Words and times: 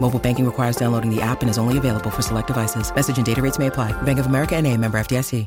Mobile 0.00 0.18
banking 0.18 0.46
requires 0.46 0.76
downloading 0.76 1.14
the 1.14 1.20
app 1.20 1.42
and 1.42 1.50
is 1.50 1.58
only 1.58 1.76
available 1.76 2.10
for 2.10 2.22
select 2.22 2.46
devices. 2.46 2.94
Message 2.94 3.18
and 3.18 3.26
data 3.26 3.42
rates 3.42 3.58
may 3.58 3.66
apply. 3.66 3.92
Bank 4.02 4.18
of 4.18 4.26
America 4.26 4.56
and 4.56 4.66
a 4.66 4.74
member 4.74 4.98
FDIC. 4.98 5.46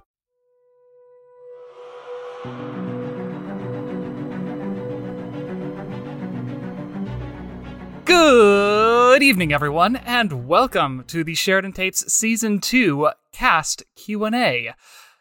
Good 8.05 9.23
evening, 9.23 9.53
everyone, 9.53 9.97
and 9.97 10.47
welcome 10.47 11.03
to 11.07 11.23
the 11.23 11.35
Sheridan 11.35 11.73
Tapes 11.73 12.11
Season 12.11 12.59
2 12.59 13.09
Cast 13.31 13.83
Q&A. 13.95 14.73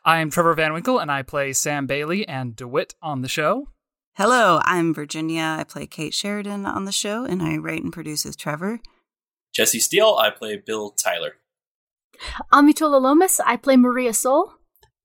I 0.04 0.18
am 0.18 0.30
Trevor 0.30 0.54
Van 0.54 0.72
Winkle, 0.72 0.98
and 0.98 1.12
I 1.12 1.22
play 1.22 1.52
Sam 1.52 1.86
Bailey 1.86 2.26
and 2.26 2.56
DeWitt 2.56 2.94
on 3.02 3.20
the 3.20 3.28
show. 3.28 3.68
Hello, 4.14 4.60
I'm 4.64 4.94
Virginia. 4.94 5.56
I 5.58 5.64
play 5.64 5.86
Kate 5.86 6.14
Sheridan 6.14 6.64
on 6.66 6.86
the 6.86 6.92
show, 6.92 7.24
and 7.24 7.42
I 7.42 7.56
write 7.58 7.82
and 7.82 7.92
produce 7.92 8.24
with 8.24 8.38
Trevor. 8.38 8.80
Jesse 9.52 9.80
Steele, 9.80 10.16
I 10.16 10.30
play 10.30 10.56
Bill 10.56 10.90
Tyler. 10.90 11.34
Amitola 12.52 13.00
Lomas, 13.00 13.40
I 13.40 13.56
play 13.56 13.76
Maria 13.76 14.12
Sol. 14.12 14.54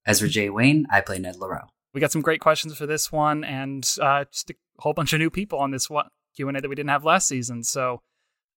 Ezra 0.06 0.28
J. 0.30 0.50
Wayne, 0.50 0.86
I 0.92 1.02
play 1.02 1.18
Ned 1.20 1.38
Leroux. 1.38 1.66
We 1.94 2.02
got 2.02 2.12
some 2.12 2.22
great 2.22 2.42
questions 2.42 2.78
for 2.78 2.86
this 2.86 3.12
one, 3.12 3.44
and 3.44 3.90
uh, 4.02 4.26
just 4.32 4.50
a 4.52 4.56
whole 4.80 4.94
bunch 4.94 5.14
of 5.14 5.20
new 5.20 5.30
people 5.30 5.60
on 5.60 5.72
this 5.72 5.90
one 5.90 6.08
Q&A 6.36 6.52
that 6.62 6.68
we 6.70 6.76
didn't 6.76 6.90
have 6.90 7.06
last 7.06 7.28
season, 7.28 7.64
so 7.64 8.02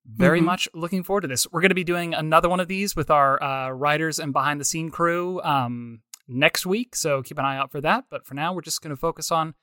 very 0.05 0.41
Mhm. 0.41 0.45
much 0.45 0.69
looking 0.75 1.03
forward 1.05 1.21
to 1.23 1.29
this. 1.29 1.47
We're 1.51 1.61
going 1.61 1.69
to 1.71 1.75
be 1.75 1.85
doing 1.85 2.15
another 2.15 2.49
one 2.49 2.61
of 2.61 2.67
these 2.69 2.97
with 2.97 3.11
our 3.11 3.41
uh, 3.43 3.71
writers 3.71 4.19
and 4.19 4.33
behind 4.33 4.61
the 4.61 4.65
scene 4.65 4.91
crew 4.91 5.41
um, 5.43 6.01
next 6.27 6.67
week, 6.67 6.97
so 6.97 7.23
keep 7.23 7.39
an 7.39 7.45
eye 7.45 7.57
out 7.57 7.71
for 7.71 7.81
that. 7.81 8.05
But 8.11 8.27
for 8.27 8.35
now, 8.35 8.53
we're 8.53 8.63
just 8.63 8.83
going 8.83 8.91
to 8.95 8.97
focus 9.01 9.31
on 9.31 9.55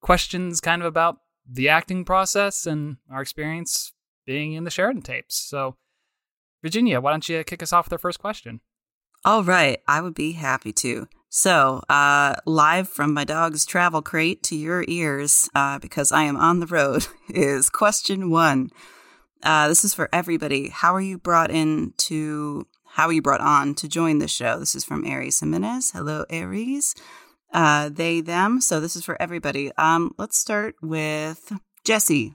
questions 0.00 0.60
kind 0.60 0.80
of 0.80 0.86
about 0.86 1.18
the 1.48 1.68
acting 1.68 2.04
process 2.04 2.66
and 2.66 2.96
our 3.10 3.20
experience 3.20 3.92
being 4.26 4.52
in 4.52 4.64
the 4.64 4.70
Sheridan 4.70 5.02
tapes. 5.02 5.36
So, 5.36 5.76
Virginia, 6.62 7.00
why 7.00 7.10
don't 7.10 7.28
you 7.28 7.42
kick 7.44 7.62
us 7.62 7.72
off 7.72 7.86
with 7.86 7.92
our 7.92 7.98
first 7.98 8.18
question? 8.18 8.60
All 9.24 9.44
right, 9.44 9.80
I 9.86 10.00
would 10.00 10.14
be 10.14 10.32
happy 10.32 10.72
to. 10.74 11.06
So, 11.28 11.82
uh, 11.88 12.36
live 12.46 12.88
from 12.88 13.14
my 13.14 13.24
dog's 13.24 13.64
travel 13.64 14.02
crate 14.02 14.42
to 14.44 14.56
your 14.56 14.84
ears, 14.88 15.48
uh, 15.54 15.78
because 15.78 16.10
I 16.10 16.24
am 16.24 16.36
on 16.36 16.60
the 16.60 16.66
road, 16.66 17.06
is 17.28 17.68
question 17.68 18.30
one. 18.30 18.70
Uh, 19.42 19.68
this 19.68 19.84
is 19.84 19.94
for 19.94 20.08
everybody. 20.12 20.68
How 20.68 20.94
are 20.94 21.00
you 21.00 21.18
brought 21.18 21.50
in 21.50 21.92
to, 21.98 22.66
how 22.88 23.06
are 23.06 23.12
you 23.12 23.22
brought 23.22 23.40
on 23.40 23.74
to 23.76 23.88
join 23.88 24.18
the 24.18 24.28
show? 24.28 24.58
This 24.58 24.74
is 24.74 24.84
from 24.84 25.06
Aries 25.06 25.40
Jimenez. 25.40 25.92
Hello, 25.92 26.24
Aries. 26.28 26.94
Uh, 27.52 27.88
they, 27.88 28.20
them. 28.20 28.60
So 28.60 28.80
this 28.80 28.96
is 28.96 29.04
for 29.04 29.20
everybody. 29.20 29.70
Um, 29.76 30.14
let's 30.18 30.38
start 30.38 30.76
with 30.82 31.52
Jesse. 31.84 32.34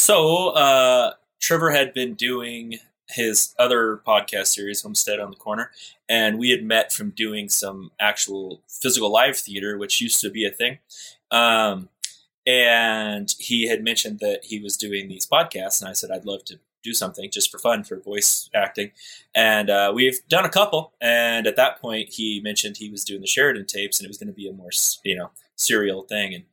So, 0.00 0.48
uh, 0.48 1.12
Trevor 1.40 1.72
had 1.72 1.92
been 1.92 2.14
doing 2.14 2.78
his 3.10 3.54
other 3.58 4.00
podcast 4.06 4.46
series, 4.46 4.80
Homestead 4.80 5.20
on 5.20 5.30
the 5.30 5.36
Corner, 5.36 5.72
and 6.08 6.38
we 6.38 6.52
had 6.52 6.64
met 6.64 6.90
from 6.90 7.10
doing 7.10 7.50
some 7.50 7.92
actual 8.00 8.62
physical 8.66 9.12
live 9.12 9.36
theater, 9.36 9.76
which 9.76 10.00
used 10.00 10.18
to 10.22 10.30
be 10.30 10.46
a 10.46 10.50
thing. 10.50 10.78
Um, 11.30 11.90
and 12.46 13.34
he 13.38 13.68
had 13.68 13.84
mentioned 13.84 14.20
that 14.20 14.40
he 14.44 14.58
was 14.58 14.78
doing 14.78 15.06
these 15.06 15.26
podcasts, 15.26 15.82
and 15.82 15.90
I 15.90 15.92
said 15.92 16.10
I'd 16.10 16.24
love 16.24 16.46
to 16.46 16.58
do 16.82 16.94
something 16.94 17.30
just 17.30 17.50
for 17.50 17.58
fun 17.58 17.84
for 17.84 18.00
voice 18.00 18.48
acting. 18.54 18.92
And 19.34 19.68
uh, 19.68 19.92
we've 19.94 20.26
done 20.30 20.46
a 20.46 20.50
couple. 20.50 20.94
And 20.98 21.46
at 21.46 21.56
that 21.56 21.78
point, 21.78 22.08
he 22.14 22.40
mentioned 22.42 22.78
he 22.78 22.88
was 22.88 23.04
doing 23.04 23.20
the 23.20 23.26
Sheridan 23.26 23.66
tapes, 23.66 24.00
and 24.00 24.06
it 24.06 24.08
was 24.08 24.16
going 24.16 24.28
to 24.28 24.32
be 24.32 24.48
a 24.48 24.54
more 24.54 24.70
you 25.04 25.14
know 25.14 25.30
serial 25.56 26.04
thing. 26.04 26.32
And 26.32 26.44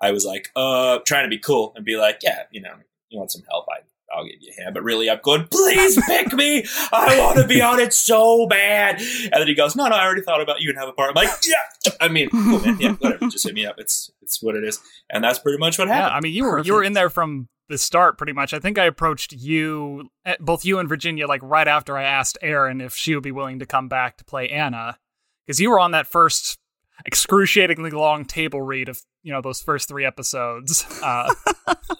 I 0.00 0.10
was 0.10 0.24
like, 0.24 0.50
uh, 0.56 1.00
trying 1.04 1.24
to 1.24 1.28
be 1.28 1.38
cool 1.38 1.74
and 1.76 1.84
be 1.84 1.98
like, 1.98 2.20
yeah, 2.22 2.44
you 2.50 2.62
know, 2.62 2.76
you 3.14 3.18
want 3.18 3.32
some 3.32 3.42
help? 3.48 3.66
I 3.70 3.82
I'll 4.14 4.24
give 4.24 4.36
you 4.40 4.52
a 4.56 4.62
hand. 4.62 4.74
But 4.74 4.82
really, 4.82 5.10
I'm 5.10 5.20
going, 5.22 5.46
please 5.50 5.98
pick 6.06 6.32
me. 6.32 6.64
I 6.92 7.18
want 7.20 7.38
to 7.38 7.46
be 7.46 7.60
on 7.60 7.80
it 7.80 7.92
so 7.92 8.46
bad. 8.46 9.00
And 9.00 9.32
then 9.32 9.46
he 9.46 9.54
goes, 9.54 9.74
no, 9.74 9.86
no, 9.86 9.96
I 9.96 10.04
already 10.04 10.22
thought 10.22 10.40
about 10.40 10.60
you 10.60 10.70
and 10.70 10.78
have 10.78 10.88
a 10.88 10.92
part. 10.92 11.10
I'm 11.10 11.14
like, 11.14 11.30
yeah. 11.46 11.92
I 12.00 12.08
mean, 12.08 12.28
cool, 12.30 12.60
man. 12.60 12.78
Yeah, 12.78 12.92
whatever. 12.92 13.28
Just 13.28 13.44
hit 13.44 13.54
me 13.54 13.66
up. 13.66 13.76
It's 13.78 14.10
it's 14.22 14.42
what 14.42 14.56
it 14.56 14.64
is. 14.64 14.80
And 15.10 15.22
that's 15.24 15.38
pretty 15.38 15.58
much 15.58 15.78
what 15.78 15.88
happened. 15.88 16.12
Yeah. 16.12 16.16
I 16.16 16.20
mean, 16.20 16.32
you 16.32 16.44
were 16.44 16.60
you 16.60 16.74
were 16.74 16.84
in 16.84 16.92
there 16.92 17.10
from 17.10 17.48
the 17.68 17.78
start, 17.78 18.18
pretty 18.18 18.32
much. 18.32 18.52
I 18.52 18.58
think 18.58 18.78
I 18.78 18.84
approached 18.84 19.32
you, 19.32 20.10
eh, 20.26 20.36
both 20.38 20.64
you 20.64 20.78
and 20.78 20.88
Virginia, 20.88 21.26
like 21.26 21.40
right 21.42 21.66
after 21.66 21.96
I 21.96 22.04
asked 22.04 22.38
Erin 22.42 22.80
if 22.80 22.94
she 22.94 23.14
would 23.14 23.24
be 23.24 23.32
willing 23.32 23.58
to 23.60 23.66
come 23.66 23.88
back 23.88 24.18
to 24.18 24.24
play 24.24 24.48
Anna, 24.48 24.98
because 25.46 25.60
you 25.60 25.70
were 25.70 25.80
on 25.80 25.92
that 25.92 26.06
first 26.06 26.58
excruciatingly 27.06 27.90
long 27.90 28.24
table 28.24 28.62
read 28.62 28.88
of 28.88 29.00
you 29.22 29.32
know 29.32 29.40
those 29.40 29.60
first 29.60 29.88
three 29.88 30.04
episodes. 30.04 30.84
Uh, 31.02 31.32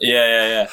Yeah, 0.01 0.27
yeah, 0.27 0.49
yeah. 0.49 0.71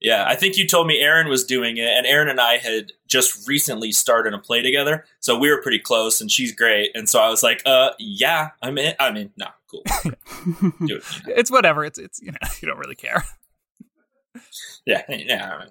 Yeah, 0.00 0.24
I 0.28 0.36
think 0.36 0.56
you 0.56 0.66
told 0.66 0.86
me 0.86 1.00
Aaron 1.00 1.28
was 1.28 1.44
doing 1.44 1.76
it, 1.76 1.88
and 1.88 2.06
Aaron 2.06 2.28
and 2.28 2.40
I 2.40 2.58
had 2.58 2.92
just 3.08 3.48
recently 3.48 3.90
started 3.90 4.32
a 4.32 4.38
play 4.38 4.62
together, 4.62 5.04
so 5.18 5.36
we 5.36 5.50
were 5.50 5.60
pretty 5.60 5.80
close, 5.80 6.20
and 6.20 6.30
she's 6.30 6.54
great, 6.54 6.92
and 6.94 7.08
so 7.08 7.18
I 7.20 7.28
was 7.28 7.42
like, 7.42 7.62
"Uh, 7.66 7.90
yeah, 7.98 8.50
I'm 8.62 8.78
in. 8.78 8.94
I'm 9.00 9.16
in. 9.16 9.30
No, 9.36 9.48
cool, 9.68 9.82
do 10.86 10.96
it." 10.96 11.04
it's 11.26 11.50
whatever. 11.50 11.84
It's 11.84 11.98
it's 11.98 12.22
you 12.22 12.30
know 12.30 12.38
you 12.62 12.68
don't 12.68 12.78
really 12.78 12.94
care. 12.94 13.24
Yeah, 14.86 15.02
yeah. 15.08 15.64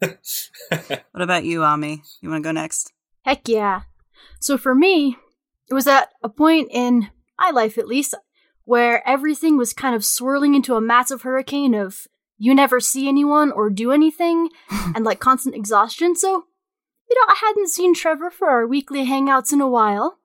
What 0.00 1.22
about 1.22 1.44
you, 1.44 1.64
Ami? 1.64 2.02
You 2.20 2.28
want 2.28 2.42
to 2.42 2.46
go 2.46 2.52
next? 2.52 2.92
Heck 3.24 3.48
yeah. 3.48 3.82
So 4.40 4.58
for 4.58 4.74
me, 4.74 5.16
it 5.70 5.74
was 5.74 5.86
at 5.86 6.10
a 6.22 6.28
point 6.28 6.68
in 6.70 7.08
my 7.38 7.50
life, 7.50 7.78
at 7.78 7.88
least, 7.88 8.14
where 8.64 9.06
everything 9.08 9.56
was 9.56 9.72
kind 9.72 9.94
of 9.94 10.04
swirling 10.04 10.54
into 10.54 10.74
a 10.74 10.80
massive 10.80 11.22
hurricane 11.22 11.74
of 11.74 12.06
you 12.42 12.56
never 12.56 12.80
see 12.80 13.06
anyone 13.06 13.52
or 13.52 13.70
do 13.70 13.92
anything 13.92 14.48
and 14.96 15.04
like 15.04 15.20
constant 15.20 15.54
exhaustion. 15.54 16.16
So, 16.16 16.28
you 17.08 17.14
know, 17.14 17.26
I 17.28 17.36
hadn't 17.40 17.68
seen 17.68 17.94
Trevor 17.94 18.30
for 18.32 18.48
our 18.48 18.66
weekly 18.66 19.06
hangouts 19.06 19.52
in 19.52 19.60
a 19.60 19.68
while. 19.68 20.18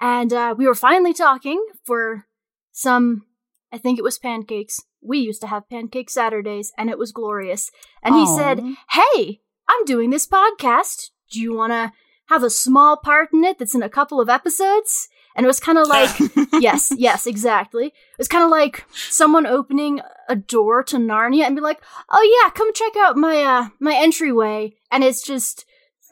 And 0.00 0.32
uh, 0.32 0.54
we 0.56 0.68
were 0.68 0.76
finally 0.76 1.12
talking 1.12 1.66
for 1.84 2.26
some, 2.70 3.26
I 3.72 3.78
think 3.78 3.98
it 3.98 4.04
was 4.04 4.16
pancakes. 4.16 4.80
We 5.02 5.18
used 5.18 5.40
to 5.40 5.48
have 5.48 5.68
pancake 5.68 6.08
Saturdays 6.08 6.72
and 6.78 6.88
it 6.88 6.98
was 6.98 7.10
glorious. 7.10 7.72
And 8.00 8.14
he 8.14 8.26
said, 8.28 8.62
Hey, 8.90 9.40
I'm 9.68 9.84
doing 9.86 10.10
this 10.10 10.28
podcast. 10.28 11.10
Do 11.32 11.40
you 11.40 11.52
want 11.52 11.72
to 11.72 11.92
have 12.28 12.44
a 12.44 12.50
small 12.50 12.96
part 12.96 13.30
in 13.32 13.42
it 13.42 13.58
that's 13.58 13.74
in 13.74 13.82
a 13.82 13.88
couple 13.88 14.20
of 14.20 14.28
episodes? 14.28 15.08
And 15.36 15.44
it 15.44 15.46
was 15.46 15.60
kind 15.60 15.78
of 15.78 15.86
like, 15.88 16.10
yes, 16.54 16.92
yes, 16.96 17.26
exactly. 17.26 17.86
It 17.86 18.18
was 18.18 18.26
kind 18.26 18.42
of 18.42 18.50
like 18.50 18.84
someone 18.92 19.46
opening 19.46 20.00
a 20.28 20.34
door 20.34 20.82
to 20.84 20.96
Narnia 20.96 21.44
and 21.44 21.54
be 21.54 21.62
like, 21.62 21.80
"Oh 22.10 22.42
yeah, 22.42 22.50
come 22.50 22.72
check 22.72 22.96
out 22.96 23.16
my 23.16 23.42
uh 23.42 23.68
my 23.78 23.94
entryway." 23.94 24.74
And 24.90 25.04
it's 25.04 25.22
just 25.22 25.64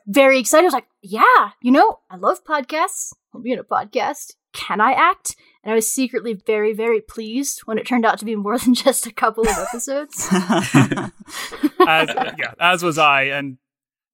very 0.06 0.38
excited. 0.38 0.64
I 0.64 0.66
was 0.66 0.74
like, 0.74 0.88
"Yeah, 1.02 1.50
you 1.62 1.72
know, 1.72 2.00
I 2.10 2.16
love 2.16 2.44
podcasts. 2.44 3.12
I'll 3.34 3.40
be 3.40 3.52
in 3.52 3.58
a 3.58 3.64
podcast. 3.64 4.34
Can 4.52 4.80
I 4.80 4.92
act?" 4.92 5.34
And 5.64 5.72
I 5.72 5.74
was 5.74 5.90
secretly 5.90 6.34
very, 6.34 6.74
very 6.74 7.00
pleased 7.00 7.60
when 7.60 7.78
it 7.78 7.86
turned 7.86 8.04
out 8.04 8.18
to 8.18 8.26
be 8.26 8.36
more 8.36 8.58
than 8.64 8.74
just 8.74 9.06
a 9.06 9.12
couple 9.12 9.48
of 9.48 9.56
episodes. 9.56 10.28
as, 10.32 12.08
yeah, 12.38 12.52
as 12.60 12.82
was 12.82 12.98
I. 12.98 13.22
And 13.22 13.56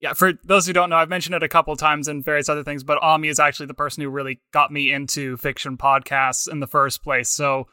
yeah, 0.00 0.14
for 0.14 0.32
those 0.44 0.66
who 0.66 0.72
don't 0.72 0.90
know, 0.90 0.96
I've 0.96 1.08
mentioned 1.08 1.34
it 1.34 1.42
a 1.42 1.48
couple 1.48 1.76
times 1.76 2.08
and 2.08 2.24
various 2.24 2.48
other 2.48 2.64
things, 2.64 2.82
but 2.82 3.02
Ami 3.02 3.28
is 3.28 3.38
actually 3.38 3.66
the 3.66 3.74
person 3.74 4.02
who 4.02 4.08
really 4.08 4.40
got 4.52 4.72
me 4.72 4.92
into 4.92 5.36
fiction 5.36 5.76
podcasts 5.76 6.50
in 6.50 6.60
the 6.60 6.66
first 6.66 7.02
place. 7.02 7.28
So 7.28 7.66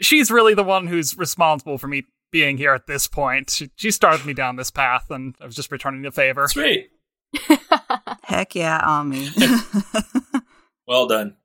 she's 0.00 0.30
really 0.30 0.54
the 0.54 0.64
one 0.64 0.86
who's 0.86 1.16
responsible 1.18 1.76
for 1.76 1.86
me 1.86 2.04
being 2.32 2.56
here 2.56 2.72
at 2.72 2.86
this 2.86 3.06
point. 3.06 3.50
She, 3.50 3.70
she 3.76 3.90
started 3.90 4.24
me 4.24 4.32
down 4.32 4.56
this 4.56 4.70
path, 4.70 5.10
and 5.10 5.34
I 5.40 5.44
was 5.44 5.54
just 5.54 5.70
returning 5.70 6.02
the 6.02 6.10
favor. 6.10 6.48
Sweet. 6.48 6.88
Heck 8.24 8.54
yeah, 8.54 8.80
Ami. 8.82 9.28
Well 10.86 11.06
done. 11.06 11.36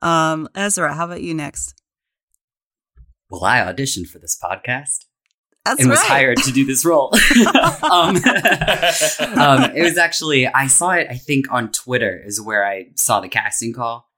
um, 0.00 0.48
Ezra, 0.54 0.94
how 0.94 1.04
about 1.04 1.20
you 1.22 1.34
next? 1.34 1.74
well, 3.28 3.44
I 3.44 3.58
auditioned 3.60 4.06
for 4.08 4.18
this 4.18 4.38
podcast 4.42 5.04
That's 5.64 5.80
and 5.80 5.90
was 5.90 6.00
hired 6.00 6.38
to 6.38 6.50
do 6.50 6.64
this 6.64 6.84
role. 6.84 7.14
um, 7.82 8.16
um, 9.38 9.70
it 9.76 9.82
was 9.82 9.96
actually 9.96 10.46
I 10.46 10.66
saw 10.66 10.90
it. 10.90 11.06
I 11.08 11.16
think 11.16 11.52
on 11.52 11.70
Twitter 11.70 12.20
is 12.24 12.40
where 12.40 12.66
I 12.66 12.88
saw 12.96 13.20
the 13.20 13.28
casting 13.28 13.72
call, 13.72 14.08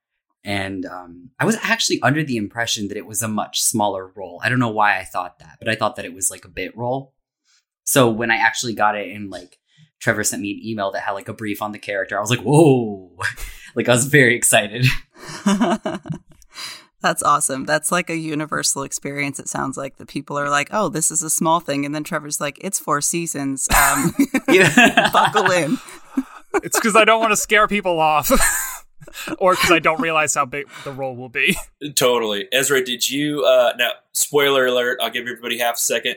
and 0.42 0.86
um, 0.86 1.30
I 1.38 1.44
was 1.44 1.56
actually 1.62 2.00
under 2.02 2.24
the 2.24 2.38
impression 2.38 2.88
that 2.88 2.96
it 2.96 3.06
was 3.06 3.22
a 3.22 3.28
much 3.28 3.62
smaller 3.62 4.10
role. 4.14 4.40
I 4.42 4.48
don't 4.48 4.58
know 4.58 4.70
why 4.70 4.98
I 4.98 5.04
thought 5.04 5.38
that, 5.40 5.58
but 5.58 5.68
I 5.68 5.74
thought 5.74 5.96
that 5.96 6.06
it 6.06 6.14
was 6.14 6.30
like 6.30 6.46
a 6.46 6.48
bit 6.50 6.76
role. 6.76 7.14
So 7.84 8.08
when 8.08 8.30
I 8.30 8.36
actually 8.36 8.74
got 8.74 8.96
it, 8.96 9.14
and 9.14 9.30
like 9.30 9.58
Trevor 10.00 10.24
sent 10.24 10.40
me 10.40 10.52
an 10.52 10.60
email 10.64 10.92
that 10.92 11.02
had 11.02 11.12
like 11.12 11.28
a 11.28 11.34
brief 11.34 11.60
on 11.60 11.72
the 11.72 11.78
character, 11.78 12.16
I 12.16 12.22
was 12.22 12.30
like, 12.30 12.40
whoa! 12.40 13.18
like 13.74 13.88
I 13.88 13.92
was 13.92 14.06
very 14.06 14.34
excited. 14.34 14.86
That's 17.04 17.22
awesome. 17.22 17.66
That's 17.66 17.92
like 17.92 18.08
a 18.08 18.16
universal 18.16 18.82
experience. 18.82 19.38
It 19.38 19.46
sounds 19.46 19.76
like 19.76 19.98
the 19.98 20.06
people 20.06 20.38
are 20.38 20.48
like, 20.48 20.70
"Oh, 20.72 20.88
this 20.88 21.10
is 21.10 21.20
a 21.22 21.28
small 21.28 21.60
thing," 21.60 21.84
and 21.84 21.94
then 21.94 22.02
Trevor's 22.02 22.40
like, 22.40 22.56
"It's 22.62 22.78
four 22.78 23.02
seasons. 23.02 23.68
Um, 23.76 24.14
Yeah. 24.48 25.10
buckle 25.12 25.50
in." 25.50 25.76
It's 26.62 26.78
because 26.80 26.96
I 26.96 27.04
don't 27.04 27.20
want 27.20 27.32
to 27.32 27.36
scare 27.36 27.68
people 27.68 28.00
off, 28.00 28.30
or 29.38 29.52
because 29.52 29.70
I 29.70 29.80
don't 29.80 30.00
realize 30.00 30.34
how 30.34 30.46
big 30.46 30.64
the 30.84 30.92
role 30.92 31.14
will 31.14 31.28
be. 31.28 31.58
Totally. 31.94 32.48
Ezra, 32.52 32.82
did 32.82 33.10
you 33.10 33.44
uh 33.44 33.74
now 33.76 33.90
spoiler 34.12 34.64
alert, 34.64 34.98
I'll 35.02 35.10
give 35.10 35.26
everybody 35.26 35.58
half 35.58 35.74
a 35.74 35.78
second. 35.78 36.16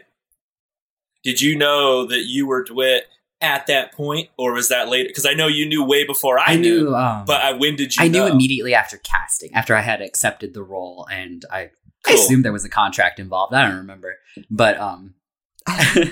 Did 1.22 1.42
you 1.42 1.58
know 1.58 2.06
that 2.06 2.28
you 2.28 2.48
were 2.48 2.64
DeWitt 2.64 3.08
at 3.42 3.68
that 3.68 3.94
point, 3.94 4.30
or 4.38 4.54
was 4.54 4.70
that 4.70 4.90
later? 4.90 5.10
Because 5.10 5.26
I 5.26 5.34
know 5.34 5.48
you 5.48 5.68
knew 5.68 5.84
way 5.84 6.06
before 6.06 6.40
I, 6.40 6.46
I 6.48 6.56
knew. 6.56 6.86
knew, 6.86 6.96
um, 6.96 7.26
but 7.26 7.42
uh, 7.42 7.58
when 7.58 7.76
did 7.76 7.96
you 7.96 8.04
I 8.04 8.08
knew 8.08 8.26
immediately 8.26 8.74
after 8.74 8.98
casting, 8.98 9.54
after 9.54 9.76
I 9.76 9.82
had 9.82 10.02
accepted 10.02 10.54
the 10.54 10.64
role, 10.64 11.08
and 11.12 11.46
I, 11.52 11.70
I 12.06 12.14
assumed 12.14 12.46
there 12.46 12.54
was 12.54 12.66
a 12.66 12.70
contract 12.70 13.20
involved. 13.20 13.54
I 13.54 13.68
don't 13.68 13.78
remember, 13.78 14.16
but 14.50 14.80
um, 14.80 15.16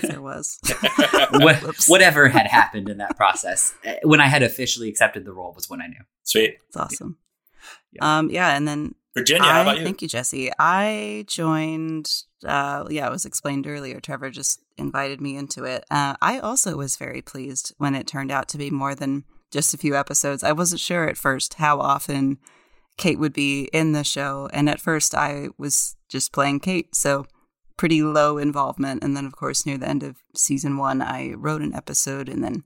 there 0.01 0.21
was. 0.21 0.59
what, 1.31 1.63
whatever 1.87 2.27
had 2.27 2.47
happened 2.47 2.89
in 2.89 2.97
that 2.97 3.15
process, 3.15 3.73
eh, 3.83 3.97
when 4.03 4.21
I 4.21 4.27
had 4.27 4.43
officially 4.43 4.89
accepted 4.89 5.25
the 5.25 5.31
role, 5.31 5.53
was 5.53 5.69
when 5.69 5.81
I 5.81 5.87
knew. 5.87 6.01
Sweet. 6.23 6.57
It's 6.67 6.77
awesome. 6.77 7.17
Yeah. 7.91 8.17
Um, 8.17 8.29
yeah, 8.29 8.55
and 8.55 8.67
then 8.67 8.95
Virginia, 9.15 9.43
how 9.43 9.59
I, 9.59 9.61
about 9.61 9.77
you? 9.79 9.83
Thank 9.85 10.01
you, 10.01 10.07
Jesse. 10.07 10.51
I 10.59 11.25
joined. 11.27 12.11
Uh, 12.45 12.85
yeah, 12.89 13.07
it 13.07 13.11
was 13.11 13.25
explained 13.25 13.65
earlier. 13.65 13.99
Trevor 13.99 14.29
just 14.29 14.61
invited 14.77 15.21
me 15.21 15.37
into 15.37 15.63
it. 15.63 15.85
Uh, 15.89 16.15
I 16.21 16.39
also 16.39 16.77
was 16.77 16.97
very 16.97 17.21
pleased 17.21 17.73
when 17.77 17.95
it 17.95 18.07
turned 18.07 18.31
out 18.31 18.47
to 18.49 18.57
be 18.57 18.69
more 18.69 18.95
than 18.95 19.23
just 19.51 19.73
a 19.73 19.77
few 19.77 19.95
episodes. 19.95 20.43
I 20.43 20.51
wasn't 20.51 20.81
sure 20.81 21.07
at 21.07 21.17
first 21.17 21.55
how 21.55 21.79
often 21.79 22.37
Kate 22.97 23.19
would 23.19 23.33
be 23.33 23.69
in 23.73 23.91
the 23.91 24.03
show, 24.03 24.49
and 24.53 24.69
at 24.69 24.81
first 24.81 25.13
I 25.13 25.49
was 25.57 25.95
just 26.09 26.31
playing 26.31 26.61
Kate, 26.61 26.95
so 26.95 27.25
pretty 27.77 28.01
low 28.01 28.37
involvement. 28.37 29.03
And 29.03 29.15
then, 29.15 29.25
of 29.25 29.35
course, 29.35 29.65
near 29.65 29.77
the 29.77 29.87
end 29.87 30.03
of 30.03 30.17
season 30.35 30.77
one, 30.77 31.01
I 31.01 31.33
wrote 31.33 31.61
an 31.61 31.73
episode, 31.73 32.29
and 32.29 32.43
then 32.43 32.63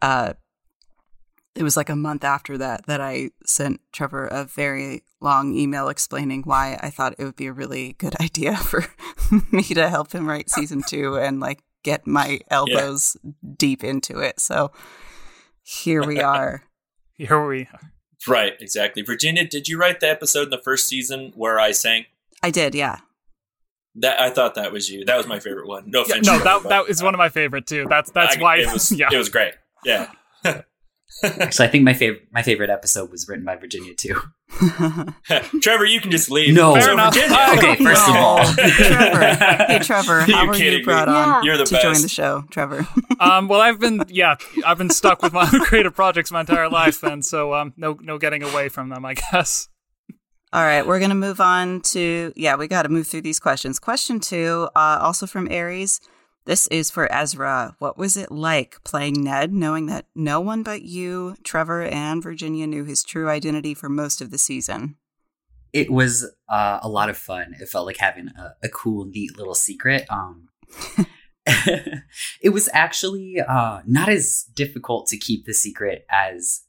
uh, 0.00 0.34
it 1.60 1.62
was 1.62 1.76
like 1.76 1.88
a 1.90 1.96
month 1.96 2.24
after 2.24 2.56
that 2.58 2.86
that 2.86 3.00
I 3.00 3.30
sent 3.44 3.80
Trevor 3.92 4.26
a 4.26 4.44
very 4.44 5.02
long 5.20 5.54
email 5.54 5.88
explaining 5.88 6.42
why 6.42 6.78
I 6.82 6.88
thought 6.90 7.14
it 7.18 7.24
would 7.24 7.36
be 7.36 7.46
a 7.46 7.52
really 7.52 7.92
good 7.98 8.16
idea 8.20 8.56
for 8.56 8.84
me 9.52 9.62
to 9.62 9.88
help 9.88 10.12
him 10.12 10.26
write 10.26 10.50
season 10.50 10.82
two 10.86 11.16
and 11.18 11.38
like 11.38 11.62
get 11.84 12.06
my 12.06 12.40
elbows 12.50 13.16
deep 13.56 13.84
into 13.84 14.18
it. 14.18 14.40
So 14.40 14.72
here 15.62 16.02
we 16.04 16.20
are. 16.20 16.64
Here 17.14 17.46
we 17.46 17.68
are. 17.72 17.92
Right, 18.26 18.54
exactly. 18.60 19.02
Virginia, 19.02 19.46
did 19.46 19.68
you 19.68 19.78
write 19.78 20.00
the 20.00 20.08
episode 20.10 20.44
in 20.44 20.50
the 20.50 20.58
first 20.58 20.86
season 20.86 21.32
where 21.36 21.58
I 21.60 21.72
sang? 21.72 22.06
I 22.42 22.50
did, 22.50 22.74
yeah. 22.74 22.98
That 23.96 24.20
I 24.20 24.30
thought 24.30 24.54
that 24.54 24.72
was 24.72 24.88
you. 24.90 25.04
That 25.04 25.16
was 25.16 25.26
my 25.26 25.40
favorite 25.40 25.66
one. 25.66 25.90
No 25.90 26.00
Yeah, 26.00 26.04
offense. 26.06 26.26
no, 26.26 26.32
Trevor, 26.38 26.44
that 26.44 26.62
but 26.62 26.68
that 26.68 26.88
is 26.90 27.02
one 27.02 27.14
of 27.14 27.18
my 27.18 27.28
favorite 27.28 27.66
too. 27.66 27.86
That's 27.88 28.10
that's 28.10 28.36
I- 28.36 28.40
why 28.40 28.56
it 28.58 28.72
was. 28.72 28.92
yeah. 28.92 29.08
It 29.12 29.16
was 29.18 29.28
great. 29.28 29.54
Yeah. 29.84 30.10
Actually, 31.24 31.68
I 31.68 31.70
think 31.70 31.84
my 31.84 31.92
favorite 31.94 32.22
my 32.32 32.42
favorite 32.42 32.70
episode 32.70 33.10
was 33.10 33.26
written 33.28 33.44
by 33.44 33.56
Virginia 33.56 33.94
too. 33.94 34.20
Trevor, 35.60 35.84
you 35.84 36.00
can 36.00 36.10
just 36.10 36.30
leave. 36.30 36.54
No. 36.54 36.74
Fair 36.74 36.92
enough. 36.92 37.16
Okay, 37.16 37.76
first 37.76 38.08
of 38.08 38.16
all, 38.16 38.44
Trevor. 38.44 39.34
Hey, 39.66 39.78
Trevor, 39.80 40.20
how 40.20 40.42
You 40.42 40.48
were 40.48 40.54
kidding 40.54 40.72
you 40.72 40.78
me? 40.78 40.84
brought 40.84 41.08
Yeah. 41.08 41.14
on 41.36 41.44
You're 41.44 41.56
the 41.56 41.64
to 41.64 41.80
join 41.82 42.00
the 42.02 42.08
show, 42.08 42.44
Trevor? 42.50 42.86
um, 43.20 43.48
well, 43.48 43.60
I've 43.60 43.78
been 43.80 44.02
yeah, 44.08 44.36
I've 44.64 44.78
been 44.78 44.90
stuck 44.90 45.22
with 45.22 45.32
my 45.32 45.42
own 45.52 45.60
creative 45.60 45.94
projects 45.94 46.30
my 46.32 46.40
entire 46.40 46.68
life, 46.68 47.00
then 47.00 47.22
so 47.22 47.54
um, 47.54 47.74
no 47.76 47.98
no 48.00 48.18
getting 48.18 48.42
away 48.42 48.68
from 48.68 48.88
them, 48.88 49.04
I 49.04 49.14
guess. 49.14 49.68
All 50.52 50.62
right, 50.64 50.84
we're 50.84 50.98
going 50.98 51.10
to 51.10 51.14
move 51.14 51.40
on 51.40 51.80
to, 51.82 52.32
yeah, 52.34 52.56
we 52.56 52.66
got 52.66 52.82
to 52.82 52.88
move 52.88 53.06
through 53.06 53.20
these 53.20 53.38
questions. 53.38 53.78
Question 53.78 54.18
two, 54.18 54.68
uh, 54.74 54.98
also 55.00 55.24
from 55.24 55.46
Aries. 55.48 56.00
This 56.50 56.66
is 56.66 56.90
for 56.90 57.06
Ezra. 57.12 57.76
What 57.78 57.96
was 57.96 58.16
it 58.16 58.32
like 58.32 58.82
playing 58.82 59.22
Ned, 59.22 59.52
knowing 59.52 59.86
that 59.86 60.06
no 60.16 60.40
one 60.40 60.64
but 60.64 60.82
you, 60.82 61.36
Trevor, 61.44 61.84
and 61.84 62.20
Virginia 62.20 62.66
knew 62.66 62.84
his 62.84 63.04
true 63.04 63.28
identity 63.28 63.72
for 63.72 63.88
most 63.88 64.20
of 64.20 64.32
the 64.32 64.38
season? 64.38 64.96
it 65.72 65.90
was 65.90 66.28
uh, 66.48 66.80
a 66.82 66.88
lot 66.88 67.08
of 67.08 67.16
fun. 67.16 67.54
It 67.60 67.68
felt 67.68 67.86
like 67.86 67.98
having 67.98 68.28
a, 68.28 68.54
a 68.64 68.68
cool, 68.68 69.04
neat 69.04 69.36
little 69.38 69.54
secret. 69.54 70.06
Um, 70.10 70.48
it 71.46 72.52
was 72.52 72.68
actually 72.72 73.36
uh, 73.40 73.82
not 73.86 74.08
as 74.08 74.44
difficult 74.52 75.06
to 75.10 75.18
keep 75.18 75.46
the 75.46 75.54
secret 75.54 76.04
as 76.10 76.62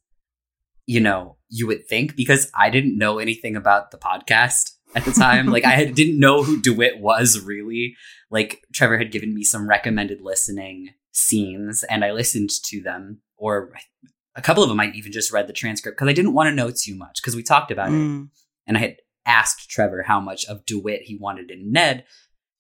you 0.86 1.00
know 1.00 1.38
you 1.50 1.68
would 1.68 1.88
think 1.88 2.16
because 2.16 2.51
I 2.54 2.69
didn't 2.69 2.98
know 2.98 3.18
anything 3.18 3.56
about 3.56 3.92
the 3.92 3.98
podcast 3.98 4.74
at 4.96 5.06
the 5.06 5.12
time. 5.12 5.48
like 5.48 5.66
I 5.66 5.72
had, 5.72 5.96
didn't 5.96 6.20
know 6.20 6.44
who 6.44 6.62
Dewitt 6.62 7.00
was 7.00 7.40
really. 7.40 7.96
Like 8.30 8.62
Trevor 8.74 8.98
had 8.98 9.12
given 9.12 9.34
me 9.34 9.44
some 9.44 9.68
recommended 9.68 10.22
listening 10.22 10.90
scenes, 11.12 11.84
and 11.84 12.04
I 12.06 12.12
listened 12.12 12.50
to 12.66 12.82
them, 12.82 13.22
or 13.38 13.72
a 14.36 14.42
couple 14.42 14.64
of 14.64 14.70
them 14.70 14.80
I 14.80 14.92
even 14.96 15.12
just 15.12 15.32
read 15.32 15.48
the 15.48 15.54
transcript 15.54 15.98
because 15.98 16.10
I 16.10 16.14
didn't 16.14 16.34
want 16.34 16.48
to 16.50 16.56
know 16.56 16.72
too 16.72 16.96
much 16.96 17.22
because 17.22 17.36
we 17.36 17.44
talked 17.44 17.72
about 17.72 17.90
it 17.90 17.96
Mm. 17.96 18.30
and 18.66 18.78
I 18.78 18.80
had 18.80 18.96
asked 19.26 19.70
Trevor 19.70 20.04
how 20.04 20.20
much 20.20 20.46
of 20.46 20.66
DeWitt 20.66 21.02
he 21.04 21.18
wanted 21.18 21.52
in 21.52 21.72
Ned 21.72 22.06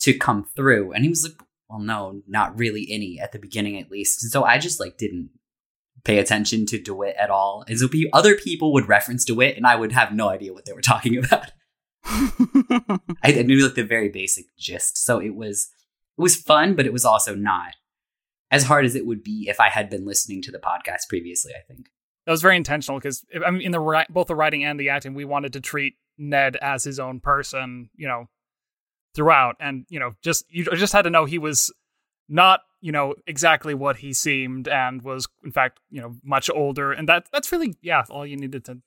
to 0.01 0.13
come 0.13 0.43
through, 0.55 0.91
and 0.91 1.03
he 1.03 1.09
was 1.09 1.23
like, 1.23 1.47
"Well, 1.69 1.79
no, 1.79 2.21
not 2.27 2.57
really 2.59 2.87
any 2.91 3.19
at 3.19 3.31
the 3.31 3.39
beginning, 3.39 3.79
at 3.79 3.89
least." 3.91 4.19
So 4.31 4.43
I 4.43 4.57
just 4.57 4.79
like 4.79 4.97
didn't 4.97 5.29
pay 6.03 6.17
attention 6.19 6.65
to 6.65 6.79
DeWitt 6.81 7.15
at 7.17 7.29
all, 7.29 7.63
and 7.67 7.79
so 7.79 7.87
other 8.11 8.35
people 8.35 8.73
would 8.73 8.89
reference 8.89 9.23
DeWitt, 9.23 9.55
and 9.55 9.65
I 9.65 9.75
would 9.75 9.91
have 9.93 10.11
no 10.13 10.27
idea 10.29 10.51
what 10.53 10.65
they 10.65 10.73
were 10.73 10.81
talking 10.81 11.17
about. 11.23 11.51
I, 12.05 12.99
I 13.23 13.41
knew 13.43 13.63
like 13.63 13.75
the 13.75 13.83
very 13.83 14.09
basic 14.09 14.45
gist, 14.57 14.97
so 14.97 15.19
it 15.19 15.35
was 15.35 15.69
it 16.17 16.21
was 16.21 16.35
fun, 16.35 16.75
but 16.75 16.85
it 16.85 16.93
was 16.93 17.05
also 17.05 17.35
not 17.35 17.75
as 18.49 18.63
hard 18.65 18.85
as 18.85 18.95
it 18.95 19.05
would 19.05 19.23
be 19.23 19.47
if 19.47 19.59
I 19.59 19.69
had 19.69 19.89
been 19.89 20.05
listening 20.05 20.41
to 20.43 20.51
the 20.51 20.59
podcast 20.59 21.07
previously. 21.09 21.53
I 21.53 21.61
think. 21.67 21.87
That 22.25 22.31
was 22.31 22.41
very 22.41 22.57
intentional 22.57 22.99
because 22.99 23.25
I 23.45 23.49
mean, 23.51 23.61
in 23.61 23.71
the 23.71 23.79
ri- 23.79 24.05
both 24.09 24.27
the 24.27 24.35
writing 24.35 24.63
and 24.63 24.79
the 24.79 24.89
acting, 24.89 25.13
we 25.13 25.25
wanted 25.25 25.53
to 25.53 25.61
treat 25.61 25.95
Ned 26.17 26.55
as 26.57 26.83
his 26.83 26.99
own 26.99 27.19
person, 27.19 27.89
you 27.95 28.07
know, 28.07 28.25
throughout, 29.15 29.55
and 29.59 29.85
you 29.89 29.99
know, 29.99 30.13
just 30.21 30.45
you 30.49 30.63
just 30.63 30.93
had 30.93 31.03
to 31.03 31.09
know 31.09 31.25
he 31.25 31.39
was 31.39 31.73
not, 32.29 32.61
you 32.79 32.91
know, 32.91 33.15
exactly 33.25 33.73
what 33.73 33.97
he 33.97 34.13
seemed, 34.13 34.67
and 34.67 35.01
was 35.01 35.27
in 35.43 35.51
fact, 35.51 35.79
you 35.89 36.01
know, 36.01 36.15
much 36.23 36.49
older, 36.49 36.91
and 36.91 37.09
that 37.09 37.27
that's 37.31 37.51
really 37.51 37.75
yeah, 37.81 38.03
all 38.09 38.25
you 38.25 38.37
needed 38.37 38.65
to. 38.65 38.79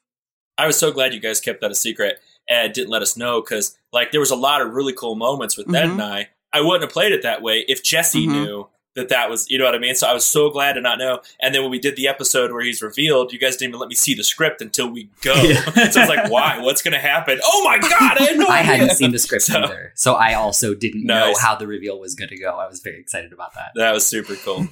I 0.57 0.67
was 0.67 0.79
so 0.79 0.93
glad 0.93 1.13
you 1.13 1.21
guys 1.21 1.41
kept 1.41 1.61
that 1.63 1.73
a 1.73 1.75
secret 1.75 2.21
and 2.49 2.73
didn't 2.73 2.91
let 2.91 3.03
us 3.03 3.17
know 3.17 3.41
because, 3.41 3.77
like, 3.93 4.11
there 4.13 4.21
was 4.21 4.31
a 4.31 4.37
lot 4.37 4.61
of 4.61 4.73
really 4.73 4.93
cool 4.93 5.15
moments 5.15 5.57
with 5.57 5.69
Ned 5.69 5.87
Mhm. 5.89 5.93
and 5.93 6.03
I. 6.03 6.29
I 6.53 6.61
wouldn't 6.61 6.83
have 6.83 6.91
played 6.93 7.13
it 7.13 7.23
that 7.23 7.43
way 7.43 7.65
if 7.69 7.83
Jesse 7.83 8.27
Mhm. 8.27 8.31
knew 8.33 8.69
that 8.95 9.09
that 9.09 9.29
was, 9.29 9.51
you 9.51 9.59
know 9.59 9.65
what 9.65 9.75
I 9.75 9.79
mean. 9.79 9.97
So 9.97 10.07
I 10.07 10.13
was 10.15 10.25
so 10.25 10.51
glad 10.51 10.75
to 10.75 10.81
not 10.81 10.99
know. 10.99 11.21
And 11.41 11.53
then 11.53 11.63
when 11.63 11.71
we 11.73 11.81
did 11.81 11.97
the 11.97 12.07
episode 12.07 12.53
where 12.53 12.63
he's 12.63 12.81
revealed, 12.81 13.33
you 13.33 13.41
guys 13.41 13.57
didn't 13.57 13.71
even 13.71 13.81
let 13.81 13.89
me 13.89 13.97
see 13.97 14.15
the 14.15 14.23
script 14.23 14.61
until 14.63 14.87
we 14.89 15.11
go. 15.21 15.35
Yeah. 15.43 15.65
so 15.91 16.01
I 16.01 16.05
was 16.05 16.09
like, 16.09 16.31
why? 16.31 16.61
What's 16.61 16.81
going 16.81 16.93
to 16.93 17.01
happen? 17.01 17.41
Oh 17.45 17.65
my 17.65 17.79
god! 17.79 18.19
I 18.19 18.23
had 18.23 18.39
no 18.39 18.47
I 18.49 18.61
idea. 18.61 18.77
hadn't 18.77 18.97
seen 18.97 19.11
the 19.11 19.19
script 19.19 19.47
So- 19.47 19.65
either, 19.65 19.93
so 19.97 20.15
I 20.15 20.35
also 20.35 20.75
didn't 20.75 21.05
know 21.05 21.35
how 21.41 21.57
the 21.57 21.67
reveal 21.67 21.99
was 21.99 22.15
going 22.15 22.29
to 22.29 22.39
go. 22.39 22.51
I 22.57 22.69
was 22.69 22.79
very 22.81 23.01
excited 23.01 23.33
about 23.33 23.55
that. 23.55 23.73
That 23.75 23.91
was 23.93 24.07
super 24.07 24.37
cool. 24.37 24.69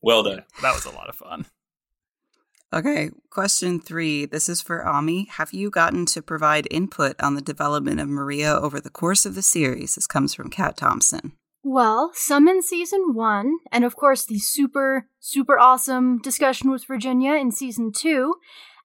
Well 0.00 0.22
done. 0.22 0.44
That 0.62 0.72
was 0.72 0.84
a 0.84 0.90
lot 0.90 1.08
of 1.08 1.16
fun. 1.16 1.46
Okay, 2.76 3.08
question 3.30 3.80
three. 3.80 4.26
This 4.26 4.50
is 4.50 4.60
for 4.60 4.86
Ami. 4.86 5.28
Have 5.30 5.54
you 5.54 5.70
gotten 5.70 6.04
to 6.06 6.20
provide 6.20 6.68
input 6.70 7.16
on 7.22 7.34
the 7.34 7.40
development 7.40 8.00
of 8.00 8.08
Maria 8.08 8.54
over 8.54 8.80
the 8.80 8.90
course 8.90 9.24
of 9.24 9.34
the 9.34 9.40
series? 9.40 9.94
This 9.94 10.06
comes 10.06 10.34
from 10.34 10.50
Kat 10.50 10.76
Thompson. 10.76 11.32
Well, 11.64 12.10
some 12.12 12.46
in 12.46 12.60
season 12.60 13.14
one, 13.14 13.60
and 13.72 13.82
of 13.82 13.96
course 13.96 14.26
the 14.26 14.38
super, 14.38 15.08
super 15.20 15.58
awesome 15.58 16.18
discussion 16.18 16.70
with 16.70 16.84
Virginia 16.86 17.32
in 17.32 17.50
season 17.50 17.92
two. 17.92 18.34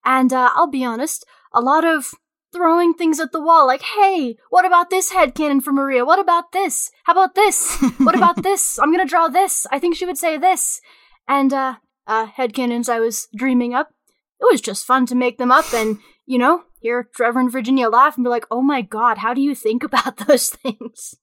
And 0.06 0.32
uh, 0.32 0.52
I'll 0.56 0.72
be 0.72 0.86
honest, 0.86 1.26
a 1.54 1.60
lot 1.60 1.84
of 1.84 2.12
throwing 2.54 2.94
things 2.94 3.20
at 3.20 3.34
the 3.34 3.42
wall, 3.42 3.68
like, 3.68 3.82
hey, 3.82 4.38
what 4.52 4.64
about 4.64 4.90
this 4.90 5.12
headcanon 5.12 5.62
for 5.62 5.74
Maria? 5.74 6.06
What 6.06 6.20
about 6.20 6.54
this? 6.54 6.92
How 7.04 7.12
about 7.12 7.36
this? 7.36 7.78
What 7.98 8.16
about 8.16 8.42
this? 8.42 8.80
I'm 8.80 8.94
gonna 8.94 9.06
draw 9.06 9.28
this. 9.28 9.68
I 9.70 9.80
think 9.80 9.98
she 9.98 10.06
would 10.06 10.18
say 10.18 10.38
this. 10.38 10.80
And, 11.28 11.52
uh, 11.52 11.76
uh, 12.12 12.28
headcanons 12.28 12.90
I 12.90 13.00
was 13.00 13.30
dreaming 13.34 13.74
up. 13.74 13.94
It 14.42 14.48
was 14.52 14.60
just 14.60 14.86
fun 14.86 15.06
to 15.06 15.16
make 15.16 15.38
them 15.38 15.52
up 15.52 15.74
and, 15.74 16.00
you 16.26 16.38
know, 16.38 16.64
hear 16.82 17.08
Trevor 17.16 17.40
and 17.40 17.52
Virginia 17.52 17.88
laugh 17.88 18.18
and 18.18 18.26
be 18.26 18.30
like, 18.30 18.46
"Oh 18.52 18.62
my 18.62 18.82
god, 18.82 19.20
how 19.20 19.34
do 19.34 19.42
you 19.42 19.56
think 19.56 19.82
about 19.82 20.18
those 20.28 20.50
things?" 20.50 21.16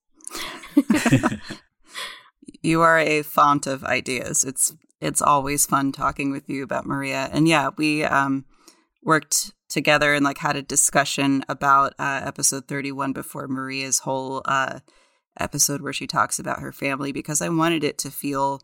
you 2.62 2.80
are 2.80 2.98
a 2.98 3.22
font 3.22 3.66
of 3.66 3.84
ideas. 3.84 4.44
It's 4.44 4.74
it's 5.00 5.20
always 5.20 5.66
fun 5.66 5.92
talking 5.92 6.30
with 6.30 6.48
you 6.48 6.62
about 6.62 6.86
Maria. 6.86 7.28
And 7.32 7.46
yeah, 7.46 7.70
we 7.76 8.04
um, 8.04 8.46
worked 9.02 9.52
together 9.68 10.14
and 10.14 10.24
like 10.24 10.38
had 10.38 10.56
a 10.56 10.62
discussion 10.62 11.44
about 11.48 11.94
uh, 11.98 12.22
episode 12.24 12.66
31 12.66 13.12
before 13.12 13.46
Maria's 13.46 14.00
whole 14.00 14.40
uh, 14.46 14.80
episode 15.38 15.82
where 15.82 15.92
she 15.92 16.06
talks 16.06 16.38
about 16.38 16.60
her 16.60 16.72
family 16.72 17.12
because 17.12 17.42
I 17.42 17.50
wanted 17.50 17.84
it 17.84 17.98
to 17.98 18.10
feel 18.10 18.60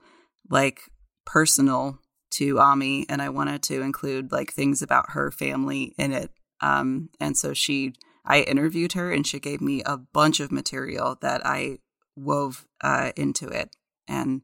like 0.49 0.81
personal 1.27 1.99
to 2.37 2.59
Ami 2.59 3.07
and 3.09 3.23
I 3.23 3.29
wanted 3.29 3.63
to 3.65 3.81
include 3.83 4.33
like 4.33 4.53
things 4.53 4.83
about 4.83 5.11
her 5.11 5.31
family 5.31 5.95
in 5.99 6.13
it. 6.13 6.31
Um, 6.61 7.11
and 7.21 7.37
so 7.37 7.55
she, 7.55 7.95
I 8.25 8.41
interviewed 8.41 8.93
her 8.93 9.13
and 9.13 9.27
she 9.27 9.39
gave 9.39 9.61
me 9.61 9.83
a 9.85 9.97
bunch 9.97 10.41
of 10.41 10.51
material 10.51 11.19
that 11.21 11.45
I 11.45 11.79
wove 12.17 12.67
uh, 12.81 13.13
into 13.17 13.49
it. 13.49 13.77
And 14.09 14.43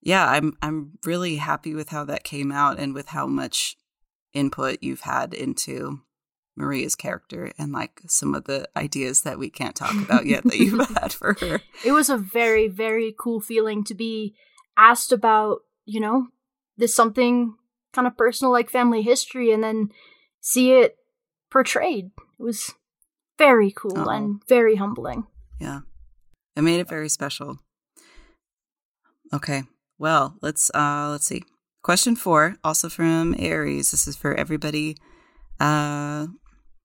yeah, 0.00 0.28
I'm 0.28 0.56
I'm 0.62 0.98
really 1.04 1.36
happy 1.36 1.74
with 1.74 1.88
how 1.88 2.04
that 2.04 2.24
came 2.24 2.52
out 2.52 2.78
and 2.78 2.94
with 2.94 3.08
how 3.08 3.26
much 3.26 3.76
input 4.32 4.78
you've 4.80 5.00
had 5.00 5.34
into 5.34 6.00
Maria's 6.56 6.94
character 6.94 7.52
and 7.58 7.72
like 7.72 8.02
some 8.06 8.34
of 8.34 8.44
the 8.44 8.68
ideas 8.76 9.22
that 9.22 9.38
we 9.38 9.50
can't 9.50 9.74
talk 9.74 9.94
about 9.94 10.26
yet 10.26 10.44
that 10.44 10.58
you've 10.58 10.88
had 11.00 11.12
for 11.12 11.36
her. 11.40 11.60
It 11.84 11.92
was 11.92 12.08
a 12.08 12.16
very 12.16 12.68
very 12.68 13.14
cool 13.18 13.40
feeling 13.40 13.84
to 13.84 13.94
be 13.94 14.34
asked 14.76 15.12
about, 15.12 15.60
you 15.84 16.00
know, 16.00 16.28
this 16.78 16.94
something 16.94 17.54
kind 17.92 18.06
of 18.06 18.16
personal 18.16 18.52
like 18.52 18.70
family 18.70 19.02
history 19.02 19.52
and 19.52 19.62
then 19.62 19.90
see 20.40 20.72
it 20.72 20.96
portrayed. 21.50 22.06
It 22.38 22.42
was 22.42 22.74
very 23.36 23.70
cool 23.70 24.08
oh. 24.08 24.10
and 24.10 24.42
very 24.48 24.76
humbling. 24.76 25.26
Yeah. 25.60 25.80
It 26.56 26.62
made 26.62 26.80
it 26.80 26.88
very 26.88 27.08
special. 27.08 27.58
Okay. 29.32 29.64
Well, 29.98 30.36
let's 30.40 30.70
uh 30.74 31.08
let's 31.10 31.26
see. 31.26 31.42
Question 31.82 32.16
4, 32.16 32.56
also 32.64 32.88
from 32.88 33.34
Aries. 33.38 33.90
This 33.90 34.08
is 34.08 34.16
for 34.16 34.34
everybody. 34.34 34.96
Uh 35.60 36.28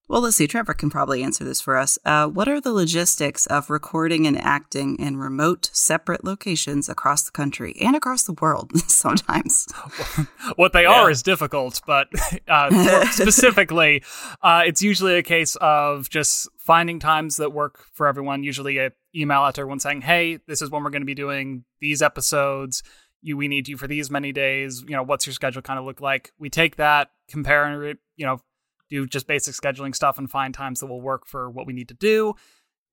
well, 0.09 0.21
let's 0.21 0.35
see. 0.35 0.47
Trevor 0.47 0.73
can 0.73 0.89
probably 0.89 1.23
answer 1.23 1.45
this 1.45 1.61
for 1.61 1.77
us. 1.77 1.97
Uh, 2.03 2.27
what 2.27 2.49
are 2.49 2.59
the 2.59 2.73
logistics 2.73 3.45
of 3.47 3.69
recording 3.69 4.27
and 4.27 4.37
acting 4.37 4.97
in 4.97 5.15
remote, 5.15 5.69
separate 5.71 6.25
locations 6.25 6.89
across 6.89 7.23
the 7.23 7.31
country 7.31 7.75
and 7.79 7.95
across 7.95 8.23
the 8.23 8.33
world 8.33 8.77
sometimes? 8.89 9.65
what 10.57 10.73
they 10.73 10.83
yeah. 10.83 10.91
are 10.91 11.09
is 11.09 11.23
difficult, 11.23 11.81
but 11.87 12.09
uh, 12.49 13.05
specifically, 13.11 14.03
uh, 14.41 14.63
it's 14.65 14.81
usually 14.81 15.15
a 15.15 15.23
case 15.23 15.55
of 15.61 16.09
just 16.09 16.49
finding 16.57 16.99
times 16.99 17.37
that 17.37 17.53
work 17.53 17.85
for 17.93 18.05
everyone. 18.05 18.43
Usually, 18.43 18.79
a 18.79 18.91
email 19.15 19.39
out 19.39 19.55
to 19.55 19.61
everyone 19.61 19.79
saying, 19.79 20.01
"Hey, 20.01 20.39
this 20.47 20.61
is 20.61 20.69
when 20.69 20.83
we're 20.83 20.89
going 20.89 21.01
to 21.01 21.05
be 21.05 21.15
doing 21.15 21.63
these 21.79 22.01
episodes. 22.01 22.83
You, 23.21 23.37
we 23.37 23.47
need 23.47 23.69
you 23.69 23.77
for 23.77 23.87
these 23.87 24.11
many 24.11 24.33
days. 24.33 24.83
You 24.85 24.97
know, 24.97 25.03
what's 25.03 25.25
your 25.25 25.33
schedule 25.33 25.61
kind 25.61 25.79
of 25.79 25.85
look 25.85 26.01
like?" 26.01 26.33
We 26.37 26.49
take 26.49 26.75
that, 26.75 27.11
compare 27.29 27.83
it, 27.83 27.99
you 28.17 28.25
know, 28.25 28.41
do 28.89 29.07
just 29.07 29.27
basic 29.27 29.55
scheduling 29.55 29.95
stuff, 29.95 30.17
and 30.17 30.29
find 30.29 30.53
times 30.53 30.79
that 30.79 30.87
will 30.87 31.01
work 31.01 31.25
for 31.25 31.49
what 31.49 31.65
we 31.67 31.73
need 31.73 31.87
to 31.89 31.95
do. 31.95 32.33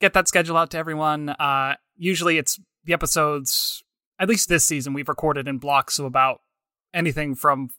Get 0.00 0.14
that 0.14 0.28
schedule 0.28 0.56
out 0.56 0.70
to 0.70 0.78
everyone. 0.78 1.30
Uh, 1.30 1.76
usually, 1.96 2.38
it's 2.38 2.58
the 2.84 2.92
episodes. 2.92 3.82
At 4.18 4.28
least 4.28 4.48
this 4.48 4.64
season, 4.64 4.92
we've 4.92 5.08
recorded 5.08 5.48
in 5.48 5.58
blocks 5.58 5.98
of 5.98 6.04
about 6.04 6.40
anything 6.92 7.34
from 7.34 7.70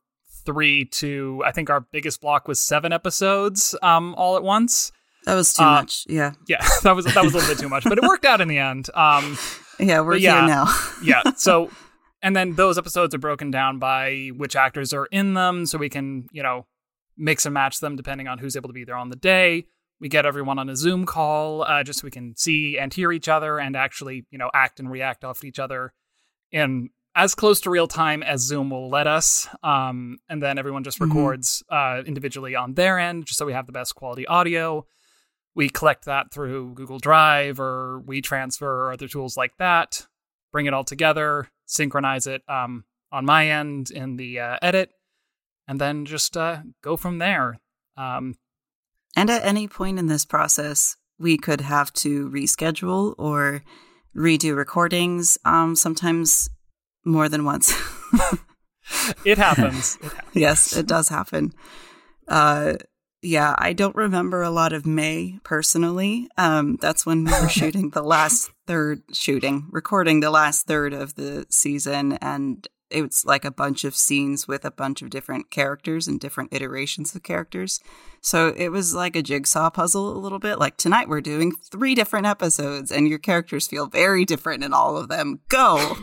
three 0.45 0.85
to 0.85 1.41
I 1.45 1.51
think 1.51 1.69
our 1.69 1.81
biggest 1.81 2.21
block 2.21 2.47
was 2.47 2.61
seven 2.61 2.91
episodes 2.91 3.75
um, 3.81 4.15
all 4.15 4.35
at 4.35 4.43
once. 4.43 4.91
That 5.25 5.35
was 5.35 5.53
too 5.53 5.63
uh, 5.63 5.71
much. 5.71 6.05
Yeah. 6.09 6.33
Yeah, 6.47 6.65
that 6.83 6.95
was 6.95 7.05
that 7.05 7.23
was 7.23 7.33
a 7.33 7.37
little 7.37 7.53
bit 7.53 7.59
too 7.59 7.69
much, 7.69 7.83
but 7.83 7.97
it 7.97 8.03
worked 8.03 8.25
out 8.25 8.41
in 8.41 8.47
the 8.47 8.57
end. 8.57 8.89
Um, 8.93 9.37
yeah, 9.79 10.01
we're 10.01 10.15
yeah, 10.15 10.39
here 10.39 10.47
now. 10.47 10.85
yeah. 11.03 11.21
So, 11.35 11.69
and 12.21 12.35
then 12.35 12.55
those 12.55 12.77
episodes 12.77 13.13
are 13.13 13.19
broken 13.19 13.51
down 13.51 13.79
by 13.79 14.31
which 14.35 14.55
actors 14.55 14.93
are 14.93 15.05
in 15.07 15.33
them, 15.35 15.65
so 15.65 15.77
we 15.77 15.89
can 15.89 16.27
you 16.31 16.41
know 16.41 16.65
mix 17.21 17.45
and 17.45 17.53
match 17.53 17.79
them 17.79 17.95
depending 17.95 18.27
on 18.27 18.37
who's 18.37 18.55
able 18.55 18.69
to 18.69 18.73
be 18.73 18.83
there 18.83 18.95
on 18.95 19.09
the 19.09 19.15
day. 19.15 19.65
We 19.99 20.09
get 20.09 20.25
everyone 20.25 20.57
on 20.57 20.69
a 20.69 20.75
Zoom 20.75 21.05
call 21.05 21.61
uh, 21.61 21.83
just 21.83 21.99
so 21.99 22.05
we 22.05 22.11
can 22.11 22.35
see 22.35 22.77
and 22.77 22.93
hear 22.93 23.11
each 23.11 23.27
other 23.27 23.59
and 23.59 23.75
actually 23.75 24.25
you 24.31 24.37
know 24.37 24.49
act 24.53 24.79
and 24.79 24.89
react 24.89 25.23
off 25.23 25.43
each 25.43 25.59
other 25.59 25.93
in 26.51 26.89
as 27.13 27.35
close 27.35 27.61
to 27.61 27.69
real 27.69 27.87
time 27.87 28.23
as 28.23 28.41
Zoom 28.41 28.69
will 28.69 28.89
let 28.89 29.05
us. 29.05 29.47
Um, 29.63 30.17
and 30.29 30.41
then 30.41 30.57
everyone 30.57 30.83
just 30.83 30.99
mm-hmm. 30.99 31.11
records 31.11 31.63
mm-hmm. 31.71 31.99
uh, 31.99 32.03
individually 32.03 32.55
on 32.55 32.73
their 32.73 32.97
end, 32.97 33.25
just 33.25 33.37
so 33.37 33.45
we 33.45 33.53
have 33.53 33.67
the 33.67 33.73
best 33.73 33.95
quality 33.95 34.25
audio 34.25 34.85
we 35.55 35.69
collect 35.69 36.05
that 36.05 36.31
through 36.31 36.73
Google 36.73 36.99
Drive 36.99 37.59
or 37.59 38.01
WeTransfer 38.05 38.61
or 38.61 38.91
other 38.91 39.07
tools 39.07 39.35
like 39.35 39.57
that, 39.57 40.07
bring 40.51 40.65
it 40.65 40.73
all 40.73 40.83
together, 40.83 41.49
synchronize 41.65 42.27
it 42.27 42.41
um, 42.47 42.85
on 43.11 43.25
my 43.25 43.47
end 43.47 43.91
in 43.91 44.15
the 44.15 44.39
uh, 44.39 44.57
edit, 44.61 44.91
and 45.67 45.79
then 45.79 46.05
just 46.05 46.35
uh, 46.37 46.61
go 46.81 46.97
from 46.97 47.19
there. 47.19 47.59
Um, 47.97 48.35
and 49.15 49.29
at 49.29 49.45
any 49.45 49.67
point 49.67 49.99
in 49.99 50.07
this 50.07 50.25
process, 50.25 50.95
we 51.19 51.37
could 51.37 51.61
have 51.61 51.93
to 51.93 52.29
reschedule 52.29 53.15
or 53.17 53.63
redo 54.15 54.55
recordings, 54.55 55.37
um, 55.45 55.75
sometimes 55.75 56.49
more 57.05 57.29
than 57.29 57.45
once. 57.45 57.71
it, 59.25 59.37
happens. 59.37 59.97
it 60.01 60.11
happens. 60.11 60.29
Yes, 60.33 60.75
it 60.75 60.87
does 60.87 61.09
happen. 61.09 61.53
Uh, 62.27 62.73
yeah, 63.21 63.55
I 63.57 63.73
don't 63.73 63.95
remember 63.95 64.41
a 64.41 64.49
lot 64.49 64.73
of 64.73 64.85
May 64.85 65.39
personally. 65.43 66.27
Um, 66.37 66.77
that's 66.81 67.05
when 67.05 67.25
we 67.25 67.31
were 67.31 67.49
shooting 67.49 67.91
the 67.91 68.01
last 68.01 68.51
third, 68.65 69.03
shooting, 69.13 69.67
recording 69.71 70.19
the 70.19 70.31
last 70.31 70.65
third 70.65 70.93
of 70.93 71.15
the 71.15 71.45
season, 71.49 72.13
and 72.13 72.67
it 72.91 73.01
was 73.01 73.25
like 73.25 73.45
a 73.45 73.51
bunch 73.51 73.83
of 73.83 73.95
scenes 73.95 74.47
with 74.47 74.65
a 74.65 74.71
bunch 74.71 75.01
of 75.01 75.09
different 75.09 75.49
characters 75.49 76.07
and 76.07 76.19
different 76.19 76.53
iterations 76.53 77.15
of 77.15 77.23
characters. 77.23 77.79
So 78.21 78.53
it 78.55 78.69
was 78.69 78.93
like 78.93 79.15
a 79.15 79.23
jigsaw 79.23 79.69
puzzle 79.69 80.15
a 80.15 80.19
little 80.19 80.39
bit. 80.39 80.59
Like 80.59 80.77
tonight 80.77 81.09
we're 81.09 81.21
doing 81.21 81.53
three 81.71 81.95
different 81.95 82.27
episodes, 82.27 82.91
and 82.91 83.07
your 83.07 83.17
characters 83.17 83.67
feel 83.67 83.87
very 83.87 84.25
different 84.25 84.63
in 84.63 84.73
all 84.73 84.97
of 84.97 85.09
them. 85.09 85.39
Go. 85.49 85.97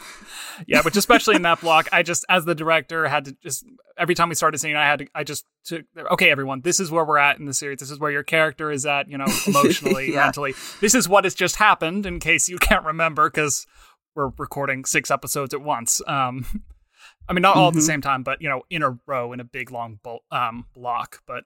yeah, 0.66 0.82
which 0.82 0.96
especially 0.96 1.36
in 1.36 1.42
that 1.42 1.60
block, 1.60 1.88
I 1.92 2.02
just 2.02 2.24
as 2.28 2.44
the 2.44 2.54
director 2.54 3.06
had 3.06 3.26
to 3.26 3.36
just 3.42 3.64
every 3.96 4.14
time 4.14 4.28
we 4.28 4.34
started 4.34 4.58
scene, 4.58 4.76
I 4.76 4.84
had 4.84 5.00
to 5.00 5.06
I 5.14 5.24
just 5.24 5.44
took 5.64 5.84
okay, 6.12 6.30
everyone, 6.30 6.60
this 6.62 6.80
is 6.80 6.90
where 6.90 7.04
we're 7.04 7.18
at 7.18 7.38
in 7.38 7.46
the 7.46 7.54
series. 7.54 7.78
This 7.78 7.90
is 7.90 7.98
where 7.98 8.10
your 8.10 8.24
character 8.24 8.70
is 8.70 8.84
at, 8.84 9.08
you 9.08 9.18
know, 9.18 9.26
emotionally, 9.46 10.12
yeah. 10.12 10.24
mentally. 10.24 10.54
This 10.80 10.94
is 10.94 11.08
what 11.08 11.24
has 11.24 11.34
just 11.34 11.56
happened. 11.56 12.06
In 12.06 12.20
case 12.20 12.48
you 12.48 12.58
can't 12.58 12.84
remember, 12.84 13.30
because 13.30 13.66
we're 14.14 14.30
recording 14.38 14.84
six 14.84 15.10
episodes 15.10 15.54
at 15.54 15.60
once. 15.60 16.00
Um, 16.06 16.46
I 17.28 17.32
mean, 17.32 17.42
not 17.42 17.56
all 17.56 17.62
mm-hmm. 17.62 17.68
at 17.68 17.74
the 17.74 17.80
mm-hmm. 17.80 17.86
same 17.86 18.00
time, 18.00 18.22
but 18.22 18.40
you 18.42 18.48
know, 18.48 18.62
in 18.70 18.82
a 18.82 18.98
row 19.06 19.32
in 19.32 19.40
a 19.40 19.44
big 19.44 19.70
long 19.70 19.98
um, 20.30 20.66
block. 20.74 21.22
But 21.26 21.44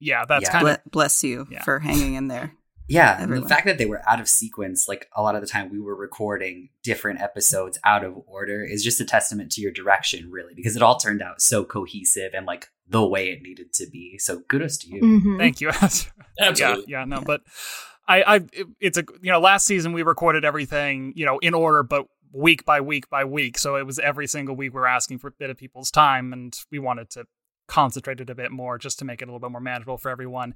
yeah, 0.00 0.24
that's 0.26 0.44
yeah. 0.44 0.52
kind 0.52 0.68
of 0.68 0.78
bless 0.90 1.22
you 1.22 1.46
yeah. 1.50 1.62
for 1.62 1.78
hanging 1.78 2.14
in 2.14 2.28
there. 2.28 2.52
Yeah, 2.88 3.22
and 3.22 3.32
the 3.32 3.48
fact 3.48 3.64
that 3.66 3.78
they 3.78 3.86
were 3.86 4.06
out 4.06 4.20
of 4.20 4.28
sequence, 4.28 4.86
like 4.86 5.08
a 5.16 5.22
lot 5.22 5.34
of 5.34 5.40
the 5.40 5.46
time 5.46 5.70
we 5.70 5.80
were 5.80 5.94
recording 5.94 6.68
different 6.82 7.22
episodes 7.22 7.78
out 7.84 8.04
of 8.04 8.20
order, 8.26 8.62
is 8.64 8.84
just 8.84 9.00
a 9.00 9.04
testament 9.04 9.52
to 9.52 9.62
your 9.62 9.70
direction, 9.70 10.30
really, 10.30 10.52
because 10.52 10.76
it 10.76 10.82
all 10.82 10.98
turned 10.98 11.22
out 11.22 11.40
so 11.40 11.64
cohesive 11.64 12.32
and 12.34 12.44
like 12.44 12.68
the 12.86 13.06
way 13.06 13.30
it 13.30 13.40
needed 13.40 13.72
to 13.74 13.86
be. 13.86 14.18
So 14.18 14.40
kudos 14.40 14.76
to 14.78 14.88
you. 14.88 15.00
Mm-hmm. 15.00 15.38
Thank 15.38 15.60
you. 15.60 15.68
Absolutely. 16.40 16.84
Yeah, 16.88 16.98
yeah, 16.98 17.04
no, 17.04 17.22
but 17.22 17.42
I, 18.08 18.36
I, 18.36 18.40
it's 18.80 18.98
a, 18.98 19.04
you 19.22 19.30
know, 19.32 19.40
last 19.40 19.66
season 19.66 19.92
we 19.92 20.02
recorded 20.02 20.44
everything, 20.44 21.12
you 21.16 21.24
know, 21.24 21.38
in 21.38 21.54
order, 21.54 21.82
but 21.82 22.06
week 22.32 22.64
by 22.64 22.80
week 22.80 23.08
by 23.10 23.24
week. 23.24 23.58
So 23.58 23.76
it 23.76 23.86
was 23.86 23.98
every 23.98 24.26
single 24.26 24.56
week 24.56 24.72
we 24.72 24.80
were 24.80 24.86
asking 24.86 25.18
for 25.18 25.28
a 25.28 25.32
bit 25.32 25.50
of 25.50 25.56
people's 25.56 25.90
time, 25.90 26.32
and 26.32 26.54
we 26.70 26.78
wanted 26.78 27.10
to 27.10 27.26
concentrate 27.68 28.20
it 28.20 28.30
a 28.30 28.34
bit 28.34 28.50
more 28.50 28.78
just 28.78 28.98
to 28.98 29.04
make 29.04 29.22
it 29.22 29.24
a 29.24 29.26
little 29.26 29.40
bit 29.40 29.52
more 29.52 29.60
manageable 29.60 29.98
for 29.98 30.10
everyone 30.10 30.54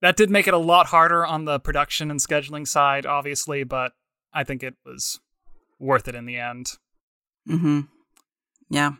that 0.00 0.16
did 0.16 0.30
make 0.30 0.46
it 0.46 0.54
a 0.54 0.58
lot 0.58 0.86
harder 0.86 1.26
on 1.26 1.44
the 1.44 1.58
production 1.58 2.10
and 2.10 2.20
scheduling 2.20 2.66
side, 2.66 3.06
obviously, 3.06 3.64
but 3.64 3.92
I 4.32 4.44
think 4.44 4.62
it 4.62 4.74
was 4.84 5.20
worth 5.78 6.08
it 6.08 6.14
in 6.14 6.26
the 6.26 6.36
end. 6.36 6.72
Mm-hmm. 7.48 7.80
Yeah. 8.70 8.92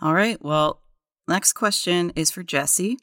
All 0.00 0.14
right. 0.14 0.42
Well, 0.42 0.80
next 1.28 1.52
question 1.52 2.12
is 2.16 2.30
for 2.30 2.42
Jesse. 2.42 2.98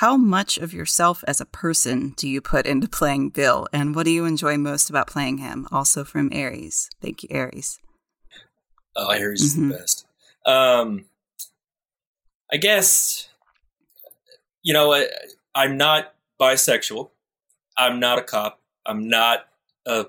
How 0.00 0.18
much 0.18 0.58
of 0.58 0.74
yourself 0.74 1.24
as 1.26 1.40
a 1.40 1.46
person 1.46 2.12
do 2.18 2.28
you 2.28 2.42
put 2.42 2.66
into 2.66 2.86
playing 2.86 3.30
Bill, 3.30 3.66
and 3.72 3.94
what 3.94 4.04
do 4.04 4.10
you 4.10 4.26
enjoy 4.26 4.58
most 4.58 4.90
about 4.90 5.06
playing 5.06 5.38
him? 5.38 5.66
Also 5.72 6.04
from 6.04 6.28
Aries. 6.34 6.90
Thank 7.00 7.22
you, 7.22 7.30
Aries. 7.32 7.80
Oh, 8.94 9.08
Aries 9.08 9.40
mm-hmm. 9.40 9.46
is 9.46 9.54
the 9.54 9.60
mm-hmm. 9.62 9.70
best. 9.70 10.06
Um, 10.44 11.04
I 12.52 12.58
guess 12.58 13.30
you 14.62 14.74
know 14.74 14.92
I, 14.92 15.06
I'm 15.54 15.78
not 15.78 16.12
bisexual. 16.38 17.08
I'm 17.78 17.98
not 17.98 18.18
a 18.18 18.22
cop. 18.22 18.60
I'm 18.84 19.08
not 19.08 19.46
a 19.86 20.08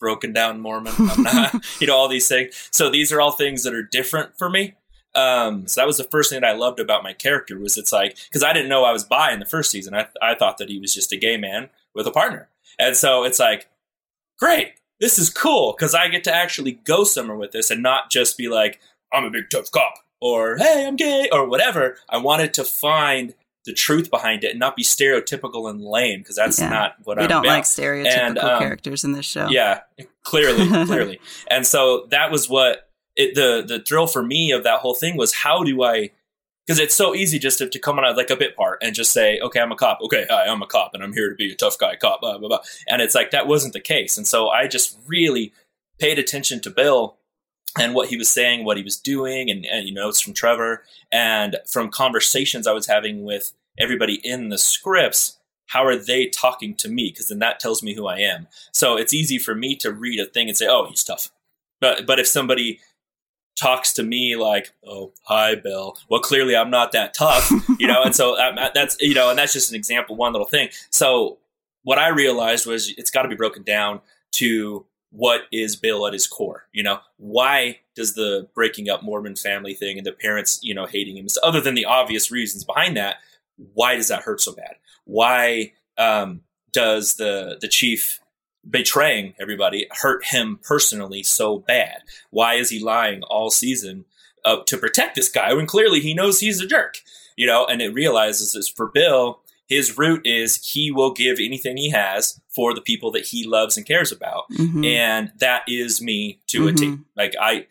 broken 0.00 0.32
down 0.32 0.58
Mormon. 0.58 0.94
I'm 0.98 1.22
not, 1.22 1.54
you 1.80 1.86
know, 1.86 1.94
all 1.94 2.08
these 2.08 2.26
things. 2.26 2.68
So 2.72 2.90
these 2.90 3.12
are 3.12 3.20
all 3.20 3.30
things 3.30 3.62
that 3.62 3.72
are 3.72 3.84
different 3.84 4.36
for 4.36 4.50
me. 4.50 4.74
Um, 5.16 5.66
so 5.66 5.80
that 5.80 5.86
was 5.86 5.96
the 5.96 6.04
first 6.04 6.30
thing 6.30 6.40
that 6.42 6.48
I 6.48 6.54
loved 6.54 6.78
about 6.78 7.02
my 7.02 7.12
character 7.14 7.58
was 7.58 7.76
it's 7.76 7.92
like 7.92 8.16
because 8.28 8.42
I 8.42 8.52
didn't 8.52 8.68
know 8.68 8.84
I 8.84 8.92
was 8.92 9.04
bi 9.04 9.32
in 9.32 9.40
the 9.40 9.46
first 9.46 9.70
season. 9.70 9.94
I 9.94 10.06
I 10.20 10.34
thought 10.34 10.58
that 10.58 10.68
he 10.68 10.78
was 10.78 10.92
just 10.94 11.12
a 11.12 11.16
gay 11.16 11.36
man 11.36 11.70
with 11.94 12.06
a 12.06 12.10
partner, 12.12 12.48
and 12.78 12.96
so 12.96 13.24
it's 13.24 13.38
like, 13.38 13.68
great, 14.38 14.74
this 15.00 15.18
is 15.18 15.30
cool 15.30 15.74
because 15.76 15.94
I 15.94 16.08
get 16.08 16.24
to 16.24 16.34
actually 16.34 16.72
go 16.72 17.04
somewhere 17.04 17.36
with 17.36 17.52
this 17.52 17.70
and 17.70 17.82
not 17.82 18.10
just 18.10 18.36
be 18.36 18.48
like, 18.48 18.78
I'm 19.12 19.24
a 19.24 19.30
big 19.30 19.50
tough 19.50 19.70
cop 19.70 19.94
or 20.20 20.56
hey, 20.58 20.86
I'm 20.86 20.96
gay 20.96 21.28
or 21.32 21.48
whatever. 21.48 21.96
I 22.08 22.18
wanted 22.18 22.52
to 22.54 22.64
find 22.64 23.34
the 23.64 23.72
truth 23.72 24.10
behind 24.10 24.44
it 24.44 24.50
and 24.52 24.60
not 24.60 24.76
be 24.76 24.84
stereotypical 24.84 25.68
and 25.68 25.80
lame 25.82 26.20
because 26.20 26.36
that's 26.36 26.60
Yeah. 26.60 26.68
not 26.68 26.94
what 27.04 27.16
we 27.18 27.24
I'm 27.24 27.28
don't 27.28 27.44
about. 27.44 27.48
like 27.52 27.64
stereotypical 27.64 28.16
And, 28.26 28.38
um, 28.38 28.58
characters 28.60 29.02
in 29.02 29.10
this 29.12 29.26
show. 29.26 29.48
Yeah, 29.48 29.80
clearly, 30.22 30.68
clearly. 30.86 31.20
And 31.48 31.66
so 31.66 32.06
that 32.10 32.30
was 32.30 32.48
what 32.48 32.85
it, 33.16 33.34
the 33.34 33.64
the 33.66 33.82
thrill 33.82 34.06
for 34.06 34.22
me 34.22 34.52
of 34.52 34.64
that 34.64 34.80
whole 34.80 34.94
thing 34.94 35.16
was 35.16 35.34
how 35.34 35.64
do 35.64 35.82
I 35.82 36.10
because 36.66 36.80
it's 36.80 36.94
so 36.94 37.14
easy 37.14 37.38
just 37.38 37.58
to, 37.58 37.68
to 37.68 37.78
come 37.78 37.98
on 37.98 38.16
like 38.16 38.30
a 38.30 38.36
bit 38.36 38.56
part 38.56 38.82
and 38.82 38.94
just 38.94 39.12
say, 39.12 39.38
okay, 39.38 39.60
I'm 39.60 39.70
a 39.70 39.76
cop. 39.76 40.00
Okay, 40.02 40.26
I'm 40.28 40.62
a 40.62 40.66
cop 40.66 40.94
and 40.94 41.02
I'm 41.02 41.12
here 41.12 41.30
to 41.30 41.36
be 41.36 41.52
a 41.52 41.54
tough 41.54 41.78
guy 41.78 41.94
cop, 41.94 42.20
blah, 42.20 42.38
blah, 42.38 42.48
blah. 42.48 42.60
And 42.88 43.00
it's 43.00 43.14
like 43.14 43.30
that 43.30 43.46
wasn't 43.46 43.72
the 43.72 43.80
case. 43.80 44.16
And 44.16 44.26
so 44.26 44.48
I 44.48 44.66
just 44.66 44.98
really 45.06 45.52
paid 46.00 46.18
attention 46.18 46.60
to 46.62 46.70
Bill 46.70 47.16
and 47.78 47.94
what 47.94 48.08
he 48.08 48.16
was 48.16 48.28
saying, 48.28 48.64
what 48.64 48.76
he 48.76 48.82
was 48.82 48.96
doing, 48.96 49.50
and, 49.50 49.64
and 49.66 49.86
you 49.86 49.94
know, 49.94 50.08
it's 50.08 50.20
from 50.20 50.32
Trevor 50.32 50.82
and 51.12 51.56
from 51.66 51.90
conversations 51.90 52.66
I 52.66 52.72
was 52.72 52.86
having 52.86 53.24
with 53.24 53.52
everybody 53.78 54.14
in 54.24 54.48
the 54.48 54.58
scripts. 54.58 55.38
How 55.66 55.84
are 55.84 55.96
they 55.96 56.26
talking 56.26 56.74
to 56.76 56.88
me? 56.88 57.10
Because 57.10 57.28
then 57.28 57.40
that 57.40 57.60
tells 57.60 57.82
me 57.82 57.94
who 57.94 58.06
I 58.06 58.18
am. 58.18 58.46
So 58.72 58.96
it's 58.96 59.12
easy 59.12 59.38
for 59.38 59.54
me 59.54 59.76
to 59.76 59.92
read 59.92 60.20
a 60.20 60.26
thing 60.26 60.48
and 60.48 60.56
say, 60.56 60.66
"Oh, 60.68 60.86
he's 60.88 61.04
tough," 61.04 61.30
but 61.80 62.06
but 62.06 62.20
if 62.20 62.26
somebody 62.26 62.80
talks 63.56 63.92
to 63.94 64.02
me 64.02 64.36
like, 64.36 64.72
"Oh, 64.86 65.12
hi, 65.22 65.54
Bill," 65.54 65.96
well, 66.08 66.20
clearly 66.20 66.54
I'm 66.54 66.70
not 66.70 66.92
that 66.92 67.14
tough, 67.14 67.50
you 67.78 67.86
know. 67.86 68.02
And 68.02 68.14
so 68.14 68.36
that, 68.36 68.72
that's 68.74 68.96
you 69.00 69.14
know, 69.14 69.30
and 69.30 69.38
that's 69.38 69.52
just 69.52 69.70
an 69.70 69.76
example, 69.76 70.16
one 70.16 70.32
little 70.32 70.46
thing. 70.46 70.68
So 70.90 71.38
what 71.82 71.98
I 71.98 72.08
realized 72.08 72.66
was 72.66 72.92
it's 72.96 73.10
got 73.10 73.22
to 73.22 73.28
be 73.28 73.34
broken 73.34 73.62
down 73.62 74.00
to 74.32 74.84
what 75.10 75.42
is 75.52 75.76
Bill 75.76 76.06
at 76.06 76.12
his 76.12 76.26
core. 76.26 76.66
You 76.72 76.82
know, 76.82 77.00
why 77.16 77.80
does 77.94 78.14
the 78.14 78.48
breaking 78.54 78.90
up 78.90 79.02
Mormon 79.02 79.36
family 79.36 79.74
thing 79.74 79.96
and 79.96 80.06
the 80.06 80.12
parents, 80.12 80.60
you 80.62 80.74
know, 80.74 80.86
hating 80.86 81.16
him, 81.16 81.28
so 81.28 81.40
other 81.42 81.60
than 81.60 81.74
the 81.74 81.86
obvious 81.86 82.30
reasons 82.30 82.64
behind 82.64 82.96
that, 82.96 83.16
why 83.74 83.96
does 83.96 84.08
that 84.08 84.22
hurt 84.22 84.40
so 84.40 84.52
bad? 84.52 84.76
Why 85.04 85.72
um, 85.96 86.42
does 86.72 87.14
the 87.14 87.56
the 87.60 87.68
chief 87.68 88.20
betraying 88.68 89.34
everybody 89.40 89.86
hurt 90.02 90.26
him 90.26 90.58
personally 90.62 91.22
so 91.22 91.58
bad? 91.58 91.98
Why 92.30 92.54
is 92.54 92.70
he 92.70 92.78
lying 92.78 93.22
all 93.24 93.50
season 93.50 94.04
uh, 94.44 94.62
to 94.66 94.76
protect 94.76 95.14
this 95.16 95.28
guy 95.28 95.52
when 95.54 95.66
clearly 95.66 96.00
he 96.00 96.14
knows 96.14 96.40
he's 96.40 96.60
a 96.60 96.66
jerk? 96.66 96.96
You 97.36 97.46
know, 97.46 97.66
and 97.66 97.80
it 97.82 97.92
realizes 97.94 98.54
is 98.54 98.68
for 98.68 98.86
Bill, 98.88 99.40
his 99.68 99.98
root 99.98 100.26
is 100.26 100.64
he 100.72 100.90
will 100.90 101.12
give 101.12 101.38
anything 101.38 101.76
he 101.76 101.90
has 101.90 102.40
for 102.48 102.72
the 102.74 102.80
people 102.80 103.10
that 103.10 103.26
he 103.26 103.44
loves 103.44 103.76
and 103.76 103.84
cares 103.84 104.10
about, 104.12 104.44
Mhm. 104.52 104.86
and 104.86 105.32
that 105.38 105.62
is 105.68 106.00
me 106.00 106.40
to 106.48 106.68
a 106.68 106.72
T. 106.72 106.86
Mhm. 106.86 107.04
Like 107.16 107.34
I. 107.40 107.66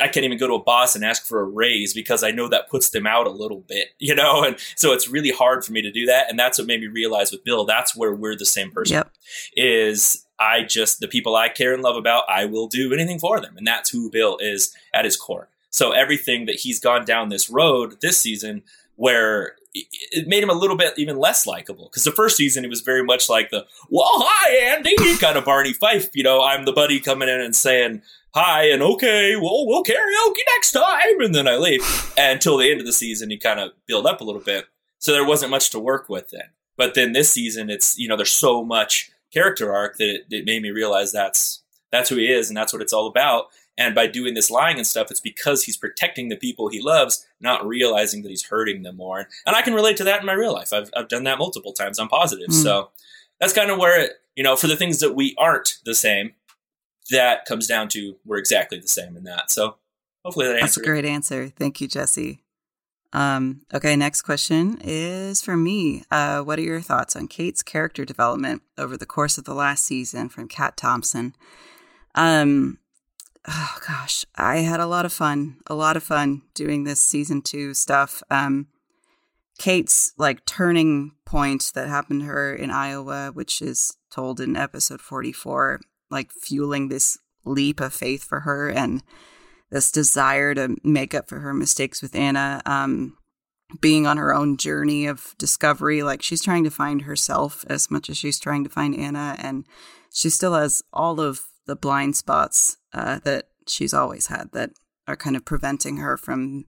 I 0.00 0.08
can't 0.08 0.24
even 0.24 0.38
go 0.38 0.46
to 0.46 0.54
a 0.54 0.62
boss 0.62 0.94
and 0.94 1.04
ask 1.04 1.24
for 1.26 1.40
a 1.40 1.44
raise 1.44 1.94
because 1.94 2.22
I 2.22 2.30
know 2.30 2.48
that 2.48 2.68
puts 2.68 2.90
them 2.90 3.06
out 3.06 3.26
a 3.26 3.30
little 3.30 3.60
bit, 3.60 3.88
you 3.98 4.14
know? 4.14 4.44
And 4.44 4.56
so 4.76 4.92
it's 4.92 5.08
really 5.08 5.30
hard 5.30 5.64
for 5.64 5.72
me 5.72 5.82
to 5.82 5.90
do 5.90 6.06
that. 6.06 6.28
And 6.30 6.38
that's 6.38 6.58
what 6.58 6.66
made 6.66 6.80
me 6.80 6.86
realize 6.88 7.32
with 7.32 7.44
Bill, 7.44 7.64
that's 7.64 7.96
where 7.96 8.14
we're 8.14 8.36
the 8.36 8.44
same 8.46 8.70
person 8.70 8.96
Yep. 8.96 9.10
is 9.56 10.24
I 10.38 10.62
just 10.64 11.00
the 11.00 11.08
people 11.08 11.34
I 11.36 11.48
care 11.48 11.72
and 11.72 11.82
love 11.82 11.96
about, 11.96 12.24
I 12.28 12.44
will 12.44 12.68
do 12.68 12.92
anything 12.92 13.18
for 13.18 13.40
them. 13.40 13.56
And 13.56 13.66
that's 13.66 13.90
who 13.90 14.10
Bill 14.10 14.36
is 14.38 14.74
at 14.92 15.04
his 15.04 15.16
core. 15.16 15.48
So 15.70 15.92
everything 15.92 16.46
that 16.46 16.56
he's 16.56 16.78
gone 16.80 17.04
down 17.04 17.28
this 17.30 17.48
road 17.50 17.96
this 18.00 18.18
season 18.18 18.62
where 18.96 19.56
it- 19.74 19.86
it 20.10 20.26
made 20.26 20.42
him 20.42 20.48
a 20.48 20.54
little 20.54 20.76
bit 20.76 20.94
even 20.96 21.18
less 21.18 21.46
likable 21.46 21.88
because 21.90 22.04
the 22.04 22.10
first 22.12 22.36
season 22.38 22.64
he 22.64 22.68
was 22.70 22.80
very 22.80 23.04
much 23.04 23.28
like 23.28 23.50
the 23.50 23.66
well 23.90 24.08
hi 24.10 24.74
Andy 24.74 24.94
kind 25.18 25.36
of 25.36 25.44
Barney 25.44 25.74
Fife 25.74 26.08
you 26.14 26.22
know 26.22 26.42
I'm 26.42 26.64
the 26.64 26.72
buddy 26.72 26.98
coming 26.98 27.28
in 27.28 27.40
and 27.42 27.54
saying 27.54 28.00
hi 28.36 28.64
and 28.64 28.82
okay 28.82 29.34
well 29.34 29.66
we'll 29.66 29.82
karaoke 29.82 30.42
next 30.56 30.72
time 30.72 31.20
and 31.20 31.34
then 31.34 31.48
I 31.48 31.56
leave. 31.56 31.80
And 32.18 32.34
until 32.34 32.58
the 32.58 32.70
end 32.70 32.80
of 32.80 32.86
the 32.86 32.92
season 32.92 33.30
he 33.30 33.38
kind 33.38 33.58
of 33.58 33.70
build 33.86 34.06
up 34.06 34.20
a 34.20 34.24
little 34.24 34.42
bit. 34.42 34.66
So 34.98 35.12
there 35.12 35.26
wasn't 35.26 35.50
much 35.50 35.70
to 35.70 35.78
work 35.78 36.10
with 36.10 36.32
then. 36.32 36.50
But 36.76 36.92
then 36.92 37.12
this 37.14 37.32
season 37.32 37.70
it's 37.70 37.98
you 37.98 38.08
know 38.08 38.16
there's 38.16 38.30
so 38.30 38.62
much 38.62 39.10
character 39.32 39.74
arc 39.74 39.96
that 39.96 40.14
it, 40.14 40.26
it 40.30 40.44
made 40.44 40.60
me 40.60 40.68
realize 40.68 41.12
that's 41.12 41.62
that's 41.90 42.10
who 42.10 42.16
he 42.16 42.30
is 42.30 42.50
and 42.50 42.56
that's 42.58 42.74
what 42.74 42.82
it's 42.82 42.92
all 42.92 43.06
about. 43.06 43.46
And 43.78 43.94
by 43.94 44.06
doing 44.06 44.34
this 44.34 44.50
lying 44.50 44.76
and 44.76 44.86
stuff 44.86 45.10
it's 45.10 45.18
because 45.18 45.64
he's 45.64 45.78
protecting 45.78 46.28
the 46.28 46.36
people 46.36 46.68
he 46.68 46.82
loves 46.82 47.26
not 47.40 47.66
realizing 47.66 48.22
that 48.22 48.28
he's 48.28 48.44
hurting 48.44 48.82
them 48.82 48.98
more. 48.98 49.28
And 49.46 49.56
i 49.56 49.62
can 49.62 49.72
relate 49.72 49.96
to 49.96 50.04
that 50.04 50.20
in 50.20 50.26
my 50.26 50.34
real 50.34 50.52
life. 50.52 50.74
I've, 50.74 50.90
I've 50.94 51.08
done 51.08 51.24
that 51.24 51.38
multiple 51.38 51.72
times. 51.72 51.98
I'm 51.98 52.08
positive. 52.08 52.50
Mm. 52.50 52.62
so 52.62 52.90
that's 53.40 53.54
kind 53.54 53.70
of 53.70 53.78
where 53.78 53.98
it 53.98 54.20
you 54.34 54.44
know 54.44 54.56
for 54.56 54.66
the 54.66 54.76
things 54.76 54.98
that 54.98 55.14
we 55.14 55.34
aren't 55.38 55.78
the 55.86 55.94
same 55.94 56.34
that 57.10 57.44
comes 57.44 57.66
down 57.66 57.88
to 57.88 58.16
we're 58.24 58.38
exactly 58.38 58.78
the 58.78 58.88
same 58.88 59.16
in 59.16 59.24
that 59.24 59.50
so 59.50 59.76
hopefully 60.24 60.46
that 60.46 60.54
That's 60.60 60.62
a 60.62 60.64
answers 60.64 60.82
it. 60.82 60.86
great 60.86 61.04
answer. 61.04 61.48
Thank 61.48 61.80
you, 61.80 61.86
Jesse. 61.88 62.42
Um, 63.12 63.62
okay, 63.72 63.94
next 63.96 64.22
question 64.22 64.78
is 64.82 65.40
for 65.40 65.56
me. 65.56 66.02
Uh, 66.10 66.40
what 66.42 66.58
are 66.58 66.62
your 66.62 66.80
thoughts 66.80 67.14
on 67.16 67.28
Kate's 67.28 67.62
character 67.62 68.04
development 68.04 68.62
over 68.76 68.96
the 68.96 69.06
course 69.06 69.38
of 69.38 69.44
the 69.44 69.54
last 69.54 69.84
season 69.84 70.28
from 70.28 70.48
Kat 70.48 70.76
Thompson? 70.76 71.34
Um, 72.14 72.78
oh 73.46 73.78
gosh, 73.86 74.24
I 74.34 74.58
had 74.58 74.80
a 74.80 74.86
lot 74.86 75.04
of 75.06 75.12
fun, 75.12 75.58
a 75.68 75.74
lot 75.74 75.96
of 75.96 76.02
fun 76.02 76.42
doing 76.54 76.84
this 76.84 77.00
season 77.00 77.40
two 77.40 77.72
stuff. 77.72 78.22
Um, 78.30 78.66
Kate's 79.58 80.12
like 80.18 80.44
turning 80.44 81.12
point 81.24 81.70
that 81.74 81.88
happened 81.88 82.22
to 82.22 82.26
her 82.26 82.54
in 82.54 82.70
Iowa, 82.70 83.30
which 83.32 83.62
is 83.62 83.96
told 84.10 84.40
in 84.40 84.56
episode 84.56 85.00
44, 85.00 85.80
like 86.16 86.32
fueling 86.32 86.88
this 86.88 87.18
leap 87.44 87.78
of 87.78 87.92
faith 87.92 88.24
for 88.24 88.40
her 88.40 88.70
and 88.70 89.02
this 89.70 89.92
desire 89.92 90.54
to 90.54 90.76
make 90.82 91.14
up 91.14 91.28
for 91.28 91.40
her 91.40 91.52
mistakes 91.52 92.00
with 92.00 92.14
Anna, 92.14 92.62
um, 92.64 93.18
being 93.80 94.06
on 94.06 94.16
her 94.16 94.32
own 94.32 94.56
journey 94.56 95.06
of 95.06 95.34
discovery. 95.38 96.02
Like 96.02 96.22
she's 96.22 96.42
trying 96.42 96.64
to 96.64 96.70
find 96.70 97.02
herself 97.02 97.64
as 97.68 97.90
much 97.90 98.08
as 98.08 98.16
she's 98.16 98.38
trying 98.38 98.64
to 98.64 98.70
find 98.70 98.96
Anna, 98.96 99.36
and 99.38 99.66
she 100.10 100.30
still 100.30 100.54
has 100.54 100.82
all 100.90 101.20
of 101.20 101.42
the 101.66 101.76
blind 101.76 102.16
spots 102.16 102.78
uh, 102.94 103.18
that 103.24 103.48
she's 103.68 103.92
always 103.92 104.28
had 104.28 104.52
that 104.52 104.70
are 105.06 105.16
kind 105.16 105.36
of 105.36 105.44
preventing 105.44 105.98
her 105.98 106.16
from 106.16 106.64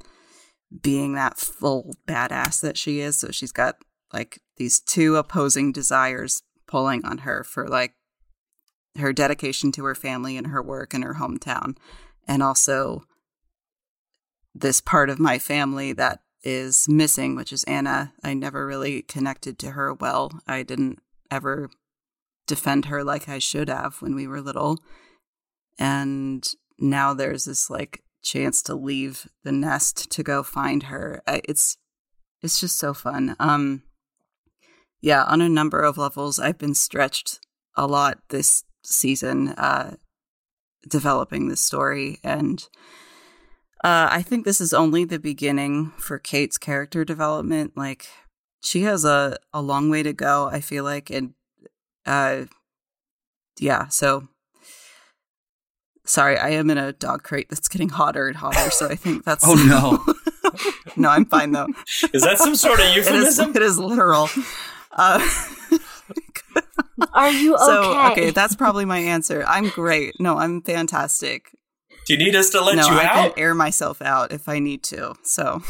being 0.82 1.14
that 1.14 1.38
full 1.38 1.94
badass 2.06 2.60
that 2.60 2.76
she 2.76 3.00
is. 3.00 3.18
So 3.18 3.30
she's 3.30 3.52
got 3.52 3.76
like 4.12 4.40
these 4.58 4.80
two 4.80 5.16
opposing 5.16 5.72
desires 5.72 6.42
pulling 6.66 7.04
on 7.04 7.18
her 7.18 7.42
for 7.42 7.66
like 7.68 7.94
her 9.00 9.12
dedication 9.12 9.72
to 9.72 9.84
her 9.84 9.94
family 9.94 10.36
and 10.36 10.48
her 10.48 10.62
work 10.62 10.94
and 10.94 11.04
her 11.04 11.14
hometown 11.14 11.76
and 12.28 12.42
also 12.42 13.02
this 14.54 14.80
part 14.80 15.08
of 15.10 15.18
my 15.18 15.38
family 15.38 15.92
that 15.92 16.20
is 16.42 16.88
missing, 16.88 17.34
which 17.34 17.52
is 17.52 17.64
Anna. 17.64 18.12
I 18.22 18.34
never 18.34 18.66
really 18.66 19.02
connected 19.02 19.58
to 19.60 19.72
her 19.72 19.92
well. 19.94 20.40
I 20.46 20.62
didn't 20.62 21.00
ever 21.30 21.70
defend 22.46 22.86
her 22.86 23.02
like 23.02 23.28
I 23.28 23.38
should 23.38 23.68
have 23.68 24.00
when 24.00 24.14
we 24.14 24.26
were 24.26 24.40
little. 24.40 24.78
And 25.78 26.46
now 26.78 27.14
there's 27.14 27.44
this 27.44 27.68
like 27.70 28.02
chance 28.22 28.62
to 28.62 28.74
leave 28.74 29.28
the 29.44 29.52
nest 29.52 30.10
to 30.10 30.22
go 30.22 30.42
find 30.42 30.84
her. 30.84 31.22
It's 31.26 31.76
it's 32.40 32.60
just 32.60 32.78
so 32.78 32.94
fun. 32.94 33.36
Um 33.38 33.82
yeah, 35.00 35.24
on 35.24 35.40
a 35.40 35.48
number 35.48 35.80
of 35.80 35.98
levels 35.98 36.38
I've 36.38 36.58
been 36.58 36.74
stretched 36.74 37.40
a 37.76 37.86
lot 37.86 38.18
this 38.30 38.64
season 38.82 39.48
uh 39.50 39.94
developing 40.88 41.48
this 41.48 41.60
story 41.60 42.18
and 42.22 42.68
uh, 43.84 44.08
I 44.10 44.22
think 44.22 44.44
this 44.44 44.60
is 44.60 44.74
only 44.74 45.04
the 45.04 45.20
beginning 45.20 45.92
for 45.98 46.18
Kate's 46.18 46.58
character 46.58 47.04
development. 47.04 47.76
Like 47.76 48.08
she 48.60 48.82
has 48.82 49.04
a, 49.04 49.38
a 49.54 49.62
long 49.62 49.88
way 49.88 50.02
to 50.02 50.12
go, 50.12 50.48
I 50.50 50.60
feel 50.60 50.82
like. 50.82 51.10
And 51.10 51.34
uh 52.04 52.46
yeah, 53.60 53.86
so 53.88 54.28
sorry, 56.04 56.36
I 56.38 56.50
am 56.50 56.70
in 56.70 56.78
a 56.78 56.92
dog 56.92 57.22
crate 57.22 57.48
that's 57.50 57.68
getting 57.68 57.90
hotter 57.90 58.26
and 58.26 58.36
hotter, 58.36 58.70
so 58.70 58.88
I 58.88 58.96
think 58.96 59.24
that's 59.24 59.44
Oh, 59.46 59.54
no. 59.54 60.14
no, 60.96 61.08
I'm 61.10 61.24
fine 61.26 61.52
though. 61.52 61.68
is 62.12 62.22
that 62.22 62.38
some 62.38 62.56
sort 62.56 62.80
of 62.80 62.86
It 62.96 62.98
is, 62.98 63.06
euphemism 63.06 63.50
it 63.56 63.62
is 63.62 63.78
literal. 63.78 64.28
Uh, 64.90 65.20
Are 67.12 67.30
you 67.30 67.54
okay? 67.54 67.64
so 67.64 68.10
okay, 68.12 68.30
that's 68.30 68.56
probably 68.56 68.84
my 68.84 68.98
answer. 68.98 69.44
I'm 69.46 69.68
great. 69.68 70.14
No, 70.20 70.38
I'm 70.38 70.62
fantastic. 70.62 71.50
do 72.06 72.14
you 72.14 72.18
need 72.18 72.34
us 72.34 72.50
to 72.50 72.60
let 72.60 72.76
no, 72.76 72.86
you 72.86 72.98
I 72.98 73.04
out 73.04 73.34
can 73.34 73.42
air 73.42 73.54
myself 73.54 74.02
out 74.02 74.32
if 74.32 74.48
I 74.48 74.58
need 74.58 74.82
to. 74.84 75.14
So, 75.22 75.62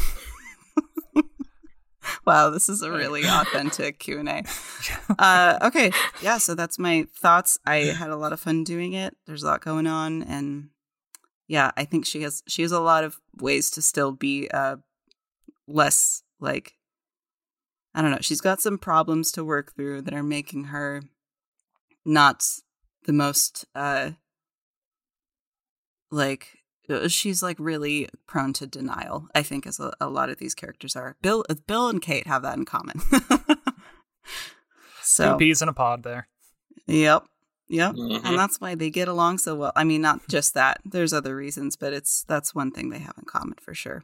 wow, 2.25 2.49
this 2.49 2.69
is 2.69 2.81
a 2.81 2.91
really 2.91 3.23
authentic 3.25 3.99
Q 3.99 4.19
and 4.19 4.29
A. 4.29 4.43
Uh, 5.17 5.57
okay, 5.63 5.91
yeah. 6.21 6.37
So 6.37 6.55
that's 6.55 6.77
my 6.79 7.05
thoughts. 7.13 7.57
I 7.65 7.77
had 7.77 8.09
a 8.09 8.15
lot 8.15 8.31
of 8.31 8.39
fun 8.39 8.63
doing 8.63 8.93
it. 8.93 9.15
There's 9.25 9.43
a 9.43 9.47
lot 9.47 9.61
going 9.61 9.87
on, 9.87 10.21
and 10.23 10.69
yeah, 11.47 11.71
I 11.75 11.83
think 11.83 12.05
she 12.05 12.21
has 12.21 12.43
she 12.47 12.61
has 12.61 12.71
a 12.71 12.79
lot 12.79 13.03
of 13.03 13.19
ways 13.41 13.69
to 13.71 13.81
still 13.81 14.11
be 14.11 14.49
uh 14.49 14.77
less 15.67 16.23
like 16.39 16.78
I 17.99 18.01
don't 18.01 18.11
know. 18.11 18.19
She's 18.21 18.39
got 18.39 18.61
some 18.61 18.77
problems 18.77 19.29
to 19.33 19.43
work 19.43 19.75
through 19.75 20.03
that 20.03 20.13
are 20.13 20.23
making 20.23 20.65
her 20.65 21.01
not 22.05 22.45
the 23.05 23.11
most 23.11 23.65
uh 23.75 24.11
like 26.09 26.59
uh, 26.89 27.07
she's 27.09 27.43
like 27.43 27.57
really 27.59 28.07
prone 28.25 28.53
to 28.53 28.65
denial 28.65 29.27
i 29.35 29.43
think 29.43 29.67
as 29.67 29.79
a, 29.79 29.91
a 30.01 30.07
lot 30.09 30.29
of 30.29 30.37
these 30.37 30.55
characters 30.55 30.95
are 30.95 31.15
bill 31.21 31.45
uh, 31.49 31.55
bill 31.67 31.87
and 31.89 32.01
kate 32.01 32.25
have 32.25 32.41
that 32.41 32.57
in 32.57 32.65
common 32.65 32.99
so 35.03 35.33
Two 35.33 35.37
peas 35.37 35.61
in 35.61 35.69
a 35.69 35.73
pod 35.73 36.03
there. 36.03 36.27
yep 36.87 37.25
yep 37.67 37.93
Mhm. 37.95 38.21
and 38.23 38.37
that's 38.39 38.59
why 38.59 38.75
they 38.75 38.89
get 38.89 39.07
along 39.07 39.37
so 39.37 39.55
well 39.55 39.71
i 39.75 39.83
mean 39.83 40.01
not 40.01 40.27
just 40.27 40.53
that 40.55 40.79
there's 40.85 41.13
other 41.13 41.35
reasons 41.35 41.75
but 41.75 41.93
it's 41.93 42.23
that's 42.27 42.55
one 42.55 42.71
thing 42.71 42.89
they 42.89 42.99
have 42.99 43.15
in 43.17 43.25
common 43.25 43.55
for 43.61 43.73
sure 43.73 44.03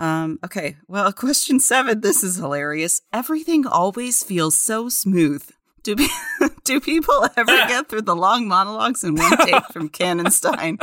Um, 0.00 0.38
okay. 0.44 0.76
Well, 0.88 1.12
question 1.24 1.60
seven. 1.60 2.00
This 2.00 2.24
is 2.24 2.36
hilarious. 2.36 3.02
Everything 3.12 3.66
always 3.66 4.22
feels 4.24 4.56
so 4.56 4.88
smooth. 4.88 5.48
Do 5.82 5.96
be- 5.96 6.08
do 6.64 6.78
people 6.80 7.26
ever 7.38 7.46
get 7.68 7.88
through 7.88 8.02
the 8.02 8.14
long 8.16 8.46
monologues 8.48 9.02
in 9.04 9.14
one 9.14 9.34
take 9.46 9.64
from 9.72 9.88
Cannonstein? 9.98 10.78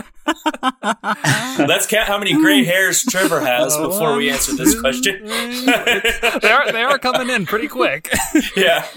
Let's 1.68 1.86
count 1.86 2.08
how 2.08 2.18
many 2.18 2.34
gray 2.34 2.64
hairs 2.64 3.04
Trevor 3.04 3.40
has 3.42 3.78
before 3.78 4.16
we 4.16 4.30
answer 4.30 4.56
this 4.56 4.80
question. 4.80 5.26
they 5.26 6.52
are 6.52 6.72
they 6.72 6.82
are 6.84 6.98
coming 7.00 7.30
in 7.30 7.46
pretty 7.46 7.68
quick. 7.68 8.12
yeah. 8.56 8.88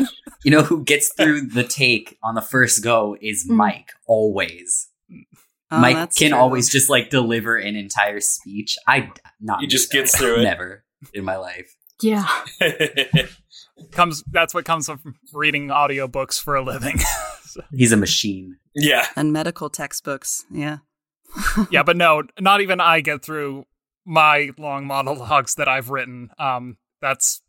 You 0.45 0.51
know 0.51 0.63
who 0.63 0.85
gets 0.85 1.13
through 1.13 1.49
the 1.49 1.65
take 1.65 2.17
on 2.23 2.35
the 2.35 2.41
first 2.43 2.83
go 2.83 3.17
is 3.21 3.47
Mm. 3.47 3.57
Mike, 3.57 3.93
always. 4.07 4.89
Oh, 5.73 5.79
Mike 5.81 6.15
can 6.15 6.31
true. 6.31 6.39
always 6.39 6.69
just 6.71 6.91
like 6.91 7.11
deliver 7.11 7.57
an 7.57 7.77
entire 7.77 8.21
speech. 8.21 8.77
I 8.89 9.11
not 9.41 9.61
He 9.61 9.67
just 9.67 9.93
though. 9.93 9.99
gets 10.01 10.17
through 10.19 10.41
it. 10.41 10.43
Never 10.43 10.85
in 11.15 11.25
my 11.25 11.37
life. 11.37 11.75
Yeah. 12.03 12.27
comes 13.93 14.23
that's 14.31 14.55
what 14.55 14.65
comes 14.65 14.87
from 14.87 15.17
reading 15.33 15.69
audiobooks 15.69 16.41
for 16.43 16.55
a 16.57 16.63
living. 16.63 16.99
He's 17.73 17.93
a 17.93 17.97
machine. 17.97 18.57
yeah. 18.75 19.07
and 19.17 19.33
medical 19.33 19.71
textbooks. 19.71 20.45
Yeah. 20.51 20.79
yeah, 21.71 21.83
but 21.83 21.97
no, 21.97 22.23
not 22.39 22.61
even 22.61 22.81
I 22.81 23.01
get 23.01 23.25
through 23.25 23.67
my 24.05 24.51
long 24.59 24.87
monologues 24.87 25.55
that 25.57 25.69
I've 25.69 25.91
written. 25.91 26.31
Um, 26.39 26.77
that's 27.01 27.43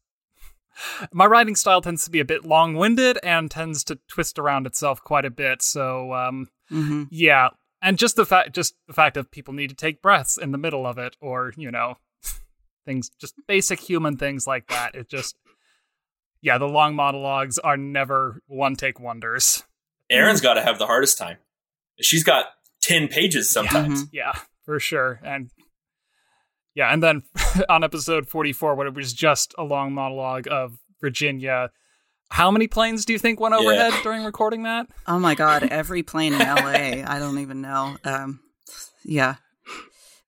my 1.11 1.25
writing 1.25 1.55
style 1.55 1.81
tends 1.81 2.03
to 2.05 2.11
be 2.11 2.19
a 2.19 2.25
bit 2.25 2.45
long-winded 2.45 3.17
and 3.23 3.49
tends 3.49 3.83
to 3.85 3.99
twist 4.07 4.37
around 4.39 4.65
itself 4.67 5.03
quite 5.03 5.25
a 5.25 5.31
bit. 5.31 5.61
So, 5.61 6.13
um, 6.13 6.49
hmm 6.69 7.03
yeah, 7.09 7.49
and 7.81 7.97
just 7.97 8.15
the 8.15 8.25
fact, 8.25 8.53
just 8.53 8.75
the 8.87 8.93
fact 8.93 9.17
of 9.17 9.31
people 9.31 9.53
need 9.53 9.69
to 9.69 9.75
take 9.75 10.01
breaths 10.01 10.37
in 10.37 10.51
the 10.51 10.57
middle 10.57 10.85
of 10.85 10.97
it, 10.97 11.17
or 11.19 11.53
you 11.57 11.71
know, 11.71 11.97
things, 12.85 13.09
just 13.19 13.35
basic 13.47 13.79
human 13.79 14.17
things 14.17 14.45
like 14.45 14.67
that. 14.67 14.95
It 14.95 15.09
just, 15.09 15.35
yeah, 16.41 16.57
the 16.57 16.67
long 16.67 16.95
monologues 16.95 17.57
are 17.59 17.77
never 17.77 18.41
one-take 18.47 18.99
wonders. 18.99 19.63
Aaron's 20.09 20.41
got 20.41 20.55
to 20.55 20.61
have 20.61 20.77
the 20.77 20.87
hardest 20.87 21.17
time. 21.17 21.37
She's 21.99 22.23
got 22.23 22.47
10 22.81 23.07
pages 23.07 23.49
sometimes. 23.49 24.03
Mm-hmm. 24.03 24.15
Yeah, 24.15 24.33
for 24.65 24.79
sure. 24.79 25.19
And 25.23 25.51
yeah, 26.75 26.91
and 26.91 27.01
then 27.01 27.23
on 27.69 27.83
episode 27.83 28.27
44, 28.27 28.75
when 28.75 28.87
it 28.87 28.93
was 28.93 29.13
just 29.13 29.53
a 29.57 29.63
long 29.63 29.93
monologue 29.93 30.47
of 30.49 30.79
Virginia, 30.99 31.71
how 32.31 32.49
many 32.49 32.67
planes 32.67 33.05
do 33.05 33.13
you 33.13 33.19
think 33.19 33.39
went 33.39 33.53
overhead 33.53 33.93
during 34.03 34.23
recording 34.23 34.63
that? 34.63 34.87
Oh 35.07 35.19
my 35.19 35.35
God. 35.35 35.63
Every 35.71 36.01
plane 36.03 36.33
in 36.33 36.39
LA. 36.39 37.03
I 37.05 37.17
don't 37.19 37.39
even 37.39 37.61
know. 37.61 37.97
Um, 38.03 38.39
yeah. 39.03 39.35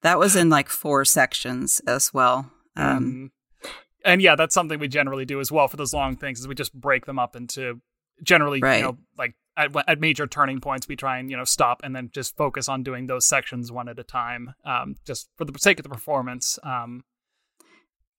That 0.01 0.19
was 0.19 0.35
in 0.35 0.49
like 0.49 0.69
four 0.69 1.05
sections 1.05 1.81
as 1.87 2.13
well. 2.13 2.51
Um, 2.75 3.31
Mm. 3.63 3.69
and 4.03 4.21
yeah, 4.21 4.35
that's 4.35 4.53
something 4.53 4.79
we 4.79 4.87
generally 4.89 5.25
do 5.25 5.39
as 5.39 5.51
well 5.51 5.67
for 5.69 5.77
those 5.77 5.93
long 5.93 6.17
things 6.17 6.39
is 6.39 6.47
we 6.47 6.55
just 6.55 6.73
break 6.73 7.05
them 7.05 7.17
up 7.19 7.35
into 7.35 7.79
generally, 8.21 8.59
Right. 8.59 8.77
you 8.77 8.83
know, 8.83 8.97
like 9.17 9.35
at, 9.55 9.71
at 9.87 9.99
major 10.01 10.27
turning 10.27 10.59
points, 10.59 10.87
we 10.89 10.95
try 10.97 11.19
and, 11.19 11.31
you 11.31 11.37
know, 11.37 11.45
stop 11.45 11.81
and 11.83 11.95
then 11.95 12.09
just 12.13 12.35
focus 12.35 12.67
on 12.67 12.83
doing 12.83 13.07
those 13.07 13.25
sections 13.25 13.71
one 13.71 13.87
at 13.87 13.97
a 13.99 14.03
time, 14.03 14.53
um, 14.65 14.95
just 15.05 15.29
for 15.37 15.45
the 15.45 15.53
sake 15.57 15.79
of 15.79 15.83
the 15.83 15.89
performance. 15.89 16.59
Um, 16.63 17.03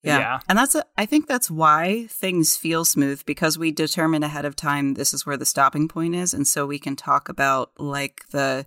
Yeah. 0.04 0.18
yeah. 0.18 0.40
And 0.48 0.58
that's 0.58 0.74
a, 0.74 0.84
I 0.96 1.06
think 1.06 1.26
that's 1.26 1.50
why 1.50 2.06
things 2.10 2.56
feel 2.56 2.84
smooth 2.84 3.24
because 3.24 3.58
we 3.58 3.72
determine 3.72 4.22
ahead 4.22 4.44
of 4.44 4.54
time 4.54 4.94
this 4.94 5.14
is 5.14 5.24
where 5.24 5.36
the 5.36 5.46
stopping 5.46 5.88
point 5.88 6.14
is 6.14 6.34
and 6.34 6.46
so 6.46 6.66
we 6.66 6.78
can 6.78 6.94
talk 6.94 7.28
about 7.28 7.72
like 7.78 8.28
the 8.30 8.66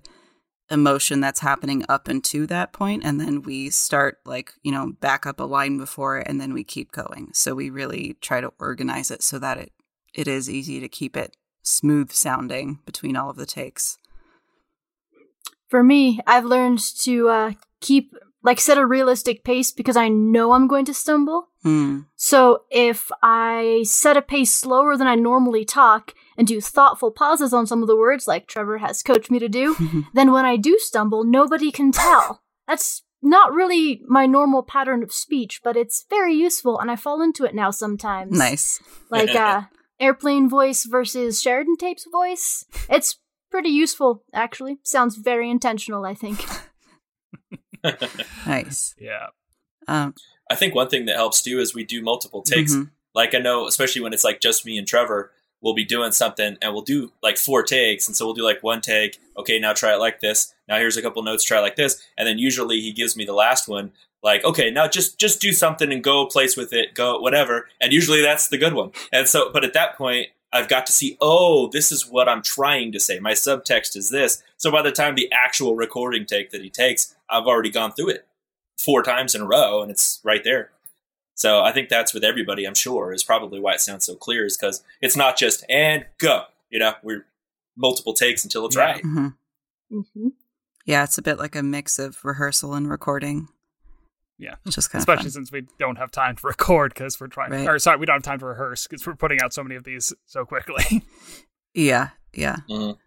emotion 0.70 1.22
that's 1.22 1.40
happening 1.40 1.86
up 1.88 2.10
into 2.10 2.46
that 2.48 2.74
point 2.74 3.04
and 3.06 3.22
then 3.22 3.42
we 3.42 3.70
start 3.70 4.18
like, 4.26 4.52
you 4.64 4.72
know, 4.72 4.94
back 5.00 5.26
up 5.26 5.40
a 5.40 5.44
line 5.44 5.78
before 5.78 6.18
it 6.18 6.28
and 6.28 6.42
then 6.42 6.54
we 6.54 6.64
keep 6.64 6.92
going. 6.92 7.30
So 7.34 7.56
we 7.56 7.70
really 7.70 8.18
try 8.20 8.42
to 8.42 8.52
organize 8.60 9.12
it 9.12 9.24
so 9.24 9.40
that 9.40 9.58
it 9.58 9.72
it 10.14 10.28
is 10.28 10.50
easy 10.50 10.80
to 10.80 10.90
keep 10.90 11.16
it 11.16 11.38
smooth 11.62 12.12
sounding 12.12 12.80
between 12.86 13.16
all 13.16 13.30
of 13.30 13.38
the 13.38 13.46
takes. 13.46 13.98
For 15.70 15.84
me, 15.84 16.20
I've 16.26 16.46
learned 16.46 16.80
to 17.02 17.30
uh, 17.30 17.52
keep, 17.82 18.16
like, 18.48 18.62
set 18.62 18.78
a 18.78 18.86
realistic 18.86 19.44
pace 19.44 19.74
because 19.74 19.98
I 19.98 20.08
know 20.08 20.54
I'm 20.54 20.70
going 20.70 20.86
to 20.86 20.94
stumble. 20.94 21.50
Hmm. 21.64 22.00
So 22.16 22.64
if 22.72 23.12
I 23.22 23.84
set 23.84 24.16
a 24.16 24.22
pace 24.22 24.54
slower 24.54 24.96
than 24.96 25.06
I 25.06 25.16
normally 25.16 25.66
talk 25.66 26.14
and 26.38 26.48
do 26.48 26.62
thoughtful 26.62 27.12
pauses 27.12 27.52
on 27.52 27.68
some 27.68 27.82
of 27.82 27.90
the 27.90 27.98
words, 27.98 28.26
like 28.26 28.48
Trevor 28.48 28.78
has 28.78 29.04
coached 29.04 29.30
me 29.30 29.38
to 29.40 29.50
do, 29.50 29.76
then 30.14 30.32
when 30.32 30.46
I 30.46 30.56
do 30.56 30.80
stumble, 30.80 31.26
nobody 31.26 31.74
can 31.74 31.92
tell. 31.92 32.42
That's 32.70 33.04
not 33.22 33.52
really 33.52 34.02
my 34.08 34.26
normal 34.26 34.64
pattern 34.64 35.04
of 35.04 35.12
speech, 35.12 35.60
but 35.62 35.76
it's 35.76 36.06
very 36.10 36.34
useful, 36.34 36.80
and 36.80 36.90
I 36.90 36.96
fall 36.96 37.22
into 37.22 37.44
it 37.44 37.54
now 37.54 37.72
sometimes. 37.72 38.38
nice. 38.38 38.80
Like 39.10 39.30
uh, 39.36 39.64
airplane 40.00 40.48
voice 40.48 40.86
versus 40.86 41.42
Sheridan 41.42 41.76
Tape's 41.76 42.08
voice. 42.10 42.64
It's 42.90 43.20
pretty 43.52 43.72
useful, 43.72 44.24
actually. 44.34 44.78
Sounds 44.84 45.18
very 45.18 45.50
intentional, 45.50 46.06
I 46.06 46.14
think. 46.14 46.46
Nice. 48.46 48.96
Yeah. 49.00 49.28
Um 49.88 50.14
I 50.50 50.56
think 50.56 50.74
one 50.76 50.90
thing 50.90 51.06
that 51.06 51.16
helps 51.16 51.42
too 51.42 51.60
is 51.60 51.74
we 51.76 51.84
do 51.84 52.02
multiple 52.02 52.42
takes. 52.42 52.74
mhm. 52.74 52.90
Like 53.14 53.34
I 53.36 53.40
know, 53.40 53.68
especially 53.68 54.02
when 54.02 54.14
it's 54.14 54.24
like 54.24 54.40
just 54.42 54.66
me 54.66 54.78
and 54.78 54.88
Trevor, 54.88 55.32
we'll 55.62 55.74
be 55.74 55.84
doing 55.86 56.12
something 56.12 56.58
and 56.62 56.74
we'll 56.74 56.84
do 56.84 57.12
like 57.24 57.38
four 57.38 57.64
takes. 57.64 58.08
And 58.08 58.16
so 58.16 58.26
we'll 58.26 58.36
do 58.36 58.44
like 58.44 58.62
one 58.64 58.80
take. 58.82 59.20
Okay, 59.38 59.60
now 59.60 59.74
try 59.74 59.94
it 59.94 60.00
like 60.00 60.20
this. 60.20 60.54
Now 60.68 60.78
here's 60.78 60.98
a 60.98 61.02
couple 61.02 61.22
notes. 61.24 61.44
Try 61.44 61.58
it 61.58 61.62
like 61.62 61.76
this. 61.76 62.02
And 62.18 62.28
then 62.28 62.38
usually 62.38 62.80
he 62.80 62.92
gives 62.94 63.16
me 63.18 63.26
the 63.26 63.34
last 63.34 63.68
one. 63.68 63.92
Like, 64.24 64.44
okay, 64.44 64.70
now 64.72 64.88
just 64.88 65.20
just 65.20 65.42
do 65.42 65.52
something 65.52 65.92
and 65.92 66.04
go 66.04 66.26
place 66.26 66.58
with 66.58 66.74
it, 66.74 66.94
go 66.94 67.20
whatever. 67.20 67.68
And 67.82 67.92
usually 67.94 68.22
that's 68.22 68.48
the 68.48 68.58
good 68.58 68.74
one. 68.74 68.92
And 69.12 69.28
so, 69.28 69.52
but 69.52 69.64
at 69.64 69.74
that 69.74 69.96
point, 69.98 70.28
I've 70.58 70.68
got 70.68 70.86
to 70.88 70.92
see, 70.92 71.18
oh, 71.22 71.70
this 71.72 71.92
is 71.92 72.08
what 72.10 72.28
I'm 72.28 72.42
trying 72.42 72.92
to 72.94 73.00
say. 73.00 73.20
My 73.20 73.34
subtext 73.34 73.96
is 73.96 74.10
this. 74.10 74.42
So 74.58 74.72
by 74.72 74.82
the 74.82 74.92
time 74.92 75.16
the 75.16 75.32
actual 75.32 75.76
recording 75.76 76.26
take 76.26 76.50
that 76.52 76.62
he 76.64 76.70
takes, 76.70 77.16
I've 77.30 77.46
already 77.46 77.70
gone 77.70 77.92
through 77.92 78.10
it 78.10 78.28
four 78.78 79.04
times 79.04 79.36
in 79.36 79.42
a 79.42 79.46
row, 79.46 79.82
and 79.82 79.92
it's 79.92 80.20
right 80.24 80.44
there. 80.44 80.72
So 81.36 81.62
I 81.62 81.72
think 81.72 81.90
that's 81.90 82.14
with 82.14 82.24
everybody. 82.24 82.66
I'm 82.66 82.74
sure 82.74 83.14
is 83.14 83.24
probably 83.24 83.60
why 83.60 83.74
it 83.74 83.82
sounds 83.82 84.06
so 84.06 84.16
clear, 84.16 84.46
is 84.46 84.58
because 84.58 84.84
it's 85.02 85.16
not 85.16 85.38
just 85.38 85.64
and 85.70 86.06
go. 86.18 86.46
You 86.70 86.80
know, 86.80 86.94
we're 87.04 87.26
multiple 87.76 88.14
takes 88.14 88.44
until 88.44 88.66
it's 88.66 88.76
Yeah. 88.76 88.82
right. 88.84 89.04
Mhm. 89.04 89.36
hmm 89.92 90.28
Yeah, 90.86 91.04
it's 91.04 91.18
a 91.18 91.22
bit 91.22 91.38
like 91.38 91.56
a 91.56 91.62
mix 91.62 92.00
of 92.00 92.24
rehearsal 92.26 92.74
and 92.74 92.90
recording. 92.90 93.50
Yeah. 94.40 94.56
Which 94.64 94.78
is 94.78 94.88
kind 94.88 95.00
Especially 95.00 95.24
fun. 95.24 95.32
since 95.32 95.52
we 95.52 95.64
don't 95.80 95.98
have 95.98 96.12
time 96.12 96.36
to 96.36 96.48
record 96.48 96.94
because 96.94 97.20
we're 97.20 97.28
trying, 97.28 97.52
Right. 97.52 97.68
or 97.68 97.80
sorry, 97.80 97.98
we 97.98 98.06
don't 98.06 98.16
have 98.18 98.24
time 98.24 98.40
to 98.40 98.46
rehearse 98.46 98.86
because 98.88 99.06
we're 99.06 99.16
putting 99.16 99.42
out 99.42 99.54
so 99.54 99.64
many 99.64 99.76
of 99.76 99.84
these 99.84 100.14
so 100.26 100.46
quickly. 100.46 101.04
Yeah, 101.74 102.10
yeah. 102.34 102.56
Mhm. 102.70 102.98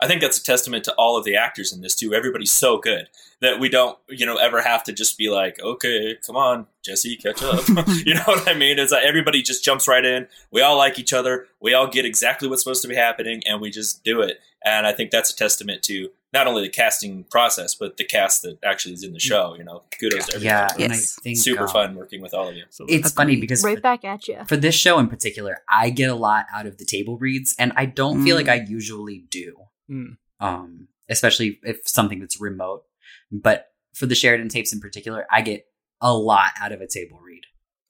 I 0.00 0.06
think 0.06 0.20
that's 0.22 0.38
a 0.38 0.42
testament 0.44 0.84
to 0.84 0.94
all 0.94 1.16
of 1.18 1.24
the 1.24 1.36
actors 1.36 1.72
in 1.74 1.80
this 1.82 1.94
too. 1.94 2.14
Everybody's 2.14 2.52
so 2.52 2.78
good 2.78 3.08
that 3.40 3.60
we 3.60 3.68
don't, 3.68 3.98
you 4.08 4.24
know, 4.26 4.36
ever 4.36 4.62
have 4.62 4.82
to 4.84 4.92
just 4.92 5.18
be 5.18 5.28
like, 5.30 5.58
okay, 5.60 6.16
come 6.26 6.36
on, 6.36 6.66
Jesse, 6.84 7.16
catch 7.16 7.42
up. 7.42 7.66
you 8.06 8.14
know 8.14 8.22
what 8.24 8.48
I 8.48 8.54
mean? 8.54 8.78
It's 8.78 8.92
like 8.92 9.04
everybody 9.04 9.42
just 9.42 9.62
jumps 9.64 9.88
right 9.88 10.04
in. 10.04 10.26
We 10.50 10.62
all 10.62 10.76
like 10.78 10.98
each 10.98 11.12
other. 11.12 11.46
We 11.60 11.74
all 11.74 11.86
get 11.86 12.04
exactly 12.06 12.48
what's 12.48 12.62
supposed 12.62 12.82
to 12.82 12.88
be 12.88 12.94
happening, 12.96 13.42
and 13.46 13.60
we 13.60 13.70
just 13.70 14.02
do 14.04 14.20
it. 14.22 14.38
And 14.64 14.86
I 14.86 14.92
think 14.92 15.10
that's 15.10 15.30
a 15.30 15.36
testament 15.36 15.82
to 15.84 16.10
not 16.32 16.46
only 16.46 16.62
the 16.62 16.68
casting 16.68 17.24
process, 17.24 17.74
but 17.74 17.96
the 17.96 18.04
cast 18.04 18.42
that 18.42 18.58
actually 18.64 18.94
is 18.94 19.02
in 19.04 19.12
the 19.12 19.20
show. 19.20 19.54
You 19.56 19.64
know, 19.64 19.82
kudos 19.98 20.26
to 20.26 20.36
everybody. 20.36 20.44
Yeah, 20.46 20.68
and 20.84 20.92
I 20.92 20.96
Yes. 20.96 21.16
think 21.22 21.38
super 21.38 21.62
um, 21.64 21.68
fun 21.68 21.94
working 21.94 22.20
with 22.20 22.34
all 22.34 22.48
of 22.48 22.56
you. 22.56 22.64
So 22.70 22.84
It's 22.88 23.12
funny 23.12 23.36
because 23.36 23.62
Right 23.62 23.78
for, 23.78 23.82
back 23.82 24.04
at 24.04 24.26
you. 24.28 24.38
for 24.48 24.56
this 24.56 24.74
show 24.74 24.98
in 24.98 25.08
particular, 25.08 25.58
I 25.68 25.90
get 25.90 26.10
a 26.10 26.14
lot 26.14 26.46
out 26.52 26.66
of 26.66 26.78
the 26.78 26.84
table 26.84 27.16
reads, 27.18 27.54
and 27.58 27.72
I 27.76 27.86
don't 27.86 28.22
feel 28.24 28.36
like 28.36 28.48
I 28.48 28.56
usually 28.68 29.24
do. 29.30 29.54
Mm. 29.90 30.16
Um, 30.40 30.88
especially 31.08 31.60
if 31.62 31.78
something 31.88 32.18
that's 32.20 32.40
remote. 32.40 32.82
But 33.30 33.68
for 33.94 34.06
the 34.06 34.14
Sheridan 34.14 34.48
tapes 34.48 34.72
in 34.72 34.80
particular, 34.80 35.26
I 35.30 35.40
get 35.40 35.66
a 36.00 36.12
lot 36.12 36.50
out 36.60 36.72
of 36.72 36.80
a 36.80 36.86
table 36.86 37.20
read. 37.24 37.42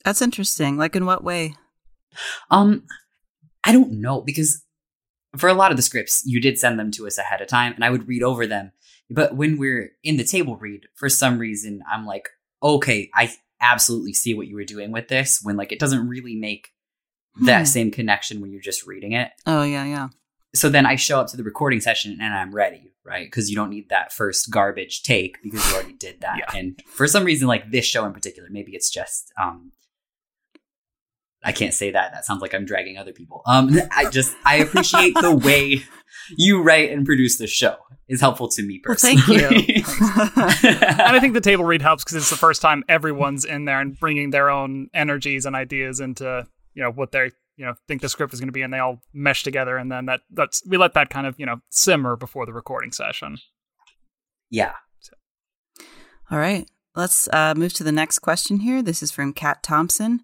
That's 0.04 0.22
interesting. 0.22 0.76
Like 0.76 0.94
in 0.94 1.06
what 1.06 1.24
way? 1.24 1.54
Um, 2.50 2.84
I 3.64 3.72
don't 3.72 4.00
know 4.00 4.20
because 4.20 4.62
for 5.36 5.48
a 5.48 5.54
lot 5.54 5.70
of 5.70 5.76
the 5.76 5.82
scripts, 5.82 6.22
you 6.26 6.40
did 6.40 6.58
send 6.58 6.78
them 6.78 6.90
to 6.92 7.06
us 7.06 7.18
ahead 7.18 7.40
of 7.40 7.48
time, 7.48 7.72
and 7.74 7.84
I 7.84 7.90
would 7.90 8.08
read 8.08 8.22
over 8.22 8.46
them. 8.46 8.72
But 9.10 9.36
when 9.36 9.56
we're 9.58 9.92
in 10.02 10.16
the 10.16 10.24
table 10.24 10.56
read, 10.56 10.86
for 10.94 11.08
some 11.08 11.38
reason, 11.38 11.82
I'm 11.90 12.06
like, 12.06 12.28
okay, 12.62 13.10
I 13.14 13.32
absolutely 13.60 14.12
see 14.12 14.34
what 14.34 14.48
you 14.48 14.54
were 14.56 14.64
doing 14.64 14.92
with 14.92 15.08
this. 15.08 15.40
When 15.42 15.56
like 15.56 15.72
it 15.72 15.78
doesn't 15.78 16.08
really 16.08 16.34
make 16.34 16.68
that 17.44 17.60
Hmm. 17.60 17.64
same 17.66 17.90
connection 17.90 18.40
when 18.40 18.50
you're 18.50 18.60
just 18.60 18.86
reading 18.86 19.12
it. 19.12 19.30
Oh 19.46 19.62
yeah, 19.62 19.84
yeah. 19.84 20.08
So 20.54 20.68
then 20.68 20.86
I 20.86 20.96
show 20.96 21.20
up 21.20 21.28
to 21.28 21.36
the 21.36 21.42
recording 21.42 21.80
session 21.80 22.18
and 22.20 22.32
I'm 22.34 22.54
ready, 22.54 22.92
right? 23.04 23.26
Because 23.26 23.50
you 23.50 23.56
don't 23.56 23.68
need 23.70 23.90
that 23.90 24.10
first 24.12 24.50
garbage 24.50 25.02
take 25.02 25.36
because 25.42 25.66
you 25.68 25.74
already 25.76 25.92
did 25.92 26.22
that. 26.22 26.38
Yeah. 26.38 26.58
And 26.58 26.82
for 26.86 27.06
some 27.06 27.24
reason, 27.24 27.46
like 27.46 27.70
this 27.70 27.84
show 27.84 28.06
in 28.06 28.12
particular, 28.14 28.48
maybe 28.50 28.72
it's 28.74 28.88
just 28.90 29.32
um 29.40 29.72
I 31.46 31.52
can't 31.52 31.72
say 31.72 31.90
that. 31.92 32.12
That 32.12 32.24
sounds 32.26 32.42
like 32.42 32.52
I'm 32.54 32.64
dragging 32.66 32.98
other 32.98 33.12
people. 33.12 33.42
Um 33.46 33.70
I 33.96 34.10
just 34.10 34.36
I 34.44 34.56
appreciate 34.56 35.14
the 35.20 35.34
way 35.34 35.82
you 36.36 36.62
write 36.62 36.90
and 36.90 37.06
produce 37.06 37.38
the 37.38 37.46
show 37.46 37.76
is 38.08 38.20
helpful 38.20 38.48
to 38.48 38.62
me 38.62 38.80
Well, 38.84 38.94
personally. 38.94 39.16
thank 39.22 39.56
you. 39.58 39.84
and 40.68 41.16
I 41.16 41.18
think 41.20 41.34
the 41.34 41.40
table 41.40 41.64
read 41.64 41.82
helps 41.82 42.04
because 42.04 42.16
it's 42.16 42.30
the 42.30 42.36
first 42.36 42.60
time 42.62 42.84
everyone's 42.88 43.44
in 43.44 43.64
there 43.64 43.80
and 43.80 43.98
bringing 43.98 44.30
their 44.30 44.50
own 44.50 44.88
energies 44.92 45.46
and 45.46 45.56
ideas 45.56 46.00
into 46.00 46.46
you 46.74 46.82
know 46.82 46.90
what 46.90 47.12
they 47.12 47.30
you 47.56 47.64
know 47.64 47.74
think 47.88 48.02
the 48.02 48.08
script 48.08 48.34
is 48.34 48.40
going 48.40 48.48
to 48.48 48.52
be, 48.52 48.60
and 48.62 48.72
they 48.72 48.78
all 48.78 49.00
mesh 49.14 49.42
together, 49.42 49.76
and 49.78 49.90
then 49.90 50.06
that 50.06 50.20
that's 50.30 50.62
we 50.66 50.76
let 50.76 50.92
that 50.94 51.08
kind 51.10 51.26
of 51.26 51.34
you 51.40 51.46
know 51.46 51.56
simmer 51.70 52.14
before 52.16 52.44
the 52.44 52.52
recording 52.52 52.92
session. 52.92 53.38
yeah. 54.50 54.72
All 56.30 56.38
right. 56.38 56.68
Let's 56.94 57.28
uh, 57.32 57.54
move 57.56 57.72
to 57.74 57.84
the 57.84 57.92
next 57.92 58.18
question 58.20 58.60
here. 58.60 58.82
This 58.82 59.02
is 59.02 59.12
from 59.12 59.32
Kat 59.32 59.62
Thompson. 59.62 60.20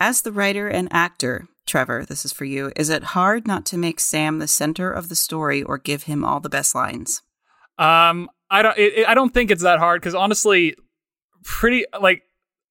As 0.00 0.22
the 0.22 0.32
writer 0.32 0.68
and 0.68 0.88
actor, 0.92 1.48
Trevor, 1.66 2.04
this 2.04 2.24
is 2.24 2.32
for 2.32 2.44
you. 2.44 2.72
Is 2.76 2.88
it 2.88 3.02
hard 3.02 3.46
not 3.46 3.64
to 3.66 3.78
make 3.78 4.00
Sam 4.00 4.38
the 4.38 4.48
center 4.48 4.90
of 4.90 5.08
the 5.08 5.16
story 5.16 5.62
or 5.62 5.78
give 5.78 6.04
him 6.04 6.24
all 6.24 6.40
the 6.40 6.48
best 6.48 6.74
lines? 6.74 7.22
Um, 7.78 8.28
I 8.50 8.62
don't. 8.62 8.78
It, 8.78 9.08
I 9.08 9.14
don't 9.14 9.32
think 9.32 9.50
it's 9.50 9.62
that 9.62 9.78
hard 9.78 10.00
because 10.00 10.14
honestly, 10.14 10.74
pretty 11.44 11.86
like 12.00 12.22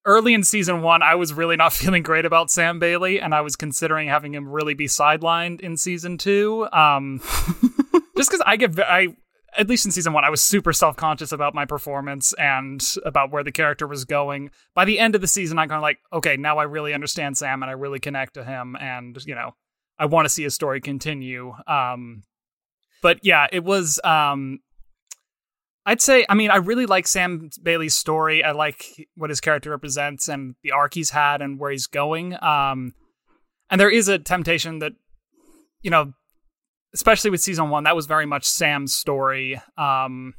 early 0.06 0.34
in 0.34 0.44
season 0.44 0.82
one, 0.82 1.02
I 1.02 1.16
was 1.16 1.34
really 1.34 1.56
not 1.56 1.74
feeling 1.74 2.04
great 2.04 2.26
about 2.26 2.52
Sam 2.52 2.80
Bailey, 2.80 3.20
and 3.20 3.34
I 3.34 3.42
was 3.42 3.56
considering 3.56 4.08
having 4.08 4.34
him 4.34 4.48
really 4.50 4.74
be 4.74 4.88
sidelined 4.88 5.62
in 5.62 5.78
season 5.78 6.18
two. 6.18 6.68
Um, 6.72 7.20
just 8.18 8.30
because 8.30 8.44
I 8.46 8.58
get, 8.58 8.80
I 8.80 9.16
at 9.58 9.68
least 9.68 9.86
in 9.86 9.92
season 9.92 10.14
one, 10.14 10.24
I 10.24 10.30
was 10.30 10.42
super 10.42 10.74
self 10.74 10.96
conscious 10.96 11.32
about 11.32 11.54
my 11.54 11.66
performance 11.66 12.34
and 12.34 12.84
about 13.06 13.32
where 13.32 13.44
the 13.44 13.52
character 13.52 13.88
was 13.88 14.06
going. 14.06 14.52
By 14.74 14.86
the 14.86 15.00
end 15.00 15.16
of 15.16 15.22
the 15.22 15.28
season, 15.28 15.60
I'm 15.60 15.70
kind 15.70 15.78
of 15.78 15.84
like, 15.84 16.00
okay, 16.14 16.38
now 16.38 16.58
I 16.58 16.64
really 16.64 16.94
understand 16.94 17.38
Sam 17.38 17.62
and 17.62 17.70
I 17.70 17.74
really 17.74 18.00
connect 18.00 18.36
to 18.36 18.44
him, 18.44 18.76
and 18.80 19.18
you 19.26 19.36
know, 19.36 19.56
I 20.00 20.06
want 20.06 20.26
to 20.26 20.30
see 20.30 20.44
his 20.44 20.56
story 20.56 20.82
continue. 20.82 21.54
Um, 21.68 22.24
but 23.02 23.20
yeah, 23.24 23.48
it 23.52 23.64
was. 23.64 24.00
Um, 24.04 24.60
I'd 25.86 26.02
say, 26.02 26.26
I 26.30 26.36
mean, 26.36 26.52
I 26.52 26.58
really 26.58 26.86
like 26.86 27.08
Sam 27.08 27.50
Bailey's 27.62 27.96
story. 27.96 28.44
I 28.44 28.52
like 28.52 28.86
what 29.16 29.32
his 29.32 29.42
character 29.42 29.72
represents 29.72 30.28
and 30.28 30.56
the 30.62 30.72
arc 30.72 30.94
he's 30.94 31.10
had 31.10 31.42
and 31.42 31.60
where 31.60 31.72
he's 31.72 31.88
going. 31.88 32.36
Um, 32.42 32.94
and 33.70 33.82
there 33.82 33.90
is 33.90 34.08
a 34.08 34.20
temptation 34.20 34.80
that, 34.80 34.94
you 35.82 35.90
know, 35.90 36.14
especially 36.94 37.30
with 37.30 37.42
season 37.42 37.70
one, 37.70 37.84
that 37.86 37.96
was 37.96 38.06
very 38.06 38.26
much 38.26 38.46
Sam's 38.46 38.94
story. 38.94 39.62
Um, 39.78 40.34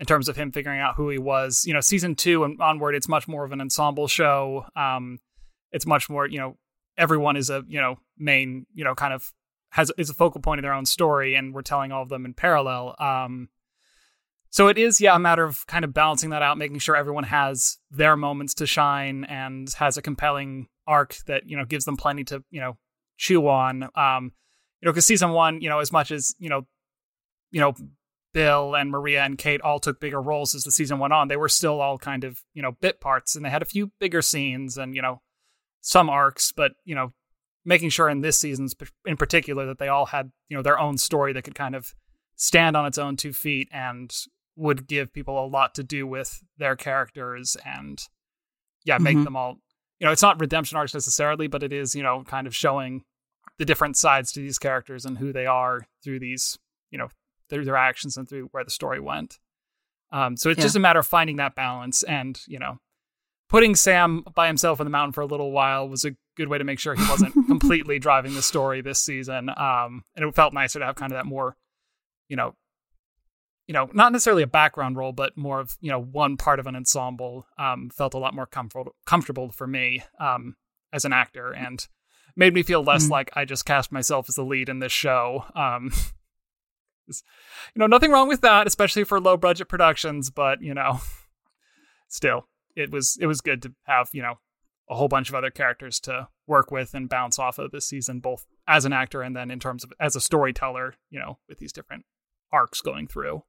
in 0.00 0.06
terms 0.06 0.28
of 0.28 0.36
him 0.36 0.50
figuring 0.50 0.80
out 0.80 0.96
who 0.96 1.10
he 1.10 1.18
was, 1.18 1.64
you 1.64 1.72
know, 1.72 1.80
season 1.80 2.16
two 2.16 2.42
and 2.42 2.60
onward, 2.60 2.96
it's 2.96 3.08
much 3.08 3.28
more 3.28 3.44
of 3.44 3.52
an 3.52 3.60
ensemble 3.60 4.08
show. 4.08 4.66
Um, 4.74 5.20
it's 5.70 5.86
much 5.86 6.10
more, 6.10 6.26
you 6.26 6.38
know, 6.38 6.56
everyone 6.98 7.36
is 7.36 7.50
a, 7.50 7.62
you 7.68 7.80
know, 7.80 7.96
main, 8.18 8.66
you 8.74 8.82
know, 8.82 8.96
kind 8.96 9.14
of 9.14 9.32
has 9.70 9.92
is 9.96 10.10
a 10.10 10.14
focal 10.14 10.40
point 10.40 10.58
of 10.58 10.62
their 10.62 10.72
own 10.72 10.86
story, 10.86 11.34
and 11.34 11.54
we're 11.54 11.62
telling 11.62 11.92
all 11.92 12.02
of 12.02 12.08
them 12.08 12.24
in 12.24 12.34
parallel. 12.34 12.96
Um, 12.98 13.48
so 14.50 14.68
it 14.68 14.76
is, 14.76 15.00
yeah, 15.00 15.16
a 15.16 15.18
matter 15.18 15.44
of 15.44 15.66
kind 15.66 15.84
of 15.84 15.94
balancing 15.94 16.30
that 16.30 16.42
out, 16.42 16.58
making 16.58 16.80
sure 16.80 16.94
everyone 16.94 17.24
has 17.24 17.78
their 17.90 18.16
moments 18.16 18.54
to 18.54 18.66
shine 18.66 19.24
and 19.24 19.72
has 19.78 19.96
a 19.96 20.02
compelling 20.02 20.66
arc 20.86 21.16
that 21.26 21.48
you 21.48 21.56
know 21.56 21.64
gives 21.64 21.84
them 21.84 21.96
plenty 21.96 22.24
to 22.24 22.42
you 22.50 22.60
know 22.60 22.76
chew 23.16 23.48
on. 23.48 23.88
Um, 23.94 24.32
you 24.82 24.86
know, 24.86 24.92
because 24.92 25.06
season 25.06 25.30
one, 25.30 25.60
you 25.62 25.68
know, 25.68 25.78
as 25.78 25.92
much 25.92 26.10
as 26.10 26.34
you 26.38 26.48
know, 26.50 26.66
you 27.50 27.60
know, 27.60 27.72
Bill 28.34 28.74
and 28.74 28.90
Maria 28.90 29.22
and 29.24 29.38
Kate 29.38 29.60
all 29.60 29.78
took 29.78 30.00
bigger 30.00 30.20
roles 30.20 30.54
as 30.54 30.64
the 30.64 30.70
season 30.70 30.98
went 30.98 31.12
on, 31.12 31.28
they 31.28 31.36
were 31.36 31.48
still 31.48 31.80
all 31.80 31.98
kind 31.98 32.24
of 32.24 32.40
you 32.54 32.62
know 32.62 32.72
bit 32.80 33.00
parts, 33.00 33.36
and 33.36 33.44
they 33.44 33.50
had 33.50 33.62
a 33.62 33.66
few 33.66 33.92
bigger 34.00 34.22
scenes 34.22 34.76
and 34.76 34.94
you 34.96 35.02
know 35.02 35.20
some 35.80 36.08
arcs, 36.10 36.52
but 36.52 36.72
you 36.84 36.94
know, 36.94 37.12
making 37.64 37.90
sure 37.90 38.08
in 38.08 38.20
this 38.22 38.38
season's 38.38 38.74
in 39.06 39.16
particular 39.16 39.66
that 39.66 39.78
they 39.78 39.88
all 39.88 40.06
had 40.06 40.32
you 40.48 40.56
know 40.56 40.62
their 40.62 40.78
own 40.78 40.98
story 40.98 41.32
that 41.32 41.42
could 41.42 41.54
kind 41.54 41.74
of 41.74 41.94
stand 42.36 42.76
on 42.76 42.86
its 42.86 42.98
own 42.98 43.16
two 43.16 43.32
feet 43.32 43.68
and 43.72 44.12
would 44.56 44.86
give 44.88 45.12
people 45.12 45.42
a 45.42 45.46
lot 45.46 45.74
to 45.74 45.82
do 45.82 46.06
with 46.06 46.42
their 46.58 46.74
characters 46.76 47.56
and 47.64 48.02
yeah 48.84 48.98
make 48.98 49.16
Mhm. 49.16 49.24
them 49.24 49.36
all 49.36 49.58
you 49.98 50.06
know 50.06 50.12
it's 50.12 50.22
not 50.22 50.40
redemption 50.40 50.76
arcs 50.76 50.92
necessarily 50.92 51.46
but 51.46 51.62
it 51.62 51.72
is 51.72 51.94
you 51.94 52.02
know 52.02 52.22
kind 52.24 52.46
of 52.46 52.54
showing 52.54 53.02
the 53.58 53.64
different 53.64 53.96
sides 53.96 54.32
to 54.32 54.40
these 54.40 54.58
characters 54.58 55.04
and 55.04 55.18
who 55.18 55.32
they 55.32 55.46
are 55.46 55.86
through 56.02 56.18
these 56.18 56.58
you 56.90 56.98
know 56.98 57.08
through 57.48 57.64
their 57.64 57.76
actions 57.76 58.16
and 58.16 58.28
through 58.28 58.48
where 58.52 58.64
the 58.64 58.70
story 58.70 58.98
went 59.00 59.38
um 60.10 60.36
so 60.36 60.50
it's 60.50 60.58
Yeah. 60.58 60.64
just 60.64 60.76
a 60.76 60.80
matter 60.80 60.98
of 61.00 61.06
finding 61.06 61.36
that 61.36 61.54
balance 61.54 62.02
and 62.02 62.40
you 62.46 62.58
know 62.58 62.78
putting 63.48 63.74
sam 63.74 64.24
by 64.34 64.46
himself 64.46 64.80
in 64.80 64.86
the 64.86 64.90
mountain 64.90 65.12
for 65.12 65.20
a 65.20 65.26
little 65.26 65.52
while 65.52 65.88
was 65.88 66.04
a 66.04 66.16
good 66.36 66.48
way 66.48 66.56
to 66.58 66.64
make 66.64 66.78
sure 66.78 66.94
he 66.94 67.08
wasn't 67.10 67.34
completely 67.46 67.98
driving 67.98 68.34
the 68.34 68.42
story 68.42 68.80
this 68.80 69.00
season 69.00 69.50
um 69.50 70.02
and 70.16 70.24
it 70.26 70.34
felt 70.34 70.54
nicer 70.54 70.78
to 70.78 70.84
have 70.86 70.96
kind 70.96 71.12
of 71.12 71.16
that 71.18 71.26
more 71.26 71.56
you 72.28 72.36
know 72.36 72.54
you 73.68 73.74
know, 73.74 73.88
not 73.92 74.10
necessarily 74.10 74.42
a 74.42 74.46
background 74.48 74.96
role, 74.96 75.12
but 75.12 75.36
more 75.36 75.60
of 75.60 75.76
you 75.80 75.88
know 75.90 76.00
one 76.00 76.36
part 76.36 76.58
of 76.58 76.66
an 76.66 76.74
ensemble. 76.74 77.46
Um, 77.56 77.90
felt 77.90 78.12
a 78.12 78.18
lot 78.18 78.34
more 78.34 78.44
comfortable 78.44 78.92
comfortable 79.06 79.50
for 79.52 79.68
me 79.68 80.02
um, 80.18 80.56
as 80.92 81.04
an 81.04 81.12
actor, 81.12 81.52
and 81.52 81.86
made 82.36 82.54
me 82.54 82.62
feel 82.62 82.82
less 82.82 83.06
Mm. 83.06 83.10
like 83.10 83.30
I 83.34 83.44
just 83.44 83.64
cast 83.64 83.92
myself 83.92 84.26
as 84.28 84.34
the 84.36 84.44
lead 84.44 84.68
in 84.68 84.78
this 84.78 84.92
show. 84.92 85.44
Um, 85.54 85.90
you 87.08 87.14
know, 87.76 87.86
nothing 87.86 88.10
wrong 88.10 88.28
with 88.28 88.40
that, 88.42 88.66
especially 88.66 89.04
for 89.04 89.20
low 89.20 89.36
budget 89.36 89.68
productions, 89.68 90.30
but 90.30 90.62
you 90.62 90.74
know, 90.74 91.00
still, 92.08 92.48
it 92.76 92.90
was 92.90 93.16
it 93.20 93.26
was 93.26 93.40
good 93.40 93.62
to 93.62 93.72
have 93.84 94.08
you 94.12 94.22
know 94.22 94.34
a 94.90 94.94
whole 94.94 95.08
bunch 95.08 95.28
of 95.28 95.34
other 95.34 95.50
characters 95.50 96.00
to 96.00 96.28
work 96.46 96.70
with 96.70 96.92
and 96.94 97.08
bounce 97.08 97.38
off 97.38 97.58
of 97.58 97.70
this 97.70 97.86
season, 97.86 98.20
both 98.20 98.46
as 98.66 98.84
an 98.84 98.92
actor 98.92 99.22
and 99.22 99.34
then 99.36 99.50
in 99.50 99.58
terms 99.60 99.84
of 99.84 99.92
as 100.00 100.16
a 100.16 100.20
storyteller. 100.20 100.94
You 101.10 101.20
know, 101.20 101.38
with 101.48 101.58
these 101.58 101.72
different 101.72 102.04
arcs 102.52 102.80
going 102.80 103.06
through. 103.08 103.42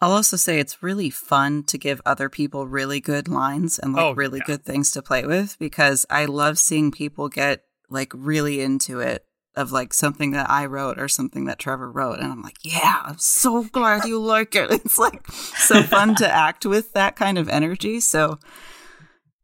I'll 0.00 0.10
also 0.10 0.36
say 0.36 0.58
it's 0.58 0.82
really 0.82 1.10
fun 1.10 1.62
to 1.64 1.78
give 1.78 2.02
other 2.04 2.28
people 2.28 2.66
really 2.66 2.98
good 2.98 3.28
lines 3.28 3.78
and 3.78 3.92
like 3.92 4.02
Oh, 4.04 4.10
really 4.14 4.40
yeah. 4.40 4.46
good 4.46 4.64
things 4.64 4.90
to 4.92 5.00
play 5.02 5.24
with 5.24 5.56
because 5.60 6.04
I 6.10 6.24
love 6.24 6.58
seeing 6.58 6.90
people 6.90 7.28
get 7.28 7.62
like 7.92 8.12
really 8.14 8.60
into 8.60 9.00
it 9.00 9.24
of 9.54 9.70
like 9.70 9.92
something 9.92 10.30
that 10.30 10.48
I 10.48 10.64
wrote 10.64 10.98
or 10.98 11.08
something 11.08 11.44
that 11.44 11.58
Trevor 11.58 11.90
wrote 11.90 12.18
and 12.18 12.32
I'm 12.32 12.42
like, 12.42 12.56
"Yeah, 12.62 13.02
I'm 13.04 13.18
so 13.18 13.64
glad 13.64 14.04
you 14.04 14.18
like 14.18 14.54
it." 14.54 14.70
It's 14.84 14.98
like 14.98 15.30
so 15.30 15.82
fun 15.82 16.14
to 16.16 16.28
act 16.46 16.64
with 16.64 16.92
that 16.94 17.16
kind 17.16 17.38
of 17.38 17.48
energy. 17.48 18.00
So 18.00 18.38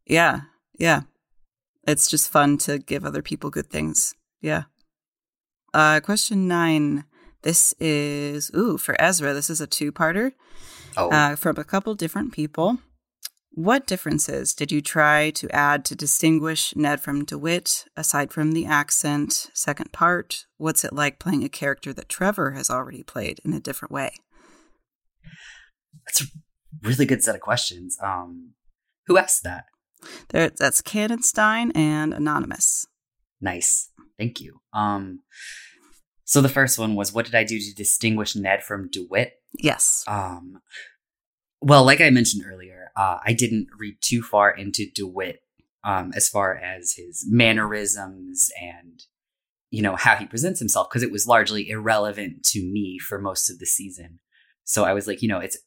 yeah. 0.05 0.41
Yeah. 0.77 1.01
It's 1.87 2.09
just 2.09 2.31
fun 2.31 2.57
to 2.59 2.79
give 2.79 3.05
other 3.05 3.21
people 3.21 3.49
good 3.49 3.69
things. 3.69 4.15
Yeah. 4.41 4.63
Uh 5.73 5.99
question 5.99 6.47
9. 6.47 7.05
This 7.43 7.73
is 7.79 8.51
ooh, 8.55 8.77
for 8.77 8.99
Ezra, 8.99 9.33
this 9.33 9.49
is 9.49 9.61
a 9.61 9.67
two-parter 9.67 10.33
Oh, 10.97 11.09
uh, 11.09 11.35
from 11.35 11.57
a 11.57 11.63
couple 11.63 11.93
different 11.95 12.33
people. 12.33 12.79
What 13.51 13.87
differences 13.87 14.53
did 14.53 14.71
you 14.71 14.81
try 14.81 15.31
to 15.31 15.49
add 15.53 15.83
to 15.85 15.95
distinguish 15.95 16.75
Ned 16.75 17.01
from 17.01 17.25
DeWitt, 17.25 17.85
aside 17.97 18.31
from 18.31 18.51
the 18.51 18.65
accent? 18.65 19.49
Second 19.53 19.91
part, 19.91 20.45
what's 20.57 20.83
it 20.83 20.93
like 20.93 21.19
playing 21.19 21.43
a 21.43 21.49
character 21.49 21.91
that 21.93 22.09
Trevor 22.09 22.51
has 22.51 22.69
already 22.69 23.03
played 23.03 23.39
in 23.43 23.53
a 23.53 23.59
different 23.59 23.91
way? 23.91 24.11
that's 26.05 26.21
a 26.21 26.25
really 26.81 27.05
good 27.05 27.23
set 27.23 27.35
of 27.35 27.41
questions. 27.41 27.97
Um, 28.01 28.53
who 29.07 29.17
asked 29.17 29.43
that? 29.43 29.65
There, 30.29 30.49
that's 30.49 30.81
Cannonstein 30.81 31.75
and 31.75 32.13
Anonymous. 32.13 32.87
Nice. 33.41 33.89
Thank 34.17 34.39
you. 34.39 34.61
Um 34.73 35.21
so 36.29 36.41
the 36.41 36.49
first 36.49 36.77
one 36.77 36.93
was 36.93 37.11
what 37.11 37.25
did 37.25 37.33
I 37.33 37.43
do 37.43 37.59
to 37.59 37.73
distinguish 37.73 38.35
Ned 38.35 38.63
from 38.63 38.87
DeWitt? 38.91 39.33
Yes. 39.57 40.03
Um, 40.07 40.61
well, 41.59 41.83
like 41.83 42.01
I 42.01 42.11
mentioned 42.11 42.43
earlier, 42.45 42.78
uh, 42.99 43.17
I 43.25 43.33
didn't 43.33 43.67
read 43.77 43.95
too 44.01 44.21
far 44.21 44.51
into 44.51 44.85
DeWitt 44.93 45.41
um, 45.85 46.11
as 46.15 46.27
far 46.27 46.55
as 46.55 46.93
his 46.97 47.25
mannerisms 47.29 48.51
and 48.61 49.03
you 49.71 49.81
know 49.81 49.95
how 49.95 50.15
he 50.15 50.25
presents 50.25 50.59
himself 50.59 50.89
because 50.89 51.03
it 51.03 51.11
was 51.11 51.27
largely 51.27 51.69
irrelevant 51.69 52.43
to 52.43 52.59
me 52.59 52.99
for 52.99 53.19
most 53.19 53.49
of 53.49 53.59
the 53.59 53.65
season. 53.65 54.19
So 54.65 54.83
I 54.83 54.93
was 54.93 55.07
like, 55.07 55.21
you 55.21 55.29
know, 55.29 55.39
it's 55.39 55.57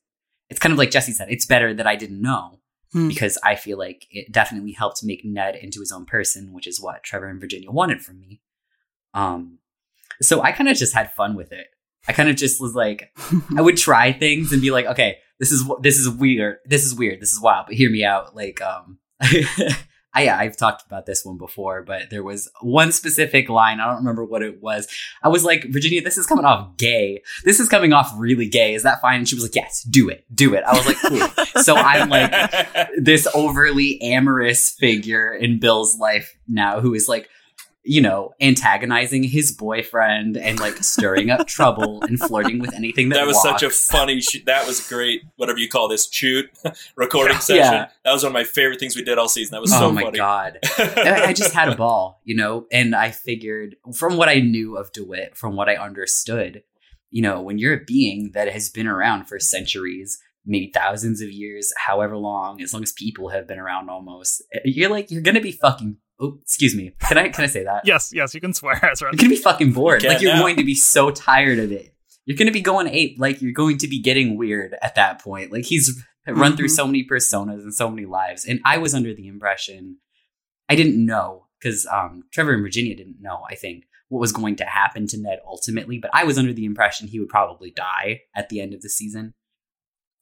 it's 0.51 0.61
kind 0.61 0.73
of 0.73 0.79
like 0.79 0.91
Jesse 0.91 1.13
said, 1.13 1.29
it's 1.31 1.47
better 1.47 1.73
that 1.73 1.87
I 1.87 1.97
didn't 1.97 2.21
know 2.21 2.59
Hmm. 2.93 3.09
because 3.09 3.39
I 3.43 3.55
feel 3.55 3.79
like 3.79 4.07
it 4.11 4.31
definitely 4.31 4.73
helped 4.73 5.03
make 5.03 5.23
Ned 5.25 5.57
into 5.57 5.81
his 5.81 5.91
own 5.91 6.05
person, 6.05 6.53
which 6.53 6.67
is 6.67 6.81
what 6.81 7.03
Trevor 7.03 7.29
and 7.29 7.41
Virginia 7.41 7.71
wanted 7.71 8.03
from 8.03 8.21
me. 8.21 8.43
Um, 9.15 9.61
so 10.21 10.43
I 10.43 10.53
kind 10.53 10.69
of 10.69 10.77
just 10.77 10.95
had 10.95 11.15
fun 11.15 11.35
with 11.35 11.53
it. 11.53 11.69
I 12.09 12.13
kind 12.13 12.29
of 12.29 12.37
just 12.37 12.61
was 12.61 12.75
like, 12.75 13.11
I 13.57 13.61
would 13.63 13.77
try 13.77 14.13
things 14.13 14.53
and 14.53 14.61
be 14.61 14.71
like, 14.71 14.87
okay, 14.87 15.19
this 15.39 15.53
is 15.53 15.69
this 15.81 15.99
is 15.99 16.09
weird, 16.09 16.59
this 16.67 16.85
is 16.85 16.95
weird, 16.95 17.21
this 17.21 17.33
is 17.33 17.41
wild, 17.41 17.67
but 17.67 17.75
hear 17.75 17.91
me 17.91 18.05
out. 18.05 18.35
Like, 18.35 18.61
um, 18.61 18.99
I 20.15 20.29
I've 20.29 20.57
talked 20.57 20.85
about 20.85 21.07
this 21.07 21.25
one 21.25 21.39
before, 21.39 21.83
but 21.83 22.11
there 22.11 22.23
was 22.23 22.51
one 22.61 22.93
specific 22.93 23.49
line. 23.49 23.81
I 23.81 23.87
don't 23.87 23.97
remember 23.97 24.25
what 24.25 24.43
it 24.43 24.61
was. 24.61 24.89
I 25.23 25.29
was 25.29 25.45
like, 25.45 25.65
Virginia, 25.71 26.03
this 26.03 26.19
is 26.19 26.27
coming 26.27 26.45
off 26.45 26.77
gay. 26.77 27.23
This 27.45 27.61
is 27.61 27.69
coming 27.69 27.93
off 27.93 28.13
really 28.17 28.49
gay. 28.49 28.75
Is 28.75 28.83
that 28.83 29.01
fine? 29.01 29.19
And 29.19 29.29
she 29.29 29.35
was 29.35 29.45
like, 29.45 29.55
Yes, 29.55 29.83
do 29.83 30.09
it, 30.09 30.25
do 30.35 30.55
it. 30.55 30.65
I 30.65 30.77
was 30.77 30.87
like, 30.87 30.97
Cool. 30.97 31.47
so 31.63 31.77
I'm 31.77 32.09
like 32.09 32.33
this 32.99 33.27
overly 33.35 34.01
amorous 34.03 34.71
figure 34.71 35.33
in 35.33 35.59
Bill's 35.59 35.99
life 35.99 36.37
now 36.47 36.81
who 36.81 36.95
is 36.95 37.09
like, 37.09 37.29
you 37.85 38.01
know, 38.01 38.33
antagonizing 38.41 39.25
his 39.25 39.51
boyfriend 39.51 40.37
and 40.37 40.61
like 40.61 40.77
stirring 40.85 41.31
up 41.31 41.47
trouble 41.49 42.01
and 42.03 42.19
flirting 42.19 42.61
with 42.61 42.73
anything 42.75 43.09
that, 43.09 43.17
that 43.17 43.27
was 43.27 43.43
such 43.43 43.63
a 43.63 43.71
funny 43.71 44.21
shoot. 44.21 44.45
That 44.47 44.67
was 44.67 44.87
great. 44.89 45.23
Whatever 45.37 45.59
you 45.59 45.69
call 45.69 45.89
this 45.89 46.09
shoot 46.13 46.49
recording 46.97 47.35
Yeah. 47.35 47.41
session. 47.41 47.73
Yeah. 47.73 47.89
That 48.05 48.13
was 48.13 48.23
one 48.23 48.31
of 48.31 48.35
my 48.35 48.45
favorite 48.45 48.79
things 48.79 48.95
we 48.95 49.03
did 49.03 49.19
all 49.19 49.29
season. 49.29 49.53
That 49.57 49.61
was 49.63 49.73
oh 49.73 49.79
so 49.81 49.93
my 49.93 50.03
funny. 50.03 50.17
god. 50.19 50.59
I 50.79 51.25
I 51.29 51.33
just 51.33 51.55
had 51.55 51.69
a 51.69 51.75
ball, 51.77 52.21
you 52.25 52.37
know, 52.37 52.67
and 52.71 52.95
I 52.95 53.11
figured 53.11 53.75
from 53.95 54.17
what 54.17 54.29
I 54.29 54.37
knew 54.41 54.77
of 54.77 54.93
DeWitt, 54.93 55.37
from 55.37 55.57
what 55.57 55.69
I 55.69 55.75
understood, 55.77 56.63
you 57.11 57.23
know, 57.23 57.43
when 57.43 57.59
you're 57.59 57.75
a 57.81 57.85
being 57.85 58.31
that 58.35 58.49
has 58.53 58.69
been 58.69 58.87
around 58.87 59.25
for 59.27 59.39
centuries, 59.41 60.21
maybe 60.47 60.71
thousands 60.73 61.21
of 61.21 61.31
years, 61.33 61.73
however 61.85 62.17
long, 62.17 62.61
as 62.63 62.73
long 62.73 62.83
as 62.85 62.93
people 62.93 63.29
have 63.31 63.47
been 63.49 63.59
around 63.59 63.91
almost, 63.91 64.43
eh, 64.55 64.61
you're 64.65 64.89
like, 64.91 65.11
you're 65.11 65.21
gonna 65.23 65.41
be 65.41 65.53
fucking. 65.53 65.97
Oh, 66.23 66.39
excuse 66.41 66.75
me. 66.77 66.93
Can 67.01 67.19
I 67.19 67.29
can 67.31 67.45
I 67.45 67.49
say 67.49 67.65
that? 67.65 67.83
Yes, 67.85 68.13
yes, 68.15 68.33
you 68.35 68.41
can 68.41 68.55
swear. 68.55 68.79
That's 68.83 69.03
right. 69.03 69.13
You're 69.13 69.19
gonna 69.19 69.31
be 69.31 69.37
fucking 69.37 69.73
bored. 69.73 70.03
You 70.05 70.09
Like 70.09 70.21
you're 70.23 70.33
now. 70.35 70.41
going 70.41 70.57
to 70.57 70.65
be 70.65 70.75
so 70.77 71.11
tired 71.11 71.59
of 71.59 71.73
it. 71.73 71.93
You're 72.27 72.37
gonna 72.37 72.53
be 72.53 72.61
going 72.61 72.87
ape. 72.87 73.17
Like 73.19 73.43
you're 73.43 73.53
going 73.53 73.79
to 73.79 73.89
be 73.89 74.01
getting 74.01 74.39
weird 74.39 74.77
at 74.81 74.95
that 74.95 75.21
point. 75.21 75.51
Like 75.53 75.65
he's 75.65 76.01
run 76.27 76.57
through 76.57 76.69
Mhm. 76.69 76.77
so 76.77 76.87
many 76.87 77.05
personas 77.05 77.63
and 77.63 77.75
so 77.75 77.91
many 77.91 78.07
lives, 78.07 78.45
and 78.45 78.61
I 78.65 78.79
was 78.79 78.95
under 78.95 79.13
the 79.13 79.27
impression 79.27 79.97
I 80.69 80.77
didn't 80.77 81.05
know 81.05 81.47
because 81.61 81.87
um, 81.87 82.23
Trevor 82.33 82.53
and 82.55 82.63
Virginia 82.63 82.95
didn't 82.95 83.21
know. 83.21 83.43
I 83.51 83.57
think 83.57 83.85
what 84.09 84.21
was 84.21 84.31
going 84.33 84.55
to 84.57 84.65
happen 84.65 85.07
to 85.09 85.19
Ned 85.21 85.41
ultimately, 85.47 85.99
but 85.99 86.11
I 86.15 86.23
was 86.25 86.39
under 86.39 86.53
the 86.53 86.65
impression 86.65 87.09
he 87.09 87.19
would 87.19 87.29
probably 87.29 87.71
die 87.73 88.21
at 88.37 88.49
the 88.49 88.61
end 88.61 88.75
of 88.75 88.83
the 88.83 88.89
season. 88.89 89.35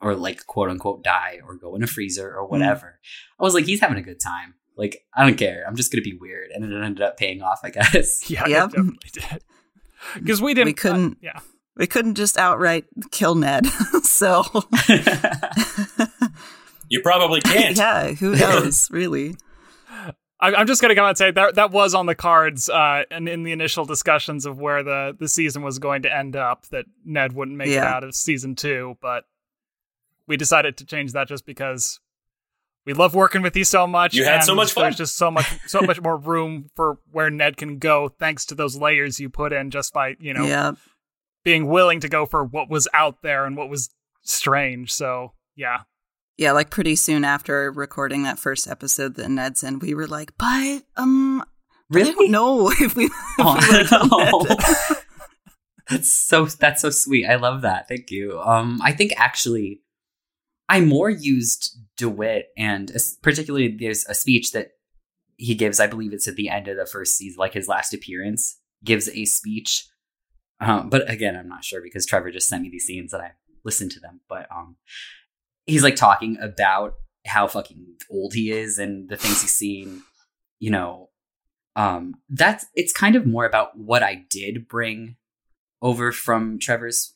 Or 0.00 0.14
like 0.14 0.46
quote 0.46 0.70
unquote 0.70 1.04
die 1.04 1.40
or 1.46 1.56
go 1.56 1.74
in 1.74 1.82
a 1.82 1.86
freezer 1.86 2.32
or 2.34 2.46
whatever. 2.46 2.98
I 3.38 3.42
was 3.42 3.52
like, 3.52 3.66
he's 3.66 3.80
having 3.80 3.98
a 3.98 4.02
good 4.02 4.18
time. 4.20 4.54
Like, 4.80 5.04
I 5.14 5.24
don't 5.26 5.36
care. 5.36 5.62
I'm 5.68 5.76
just 5.76 5.92
gonna 5.92 6.02
be 6.02 6.14
weird. 6.16 6.50
And 6.50 6.64
it 6.64 6.72
ended 6.74 7.02
up 7.02 7.16
paying 7.18 7.42
off, 7.42 7.60
I 7.62 7.70
guess. 7.70 8.28
Yeah, 8.30 8.46
Yep. 8.48 8.68
it 8.70 8.72
definitely 8.72 9.10
did. 9.12 9.44
Because 10.14 10.40
we 10.42 10.54
didn't. 10.54 10.66
We 10.66 10.72
couldn't- 10.72 11.12
uh, 11.12 11.20
yeah. 11.22 11.40
We 11.76 11.86
couldn't 11.86 12.14
just 12.16 12.36
outright 12.38 12.86
kill 13.10 13.34
Ned. 13.34 13.66
so 14.02 14.42
You 16.88 17.00
probably 17.02 17.40
can't. 17.40 17.76
yeah, 17.76 18.08
who 18.12 18.34
knows, 18.34 18.90
really? 18.90 19.36
I, 20.40 20.54
I'm 20.54 20.66
just 20.66 20.82
gonna 20.82 20.94
come 20.96 21.04
out 21.04 21.10
and 21.10 21.18
say 21.18 21.30
that 21.30 21.54
that 21.54 21.70
was 21.70 21.94
on 21.94 22.06
the 22.06 22.14
cards, 22.16 22.68
uh, 22.68 23.04
and 23.10 23.28
in 23.28 23.44
the 23.44 23.52
initial 23.52 23.84
discussions 23.84 24.44
of 24.46 24.58
where 24.58 24.82
the 24.82 25.14
the 25.18 25.28
season 25.28 25.62
was 25.62 25.78
going 25.78 26.02
to 26.02 26.14
end 26.14 26.34
up, 26.34 26.66
that 26.70 26.86
Ned 27.04 27.32
wouldn't 27.34 27.56
make 27.56 27.68
it 27.68 27.78
out 27.78 28.02
of 28.02 28.14
season 28.14 28.56
two, 28.56 28.96
but 29.00 29.24
we 30.26 30.36
decided 30.36 30.76
to 30.78 30.84
change 30.86 31.12
that 31.12 31.28
just 31.28 31.46
because 31.46 32.00
we 32.90 32.94
love 32.94 33.14
working 33.14 33.40
with 33.40 33.56
you 33.56 33.62
so 33.62 33.86
much. 33.86 34.14
You 34.14 34.24
had 34.24 34.42
so 34.42 34.52
much 34.52 34.72
fun. 34.72 34.82
There's 34.82 34.96
just 34.96 35.16
so 35.16 35.30
much 35.30 35.46
so 35.68 35.80
much 35.80 36.00
more 36.00 36.16
room 36.16 36.70
for 36.74 36.98
where 37.12 37.30
Ned 37.30 37.56
can 37.56 37.78
go, 37.78 38.08
thanks 38.08 38.44
to 38.46 38.56
those 38.56 38.76
layers 38.76 39.20
you 39.20 39.30
put 39.30 39.52
in, 39.52 39.70
just 39.70 39.92
by 39.92 40.16
you 40.18 40.34
know 40.34 40.44
yeah. 40.44 40.72
being 41.44 41.68
willing 41.68 42.00
to 42.00 42.08
go 42.08 42.26
for 42.26 42.42
what 42.42 42.68
was 42.68 42.88
out 42.92 43.22
there 43.22 43.44
and 43.44 43.56
what 43.56 43.68
was 43.68 43.90
strange. 44.22 44.92
So 44.92 45.34
yeah, 45.54 45.82
Yeah, 46.36 46.50
like 46.50 46.70
pretty 46.70 46.96
soon 46.96 47.24
after 47.24 47.70
recording 47.70 48.24
that 48.24 48.40
first 48.40 48.66
episode 48.66 49.14
that 49.14 49.30
Ned's 49.30 49.62
in, 49.62 49.78
we 49.78 49.94
were 49.94 50.08
like, 50.08 50.32
but 50.36 50.82
um 50.96 51.44
I 51.94 52.02
don't 52.02 52.30
know 52.32 52.70
if 52.80 52.96
we, 52.96 53.04
if 53.04 53.12
we 53.38 53.44
wanna 53.44 53.84
kill 53.84 54.08
Oh. 54.10 54.56
that's 55.88 56.10
so 56.10 56.46
that's 56.46 56.82
so 56.82 56.90
sweet. 56.90 57.24
I 57.26 57.36
love 57.36 57.62
that. 57.62 57.86
Thank 57.86 58.10
you. 58.10 58.40
Um, 58.40 58.80
I 58.82 58.90
think 58.90 59.12
actually, 59.16 59.80
I 60.70 60.80
more 60.80 61.10
used 61.10 61.76
Dewitt, 61.96 62.46
and 62.56 62.90
particularly 63.22 63.68
there's 63.68 64.06
a 64.06 64.14
speech 64.14 64.52
that 64.52 64.70
he 65.36 65.54
gives. 65.54 65.80
I 65.80 65.86
believe 65.86 66.12
it's 66.12 66.28
at 66.28 66.36
the 66.36 66.48
end 66.48 66.68
of 66.68 66.76
the 66.76 66.86
first 66.86 67.16
season, 67.16 67.38
like 67.38 67.54
his 67.54 67.68
last 67.68 67.92
appearance, 67.92 68.58
gives 68.84 69.08
a 69.08 69.24
speech. 69.24 69.86
Um, 70.60 70.88
but 70.88 71.10
again, 71.10 71.36
I'm 71.36 71.48
not 71.48 71.64
sure 71.64 71.82
because 71.82 72.06
Trevor 72.06 72.30
just 72.30 72.48
sent 72.48 72.62
me 72.62 72.70
these 72.70 72.84
scenes 72.84 73.12
and 73.12 73.22
I 73.22 73.32
listened 73.64 73.90
to 73.92 74.00
them. 74.00 74.20
But 74.28 74.46
um, 74.54 74.76
he's 75.66 75.82
like 75.82 75.96
talking 75.96 76.38
about 76.40 76.94
how 77.26 77.48
fucking 77.48 77.96
old 78.10 78.34
he 78.34 78.50
is 78.50 78.78
and 78.78 79.08
the 79.08 79.16
things 79.16 79.42
he's 79.42 79.54
seen. 79.54 80.02
You 80.58 80.70
know, 80.70 81.10
um 81.76 82.14
that's 82.28 82.66
it's 82.74 82.92
kind 82.92 83.16
of 83.16 83.26
more 83.26 83.44
about 83.44 83.78
what 83.78 84.02
i 84.02 84.24
did 84.28 84.68
bring 84.68 85.16
over 85.80 86.12
from 86.12 86.58
trevor's 86.58 87.14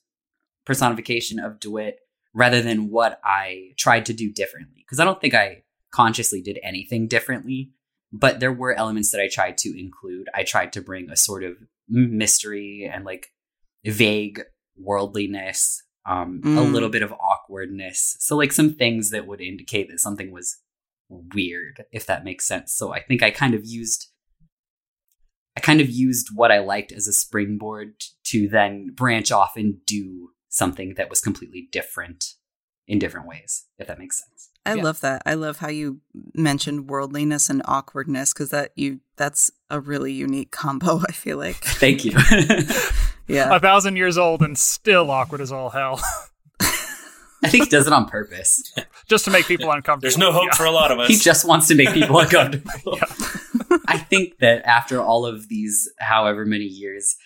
personification 0.64 1.38
of 1.38 1.58
dewitt 1.58 1.98
rather 2.34 2.60
than 2.60 2.90
what 2.90 3.20
i 3.24 3.70
tried 3.78 4.04
to 4.06 4.12
do 4.12 4.32
differently. 4.32 4.82
Because 4.84 5.00
i 5.00 5.04
don't 5.04 5.20
think 5.20 5.34
i 5.34 5.62
consciously 5.92 6.42
did 6.42 6.58
anything 6.62 7.06
differently 7.08 7.70
but 8.12 8.38
there 8.40 8.52
were 8.52 8.74
elements 8.74 9.10
that 9.10 9.20
i 9.20 9.28
tried 9.28 9.56
to 9.58 9.70
include. 9.78 10.28
I 10.34 10.42
tried 10.44 10.72
to 10.74 10.80
bring 10.82 11.10
a 11.10 11.16
sort 11.16 11.42
of 11.44 11.56
mystery 11.88 12.88
and 12.92 13.04
like 13.04 13.28
vague 13.84 14.42
worldliness 14.76 15.82
um 16.06 16.40
a 16.44 16.48
Mm. 16.48 16.72
little 16.72 16.88
bit 16.90 17.02
of 17.02 17.12
awkwardness. 17.12 18.16
So 18.20 18.36
like 18.36 18.52
some 18.52 18.74
things 18.74 19.10
that 19.10 19.26
would 19.26 19.40
indicate 19.40 19.88
that 19.90 20.00
something 20.00 20.30
was 20.32 20.58
weird 21.08 21.84
if 21.92 22.06
that 22.06 22.24
makes 22.24 22.46
sense. 22.46 22.72
So 22.74 22.92
i 22.92 23.00
think 23.00 23.22
i 23.22 23.30
kind 23.30 23.54
of 23.54 23.64
used 23.64 24.10
I 25.56 25.60
kind 25.60 25.80
of 25.80 25.88
used 25.88 26.30
what 26.34 26.50
I 26.50 26.58
liked 26.58 26.90
as 26.90 27.06
a 27.06 27.12
springboard 27.12 27.94
to 28.24 28.48
then 28.48 28.90
branch 28.92 29.30
off 29.30 29.56
and 29.56 29.76
do 29.86 30.30
something 30.54 30.94
that 30.96 31.10
was 31.10 31.20
completely 31.20 31.68
different 31.72 32.34
in 32.86 32.98
different 32.98 33.26
ways, 33.26 33.64
if 33.78 33.86
that 33.86 33.98
makes 33.98 34.20
sense. 34.22 34.50
I 34.66 34.74
Yeah. 34.74 34.82
love 34.82 35.00
that. 35.00 35.22
I 35.26 35.34
love 35.34 35.58
how 35.58 35.68
you 35.68 36.00
mentioned 36.34 36.88
worldliness 36.88 37.50
and 37.50 37.62
awkwardness 37.64 38.32
because 38.32 38.50
that 38.50 38.72
you 38.76 39.00
that's 39.16 39.50
a 39.70 39.80
really 39.80 40.12
unique 40.12 40.50
combo. 40.50 41.00
I 41.08 41.12
feel 41.12 41.38
like. 41.38 41.56
Thank 41.64 42.04
you. 42.04 42.12
Yeah. 43.26 43.56
a 43.56 43.58
thousand 43.58 43.96
years 43.96 44.18
old 44.18 44.42
and 44.42 44.56
still 44.58 45.10
awkward 45.10 45.40
as 45.40 45.50
all 45.50 45.70
hell, 45.70 45.98
I 46.60 47.48
think 47.48 47.64
he 47.64 47.70
does 47.70 47.86
it 47.86 47.92
on 47.94 48.06
purpose. 48.06 48.62
just 49.08 49.24
to 49.24 49.30
make 49.30 49.46
people 49.46 49.70
uncomfortable. 49.70 50.00
There's 50.02 50.18
no 50.18 50.30
hope 50.30 50.48
Yeah. 50.52 50.56
for 50.56 50.66
a 50.66 50.70
lot 50.70 50.90
of 50.90 50.98
us. 50.98 51.08
He 51.08 51.16
just 51.16 51.46
wants 51.46 51.66
to 51.68 51.74
make 51.74 51.88
people 51.94 52.18
uncomfortable. 52.18 52.98
I 53.88 53.96
think 53.96 54.38
that 54.40 54.62
after 54.66 55.00
all 55.00 55.24
of 55.24 55.48
these, 55.48 55.90
however 56.00 56.44
many 56.44 56.64
years, 56.66 57.16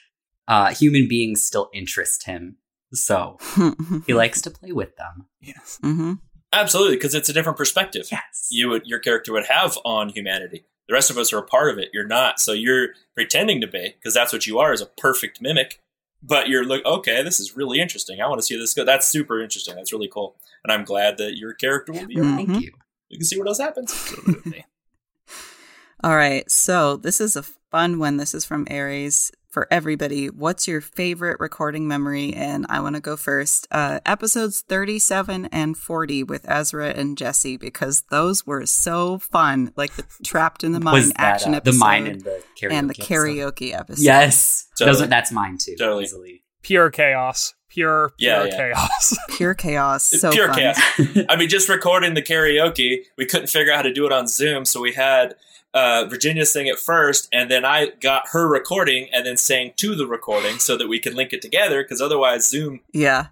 uh, 0.46 0.72
human 0.72 1.08
beings 1.08 1.42
still 1.42 1.68
interest 1.74 2.26
him. 2.26 2.58
So 2.92 3.38
he 4.06 4.14
likes 4.14 4.40
to 4.42 4.50
play 4.50 4.72
with 4.72 4.96
them. 4.96 5.26
Yes. 5.40 5.78
hmm 5.82 6.14
Absolutely, 6.50 6.96
because 6.96 7.14
it's 7.14 7.28
a 7.28 7.32
different 7.34 7.58
perspective. 7.58 8.08
Yes. 8.10 8.48
You 8.50 8.70
would, 8.70 8.86
your 8.86 8.98
character 8.98 9.34
would 9.34 9.44
have 9.46 9.76
on 9.84 10.08
humanity. 10.08 10.64
The 10.88 10.94
rest 10.94 11.10
of 11.10 11.18
us 11.18 11.30
are 11.34 11.38
a 11.38 11.42
part 11.42 11.70
of 11.70 11.78
it. 11.78 11.90
You're 11.92 12.06
not. 12.06 12.40
So 12.40 12.52
you're 12.52 12.88
pretending 13.14 13.60
to 13.60 13.66
be, 13.66 13.94
because 13.98 14.14
that's 14.14 14.32
what 14.32 14.46
you 14.46 14.58
are, 14.58 14.72
is 14.72 14.80
a 14.80 14.86
perfect 14.86 15.42
mimic. 15.42 15.80
But 16.22 16.48
you're 16.48 16.64
like, 16.64 16.84
okay, 16.86 17.22
this 17.22 17.38
is 17.38 17.54
really 17.54 17.80
interesting. 17.80 18.20
I 18.22 18.26
want 18.28 18.40
to 18.40 18.46
see 18.46 18.58
this 18.58 18.72
go. 18.72 18.84
That's 18.84 19.06
super 19.06 19.42
interesting. 19.42 19.76
That's 19.76 19.92
really 19.92 20.08
cool. 20.08 20.36
And 20.64 20.72
I'm 20.72 20.84
glad 20.84 21.18
that 21.18 21.36
your 21.36 21.52
character 21.52 21.92
will 21.92 22.06
be 22.06 22.16
Mhm. 22.16 22.36
Thank 22.36 22.60
you. 22.62 22.72
We 23.10 23.18
can 23.18 23.26
see 23.26 23.38
what 23.38 23.46
else 23.46 23.58
happens. 23.58 23.92
Absolutely. 23.92 24.64
All 26.02 26.16
right. 26.16 26.50
So 26.50 26.96
this 26.96 27.20
is 27.20 27.36
a 27.36 27.42
fun 27.42 27.98
one. 27.98 28.16
This 28.16 28.32
is 28.34 28.44
from 28.44 28.66
Aries 28.70 29.30
for 29.50 29.66
everybody. 29.70 30.26
What's 30.28 30.68
your 30.68 30.80
favorite 30.80 31.40
recording 31.40 31.88
memory? 31.88 32.32
And 32.34 32.66
I 32.68 32.80
want 32.80 32.96
to 32.96 33.00
go 33.00 33.16
first. 33.16 33.66
Uh, 33.70 34.00
episodes 34.06 34.60
37 34.68 35.46
and 35.46 35.76
40 35.76 36.22
with 36.24 36.44
Ezra 36.48 36.90
and 36.90 37.16
Jesse, 37.16 37.56
because 37.56 38.02
those 38.10 38.46
were 38.46 38.66
so 38.66 39.18
fun. 39.18 39.72
Like 39.76 39.94
the 39.96 40.04
Trapped 40.24 40.64
in 40.64 40.72
the 40.72 40.80
Mine 40.80 40.94
Was 40.94 41.08
that 41.12 41.20
action 41.20 41.54
uh, 41.54 41.58
episode. 41.58 41.72
the 41.74 41.78
mine 41.78 42.06
and 42.06 42.20
the 42.20 42.42
karaoke? 42.60 42.72
and 42.72 42.90
the 42.90 42.94
episode? 42.98 43.14
karaoke 43.14 43.74
episode. 43.78 44.02
Yes. 44.04 44.68
Totally. 44.78 44.92
Those 44.94 45.02
are, 45.02 45.06
that's 45.08 45.32
mine 45.32 45.58
too. 45.58 45.76
Totally. 45.78 46.04
Easily. 46.04 46.42
Pure 46.62 46.90
chaos. 46.90 47.54
pure, 47.68 48.12
pure 48.18 48.30
Yeah, 48.30 48.44
yeah. 48.44 48.56
chaos. 48.56 49.16
Pure 49.38 49.54
chaos. 49.54 50.02
So 50.04 50.32
pure 50.32 50.48
fun. 50.48 50.56
chaos. 50.58 50.80
I 51.28 51.36
mean, 51.36 51.48
just 51.48 51.68
recording 51.68 52.14
the 52.14 52.22
karaoke, 52.22 53.04
we 53.16 53.24
couldn't 53.24 53.46
figure 53.46 53.72
out 53.72 53.76
how 53.76 53.82
to 53.82 53.92
do 53.92 54.04
it 54.04 54.12
on 54.12 54.26
Zoom, 54.26 54.64
so 54.64 54.80
we 54.80 54.92
had 54.94 55.36
uh, 55.78 56.04
Virginia 56.08 56.44
sing 56.44 56.66
it 56.66 56.78
first, 56.78 57.28
and 57.32 57.50
then 57.50 57.64
I 57.64 57.92
got 58.00 58.28
her 58.32 58.48
recording 58.48 59.08
and 59.12 59.24
then 59.26 59.36
sang 59.36 59.72
to 59.76 59.94
the 59.94 60.06
recording 60.06 60.58
so 60.58 60.76
that 60.76 60.88
we 60.88 60.98
could 60.98 61.14
link 61.14 61.32
it 61.32 61.40
together. 61.42 61.82
Because 61.82 62.00
otherwise, 62.00 62.48
Zoom, 62.48 62.80
Yeah. 62.92 63.26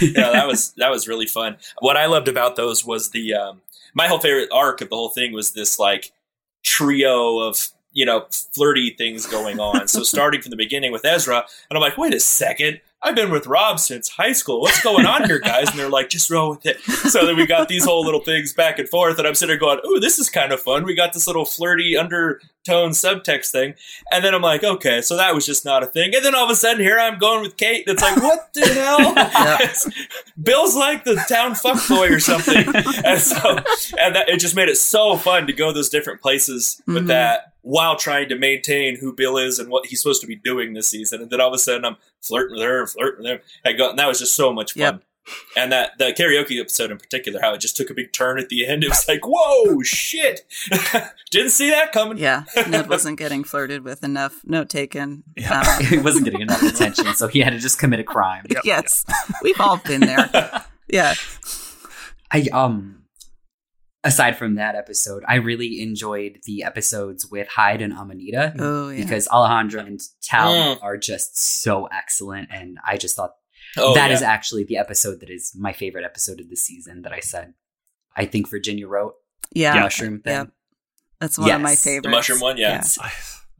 yeah, 0.00 0.30
that 0.30 0.46
was 0.46 0.72
that 0.76 0.90
was 0.90 1.08
really 1.08 1.26
fun. 1.26 1.56
What 1.80 1.96
I 1.96 2.06
loved 2.06 2.28
about 2.28 2.56
those 2.56 2.84
was 2.84 3.10
the 3.10 3.34
um, 3.34 3.62
my 3.94 4.06
whole 4.06 4.18
favorite 4.18 4.50
arc 4.52 4.80
of 4.82 4.90
the 4.90 4.96
whole 4.96 5.08
thing 5.08 5.32
was 5.32 5.52
this 5.52 5.78
like 5.78 6.12
trio 6.62 7.38
of 7.38 7.68
you 7.92 8.04
know 8.04 8.26
flirty 8.30 8.90
things 8.90 9.26
going 9.26 9.58
on. 9.58 9.88
so 9.88 10.02
starting 10.02 10.42
from 10.42 10.50
the 10.50 10.56
beginning 10.56 10.92
with 10.92 11.04
Ezra, 11.04 11.36
and 11.70 11.76
I'm 11.76 11.80
like, 11.80 11.96
wait 11.96 12.14
a 12.14 12.20
second. 12.20 12.80
I've 13.00 13.14
been 13.14 13.30
with 13.30 13.46
Rob 13.46 13.78
since 13.78 14.08
high 14.08 14.32
school. 14.32 14.60
What's 14.60 14.82
going 14.82 15.06
on 15.06 15.24
here, 15.24 15.38
guys? 15.38 15.70
And 15.70 15.78
they're 15.78 15.88
like, 15.88 16.08
just 16.08 16.28
roll 16.30 16.50
with 16.50 16.66
it. 16.66 16.80
So 16.80 17.24
then 17.24 17.36
we 17.36 17.46
got 17.46 17.68
these 17.68 17.84
whole 17.84 18.04
little 18.04 18.20
things 18.20 18.52
back 18.52 18.78
and 18.80 18.88
forth, 18.88 19.18
and 19.18 19.26
I'm 19.26 19.34
sitting 19.36 19.52
there 19.52 19.58
going, 19.60 19.78
"Ooh, 19.86 20.00
this 20.00 20.18
is 20.18 20.28
kind 20.28 20.52
of 20.52 20.60
fun." 20.60 20.84
We 20.84 20.94
got 20.96 21.12
this 21.12 21.26
little 21.28 21.44
flirty 21.44 21.96
undertone 21.96 22.90
subtext 22.90 23.50
thing, 23.52 23.74
and 24.10 24.24
then 24.24 24.34
I'm 24.34 24.42
like, 24.42 24.64
"Okay, 24.64 25.00
so 25.00 25.16
that 25.16 25.32
was 25.34 25.46
just 25.46 25.64
not 25.64 25.84
a 25.84 25.86
thing." 25.86 26.12
And 26.14 26.24
then 26.24 26.34
all 26.34 26.44
of 26.44 26.50
a 26.50 26.56
sudden, 26.56 26.80
here 26.80 26.98
I'm 26.98 27.18
going 27.18 27.40
with 27.40 27.56
Kate, 27.56 27.84
and 27.86 27.94
it's 27.94 28.02
like, 28.02 28.16
"What 28.20 28.52
the 28.52 28.66
hell?" 28.66 29.14
Bill's 30.42 30.74
like 30.76 31.04
the 31.04 31.14
town 31.28 31.52
fuckboy 31.52 32.10
or 32.10 32.20
something, 32.20 32.66
and 33.04 33.20
so 33.20 33.58
and 33.98 34.16
that, 34.16 34.28
it 34.28 34.40
just 34.40 34.56
made 34.56 34.68
it 34.68 34.76
so 34.76 35.16
fun 35.16 35.46
to 35.46 35.52
go 35.52 35.72
those 35.72 35.88
different 35.88 36.20
places 36.20 36.82
with 36.86 37.04
Mhm. 37.04 37.08
that 37.08 37.52
while 37.62 37.96
trying 37.96 38.28
to 38.30 38.34
maintain 38.36 38.96
who 38.96 39.12
Bill 39.12 39.36
is 39.36 39.58
and 39.58 39.68
what 39.68 39.86
he's 39.86 40.00
supposed 40.00 40.20
to 40.22 40.26
be 40.26 40.36
doing 40.36 40.72
this 40.72 40.88
season. 40.88 41.20
And 41.20 41.30
then 41.30 41.40
all 41.40 41.48
of 41.48 41.54
a 41.54 41.58
sudden, 41.58 41.84
I'm 41.84 41.96
flirting 42.22 42.56
with 42.56 42.64
her, 42.64 42.86
flirting 42.86 43.24
with 43.24 43.32
her. 43.32 43.42
I 43.64 43.72
go, 43.72 43.90
and 43.90 43.98
that 43.98 44.08
was 44.08 44.18
just 44.18 44.34
so 44.34 44.52
much 44.52 44.72
fun. 44.72 44.80
Yep. 44.80 45.02
And 45.58 45.72
that 45.72 45.98
the 45.98 46.06
karaoke 46.06 46.58
episode 46.58 46.90
in 46.90 46.96
particular, 46.96 47.38
how 47.40 47.52
it 47.52 47.60
just 47.60 47.76
took 47.76 47.90
a 47.90 47.94
big 47.94 48.14
turn 48.14 48.38
at 48.38 48.48
the 48.48 48.66
end. 48.66 48.82
It 48.82 48.88
was 48.88 49.06
like, 49.06 49.20
whoa, 49.26 49.82
shit! 49.82 50.46
Didn't 51.30 51.50
see 51.50 51.70
that 51.70 51.92
coming. 51.92 52.16
Yeah. 52.16 52.44
Ned 52.68 52.88
wasn't 52.88 53.18
getting 53.18 53.44
flirted 53.44 53.84
with 53.84 54.02
enough 54.02 54.40
note 54.44 54.70
taken. 54.70 55.24
Yeah. 55.36 55.60
Um, 55.60 55.84
he 55.86 55.98
wasn't 55.98 56.24
getting 56.24 56.40
enough 56.40 56.62
attention, 56.62 57.14
so 57.14 57.28
he 57.28 57.40
had 57.40 57.50
to 57.50 57.58
just 57.58 57.78
commit 57.78 58.00
a 58.00 58.04
crime. 58.04 58.46
Yep. 58.48 58.62
yes. 58.64 59.04
We've 59.42 59.60
all 59.60 59.76
been 59.76 60.00
there. 60.00 60.64
Yeah. 60.88 61.14
I 62.30 62.46
um 62.52 62.97
aside 64.08 64.36
from 64.36 64.56
that 64.56 64.74
episode, 64.74 65.22
I 65.28 65.36
really 65.36 65.80
enjoyed 65.80 66.40
the 66.44 66.64
episodes 66.64 67.26
with 67.30 67.48
Hyde 67.48 67.80
and 67.82 67.92
Amanita 67.92 68.54
Oh, 68.58 68.88
yeah. 68.88 69.02
because 69.04 69.28
Alejandra 69.28 69.86
and 69.86 70.00
Tal 70.22 70.52
Mm. 70.76 70.82
are 70.82 70.96
just 70.96 71.38
so 71.62 71.86
excellent 71.86 72.48
and 72.50 72.78
I 72.86 72.96
just 72.96 73.14
thought 73.16 73.34
Oh, 73.76 73.94
that 73.94 74.08
yeah. 74.08 74.16
is 74.16 74.22
actually 74.22 74.64
the 74.64 74.78
episode 74.78 75.20
that 75.20 75.30
is 75.30 75.54
my 75.56 75.72
favorite 75.72 76.04
episode 76.04 76.40
of 76.40 76.48
the 76.48 76.56
season 76.56 77.02
that 77.02 77.12
I 77.12 77.20
said. 77.20 77.54
I 78.16 78.24
think 78.24 78.48
Virginia 78.48 78.88
wrote 78.88 79.14
yeah. 79.52 79.74
the 79.74 79.80
mushroom 79.80 80.20
thing. 80.20 80.32
Yeah. 80.32 80.44
That's 81.20 81.38
one 81.38 81.50
of 81.50 81.60
my 81.60 81.70
Yes. 81.70 81.84
Favorites. 81.84 82.04
the 82.04 82.10
mushroom 82.10 82.40
one. 82.40 82.56
Yeah, 82.56 82.78
It's 82.78 82.94
that 82.96 83.12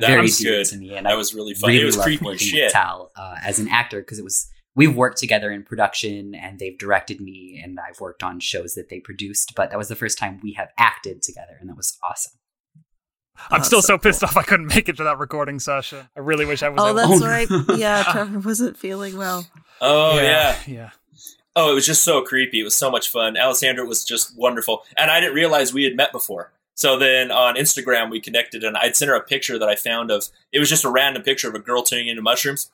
very 0.08 0.22
was 0.22 0.40
good. 0.40 0.64
to 0.66 0.76
me 0.76 0.94
and 0.96 1.06
That 1.06 1.12
I 1.12 1.16
was 1.16 1.34
really 1.34 1.54
fun. 1.54 1.68
really 1.68 1.82
it 1.82 1.84
was 1.86 1.96
loved 1.96 2.06
creepy 2.18 2.32
as 2.34 2.40
shit. 2.40 2.72
Tal 2.72 3.10
uh, 3.16 3.36
as 3.44 3.58
an 3.58 3.68
actor 3.68 4.00
because 4.00 4.18
it 4.18 4.24
was 4.24 4.48
we've 4.78 4.94
worked 4.94 5.18
together 5.18 5.50
in 5.50 5.64
production 5.64 6.36
and 6.36 6.60
they've 6.60 6.78
directed 6.78 7.20
me 7.20 7.60
and 7.62 7.78
I've 7.80 7.98
worked 8.00 8.22
on 8.22 8.38
shows 8.38 8.74
that 8.74 8.88
they 8.88 9.00
produced, 9.00 9.54
but 9.56 9.70
that 9.70 9.76
was 9.76 9.88
the 9.88 9.96
first 9.96 10.16
time 10.18 10.38
we 10.40 10.52
have 10.52 10.68
acted 10.78 11.20
together 11.20 11.56
and 11.60 11.68
that 11.68 11.76
was 11.76 11.98
awesome. 12.08 12.32
I'm 13.50 13.60
Oh, 13.60 13.64
still 13.64 13.82
so 13.82 13.94
so 13.94 13.98
pissed 13.98 14.22
off 14.22 14.36
I 14.36 14.42
couldn't 14.44 14.66
make 14.74 14.88
it 14.88 14.96
to 14.98 15.04
that 15.04 15.18
recording 15.18 15.58
session. 15.58 16.08
I 16.16 16.20
really 16.20 16.44
wish 16.46 16.62
I 16.62 16.68
was 16.68 16.80
Oh, 16.80 16.86
able 16.96 17.18
that's 17.18 17.22
right. 17.24 17.48
Yeah, 17.76 18.02
Trevor 18.12 18.38
wasn't 18.38 18.76
feeling 18.76 19.16
well. 19.16 19.46
Oh 19.80 20.16
yeah. 20.20 20.56
Yeah. 20.66 20.90
Oh, 21.56 21.72
it 21.72 21.74
was 21.74 21.86
just 21.86 22.04
so 22.04 22.22
creepy. 22.22 22.60
It 22.60 22.64
was 22.64 22.76
so 22.76 22.88
much 22.88 23.08
fun. 23.08 23.34
Alejandra 23.34 23.84
was 23.86 24.04
just 24.04 24.38
wonderful. 24.38 24.84
And 24.96 25.10
I 25.10 25.18
didn't 25.18 25.34
realize 25.34 25.74
we 25.74 25.82
had 25.82 25.96
met 25.96 26.12
before. 26.12 26.52
So 26.74 26.96
then 26.96 27.32
on 27.32 27.56
Instagram, 27.56 28.10
we 28.10 28.20
connected 28.20 28.62
and 28.62 28.76
I'd 28.76 28.94
sent 28.94 29.08
her 29.08 29.16
a 29.16 29.20
picture 29.22 29.58
that 29.58 29.68
I 29.68 29.74
found 29.74 30.12
of, 30.12 30.28
it 30.52 30.60
was 30.60 30.68
just 30.68 30.84
a 30.84 30.88
random 30.88 31.24
picture 31.24 31.48
of 31.48 31.56
a 31.56 31.58
girl 31.58 31.82
turning 31.82 32.06
into 32.06 32.22
mushrooms. 32.22 32.70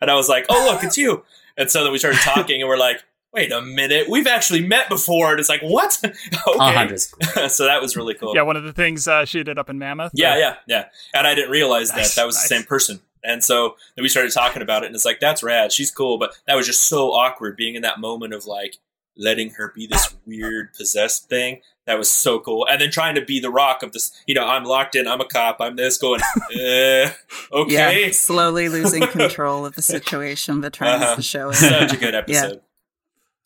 And 0.00 0.10
I 0.10 0.14
was 0.14 0.28
like, 0.28 0.46
oh, 0.48 0.70
look, 0.70 0.84
it's 0.84 0.98
you. 1.04 1.24
And 1.56 1.70
so 1.70 1.82
then 1.82 1.92
we 1.92 1.98
started 1.98 2.20
talking 2.20 2.60
and 2.60 2.68
we're 2.68 2.76
like, 2.76 3.04
wait 3.32 3.50
a 3.50 3.60
minute, 3.60 4.08
we've 4.08 4.26
actually 4.28 4.64
met 4.64 4.88
before. 4.88 5.32
And 5.32 5.40
it's 5.40 5.48
like, 5.48 5.60
what? 5.60 5.98
okay. 6.04 6.14
Alejandra's 6.46 7.12
so 7.56 7.64
that 7.64 7.82
was 7.82 7.96
really 7.96 8.14
cool. 8.14 8.34
Yeah, 8.34 8.42
one 8.42 8.56
of 8.56 8.62
the 8.62 8.72
things 8.72 9.08
uh, 9.08 9.24
she 9.24 9.42
did 9.42 9.58
up 9.58 9.68
in 9.68 9.78
Mammoth. 9.78 10.12
Yeah, 10.14 10.38
yeah, 10.38 10.56
yeah. 10.66 10.84
And 11.12 11.26
I 11.26 11.34
didn't 11.34 11.50
realize 11.50 11.90
Nice, 11.90 12.14
that 12.14 12.20
that 12.20 12.26
was 12.26 12.36
nice. 12.36 12.48
the 12.48 12.54
same 12.54 12.64
person. 12.64 13.00
And 13.24 13.42
so 13.42 13.76
then 13.96 14.02
we 14.02 14.08
started 14.08 14.32
talking 14.32 14.62
about 14.62 14.82
it, 14.82 14.86
and 14.86 14.94
it's 14.94 15.06
like 15.06 15.18
that's 15.18 15.42
rad. 15.42 15.72
She's 15.72 15.90
cool, 15.90 16.18
but 16.18 16.38
that 16.46 16.54
was 16.54 16.66
just 16.66 16.82
so 16.82 17.12
awkward 17.12 17.56
being 17.56 17.74
in 17.74 17.82
that 17.82 17.98
moment 17.98 18.34
of 18.34 18.44
like 18.44 18.76
letting 19.16 19.50
her 19.50 19.72
be 19.74 19.86
this 19.86 20.14
weird 20.26 20.74
possessed 20.74 21.28
thing. 21.28 21.60
That 21.86 21.98
was 21.98 22.10
so 22.10 22.40
cool. 22.40 22.66
And 22.70 22.80
then 22.80 22.90
trying 22.90 23.14
to 23.16 23.20
be 23.24 23.40
the 23.40 23.50
rock 23.50 23.82
of 23.82 23.92
this, 23.92 24.10
you 24.26 24.34
know, 24.34 24.46
I'm 24.46 24.64
locked 24.64 24.94
in, 24.96 25.06
I'm 25.06 25.20
a 25.20 25.26
cop, 25.26 25.58
I'm 25.60 25.76
this 25.76 25.98
going, 25.98 26.20
uh, 26.56 27.10
okay. 27.52 28.06
Yeah, 28.06 28.10
slowly 28.12 28.68
losing 28.68 29.06
control 29.08 29.66
of 29.66 29.74
the 29.76 29.82
situation, 29.82 30.60
but 30.60 30.72
trying 30.72 31.02
Uh-huh. 31.02 31.16
to 31.16 31.22
show 31.22 31.50
it. 31.50 31.56
Such 31.56 31.92
a 31.92 31.96
good 31.96 32.14
episode. 32.14 32.60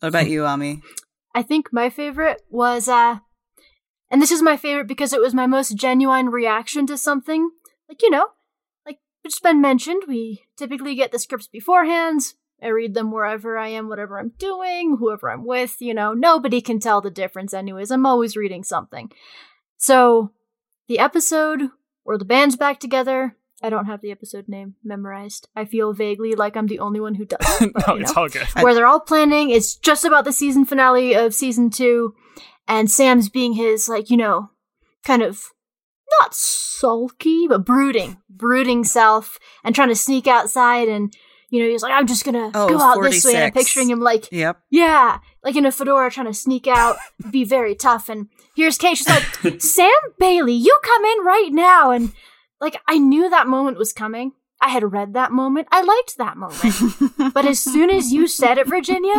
What 0.00 0.08
about 0.10 0.28
you, 0.30 0.46
Ami? 0.46 0.82
I 1.34 1.42
think 1.42 1.72
my 1.72 1.90
favorite 1.90 2.42
was 2.48 2.88
uh 2.88 3.18
and 4.10 4.22
this 4.22 4.30
is 4.30 4.40
my 4.40 4.56
favorite 4.56 4.86
because 4.88 5.12
it 5.12 5.20
was 5.20 5.34
my 5.34 5.46
most 5.46 5.76
genuine 5.76 6.28
reaction 6.30 6.86
to 6.86 6.96
something. 6.96 7.50
Like, 7.88 8.00
you 8.02 8.08
know, 8.10 8.28
like 8.86 8.98
it's 9.24 9.38
been 9.40 9.60
mentioned, 9.60 10.04
we 10.08 10.44
typically 10.56 10.94
get 10.94 11.12
the 11.12 11.18
scripts 11.18 11.46
beforehand. 11.48 12.34
I 12.62 12.68
read 12.68 12.94
them 12.94 13.12
wherever 13.12 13.56
I 13.56 13.68
am, 13.68 13.88
whatever 13.88 14.18
I'm 14.18 14.32
doing, 14.38 14.96
whoever 14.98 15.30
I'm 15.30 15.44
with, 15.44 15.76
you 15.80 15.94
know, 15.94 16.12
nobody 16.12 16.60
can 16.60 16.80
tell 16.80 17.00
the 17.00 17.10
difference 17.10 17.54
anyways. 17.54 17.90
I'm 17.90 18.06
always 18.06 18.36
reading 18.36 18.64
something. 18.64 19.10
So, 19.76 20.32
the 20.88 20.98
episode 20.98 21.70
where 22.02 22.18
the 22.18 22.24
band's 22.24 22.56
back 22.56 22.80
together, 22.80 23.36
I 23.62 23.70
don't 23.70 23.86
have 23.86 24.00
the 24.00 24.10
episode 24.10 24.48
name 24.48 24.74
memorized. 24.82 25.48
I 25.54 25.66
feel 25.66 25.92
vaguely 25.92 26.34
like 26.34 26.56
I'm 26.56 26.66
the 26.66 26.80
only 26.80 27.00
one 27.00 27.14
who 27.14 27.26
does. 27.26 27.60
no, 27.60 27.94
you 27.94 28.02
it's 28.02 28.14
know 28.14 28.22
all 28.22 28.28
good. 28.28 28.46
where 28.60 28.74
they're 28.74 28.86
all 28.86 29.00
planning. 29.00 29.50
It's 29.50 29.76
just 29.76 30.04
about 30.04 30.24
the 30.24 30.32
season 30.32 30.64
finale 30.64 31.14
of 31.14 31.34
season 31.34 31.70
two, 31.70 32.14
and 32.66 32.90
Sam's 32.90 33.28
being 33.28 33.52
his, 33.52 33.88
like, 33.88 34.10
you 34.10 34.16
know, 34.16 34.50
kind 35.04 35.22
of 35.22 35.52
not 36.20 36.34
sulky, 36.34 37.46
but 37.46 37.64
brooding, 37.64 38.18
brooding 38.28 38.82
self, 38.82 39.38
and 39.62 39.74
trying 39.74 39.88
to 39.88 39.94
sneak 39.94 40.26
outside. 40.26 40.88
And, 40.88 41.14
you 41.50 41.62
know, 41.62 41.68
he's 41.68 41.82
like, 41.82 41.92
I'm 41.92 42.06
just 42.06 42.24
gonna 42.24 42.50
Oh, 42.54 42.68
go 42.68 42.78
out 42.78 43.02
this 43.02 43.24
way. 43.24 43.34
And 43.34 43.44
I'm 43.44 43.52
picturing 43.52 43.88
him 43.90 44.00
like, 44.00 44.28
Yep. 44.30 44.58
yeah, 44.70 45.18
like 45.42 45.56
in 45.56 45.64
a 45.66 45.72
fedora 45.72 46.10
trying 46.10 46.26
to 46.26 46.34
sneak 46.34 46.66
out, 46.66 46.96
be 47.30 47.44
very 47.44 47.74
tough. 47.74 48.08
And 48.08 48.28
here's 48.56 48.78
Kate, 48.78 48.96
she's 48.98 49.08
like, 49.08 49.60
Sam 49.60 49.90
Bailey, 50.18 50.54
you 50.54 50.78
come 50.82 51.04
in 51.04 51.24
right 51.24 51.50
now. 51.52 51.90
And, 51.90 52.12
like, 52.60 52.76
I 52.88 52.98
knew 52.98 53.30
that 53.30 53.46
moment 53.46 53.78
was 53.78 53.92
coming. 53.92 54.32
I 54.60 54.68
had 54.70 54.92
read 54.92 55.14
that 55.14 55.30
moment. 55.30 55.68
I 55.70 55.82
liked 55.82 56.18
that 56.18 56.36
moment. 56.36 57.32
But 57.34 57.46
as 57.46 57.60
soon 57.60 57.90
as 57.90 58.12
you 58.12 58.26
said 58.26 58.58
it, 58.58 58.66
Virginia, 58.66 59.14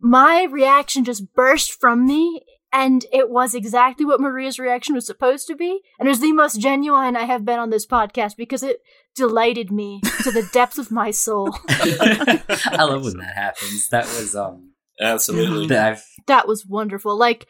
my 0.00 0.44
reaction 0.44 1.04
just 1.04 1.32
burst 1.34 1.72
from 1.80 2.06
me. 2.06 2.42
And 2.72 3.06
it 3.12 3.30
was 3.30 3.54
exactly 3.54 4.04
what 4.04 4.20
Maria's 4.20 4.58
reaction 4.58 4.94
was 4.94 5.06
supposed 5.06 5.46
to 5.46 5.54
be. 5.56 5.80
And 5.98 6.06
it 6.08 6.10
was 6.10 6.20
the 6.20 6.32
most 6.32 6.60
genuine 6.60 7.16
I 7.16 7.22
have 7.24 7.44
been 7.44 7.58
on 7.58 7.70
this 7.70 7.86
podcast 7.86 8.36
because 8.36 8.62
it 8.62 8.80
delighted 9.16 9.72
me 9.72 10.00
to 10.22 10.30
the 10.30 10.48
depth 10.52 10.78
of 10.78 10.90
my 10.90 11.10
soul. 11.10 11.56
I 11.68 12.84
love 12.84 13.04
when 13.04 13.18
that 13.18 13.34
happens. 13.34 13.88
That 13.88 14.04
was 14.04 14.34
um 14.36 14.72
Absolutely. 15.00 15.66
that 15.68 16.00
That 16.26 16.46
was 16.48 16.66
wonderful. 16.66 17.16
Like, 17.18 17.46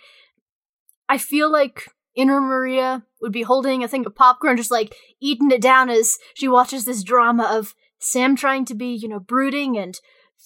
I 1.08 1.18
feel 1.18 1.50
like 1.50 1.88
inner 2.14 2.40
Maria 2.40 3.04
would 3.20 3.32
be 3.32 3.42
holding 3.42 3.84
a 3.84 3.88
thing 3.88 4.06
of 4.06 4.14
popcorn, 4.14 4.56
just 4.56 4.70
like 4.70 4.94
eating 5.20 5.50
it 5.50 5.60
down 5.60 5.90
as 5.90 6.18
she 6.34 6.48
watches 6.48 6.84
this 6.84 7.02
drama 7.02 7.44
of 7.44 7.74
Sam 7.98 8.36
trying 8.36 8.64
to 8.66 8.74
be, 8.74 8.94
you 8.94 9.08
know, 9.08 9.20
brooding 9.20 9.76
and 9.78 9.98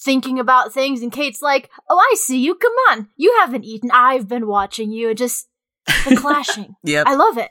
thinking 0.03 0.39
about 0.39 0.73
things. 0.73 1.03
And 1.03 1.13
Kate's 1.13 1.43
like, 1.43 1.71
Oh, 1.89 1.99
I 1.99 2.15
see 2.17 2.39
you. 2.39 2.55
Come 2.55 2.73
on. 2.91 3.09
You 3.17 3.37
haven't 3.41 3.65
eaten. 3.65 3.91
I've 3.93 4.29
been 4.29 4.47
watching 4.47 4.93
you. 4.93 5.09
And 5.11 5.19
just 5.19 5.49
the 6.09 6.17
clashing. 6.21 6.75
yeah, 6.85 7.05
I 7.07 7.15
love 7.15 7.39
it. 7.39 7.51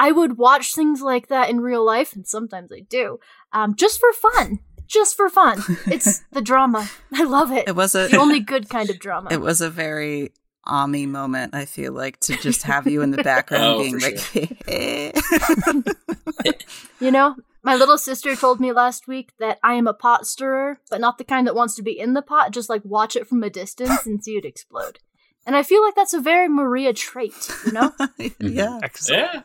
I 0.00 0.12
would 0.12 0.38
watch 0.38 0.74
things 0.74 1.02
like 1.02 1.28
that 1.28 1.50
in 1.50 1.60
real 1.60 1.84
life, 1.84 2.14
and 2.14 2.26
sometimes 2.26 2.72
I 2.72 2.80
do, 2.80 3.20
um, 3.52 3.76
just 3.76 4.00
for 4.00 4.12
fun. 4.14 4.60
Just 4.86 5.14
for 5.14 5.28
fun. 5.28 5.62
It's 5.86 6.22
the 6.32 6.40
drama. 6.40 6.88
I 7.12 7.24
love 7.24 7.52
it. 7.52 7.68
It 7.68 7.76
was 7.76 7.94
a 7.94 8.08
the 8.08 8.16
only 8.16 8.40
good 8.40 8.70
kind 8.70 8.88
of 8.88 8.98
drama. 8.98 9.28
it 9.36 9.42
was 9.42 9.60
a 9.60 9.68
very 9.68 10.32
Ami 10.64 11.04
moment, 11.04 11.54
I 11.54 11.66
feel 11.66 11.92
like, 11.92 12.18
to 12.20 12.36
just 12.38 12.62
have 12.62 12.86
you 12.86 13.02
in 13.02 13.10
the 13.10 13.22
background 13.32 13.64
Oh, 13.64 13.78
being 13.80 14.00
for 14.00 14.10
like 16.44 16.66
You 16.98 17.10
know, 17.10 17.36
my 17.62 17.74
little 17.74 17.98
sister 17.98 18.34
told 18.34 18.58
me 18.58 18.72
last 18.72 19.06
week 19.06 19.32
that 19.38 19.58
I 19.62 19.74
am 19.74 19.86
a 19.86 19.92
pot 19.92 20.26
stirrer, 20.26 20.80
but 20.88 21.00
not 21.00 21.18
the 21.18 21.24
kind 21.24 21.46
that 21.46 21.54
wants 21.54 21.74
to 21.76 21.82
be 21.82 21.98
in 21.98 22.14
the 22.14 22.22
pot, 22.22 22.52
just 22.52 22.70
like 22.70 22.82
watch 22.84 23.16
it 23.16 23.26
from 23.28 23.42
a 23.42 23.50
distance 23.50 24.06
and 24.06 24.24
see 24.24 24.38
it 24.38 24.46
explode. 24.46 24.98
And 25.46 25.56
I 25.56 25.62
feel 25.62 25.82
like 25.82 25.94
that's 25.94 26.14
a 26.14 26.20
very 26.20 26.48
Maria 26.48 26.92
trait, 26.94 27.50
you 27.66 27.72
know? 27.72 27.92
Yeah. 28.38 28.78
Excellent. 28.82 29.30
Yeah. 29.34 29.42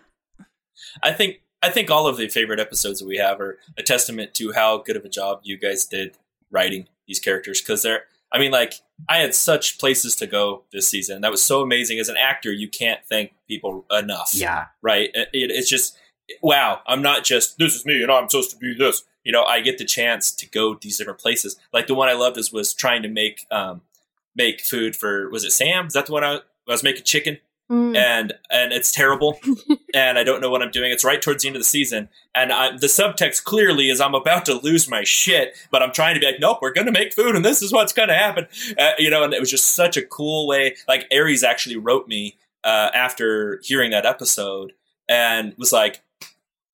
I 1.03 1.11
think 1.11 1.41
I 1.61 1.69
think 1.69 1.89
all 1.89 2.07
of 2.07 2.17
the 2.17 2.27
favorite 2.27 2.59
episodes 2.59 2.99
that 2.99 3.07
we 3.07 3.17
have 3.17 3.41
are 3.41 3.57
a 3.77 3.83
testament 3.83 4.33
to 4.35 4.51
how 4.51 4.77
good 4.77 4.95
of 4.95 5.05
a 5.05 5.09
job 5.09 5.39
you 5.43 5.57
guys 5.57 5.85
did 5.85 6.17
writing 6.51 6.87
these 7.07 7.19
characters 7.19 7.61
because 7.61 7.81
they're. 7.81 8.03
I 8.31 8.39
mean, 8.39 8.51
like 8.51 8.73
I 9.07 9.17
had 9.17 9.33
such 9.33 9.79
places 9.79 10.15
to 10.17 10.27
go 10.27 10.63
this 10.71 10.87
season. 10.87 11.21
That 11.21 11.31
was 11.31 11.43
so 11.43 11.61
amazing. 11.61 11.99
As 11.99 12.09
an 12.09 12.17
actor, 12.17 12.51
you 12.51 12.67
can't 12.67 12.99
thank 13.07 13.33
people 13.47 13.85
enough. 13.91 14.31
Yeah. 14.33 14.65
Right. 14.81 15.09
It, 15.13 15.29
it, 15.31 15.51
it's 15.51 15.69
just 15.69 15.97
wow. 16.41 16.81
I'm 16.85 17.01
not 17.01 17.23
just 17.23 17.57
this 17.57 17.75
is 17.75 17.85
me 17.85 18.01
and 18.01 18.11
I'm 18.11 18.29
supposed 18.29 18.51
to 18.51 18.57
be 18.57 18.75
this. 18.77 19.03
You 19.23 19.31
know, 19.31 19.43
I 19.43 19.61
get 19.61 19.77
the 19.77 19.85
chance 19.85 20.31
to 20.33 20.49
go 20.49 20.75
these 20.75 20.97
different 20.97 21.19
places. 21.19 21.57
Like 21.71 21.87
the 21.87 21.95
one 21.95 22.09
I 22.09 22.13
loved 22.13 22.37
is 22.37 22.51
was 22.51 22.73
trying 22.73 23.03
to 23.03 23.09
make 23.09 23.45
um 23.51 23.81
make 24.35 24.61
food 24.61 24.95
for 24.95 25.29
was 25.29 25.43
it 25.43 25.51
Sam? 25.51 25.87
Is 25.87 25.93
that 25.93 26.07
the 26.07 26.11
one 26.11 26.23
I, 26.23 26.35
I 26.35 26.41
was 26.67 26.83
making 26.83 27.03
chicken? 27.03 27.37
Mm. 27.71 27.97
and 27.97 28.33
and 28.51 28.71
it's 28.71 28.91
terrible. 28.91 29.39
And 29.95 30.19
i 30.19 30.25
don't 30.25 30.41
know 30.41 30.49
what 30.49 30.61
i'm 30.61 30.71
doing. 30.71 30.91
It's 30.91 31.05
right 31.05 31.21
towards 31.21 31.41
the 31.41 31.47
end 31.47 31.55
of 31.55 31.61
the 31.61 31.65
season. 31.67 32.09
And 32.35 32.51
I, 32.51 32.71
the 32.71 32.87
subtext 32.87 33.45
clearly 33.45 33.89
is 33.89 34.01
i'm 34.01 34.13
about 34.13 34.45
to 34.45 34.55
lose 34.55 34.89
my 34.89 35.03
shit 35.05 35.55
but 35.71 35.81
i'm 35.81 35.93
trying 35.93 36.15
to 36.15 36.19
be 36.19 36.25
like 36.25 36.39
nope 36.39 36.59
we're 36.61 36.73
gonna 36.73 36.91
make 36.91 37.13
food 37.13 37.33
and 37.35 37.45
this 37.45 37.61
is 37.61 37.71
what's 37.71 37.93
gonna 37.93 38.13
happen. 38.13 38.47
Uh, 38.77 38.91
you 38.99 39.09
know 39.09 39.23
and 39.23 39.33
it 39.33 39.39
was 39.39 39.49
just 39.49 39.73
such 39.73 39.95
a 39.95 40.01
cool 40.01 40.47
way 40.47 40.75
like 40.87 41.07
aries 41.11 41.43
actually 41.43 41.77
wrote 41.77 42.07
me 42.09 42.37
uh, 42.65 42.89
after 42.93 43.61
hearing 43.63 43.91
that 43.91 44.05
episode 44.05 44.73
and 45.07 45.53
was 45.57 45.71
like 45.71 46.01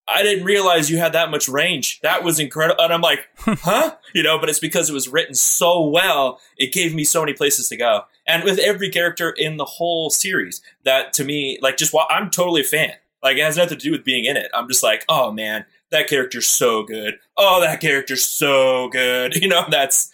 I 0.08 0.24
didn't 0.24 0.46
realize 0.46 0.90
you 0.90 0.98
had 0.98 1.14
that 1.14 1.32
much 1.32 1.48
range. 1.48 2.00
That 2.02 2.24
was 2.24 2.40
incredible. 2.40 2.84
And 2.84 2.94
I'm 2.94 3.02
like, 3.02 3.28
huh? 3.38 3.96
You 4.14 4.24
know, 4.24 4.40
but 4.40 4.50
it's 4.50 4.60
because 4.60 4.90
it 4.90 4.94
was 4.94 5.08
written 5.08 5.36
so 5.36 5.86
well. 5.86 6.40
It 6.58 6.74
gave 6.74 6.94
me 6.94 7.04
so 7.04 7.22
many 7.22 7.34
places 7.34 7.70
to 7.70 7.78
go. 7.78 8.04
And 8.28 8.44
with 8.44 8.60
every 8.60 8.90
character 8.90 9.32
in 9.32 9.58
the 9.58 9.66
whole 9.66 10.10
series, 10.10 10.62
that 10.84 11.14
to 11.14 11.24
me, 11.24 11.60
like, 11.62 11.78
just 11.78 11.96
I'm 12.10 12.30
totally 12.30 12.62
a 12.62 12.66
fan. 12.66 12.94
Like, 13.24 13.38
it 13.38 13.44
has 13.44 13.58
nothing 13.58 13.78
to 13.78 13.84
do 13.84 13.92
with 13.92 14.04
being 14.04 14.26
in 14.26 14.38
it. 14.38 14.50
I'm 14.54 14.68
just 14.68 14.84
like, 14.84 15.06
oh 15.08 15.32
man, 15.32 15.66
that 15.92 16.08
character's 16.08 16.48
so 16.48 16.84
good. 16.84 17.20
Oh, 17.38 17.62
that 17.62 17.80
character's 17.80 18.26
so 18.26 18.90
good. 18.90 19.36
You 19.42 19.48
know, 19.48 19.66
that's, 19.70 20.12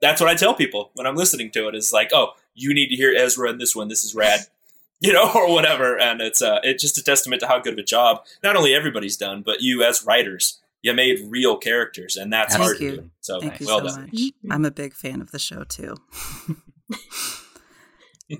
that's 0.00 0.20
what 0.20 0.30
I 0.30 0.34
tell 0.34 0.54
people 0.54 0.90
when 0.94 1.06
I'm 1.06 1.16
listening 1.16 1.50
to 1.52 1.68
it 1.68 1.74
is 1.74 1.92
like, 1.92 2.10
oh, 2.12 2.32
you 2.54 2.74
need 2.74 2.88
to 2.88 2.96
hear 2.96 3.14
Ezra 3.16 3.50
in 3.50 3.58
this 3.58 3.74
one. 3.74 3.88
This 3.88 4.04
is 4.04 4.14
rad 4.14 4.40
you 5.00 5.12
know, 5.12 5.30
or 5.32 5.52
whatever. 5.52 5.98
And 5.98 6.20
it's 6.20 6.42
uh, 6.42 6.58
it's 6.62 6.82
just 6.82 6.98
a 6.98 7.04
testament 7.04 7.40
to 7.40 7.48
how 7.48 7.60
good 7.60 7.74
of 7.74 7.78
a 7.78 7.84
job 7.84 8.24
not 8.42 8.56
only 8.56 8.74
everybody's 8.74 9.16
done, 9.16 9.42
but 9.42 9.60
you 9.60 9.84
as 9.84 10.04
writers, 10.04 10.60
you 10.82 10.92
made 10.92 11.20
real 11.28 11.56
characters, 11.56 12.16
and 12.16 12.32
that's 12.32 12.54
Thank 12.54 12.64
hard 12.64 12.80
you. 12.80 12.90
to 12.90 12.96
do. 12.96 13.10
So 13.20 13.40
Thank 13.40 13.60
you 13.60 13.66
well 13.66 13.80
so 13.80 13.86
done. 13.86 14.10
much. 14.12 14.32
I'm 14.50 14.64
a 14.64 14.70
big 14.70 14.94
fan 14.94 15.20
of 15.20 15.30
the 15.30 15.38
show 15.38 15.64
too. 15.64 15.96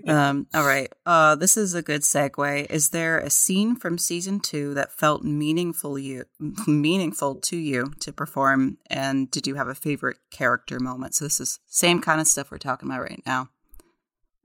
um, 0.06 0.46
all 0.52 0.66
right. 0.66 0.92
Uh, 1.06 1.36
this 1.36 1.56
is 1.56 1.74
a 1.74 1.82
good 1.82 2.02
segue. 2.02 2.70
Is 2.70 2.90
there 2.90 3.18
a 3.18 3.30
scene 3.30 3.76
from 3.76 3.96
season 3.96 4.40
two 4.40 4.74
that 4.74 4.92
felt 4.92 5.22
meaningful 5.22 5.98
you 5.98 6.24
meaningful 6.66 7.36
to 7.36 7.56
you 7.56 7.92
to 8.00 8.12
perform? 8.12 8.78
And 8.88 9.30
did 9.30 9.46
you 9.46 9.54
have 9.54 9.68
a 9.68 9.74
favorite 9.74 10.18
character 10.30 10.80
moment? 10.80 11.14
So 11.14 11.24
this 11.24 11.40
is 11.40 11.60
same 11.66 12.00
kind 12.00 12.20
of 12.20 12.26
stuff 12.26 12.50
we're 12.50 12.58
talking 12.58 12.88
about 12.88 13.02
right 13.02 13.22
now. 13.24 13.48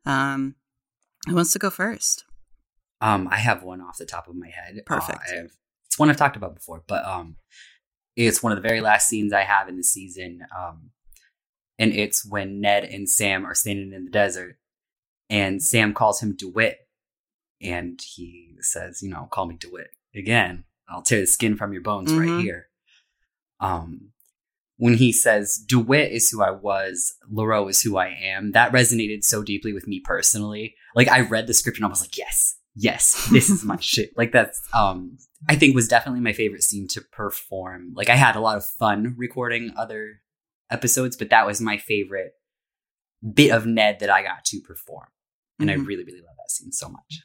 Um, 0.06 0.56
who 1.28 1.36
wants 1.36 1.54
to 1.54 1.60
go 1.60 1.70
first? 1.70 2.26
Um, 3.02 3.28
I 3.30 3.38
have 3.38 3.64
one 3.64 3.82
off 3.82 3.98
the 3.98 4.06
top 4.06 4.28
of 4.28 4.36
my 4.36 4.50
head. 4.50 4.78
Uh, 4.80 4.82
Perfect. 4.86 5.20
I 5.30 5.36
have, 5.36 5.52
it's 5.86 6.00
one 6.00 6.10
I've 6.10 6.18
talked 6.18 6.36
about 6.38 6.56
before, 6.56 6.84
but 6.88 7.06
um, 7.06 7.36
it's 8.16 8.42
one 8.42 8.52
of 8.54 8.58
the 8.62 8.68
very 8.68 8.80
last 8.82 9.10
scenes 9.10 9.34
I 9.34 9.42
have 9.42 9.68
in 9.68 9.76
the 9.78 9.84
season. 9.84 10.46
Um, 10.58 10.92
and 11.78 11.92
it's 11.94 12.26
when 12.26 12.62
Ned 12.62 12.86
and 12.86 13.10
Sam 13.10 13.46
are 13.46 13.56
standing 13.56 13.92
in 13.94 14.06
the 14.06 14.12
desert, 14.12 14.58
and 15.30 15.62
Sam 15.62 15.94
calls 15.94 16.22
him 16.22 16.36
DeWitt, 16.36 16.78
and 17.62 18.00
he 18.02 18.56
says, 18.60 19.02
"You 19.02 19.10
know, 19.10 19.28
call 19.32 19.48
me 19.48 19.56
DeWitt 19.60 19.90
again. 20.16 20.64
I'll 20.88 21.02
tear 21.02 21.20
the 21.22 21.28
skin 21.28 21.58
from 21.58 21.74
your 21.74 21.82
bones 21.82 22.12
Mhm. 22.12 22.20
right 22.20 22.42
here." 22.42 22.70
Um, 23.60 24.13
when 24.78 24.96
he 24.96 25.12
says 25.12 25.64
DeWitt 25.68 26.12
is 26.12 26.30
who 26.30 26.42
I 26.42 26.52
was, 26.52 27.14
Laurel 27.30 27.68
is 27.68 27.82
who 27.82 27.98
I 27.98 28.08
am, 28.08 28.52
that 28.54 28.72
resonated 28.72 29.24
so 29.24 29.44
deeply 29.44 29.72
with 29.74 29.88
me 29.88 30.02
personally. 30.04 30.76
Like 30.96 31.08
I 31.10 31.22
read 31.22 31.48
the 31.48 31.54
script 31.54 31.78
and 31.78 31.86
I 31.86 31.90
was 31.90 32.02
like, 32.02 32.18
yes, 32.18 32.56
yes, 32.76 33.28
this 33.32 33.50
is 33.50 33.64
my 33.64 33.78
shit. 33.80 34.12
Like 34.18 34.32
that's 34.32 34.62
um 34.74 35.18
I 35.48 35.56
think 35.56 35.76
was 35.76 35.88
definitely 35.88 36.22
my 36.22 36.34
favorite 36.34 36.64
scene 36.64 36.88
to 36.90 37.02
perform. 37.02 37.94
Like 37.96 38.10
I 38.10 38.16
had 38.16 38.36
a 38.36 38.40
lot 38.40 38.58
of 38.58 38.66
fun 38.66 39.14
recording 39.18 39.74
other 39.78 40.22
episodes, 40.72 41.18
but 41.18 41.30
that 41.30 41.46
was 41.46 41.60
my 41.62 41.78
favorite 41.78 42.32
bit 43.34 43.52
of 43.52 43.66
Ned 43.66 44.00
that 44.00 44.10
I 44.10 44.24
got 44.24 44.44
to 44.46 44.60
perform. 44.62 45.08
And 45.60 45.70
I 45.70 45.76
Mhm. 45.76 45.86
really, 45.86 46.04
really 46.04 46.22
love 46.22 46.36
that 46.38 46.52
scene 46.52 46.72
so 46.72 46.90
much. 46.90 47.22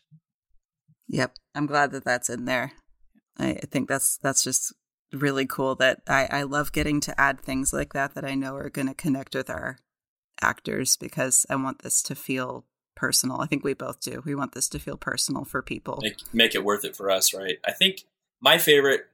Yep, 1.08 1.34
I'm 1.54 1.66
glad 1.66 1.92
that 1.92 2.04
that's 2.04 2.28
in 2.28 2.44
there. 2.44 2.72
I 3.38 3.50
I 3.62 3.66
think 3.70 3.88
that's 3.88 4.18
that's 4.18 4.44
just 4.44 4.74
really 5.12 5.46
cool. 5.46 5.74
That 5.74 6.02
I 6.06 6.28
I 6.30 6.42
love 6.42 6.72
getting 6.72 7.00
to 7.02 7.20
add 7.20 7.40
things 7.40 7.72
like 7.72 7.92
that 7.92 8.14
that 8.14 8.24
I 8.24 8.34
know 8.34 8.54
are 8.56 8.70
going 8.70 8.88
to 8.88 8.94
connect 8.94 9.34
with 9.34 9.50
our 9.50 9.78
actors 10.40 10.96
because 10.96 11.46
I 11.50 11.56
want 11.56 11.82
this 11.82 12.02
to 12.04 12.14
feel 12.14 12.64
personal. 12.94 13.40
I 13.40 13.46
think 13.46 13.64
we 13.64 13.74
both 13.74 14.00
do. 14.00 14.22
We 14.24 14.34
want 14.34 14.52
this 14.52 14.68
to 14.70 14.78
feel 14.78 14.96
personal 14.96 15.44
for 15.44 15.62
people. 15.62 16.00
Make, 16.02 16.34
make 16.34 16.54
it 16.54 16.64
worth 16.64 16.84
it 16.84 16.96
for 16.96 17.10
us, 17.10 17.32
right? 17.32 17.58
I 17.64 17.72
think 17.72 18.04
my 18.40 18.58
favorite 18.58 19.06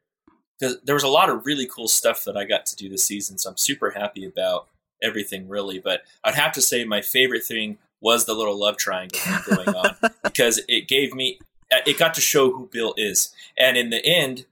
because 0.59 0.79
there 0.85 0.95
was 0.95 1.05
a 1.05 1.09
lot 1.09 1.31
of 1.31 1.47
really 1.47 1.67
cool 1.67 1.89
stuff 1.89 2.25
that 2.25 2.37
I 2.37 2.45
got 2.45 2.67
to 2.67 2.77
do 2.77 2.89
this 2.89 3.05
season, 3.05 3.39
so 3.39 3.51
I'm 3.51 3.57
super 3.57 3.91
happy 3.91 4.25
about 4.25 4.69
everything, 5.03 5.49
really. 5.49 5.79
But 5.79 6.03
I'd 6.23 6.35
have 6.35 6.53
to 6.53 6.63
say 6.63 6.85
my 6.85 7.03
favorite 7.03 7.45
thing 7.45 7.79
was 8.01 8.25
the 8.25 8.35
little 8.35 8.59
love 8.59 8.77
triangle 8.77 9.19
going 9.49 9.69
on 9.69 9.97
because 10.23 10.61
it 10.69 10.89
gave 10.89 11.15
me 11.15 11.39
it 11.71 11.99
got 11.99 12.15
to 12.15 12.21
show 12.21 12.53
who 12.53 12.69
Bill 12.71 12.95
is, 12.97 13.35
and 13.59 13.77
in 13.77 13.91
the 13.91 14.05
end. 14.05 14.47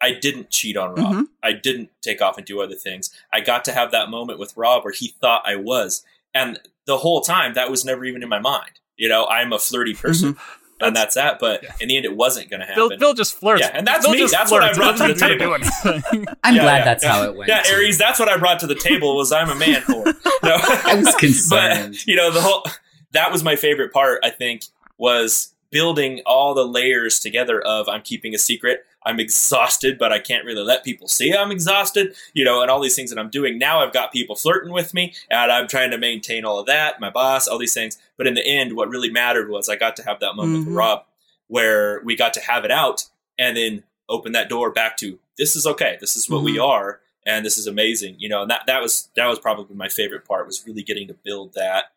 I 0.00 0.12
didn't 0.12 0.50
cheat 0.50 0.76
on 0.76 0.94
Rob. 0.94 1.14
Mhm. 1.14 1.24
I 1.42 1.52
didn't 1.52 1.90
take 2.02 2.22
off 2.22 2.36
and 2.38 2.46
do 2.46 2.60
other 2.60 2.74
things. 2.76 3.10
I 3.32 3.40
got 3.40 3.64
to 3.66 3.72
have 3.72 3.90
that 3.92 4.08
moment 4.10 4.38
with 4.38 4.56
Rob 4.56 4.84
where 4.84 4.92
he 4.92 5.14
thought 5.20 5.42
I 5.44 5.56
was. 5.56 6.04
And 6.34 6.60
the 6.86 6.98
whole 6.98 7.20
time, 7.20 7.54
that 7.54 7.70
was 7.70 7.84
never 7.84 8.04
even 8.04 8.22
in 8.22 8.28
my 8.28 8.38
mind. 8.38 8.72
You 8.96 9.08
know, 9.08 9.26
I'm 9.26 9.52
a 9.52 9.58
flirty 9.58 9.94
person, 9.94 10.36
and 10.80 10.94
that's 10.94 11.14
that. 11.16 11.38
But 11.38 11.62
Yeah. 11.64 11.72
in 11.80 11.88
the 11.88 11.96
end, 11.96 12.04
it 12.04 12.14
wasn't 12.16 12.48
going 12.50 12.60
to 12.60 12.66
happen. 12.66 12.98
Bill 12.98 13.14
just 13.14 13.34
flirts. 13.38 13.60
Yeah, 13.62 13.70
and 13.74 13.86
that's 13.86 14.04
Bill 14.06 14.12
me. 14.14 14.18
just 14.20 14.32
That's 14.32 14.50
what 14.50 14.62
I 14.62 14.72
flirts. 14.72 14.78
brought 14.78 15.08
to 15.08 15.12
the 15.14 15.18
doesn't 15.20 15.28
need 15.30 15.38
to 15.38 15.44
do 15.44 15.54
anything. 15.54 16.26
I'm 16.44 16.54
Yeah, 16.56 16.62
glad 16.62 16.78
yeah, 16.78 16.84
that's 16.84 17.04
yeah. 17.04 17.12
how 17.12 17.22
it 17.24 17.34
went. 17.36 17.48
Yeah, 17.48 17.62
Aries, 17.66 17.98
that's 17.98 18.18
what 18.20 18.28
I 18.28 18.36
brought 18.36 18.60
to 18.60 18.66
the 18.66 18.74
table 18.76 19.16
was 19.16 19.32
I'm 19.32 19.50
a 19.50 19.54
man 19.56 19.82
whore. 19.82 20.14
No. 20.44 20.56
I 20.62 20.94
was 20.94 21.12
concerned. 21.18 21.94
But, 21.94 22.06
you 22.06 22.14
know, 22.14 22.30
the 22.30 22.40
whole 22.40 22.64
that 23.12 23.32
was 23.32 23.42
my 23.42 23.56
favorite 23.56 23.92
part, 23.92 24.20
I 24.24 24.30
think, 24.30 24.62
was 24.98 25.52
building 25.70 26.22
all 26.24 26.54
the 26.54 26.64
layers 26.66 27.18
together 27.20 27.60
of 27.60 27.88
I'm 27.88 28.02
keeping 28.02 28.34
a 28.34 28.38
secret. 28.38 28.84
I'm 29.08 29.18
exhausted, 29.18 29.98
but 29.98 30.12
I 30.12 30.18
can't 30.18 30.44
really 30.44 30.62
let 30.62 30.84
people 30.84 31.08
see 31.08 31.34
I'm 31.34 31.50
exhausted, 31.50 32.14
you 32.34 32.44
know, 32.44 32.60
and 32.60 32.70
all 32.70 32.80
these 32.80 32.94
things 32.94 33.08
that 33.08 33.18
I'm 33.18 33.30
doing. 33.30 33.58
Now 33.58 33.80
I've 33.80 33.92
got 33.92 34.12
people 34.12 34.36
flirting 34.36 34.70
with 34.70 34.92
me, 34.92 35.14
and 35.30 35.50
I'm 35.50 35.66
trying 35.66 35.90
to 35.92 35.98
maintain 35.98 36.44
all 36.44 36.58
of 36.58 36.66
that, 36.66 37.00
my 37.00 37.08
boss, 37.08 37.48
all 37.48 37.56
these 37.58 37.72
things. 37.72 37.96
But 38.18 38.26
in 38.26 38.34
the 38.34 38.46
end, 38.46 38.76
what 38.76 38.90
really 38.90 39.10
mattered 39.10 39.48
was 39.48 39.68
I 39.68 39.76
got 39.76 39.96
to 39.96 40.02
have 40.02 40.20
that 40.20 40.36
moment 40.36 40.66
with 40.66 40.74
Mhm. 40.74 40.76
Rob 40.78 41.04
where 41.46 42.02
we 42.04 42.14
got 42.14 42.34
to 42.34 42.40
have 42.40 42.66
it 42.66 42.70
out 42.70 43.06
and 43.38 43.56
then 43.56 43.82
open 44.10 44.32
that 44.32 44.50
door 44.50 44.70
back 44.70 44.98
to 44.98 45.18
this 45.38 45.56
is 45.56 45.66
okay, 45.66 45.96
this 46.00 46.14
is 46.16 46.28
what 46.28 46.42
we 46.42 46.58
are, 46.58 47.00
and 47.24 47.46
this 47.46 47.56
is 47.56 47.66
amazing, 47.66 48.16
you 48.18 48.28
know. 48.28 48.42
And 48.42 48.50
that 48.50 48.64
that 48.66 48.82
was 48.82 49.08
that 49.16 49.26
was 49.26 49.38
probably 49.38 49.74
my 49.74 49.88
favorite 49.88 50.26
part 50.26 50.46
was 50.46 50.66
really 50.66 50.82
getting 50.82 51.08
to 51.08 51.14
build 51.14 51.54
that. 51.54 51.92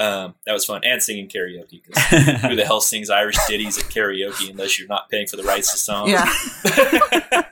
Um, 0.00 0.34
that 0.46 0.52
was 0.54 0.64
fun, 0.64 0.80
and 0.82 1.02
singing 1.02 1.28
karaoke. 1.28 1.82
'cause 1.84 2.02
who 2.42 2.56
the 2.56 2.64
hell 2.64 2.80
sings 2.80 3.10
Irish 3.10 3.36
ditties 3.46 3.76
at 3.78 3.84
karaoke 3.84 4.48
unless 4.50 4.78
you're 4.78 4.88
not 4.88 5.10
paying 5.10 5.26
for 5.26 5.36
the 5.36 5.42
rights 5.42 5.70
to 5.72 5.78
songs? 5.78 6.10
Yeah. 6.10 6.32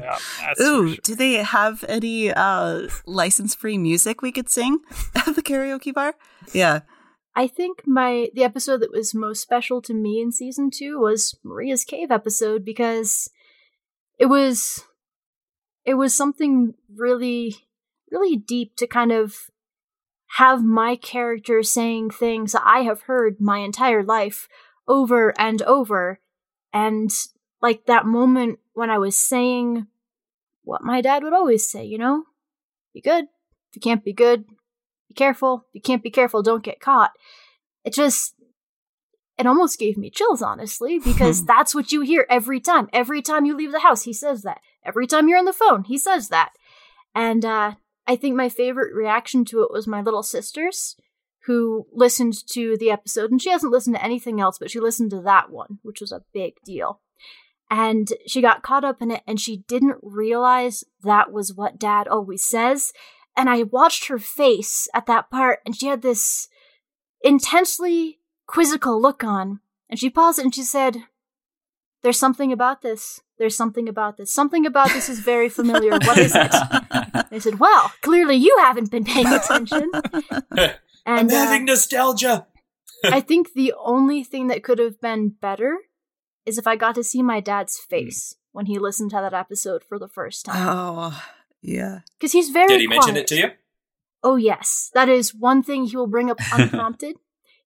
yeah, 0.00 0.18
Ooh, 0.60 0.88
sure. 0.88 0.96
do 1.02 1.14
they 1.14 1.34
have 1.34 1.84
any 1.88 2.32
uh 2.32 2.88
license 3.06 3.54
free 3.54 3.78
music 3.78 4.22
we 4.22 4.32
could 4.32 4.48
sing 4.48 4.78
at 5.14 5.34
the 5.36 5.42
karaoke 5.42 5.92
bar? 5.92 6.14
Yeah. 6.52 6.80
I 7.34 7.46
think 7.46 7.82
my 7.86 8.28
the 8.34 8.44
episode 8.44 8.78
that 8.80 8.92
was 8.92 9.14
most 9.14 9.40
special 9.42 9.80
to 9.82 9.94
me 9.94 10.20
in 10.20 10.32
season 10.32 10.70
two 10.70 10.98
was 10.98 11.38
Maria's 11.44 11.84
cave 11.84 12.10
episode 12.10 12.64
because 12.64 13.28
it 14.18 14.26
was 14.26 14.84
it 15.84 15.94
was 15.94 16.14
something 16.14 16.74
really 16.94 17.56
really 18.10 18.36
deep 18.36 18.76
to 18.76 18.86
kind 18.86 19.12
of 19.12 19.50
have 20.36 20.64
my 20.64 20.96
character 20.96 21.62
saying 21.62 22.10
things 22.10 22.54
I 22.54 22.80
have 22.80 23.02
heard 23.02 23.40
my 23.40 23.58
entire 23.58 24.02
life 24.02 24.48
over 24.88 25.38
and 25.38 25.60
over 25.62 26.20
and 26.72 27.12
like 27.60 27.84
that 27.84 28.06
moment 28.06 28.58
when 28.72 28.88
I 28.88 28.96
was 28.96 29.14
saying 29.14 29.86
what 30.64 30.82
my 30.82 31.02
dad 31.02 31.22
would 31.22 31.34
always 31.34 31.68
say, 31.68 31.84
you 31.84 31.98
know? 31.98 32.24
Be 32.94 33.02
good. 33.02 33.24
If 33.24 33.76
you 33.76 33.80
can't 33.82 34.04
be 34.04 34.14
good, 34.14 34.46
be 35.08 35.14
careful. 35.14 35.66
If 35.68 35.74
you 35.74 35.80
can't 35.82 36.02
be 36.02 36.10
careful, 36.10 36.42
don't 36.42 36.64
get 36.64 36.80
caught. 36.80 37.12
It 37.84 37.92
just 37.92 38.34
it 39.36 39.46
almost 39.46 39.78
gave 39.78 39.98
me 39.98 40.08
chills, 40.08 40.40
honestly, 40.40 40.98
because 41.04 41.44
that's 41.44 41.74
what 41.74 41.92
you 41.92 42.00
hear 42.00 42.26
every 42.30 42.60
time. 42.60 42.88
Every 42.92 43.20
time 43.20 43.44
you 43.44 43.54
leave 43.54 43.72
the 43.72 43.80
house, 43.80 44.04
he 44.04 44.14
says 44.14 44.42
that. 44.42 44.60
Every 44.82 45.06
time 45.06 45.28
you're 45.28 45.38
on 45.38 45.44
the 45.44 45.52
phone, 45.52 45.84
he 45.84 45.98
says 45.98 46.28
that. 46.28 46.52
And 47.14 47.44
uh 47.44 47.74
I 48.12 48.16
think 48.16 48.36
my 48.36 48.50
favorite 48.50 48.94
reaction 48.94 49.46
to 49.46 49.62
it 49.62 49.72
was 49.72 49.86
my 49.86 50.02
little 50.02 50.22
sister's, 50.22 50.96
who 51.46 51.86
listened 51.90 52.34
to 52.50 52.76
the 52.76 52.90
episode, 52.90 53.30
and 53.30 53.40
she 53.40 53.48
hasn't 53.48 53.72
listened 53.72 53.96
to 53.96 54.04
anything 54.04 54.38
else, 54.38 54.58
but 54.58 54.70
she 54.70 54.80
listened 54.80 55.10
to 55.12 55.22
that 55.22 55.50
one, 55.50 55.78
which 55.80 56.02
was 56.02 56.12
a 56.12 56.22
big 56.34 56.56
deal. 56.62 57.00
And 57.70 58.12
she 58.26 58.42
got 58.42 58.62
caught 58.62 58.84
up 58.84 59.00
in 59.00 59.10
it, 59.10 59.22
and 59.26 59.40
she 59.40 59.64
didn't 59.66 59.96
realize 60.02 60.84
that 61.02 61.32
was 61.32 61.54
what 61.54 61.78
dad 61.78 62.06
always 62.06 62.44
says. 62.44 62.92
and 63.34 63.48
I 63.48 63.62
watched 63.62 64.08
her 64.08 64.18
face 64.18 64.88
at 64.92 65.06
that 65.06 65.30
part, 65.30 65.60
and 65.64 65.74
she 65.74 65.86
had 65.86 66.02
this 66.02 66.48
intensely 67.22 68.18
quizzical 68.46 69.00
look 69.00 69.24
on. 69.24 69.60
And 69.88 69.98
she 69.98 70.10
paused 70.10 70.38
and 70.38 70.54
she 70.54 70.64
said, 70.64 71.04
There's 72.02 72.18
something 72.18 72.52
about 72.52 72.82
this. 72.82 73.22
There's 73.42 73.56
something 73.56 73.88
about 73.88 74.18
this. 74.18 74.32
Something 74.32 74.66
about 74.66 74.90
this 74.90 75.08
is 75.08 75.18
very 75.18 75.48
familiar. 75.48 75.90
What 75.90 76.16
is 76.16 76.32
it? 76.32 76.54
they 77.32 77.40
said, 77.40 77.58
Well, 77.58 77.90
clearly 78.00 78.36
you 78.36 78.56
haven't 78.60 78.92
been 78.92 79.02
paying 79.02 79.26
attention. 79.26 79.90
I'm 80.52 80.70
And 81.04 81.32
uh, 81.32 81.34
having 81.34 81.64
nostalgia. 81.64 82.46
I 83.02 83.20
think 83.28 83.54
the 83.54 83.74
only 83.76 84.22
thing 84.22 84.46
that 84.46 84.62
could 84.62 84.78
have 84.78 85.00
been 85.00 85.30
better 85.30 85.76
is 86.46 86.56
if 86.56 86.68
I 86.68 86.76
got 86.76 86.94
to 86.94 87.02
see 87.02 87.20
my 87.20 87.40
dad's 87.40 87.78
face 87.78 88.36
when 88.52 88.66
he 88.66 88.78
listened 88.78 89.10
to 89.10 89.16
that 89.16 89.34
episode 89.34 89.82
for 89.82 89.98
the 89.98 90.06
first 90.06 90.44
time. 90.44 90.64
Oh, 90.64 91.24
yeah. 91.60 92.02
Because 92.16 92.30
he's 92.30 92.50
very 92.50 92.68
Did 92.68 92.80
he 92.80 92.86
mention 92.86 93.16
it 93.16 93.26
to 93.26 93.34
you? 93.34 93.50
Oh, 94.22 94.36
yes. 94.36 94.88
That 94.94 95.08
is 95.08 95.34
one 95.34 95.64
thing 95.64 95.86
he 95.86 95.96
will 95.96 96.06
bring 96.06 96.30
up 96.30 96.38
unprompted. 96.52 97.16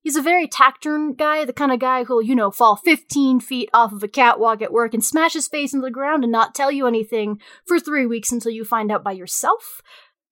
He's 0.06 0.14
a 0.14 0.22
very 0.22 0.46
taciturn 0.46 1.14
guy, 1.14 1.44
the 1.44 1.52
kind 1.52 1.72
of 1.72 1.80
guy 1.80 2.04
who'll, 2.04 2.22
you 2.22 2.36
know, 2.36 2.52
fall 2.52 2.76
15 2.76 3.40
feet 3.40 3.68
off 3.74 3.90
of 3.90 4.04
a 4.04 4.06
catwalk 4.06 4.62
at 4.62 4.72
work 4.72 4.94
and 4.94 5.04
smash 5.04 5.32
his 5.32 5.48
face 5.48 5.74
into 5.74 5.84
the 5.84 5.90
ground 5.90 6.22
and 6.22 6.30
not 6.30 6.54
tell 6.54 6.70
you 6.70 6.86
anything 6.86 7.40
for 7.64 7.80
three 7.80 8.06
weeks 8.06 8.30
until 8.30 8.52
you 8.52 8.64
find 8.64 8.92
out 8.92 9.02
by 9.02 9.10
yourself. 9.10 9.82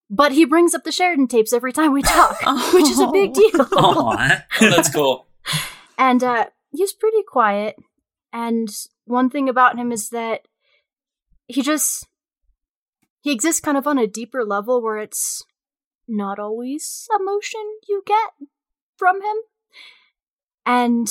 But 0.08 0.30
he 0.30 0.44
brings 0.44 0.76
up 0.76 0.84
the 0.84 0.92
Sheridan 0.92 1.26
tapes 1.26 1.52
every 1.52 1.72
time 1.72 1.92
we 1.92 2.02
talk, 2.02 2.40
which 2.72 2.88
is 2.88 3.00
a 3.00 3.08
big 3.08 3.34
deal. 3.34 3.50
Oh, 3.72 4.16
that's 4.60 4.94
cool. 4.94 5.26
And 5.98 6.22
uh, 6.22 6.46
he's 6.70 6.92
pretty 6.92 7.24
quiet. 7.26 7.74
And 8.32 8.68
one 9.06 9.28
thing 9.28 9.48
about 9.48 9.76
him 9.76 9.90
is 9.90 10.10
that 10.10 10.42
he 11.48 11.62
just 11.62 12.06
he 13.22 13.32
exists 13.32 13.60
kind 13.60 13.76
of 13.76 13.88
on 13.88 13.98
a 13.98 14.06
deeper 14.06 14.44
level 14.44 14.80
where 14.80 14.98
it's 14.98 15.44
not 16.06 16.38
always 16.38 17.08
emotion 17.18 17.62
you 17.88 18.04
get 18.06 18.30
from 18.96 19.20
him. 19.20 19.36
And 20.66 21.08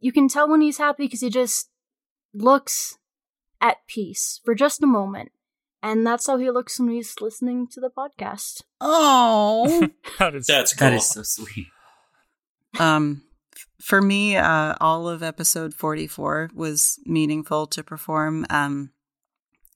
you 0.00 0.12
can 0.12 0.28
tell 0.28 0.48
when 0.48 0.60
he's 0.60 0.78
happy 0.78 1.04
because 1.04 1.20
he 1.20 1.30
just 1.30 1.68
looks 2.32 2.98
at 3.60 3.86
peace 3.86 4.40
for 4.44 4.54
just 4.54 4.82
a 4.82 4.86
moment. 4.86 5.32
And 5.82 6.06
that's 6.06 6.26
how 6.26 6.38
he 6.38 6.50
looks 6.50 6.80
when 6.80 6.88
he's 6.90 7.20
listening 7.20 7.66
to 7.68 7.80
the 7.80 7.90
podcast. 7.90 8.62
Oh. 8.80 9.88
That 10.18 10.34
is 10.34 10.46
That's 10.46 10.72
cool. 10.74 10.88
That 10.90 10.96
is 10.96 11.08
so 11.08 11.22
sweet. 11.22 11.66
um 12.80 13.22
for 13.80 14.00
me 14.02 14.36
uh 14.36 14.74
all 14.80 15.08
of 15.08 15.22
episode 15.22 15.74
44 15.74 16.50
was 16.54 16.98
meaningful 17.04 17.66
to 17.68 17.84
perform 17.84 18.46
um 18.50 18.90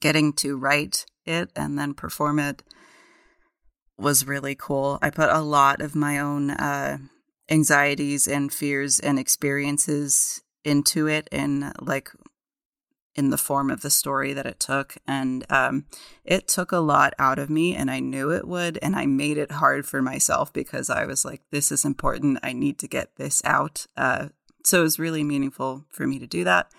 getting 0.01 0.33
to 0.33 0.57
write 0.57 1.05
it 1.25 1.51
and 1.55 1.79
then 1.79 1.95
perform 1.95 2.39
it 2.41 2.63
was 3.97 4.27
really 4.27 4.55
cool 4.57 4.99
i 5.03 5.11
put 5.11 5.29
a 5.31 5.41
lot 5.41 5.81
of 5.81 5.95
my 5.95 6.19
own 6.19 6.51
uh 6.51 6.99
anxieties 7.51 8.29
and 8.29 8.53
fears 8.53 9.01
and 9.01 9.19
experiences 9.19 10.43
into 10.65 11.07
it 11.07 11.29
in 11.33 11.73
like 11.81 12.11
in 13.15 13.31
the 13.31 13.39
form 13.39 13.71
of 13.71 13.81
the 13.81 13.91
story 13.91 14.33
that 14.33 14.47
it 14.47 14.61
took. 14.61 14.97
And 15.07 15.45
um 15.51 15.87
it 16.25 16.47
took 16.47 16.73
a 16.73 16.79
lot 16.79 17.15
out 17.19 17.39
of 17.39 17.51
me 17.51 17.75
and 17.75 17.91
I 17.91 18.01
knew 18.01 18.31
it 18.31 18.47
would 18.47 18.79
and 18.83 18.95
I 18.95 19.07
made 19.07 19.39
it 19.39 19.53
hard 19.53 19.87
for 19.87 20.03
myself 20.03 20.53
because 20.53 20.91
I 20.91 21.05
was 21.05 21.25
like 21.25 21.43
this 21.51 21.73
is 21.73 21.85
important. 21.85 22.39
I 22.43 22.53
need 22.53 22.79
to 22.79 22.89
get 22.89 23.17
this 23.17 23.43
out. 23.45 23.87
Uh 23.97 24.29
so 24.65 24.81
it 24.81 24.83
was 24.83 24.99
really 24.99 25.25
meaningful 25.25 25.85
for 25.89 26.07
me 26.07 26.19
to 26.19 26.27
do 26.27 26.45
that. 26.45 26.71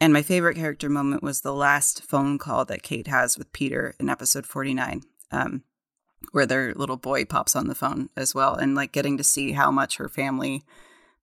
And 0.00 0.14
my 0.14 0.22
favorite 0.22 0.56
character 0.56 0.88
moment 0.88 1.22
was 1.22 1.42
the 1.42 1.54
last 1.54 2.02
phone 2.02 2.38
call 2.38 2.64
that 2.64 2.82
Kate 2.82 3.08
has 3.08 3.36
with 3.36 3.52
Peter 3.52 3.94
in 4.00 4.08
episode 4.08 4.46
49 4.46 5.02
um 5.30 5.62
where 6.32 6.46
their 6.46 6.74
little 6.74 6.96
boy 6.96 7.24
pops 7.24 7.56
on 7.56 7.66
the 7.66 7.74
phone 7.74 8.08
as 8.16 8.34
well 8.34 8.54
and 8.54 8.74
like 8.74 8.92
getting 8.92 9.16
to 9.16 9.24
see 9.24 9.52
how 9.52 9.70
much 9.70 9.96
her 9.96 10.08
family 10.08 10.64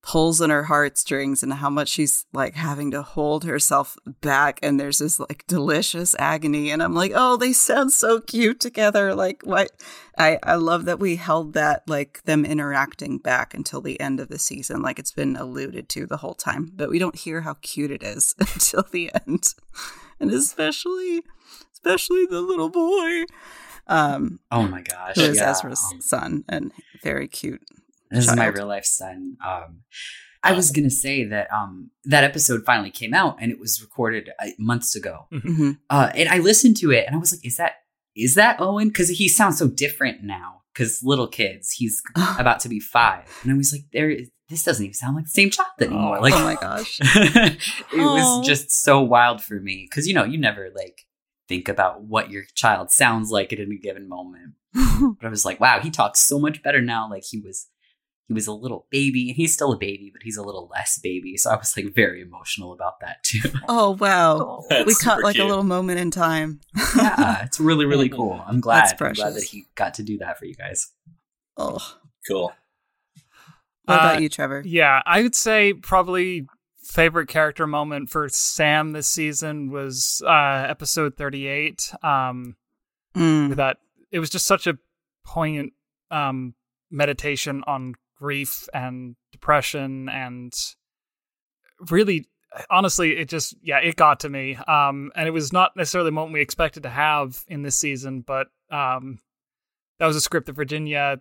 pulls 0.08 0.40
in 0.40 0.50
her 0.50 0.64
heartstrings 0.64 1.44
and 1.44 1.54
how 1.56 1.70
much 1.70 1.90
she's 1.90 2.26
like 2.32 2.56
having 2.56 2.92
to 2.92 3.02
hold 3.02 3.44
herself 3.44 3.98
back 4.22 4.58
and 4.64 4.80
there's 4.80 5.00
this 5.00 5.20
like 5.20 5.46
delicious 5.48 6.16
agony 6.18 6.70
and 6.72 6.82
i'm 6.82 6.94
like 6.94 7.12
oh 7.14 7.36
they 7.36 7.52
sound 7.52 7.92
so 7.92 8.22
cute 8.22 8.60
together. 8.60 9.14
Like 9.14 9.42
what? 9.44 9.72
I 10.18 10.40
i 10.44 10.56
love 10.56 10.86
that 10.86 11.00
we 11.00 11.18
held 11.18 11.54
that 11.54 11.84
like 11.88 12.24
them 12.24 12.46
interacting 12.46 13.18
back 13.18 13.54
until 13.54 13.82
the 13.82 14.00
end 14.00 14.20
of 14.20 14.30
the 14.30 14.40
season 14.40 14.82
like 14.82 14.98
it's 14.98 15.12
been 15.12 15.36
alluded 15.36 15.90
to 15.90 16.06
the 16.06 16.18
whole 16.18 16.36
time 16.36 16.72
but 16.74 16.90
we 16.90 17.00
don't 17.00 17.18
hear 17.18 17.42
how 17.42 17.56
cute 17.62 17.92
it 17.92 18.02
is 18.02 18.34
until 18.40 18.84
the 18.92 19.12
end 19.28 19.56
and 20.20 20.32
especially 20.32 21.22
especially 21.74 22.26
the 22.26 22.42
little 22.42 22.70
boy 22.70 23.26
um 23.90 24.40
Oh 24.52 24.64
my 24.68 24.82
gosh. 24.82 25.16
who 25.16 25.22
is 25.24 25.38
yeah. 25.38 25.52
ezra's 25.52 25.82
Um, 25.94 26.02
son 26.02 26.44
and 26.50 26.72
very 27.04 27.28
cute 27.28 27.62
This 28.12 28.28
is 28.30 28.36
my 28.36 28.48
real 28.48 28.68
life 28.68 28.86
son. 28.86 29.38
Um, 29.46 29.82
I 30.44 30.54
was 30.54 30.72
gonna 30.72 30.90
say 30.90 31.26
that 31.26 31.52
um, 31.52 31.90
that 32.06 32.24
episode 32.24 32.64
finally 32.66 32.92
came 32.92 33.14
out 33.14 33.38
and 33.42 33.52
it 33.52 33.60
was 33.60 33.82
recorded 33.82 34.30
uh, 34.42 34.48
months 34.58 34.96
ago. 34.96 35.28
hmm 35.32 35.72
Uh, 35.90 36.10
and 36.16 36.30
I 36.30 36.38
listened 36.38 36.78
to 36.78 36.92
it 36.92 37.06
and 37.06 37.16
I 37.16 37.20
was 37.20 37.32
like, 37.34 37.46
"Is 37.46 37.58
that 37.58 37.74
is 38.16 38.36
that 38.36 38.62
Owen?" 38.62 38.88
Because 38.88 39.10
he 39.10 39.28
sounds 39.28 39.58
so 39.58 39.68
different 39.68 40.24
now. 40.24 40.62
Because 40.74 41.02
little 41.04 41.28
kids, 41.28 41.72
he's 41.72 42.02
about 42.40 42.60
to 42.62 42.70
be 42.70 42.80
five, 42.80 43.26
and 43.44 43.52
I 43.52 43.56
was 43.58 43.74
like, 43.74 43.86
"There, 43.92 44.16
this 44.48 44.64
doesn't 44.64 44.86
even 44.86 44.94
sound 44.94 45.16
like 45.16 45.26
the 45.26 45.32
same 45.32 45.50
child 45.50 45.70
anymore." 45.82 46.18
Oh. 46.20 46.22
like, 46.22 46.34
oh 46.36 46.44
my 46.44 46.56
gosh 46.56 47.00
it 47.02 47.58
Aw. 48.00 48.16
was 48.16 48.48
just 48.48 48.72
so 48.72 49.02
wild 49.02 49.42
for 49.42 49.60
me 49.60 49.88
because 49.90 50.08
you 50.08 50.14
know 50.14 50.24
you 50.24 50.38
never 50.38 50.70
like 50.76 50.98
think 51.48 51.70
about 51.70 52.04
what 52.04 52.30
your 52.32 52.44
child 52.56 52.92
sounds 52.92 53.32
like 53.32 53.52
at 53.54 53.60
any 53.60 53.78
given 53.78 54.08
moment. 54.08 54.54
But 55.20 55.28
I 55.28 55.30
was 55.30 55.46
like, 55.46 55.60
wow, 55.60 55.80
he 55.80 55.90
talks 55.92 56.20
so 56.20 56.40
much 56.40 56.62
better 56.64 56.82
now. 56.82 57.10
Like 57.10 57.24
he 57.24 57.40
was, 57.40 57.68
he 58.28 58.34
was 58.34 58.48
a 58.48 58.52
little 58.54 58.88
baby, 58.90 59.30
and 59.30 59.36
he's 59.38 59.54
still 59.54 59.72
a 59.72 59.78
baby, 59.78 60.10
but 60.12 60.24
he's 60.24 60.38
a 60.38 60.44
little 60.44 60.68
less 60.72 61.00
baby. 61.00 61.38
So 61.38 61.52
I 61.52 61.56
was 61.56 61.76
like 61.78 61.94
very 61.96 62.22
emotional 62.22 62.74
about 62.74 63.00
that 63.02 63.24
too. 63.24 63.42
oh 63.70 63.92
wow 63.92 64.38
Oh. 64.40 64.66
That's 64.70 64.86
we 64.88 64.96
caught 64.96 65.22
like 65.24 65.36
cute. 65.36 65.46
a 65.46 65.50
little 65.50 65.64
moment 65.64 66.00
in 66.00 66.10
time. 66.12 66.60
yeah, 66.96 67.44
it's 67.46 67.60
really 67.60 67.86
really 67.86 68.10
cool. 68.10 68.44
I'm 68.48 68.60
glad. 68.60 68.82
That's 68.90 69.02
I'm 69.02 69.14
glad 69.14 69.34
that 69.36 69.44
he 69.44 69.66
got 69.76 69.94
to 69.96 70.04
do 70.04 70.18
that 70.18 70.38
for 70.40 70.46
you 70.46 70.56
guys. 70.56 70.92
oh, 71.58 71.80
Cool. 72.28 72.52
what 73.86 73.94
Uh, 73.96 74.00
about 74.02 74.22
you, 74.22 74.30
Trevor? 74.30 74.62
Yeah, 74.66 75.02
I 75.06 75.22
would 75.22 75.36
say 75.36 75.74
probably 75.74 76.48
favorite 76.88 77.28
character 77.28 77.68
moment 77.68 78.10
for 78.10 78.30
Sam 78.30 78.94
this 78.94 79.08
season 79.08 79.70
was 79.72 80.22
uh 80.26 80.66
episode 80.68 81.16
38. 81.18 81.94
Um 82.02 82.56
Mm. 83.16 83.56
that 83.56 83.78
it 84.12 84.20
was 84.20 84.30
just 84.30 84.46
such 84.46 84.68
a 84.68 84.78
poignant 85.26 85.74
um 86.12 86.54
meditation 86.92 87.64
on 87.66 87.96
grief 88.20 88.68
and 88.74 89.16
depression 89.32 90.08
and 90.08 90.54
really 91.90 92.28
honestly 92.70 93.18
it 93.18 93.28
just 93.28 93.56
yeah 93.62 93.80
it 93.80 93.96
got 93.96 94.20
to 94.20 94.30
me 94.30 94.56
um 94.68 95.12
and 95.16 95.28
it 95.28 95.32
was 95.32 95.52
not 95.52 95.76
necessarily 95.76 96.10
a 96.10 96.12
moment 96.12 96.34
we 96.34 96.42
expected 96.42 96.84
to 96.84 96.90
have 96.90 97.44
in 97.48 97.62
this 97.64 97.78
season 97.78 98.22
but 98.22 98.48
um 98.72 99.20
that 100.00 100.06
was 100.06 100.16
a 100.16 100.22
script 100.22 100.46
that 100.46 100.54
virginia 100.54 101.20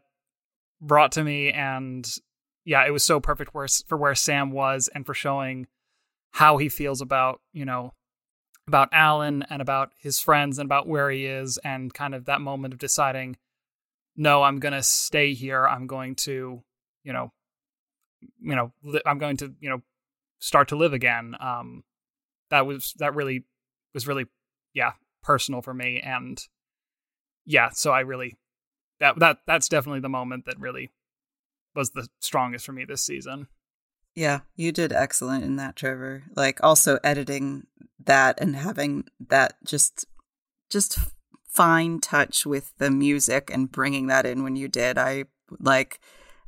brought 0.81 1.13
to 1.13 1.25
me 1.25 1.51
and 1.51 2.07
yeah 2.67 2.85
it 2.87 2.91
was 2.91 3.05
so 3.05 3.19
perfect 3.19 3.53
for 3.87 3.97
where 3.97 4.15
sam 4.15 4.51
was 4.51 4.91
and 4.95 5.07
for 5.07 5.15
showing 5.15 5.67
how 6.33 6.59
he 6.59 6.69
feels 6.69 7.01
about 7.01 7.41
you 7.55 7.65
know 7.65 7.95
about 8.69 8.91
alan 8.93 9.43
and 9.49 9.63
about 9.63 9.93
his 9.97 10.21
friends 10.21 10.59
and 10.59 10.67
about 10.67 10.87
where 10.87 11.11
he 11.11 11.25
is 11.25 11.59
and 11.65 11.95
kind 11.95 12.15
of 12.15 12.27
that 12.27 12.43
moment 12.43 12.75
of 12.75 12.79
deciding 12.79 13.37
no 14.17 14.43
i'm 14.43 14.59
gonna 14.59 14.83
stay 14.83 15.33
here. 15.33 15.67
I'm 15.67 15.87
going 15.87 16.17
to 16.17 16.63
you 17.05 17.13
know 17.13 17.33
you 18.41 18.57
know 18.57 18.73
li- 18.83 19.03
i'm 19.07 19.19
going 19.19 19.37
to 19.39 19.55
you 19.61 19.71
know 19.71 19.83
start 20.39 20.69
to 20.69 20.77
live 20.77 20.93
again. 20.93 21.35
Um 21.41 21.85
that 22.51 22.67
was 22.67 22.93
that 22.99 23.15
really 23.15 23.45
was 23.95 24.07
really 24.07 24.27
yeah 24.75 24.93
personal 25.23 25.63
for 25.63 25.75
me 25.75 26.01
and 26.01 26.41
yeah 27.45 27.71
so 27.71 27.91
i 27.91 28.01
really 28.01 28.37
that 29.01 29.19
that 29.19 29.39
that's 29.47 29.69
definitely 29.69 30.01
the 30.01 30.09
moment 30.09 30.45
that 30.47 30.59
really 30.61 30.91
was 31.77 31.91
the 31.91 32.09
strongest 32.21 32.67
for 32.67 32.73
me 32.73 32.85
this 32.85 33.03
season 33.03 33.49
Yeah, 34.15 34.41
you 34.57 34.73
did 34.73 34.93
excellent 34.93 35.45
in 35.45 35.57
that, 35.57 35.77
Trevor. 35.77 36.25
Like 36.35 36.63
also 36.63 36.99
editing 37.05 37.67
that 38.05 38.41
and 38.41 38.57
having 38.57 39.05
that 39.29 39.55
just 39.65 40.07
just 40.71 40.99
fine 41.47 42.01
touch 42.01 42.45
with 42.47 42.73
the 42.79 42.91
music 42.91 43.51
and 43.53 43.71
bringing 43.71 44.07
that 44.07 44.27
in 44.27 44.43
when 44.43 44.57
you 44.57 44.69
did. 44.69 44.99
I 44.99 45.25
like 45.61 46.01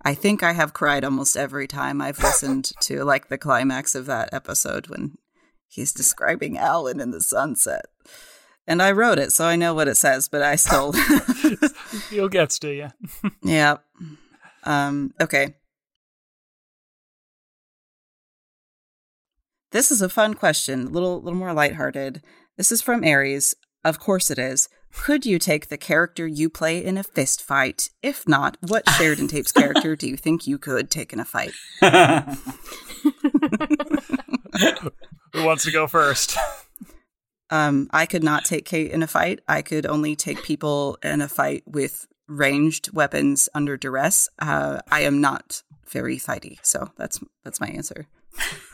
I 0.03 0.15
think 0.15 0.43
I 0.43 0.53
have 0.53 0.73
cried 0.73 1.05
almost 1.05 1.37
every 1.37 1.67
time 1.67 2.01
I've 2.01 2.23
listened 2.23 2.73
to 2.83 3.05
like 3.05 3.29
the 3.29 3.39
climax 3.39 3.95
of 3.95 4.07
that 4.07 4.31
episode 4.33 4.87
when 4.89 5.19
he's 5.67 5.93
describing 5.93 6.57
Alan 6.57 7.01
in 7.01 7.11
the 7.11 7.21
sunset. 7.21 7.87
And 8.67 8.83
I 8.83 8.93
wrote 8.93 9.19
it, 9.19 9.33
so 9.33 9.47
I 9.47 9.57
know 9.57 9.73
what 9.73 9.89
it 9.89 9.97
says, 9.97 10.29
but 10.29 10.43
I 10.43 10.57
still 10.57 10.93
feel 12.09 12.29
gets 12.39 12.59
to 12.61 12.75
you 12.75 12.91
Yeah. 13.43 13.79
Um, 14.69 15.13
okay. 15.19 15.55
This 19.73 19.91
is 19.91 20.03
a 20.03 20.09
fun 20.09 20.35
question, 20.35 20.87
a 20.87 20.91
little 20.91 21.21
little 21.23 21.39
more 21.39 21.55
lighthearted. 21.55 22.23
This 22.57 22.71
is 22.71 22.83
from 22.83 23.03
Aries. 23.03 23.55
Of 23.83 23.99
course 23.99 24.31
it 24.31 24.39
is. 24.39 24.69
Could 24.93 25.25
you 25.25 25.39
take 25.39 25.69
the 25.69 25.79
character 25.79 26.27
you 26.27 26.51
play 26.51 26.85
in 26.85 26.99
a 26.99 27.03
fist 27.03 27.43
fight? 27.43 27.89
If 28.03 28.29
not, 28.29 28.59
what 28.61 28.89
Sheridan 28.91 29.29
Tapes 29.29 29.53
character 29.53 29.97
do 29.97 30.09
you 30.09 30.17
think 30.25 30.47
you 30.47 30.59
could 30.59 30.91
take 30.91 31.13
in 31.13 31.21
a 31.21 31.25
fight? 31.25 31.53
Who 35.33 35.45
wants 35.45 35.65
to 35.65 35.71
go 35.71 35.87
first? 35.87 36.37
Um, 37.51 37.89
I 37.91 38.05
could 38.05 38.25
not 38.25 38.45
take 38.45 38.67
Kate 38.67 38.91
in 38.91 39.03
a 39.03 39.07
fight. 39.07 39.41
I 39.49 39.63
could 39.63 39.87
only 39.87 40.15
take 40.15 40.43
people 40.43 40.99
in 41.03 41.23
a 41.23 41.29
fight 41.29 41.63
with 41.67 42.07
ranged 42.29 42.93
weapons 42.93 43.49
under 43.55 43.77
duress. 43.77 44.29
Uh, 44.39 44.81
I 44.91 45.01
am 45.01 45.21
not 45.21 45.63
very 45.89 46.19
fighty, 46.19 46.59
so 46.63 46.91
that's 46.97 47.19
that's 47.45 47.61
my 47.61 47.69
answer. 47.69 48.07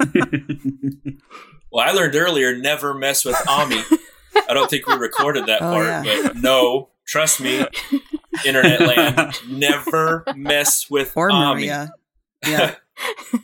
Well, 1.72 1.84
I 1.84 1.90
learned 1.90 2.14
earlier 2.14 2.56
never 2.56 2.94
mess 2.94 3.24
with 3.24 3.36
Ami. 3.48 3.82
I 4.48 4.54
don't 4.54 4.70
think 4.70 4.86
we 4.86 4.94
recorded 4.94 5.46
that 5.46 5.60
Oh, 5.60 5.72
part, 5.72 5.86
yeah. 5.86 6.20
but 6.22 6.36
no, 6.36 6.90
trust 7.04 7.40
me, 7.40 7.66
internet 8.46 8.80
land, 8.80 9.32
never 9.48 10.22
mess 10.36 10.88
with 10.88 11.12
Or 11.16 11.32
Ami. 11.32 11.62
Maria. 11.66 11.92
Yeah. 12.46 12.74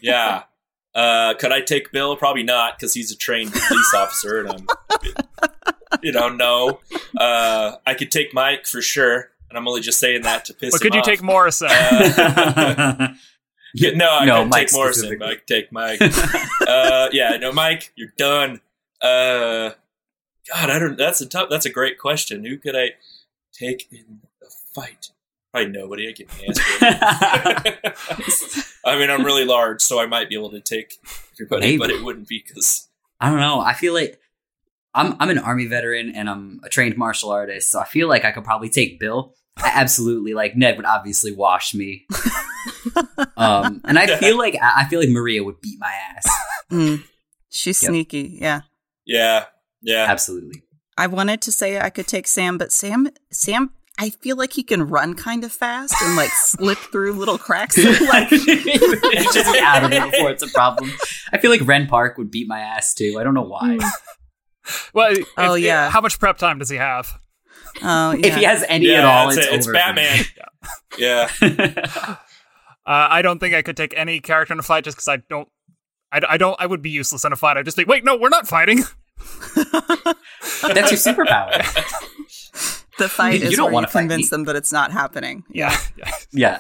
yeah. 0.00 0.42
Uh, 0.94 1.34
could 1.34 1.50
I 1.50 1.60
take 1.60 1.90
Bill? 1.90 2.14
Probably 2.16 2.42
not, 2.44 2.78
because 2.78 2.94
he's 2.94 3.10
a 3.10 3.16
trained 3.16 3.50
police 3.50 3.94
officer, 3.94 4.44
and 4.44 4.50
I'm, 4.52 4.66
you 6.02 6.12
know, 6.12 6.28
no. 6.28 6.78
Uh, 7.18 7.76
I 7.84 7.94
could 7.94 8.12
take 8.12 8.32
Mike 8.32 8.66
for 8.66 8.80
sure, 8.80 9.29
and 9.50 9.58
I'm 9.58 9.68
only 9.68 9.82
just 9.82 10.00
saying 10.00 10.22
that 10.22 10.46
to 10.46 10.54
piss 10.54 10.70
But 10.72 10.80
him 10.80 10.84
could 10.86 10.94
you 10.94 11.00
off. 11.00 11.06
take 11.06 11.22
Morrison? 11.22 11.68
Uh, 11.70 13.14
yeah, 13.74 13.90
no, 13.94 14.10
I 14.18 14.24
No, 14.24 14.34
couldn't 14.36 14.48
Mike 14.50 14.66
take 14.68 14.72
Morrison. 14.74 15.08
specifically. 15.08 15.16
but 15.18 15.28
I 15.28 15.34
could 15.36 15.46
take 15.46 15.70
Mike. 15.72 16.00
uh, 16.68 17.08
yeah, 17.12 17.36
no, 17.36 17.52
Mike, 17.52 17.92
you're 17.96 18.12
done. 18.16 18.60
Uh, 19.02 19.70
God, 20.52 20.70
I 20.70 20.78
don't. 20.78 20.96
That's 20.96 21.20
a 21.20 21.26
tough. 21.26 21.48
That's 21.50 21.66
a 21.66 21.70
great 21.70 21.98
question. 21.98 22.44
Who 22.44 22.56
could 22.58 22.76
I 22.76 22.92
take 23.52 23.88
in 23.92 24.20
the 24.40 24.48
fight? 24.74 25.10
Probably 25.52 25.70
nobody. 25.72 26.08
I 26.08 26.12
can't 26.12 26.30
answer. 26.46 26.62
I 28.84 28.96
mean, 28.98 29.10
I'm 29.10 29.24
really 29.24 29.44
large, 29.44 29.80
so 29.82 30.00
I 30.00 30.06
might 30.06 30.28
be 30.28 30.36
able 30.36 30.50
to 30.50 30.60
take 30.60 30.94
everybody, 31.34 31.60
Maybe. 31.66 31.78
but 31.78 31.90
it 31.90 32.02
wouldn't 32.04 32.28
be 32.28 32.42
because 32.46 32.88
I 33.20 33.30
don't 33.30 33.40
know. 33.40 33.60
I 33.60 33.72
feel 33.74 33.92
like 33.94 34.19
I'm 34.94 35.14
I'm 35.20 35.30
an 35.30 35.38
army 35.38 35.66
veteran 35.66 36.12
and 36.14 36.28
I'm 36.28 36.60
a 36.64 36.68
trained 36.68 36.96
martial 36.96 37.30
artist, 37.30 37.70
so 37.70 37.80
I 37.80 37.84
feel 37.84 38.08
like 38.08 38.24
I 38.24 38.32
could 38.32 38.44
probably 38.44 38.68
take 38.68 38.98
Bill. 38.98 39.34
I 39.56 39.70
absolutely 39.74 40.32
like 40.34 40.56
Ned 40.56 40.76
would 40.76 40.86
obviously 40.86 41.32
wash 41.32 41.74
me. 41.74 42.06
um, 43.36 43.80
and 43.84 43.98
I 43.98 44.16
feel 44.16 44.38
like 44.38 44.56
I 44.60 44.82
I 44.82 44.84
feel 44.88 45.00
like 45.00 45.08
Maria 45.10 45.44
would 45.44 45.60
beat 45.60 45.78
my 45.80 45.92
ass. 46.16 46.26
Mm. 46.70 47.02
She's 47.48 47.82
Yep. 47.82 47.88
sneaky. 47.88 48.38
Yeah. 48.40 48.60
yeah, 49.04 49.46
yeah. 49.82 50.06
Absolutely. 50.08 50.62
I 50.96 51.08
wanted 51.08 51.40
to 51.42 51.50
say 51.50 51.80
I 51.80 51.90
could 51.90 52.06
take 52.06 52.28
Sam, 52.28 52.58
but 52.58 52.70
Sam, 52.70 53.08
Sam, 53.32 53.72
I 53.98 54.10
feel 54.10 54.36
like 54.36 54.52
he 54.52 54.62
can 54.62 54.86
run 54.86 55.14
kind 55.14 55.42
of 55.42 55.50
fast 55.50 55.96
and 56.00 56.14
like 56.14 56.30
slip 56.30 56.78
through 56.78 57.14
little 57.14 57.38
cracks. 57.38 57.76
like, 58.08 58.28
just 58.30 59.56
out 59.60 59.82
of 59.82 59.90
it 59.92 60.12
before 60.12 60.30
it's 60.30 60.44
a 60.44 60.48
problem. 60.54 60.92
I 61.32 61.38
feel 61.38 61.50
like 61.50 61.66
Ren 61.66 61.88
Park 61.88 62.16
would 62.18 62.30
beat 62.30 62.46
my 62.46 62.60
ass 62.60 62.94
too. 62.94 63.16
I 63.18 63.24
don't 63.24 63.34
know 63.34 63.42
why. 63.42 63.76
well, 64.94 65.12
if- 65.12 65.26
Oh, 65.36 65.54
if- 65.54 65.62
yeah. 65.64 65.90
How 65.90 66.00
much 66.00 66.18
prep 66.18 66.38
time 66.38 66.58
does 66.58 66.68
he 66.70 66.76
have? 66.76 67.18
oh, 67.82 68.12
yeah. 68.12 68.26
If 68.26 68.36
he 68.36 68.44
has 68.44 68.64
any 68.68 68.86
yeah, 68.86 68.98
at 68.98 69.04
all, 69.04 69.26
that's 69.26 69.38
it's, 69.38 69.46
it's 69.48 69.66
over. 69.66 69.74
Batman. 69.74 70.24
yeah, 70.98 71.28
Uh, 72.86 73.06
I 73.10 73.22
don't 73.22 73.38
think 73.38 73.54
I 73.54 73.62
could 73.62 73.76
take 73.76 73.94
any 73.96 74.18
character 74.20 74.52
in 74.54 74.58
a 74.58 74.62
fight 74.62 74.84
just 74.84 74.96
because 74.96 75.06
I 75.06 75.18
don't. 75.28 75.48
I, 76.10 76.20
I 76.30 76.36
don't. 76.38 76.56
I 76.58 76.66
would 76.66 76.82
be 76.82 76.90
useless 76.90 77.24
in 77.24 77.32
a 77.32 77.36
fight. 77.36 77.56
I 77.56 77.62
just 77.62 77.76
think, 77.76 77.88
wait, 77.88 78.04
no, 78.04 78.16
we're 78.16 78.30
not 78.30 78.48
fighting. 78.48 78.78
That's 79.64 80.90
your 80.90 80.98
superpower. 81.14 81.62
the 82.98 83.08
fight 83.08 83.40
You 83.40 83.48
is 83.48 83.56
don't 83.56 83.66
where 83.66 83.70
you 83.70 83.74
wanna 83.74 83.86
convince 83.88 84.22
me. 84.24 84.28
them 84.36 84.44
that 84.44 84.56
it's 84.56 84.72
not 84.72 84.90
happening. 84.92 85.44
Yeah. 85.50 85.76
yeah. 85.96 86.10
Yeah. 86.32 86.58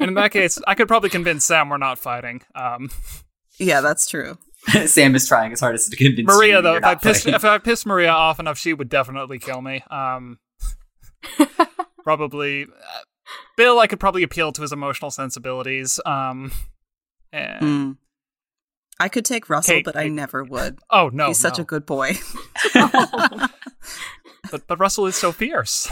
And 0.00 0.08
in 0.08 0.14
that 0.14 0.32
case, 0.32 0.58
I 0.66 0.74
could 0.74 0.88
probably 0.88 1.10
convince 1.10 1.44
Sam 1.44 1.68
we're 1.68 1.76
not 1.78 1.98
fighting. 1.98 2.42
Um, 2.54 2.90
Yeah, 3.58 3.82
that's 3.82 4.08
true. 4.08 4.38
Sam 4.86 5.14
is 5.14 5.26
trying 5.26 5.50
his 5.50 5.60
hardest 5.60 5.90
to 5.90 5.96
convince 5.96 6.26
Maria, 6.26 6.56
you 6.56 6.62
though, 6.62 6.70
you're 6.72 6.78
if 6.80 6.84
I 6.84 6.92
not 6.92 7.02
pissed 7.02 7.26
if 7.26 7.44
I 7.44 7.58
pissed 7.58 7.86
Maria 7.86 8.10
off 8.10 8.38
enough, 8.40 8.58
she 8.58 8.72
would 8.74 8.88
definitely 8.88 9.38
kill 9.38 9.62
me. 9.62 9.82
Um, 9.90 10.38
probably 12.04 12.64
uh, 12.64 12.66
Bill. 13.56 13.78
I 13.78 13.86
could 13.86 14.00
probably 14.00 14.22
appeal 14.22 14.52
to 14.52 14.62
his 14.62 14.72
emotional 14.72 15.10
sensibilities. 15.10 15.98
Um, 16.04 16.52
and, 17.32 17.62
Mm. 17.62 17.96
I 18.98 19.08
could 19.08 19.24
take 19.24 19.48
Russell, 19.48 19.76
Kate- 19.76 19.84
but 19.86 19.96
I 19.96 20.08
never 20.08 20.44
would. 20.44 20.78
Oh 20.90 21.08
no, 21.12 21.28
He's 21.28 21.38
such 21.38 21.56
no. 21.58 21.62
a 21.62 21.64
good 21.64 21.86
boy. 21.86 22.12
But 24.50 24.66
but 24.66 24.78
Russell 24.80 25.06
is 25.06 25.16
so 25.16 25.32
fierce. 25.32 25.88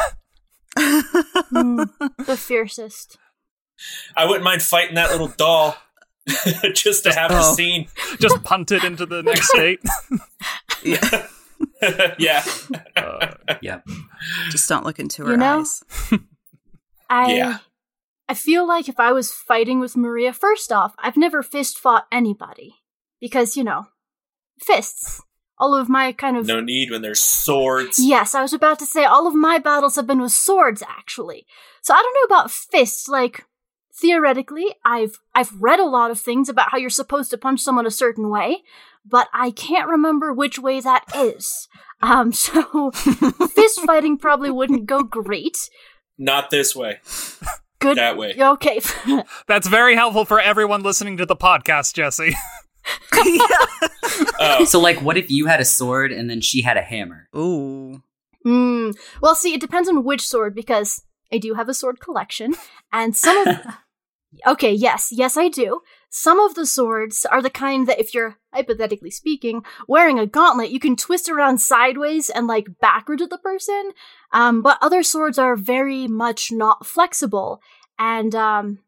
Mm, 0.76 1.88
the 2.26 2.36
fiercest. 2.36 3.16
I 4.16 4.24
wouldn't 4.24 4.42
mind 4.42 4.62
fighting 4.62 4.96
that 4.96 5.10
little 5.10 5.28
doll 5.28 5.76
just 6.74 7.04
to 7.04 7.12
have 7.12 7.30
the 7.30 7.38
Oh. 7.40 7.54
scene. 7.54 7.88
Just 8.20 8.42
punted 8.44 8.84
into 8.84 9.06
the 9.06 9.22
next 9.22 9.48
state. 9.54 9.80
yeah. 10.82 11.26
yeah, 12.18 12.44
Uh, 12.96 13.34
yeah. 13.62 13.80
Just 14.50 14.68
don't 14.68 14.84
look 14.84 14.98
into 14.98 15.24
her 15.24 15.32
You 15.32 15.36
know? 15.36 15.60
eyes. 15.60 15.82
I 17.10 17.32
Yeah. 17.34 17.58
I 18.28 18.34
feel 18.34 18.66
like 18.66 18.88
if 18.88 19.00
I 19.00 19.12
was 19.12 19.32
fighting 19.32 19.80
with 19.80 19.96
Maria, 19.96 20.32
first 20.34 20.70
off, 20.70 20.94
I've 20.98 21.16
never 21.16 21.42
fist 21.42 21.78
fought 21.78 22.06
anybody. 22.12 22.74
Because, 23.20 23.56
you 23.56 23.64
know, 23.64 23.86
fists. 24.60 25.22
All 25.60 25.74
of 25.74 25.88
my 25.88 26.12
kind 26.12 26.36
of 26.36 26.46
no 26.46 26.60
need 26.60 26.90
when 26.92 27.02
there's 27.02 27.20
swords. 27.20 27.98
Yes, 27.98 28.32
I 28.34 28.42
was 28.42 28.52
about 28.52 28.78
to 28.78 28.86
say 28.86 29.04
all 29.04 29.26
of 29.26 29.34
my 29.34 29.58
battles 29.58 29.96
have 29.96 30.06
been 30.06 30.20
with 30.20 30.30
swords 30.30 30.84
actually. 30.86 31.46
So 31.82 31.94
I 31.94 32.00
don't 32.02 32.14
know 32.14 32.36
about 32.36 32.50
fists 32.52 33.08
like 33.08 33.44
theoretically 34.00 34.66
I've 34.84 35.18
I've 35.34 35.52
read 35.60 35.80
a 35.80 35.84
lot 35.84 36.10
of 36.10 36.20
things 36.20 36.48
about 36.48 36.70
how 36.70 36.78
you're 36.78 36.90
supposed 36.90 37.30
to 37.30 37.38
punch 37.38 37.60
someone 37.60 37.86
a 37.86 37.90
certain 37.90 38.30
way, 38.30 38.62
but 39.04 39.28
I 39.32 39.50
can't 39.50 39.88
remember 39.88 40.32
which 40.32 40.58
way 40.58 40.80
that 40.80 41.04
is. 41.14 41.68
Um 42.00 42.32
so 42.44 42.90
fist 42.90 43.80
fighting 43.84 44.18
probably 44.18 44.50
wouldn't 44.50 44.86
go 44.86 45.02
great. 45.02 45.68
Not 46.18 46.50
this 46.50 46.74
way. 46.74 47.00
Good 47.80 47.96
That 47.96 48.16
way. 48.16 48.34
Okay. 48.38 48.80
that's 49.46 49.68
very 49.68 49.94
helpful 49.94 50.24
for 50.24 50.40
everyone 50.40 50.82
listening 50.82 51.16
to 51.18 51.26
the 51.26 51.36
podcast, 51.36 51.94
Jesse. 51.94 52.34
Oh, 54.40 54.64
So, 54.64 54.80
like, 54.80 55.00
what 55.02 55.16
if 55.18 55.30
you 55.30 55.46
had 55.46 55.60
a 55.60 55.64
sword 55.64 56.10
and 56.12 56.30
then 56.30 56.40
she 56.40 56.62
had 56.62 56.76
a 56.76 56.82
hammer? 56.82 57.28
Ooh. 57.36 58.02
Mm. 58.46 58.96
Well, 59.20 59.34
see, 59.34 59.54
it 59.54 59.60
depends 59.60 59.88
on 59.88 60.04
which 60.04 60.26
sword 60.26 60.54
because 60.54 61.02
I 61.32 61.38
do 61.38 61.54
have 61.54 61.68
a 61.68 61.74
sword 61.74 62.00
collection, 62.00 62.54
and 62.92 63.14
some 63.14 63.46
of. 63.46 63.56
Okay, 64.46 64.72
yes, 64.72 65.08
yes, 65.10 65.36
I 65.36 65.48
do. 65.48 65.80
Some 66.10 66.40
of 66.40 66.54
the 66.54 66.66
swords 66.66 67.26
are 67.26 67.42
the 67.42 67.50
kind 67.50 67.86
that, 67.86 68.00
if 68.00 68.14
you're 68.14 68.38
hypothetically 68.52 69.10
speaking 69.10 69.62
wearing 69.86 70.18
a 70.18 70.26
gauntlet, 70.26 70.70
you 70.70 70.80
can 70.80 70.96
twist 70.96 71.28
around 71.28 71.60
sideways 71.60 72.30
and 72.30 72.46
like 72.46 72.78
backwards 72.80 73.22
at 73.22 73.30
the 73.30 73.38
person. 73.38 73.92
Um, 74.32 74.62
but 74.62 74.78
other 74.80 75.02
swords 75.02 75.38
are 75.38 75.56
very 75.56 76.06
much 76.06 76.50
not 76.50 76.86
flexible, 76.86 77.60
and 77.98 78.34
um, 78.34 78.78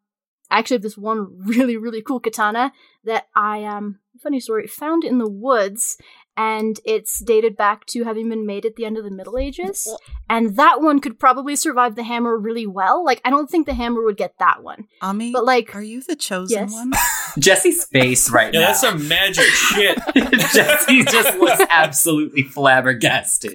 I 0.51 0.59
actually 0.59 0.77
have 0.77 0.83
this 0.83 0.99
one 0.99 1.29
really, 1.45 1.77
really 1.77 2.03
cool 2.03 2.21
katana 2.21 2.73
that 3.05 3.29
I 3.35 3.65
um, 3.65 4.01
funny 4.23 4.41
story, 4.41 4.67
found 4.67 5.05
in 5.05 5.19
the 5.19 5.29
woods 5.29 5.97
and 6.41 6.81
it's 6.87 7.21
dated 7.21 7.55
back 7.57 7.85
to 7.87 8.05
having 8.05 8.29
been 8.31 8.47
made 8.47 8.65
at 8.65 8.77
the 8.77 8.87
end 8.87 8.97
of 8.97 9.05
the 9.05 9.11
Middle 9.11 9.37
Ages. 9.37 9.87
And 10.31 10.57
that 10.57 10.81
one 10.81 11.01
could 11.01 11.19
probably 11.19 11.55
survive 11.55 11.97
the 11.97 12.03
hammer 12.03 12.37
really 12.39 12.67
well. 12.67 13.05
Like, 13.05 13.21
I 13.27 13.31
don't 13.31 13.51
think 13.51 13.67
the 13.67 13.75
hammer 13.75 14.03
would 14.03 14.17
get 14.17 14.39
that 14.39 14.63
one. 14.63 14.87
Ami, 15.03 15.33
But, 15.33 15.45
like- 15.45 15.75
are 15.77 15.83
you 15.83 16.03
the 16.03 16.17
chosen 16.17 16.61
Yes. 16.63 16.73
one? 16.73 16.93
Jesse's 17.39 17.85
face 17.85 18.31
right 18.31 18.53
yeah, 18.55 18.61
now. 18.61 18.67
that's 18.69 18.81
some 18.81 19.07
magic 19.07 19.45
shit. 19.45 19.99
Jesse 20.55 21.05
just 21.05 21.37
looks 21.39 21.61
absolutely 21.69 22.43
flabbergasted. 22.45 23.55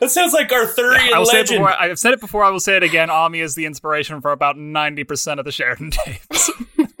That 0.00 0.10
sounds 0.10 0.32
like 0.32 0.50
Arthurian 0.52 1.12
I 1.14 1.18
will 1.18 1.26
say 1.26 1.38
it 1.38 1.40
legend. 1.42 1.58
before. 1.60 1.80
I've 1.80 1.98
said 1.98 2.12
it 2.12 2.20
before. 2.20 2.44
I 2.44 2.50
will 2.50 2.60
say 2.60 2.76
it 2.76 2.82
again. 2.82 3.08
Ami 3.10 3.40
is 3.40 3.54
the 3.54 3.66
inspiration 3.66 4.20
for 4.20 4.30
about 4.32 4.56
ninety 4.58 5.02
percent 5.04 5.40
of 5.40 5.46
the 5.46 5.52
Sheridan 5.52 5.90
tapes. 5.90 6.50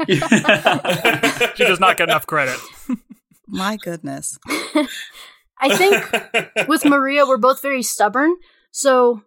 she 1.56 1.64
does 1.64 1.78
not 1.80 1.96
get 1.96 2.08
enough 2.08 2.26
credit. 2.26 2.58
My 3.50 3.76
goodness. 3.76 4.38
I 5.60 5.76
think 5.76 6.68
with 6.68 6.84
Maria, 6.84 7.26
we're 7.26 7.36
both 7.36 7.60
very 7.60 7.82
stubborn. 7.82 8.36
So 8.70 9.22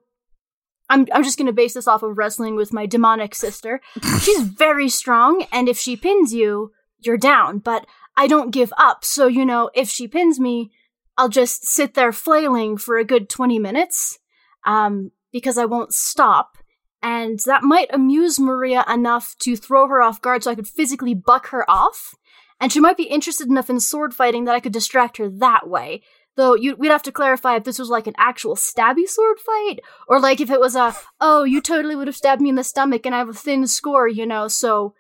I'm, 0.89 1.07
I'm 1.13 1.23
just 1.23 1.37
going 1.37 1.47
to 1.47 1.53
base 1.53 1.73
this 1.73 1.87
off 1.87 2.03
of 2.03 2.17
wrestling 2.17 2.55
with 2.55 2.73
my 2.73 2.85
demonic 2.85 3.35
sister. 3.35 3.81
She's 4.21 4.41
very 4.41 4.89
strong, 4.89 5.45
and 5.51 5.69
if 5.69 5.77
she 5.77 5.95
pins 5.95 6.33
you, 6.33 6.71
you're 6.99 7.17
down. 7.17 7.59
But 7.59 7.85
I 8.15 8.27
don't 8.27 8.51
give 8.51 8.73
up. 8.77 9.03
So, 9.05 9.27
you 9.27 9.45
know, 9.45 9.69
if 9.73 9.89
she 9.89 10.07
pins 10.07 10.39
me, 10.39 10.71
I'll 11.17 11.29
just 11.29 11.65
sit 11.65 11.93
there 11.93 12.11
flailing 12.11 12.77
for 12.77 12.97
a 12.97 13.05
good 13.05 13.29
20 13.29 13.59
minutes 13.59 14.19
um, 14.65 15.11
because 15.31 15.57
I 15.57 15.65
won't 15.65 15.93
stop. 15.93 16.57
And 17.01 17.39
that 17.45 17.63
might 17.63 17.93
amuse 17.93 18.39
Maria 18.39 18.85
enough 18.87 19.35
to 19.39 19.57
throw 19.57 19.87
her 19.87 20.01
off 20.01 20.21
guard 20.21 20.43
so 20.43 20.51
I 20.51 20.55
could 20.55 20.67
physically 20.67 21.13
buck 21.13 21.47
her 21.47 21.69
off. 21.69 22.15
And 22.63 22.71
she 22.71 22.79
might 22.79 22.95
be 22.95 23.03
interested 23.03 23.47
enough 23.49 23.69
in 23.69 23.81
sword 23.81 24.13
fighting 24.13 24.45
that 24.45 24.55
I 24.55 24.61
could 24.61 24.71
distract 24.71 25.17
her 25.17 25.27
that 25.29 25.67
way. 25.67 26.01
Though 26.37 26.55
you, 26.55 26.75
we'd 26.77 26.87
have 26.91 27.03
to 27.03 27.11
clarify 27.11 27.57
if 27.57 27.65
this 27.65 27.77
was 27.77 27.89
like 27.89 28.07
an 28.07 28.13
actual 28.17 28.55
stabby 28.55 29.05
sword 29.05 29.37
fight, 29.39 29.81
or 30.07 30.19
like 30.19 30.39
if 30.39 30.49
it 30.49 30.59
was 30.61 30.73
a, 30.75 30.95
oh, 31.19 31.43
you 31.43 31.59
totally 31.61 31.93
would 31.95 32.07
have 32.07 32.15
stabbed 32.15 32.41
me 32.41 32.47
in 32.49 32.55
the 32.55 32.63
stomach 32.63 33.05
and 33.05 33.13
I 33.13 33.17
have 33.17 33.27
a 33.29 33.33
thin 33.33 33.67
score, 33.67 34.07
you 34.07 34.25
know, 34.25 34.47
so 34.47 34.93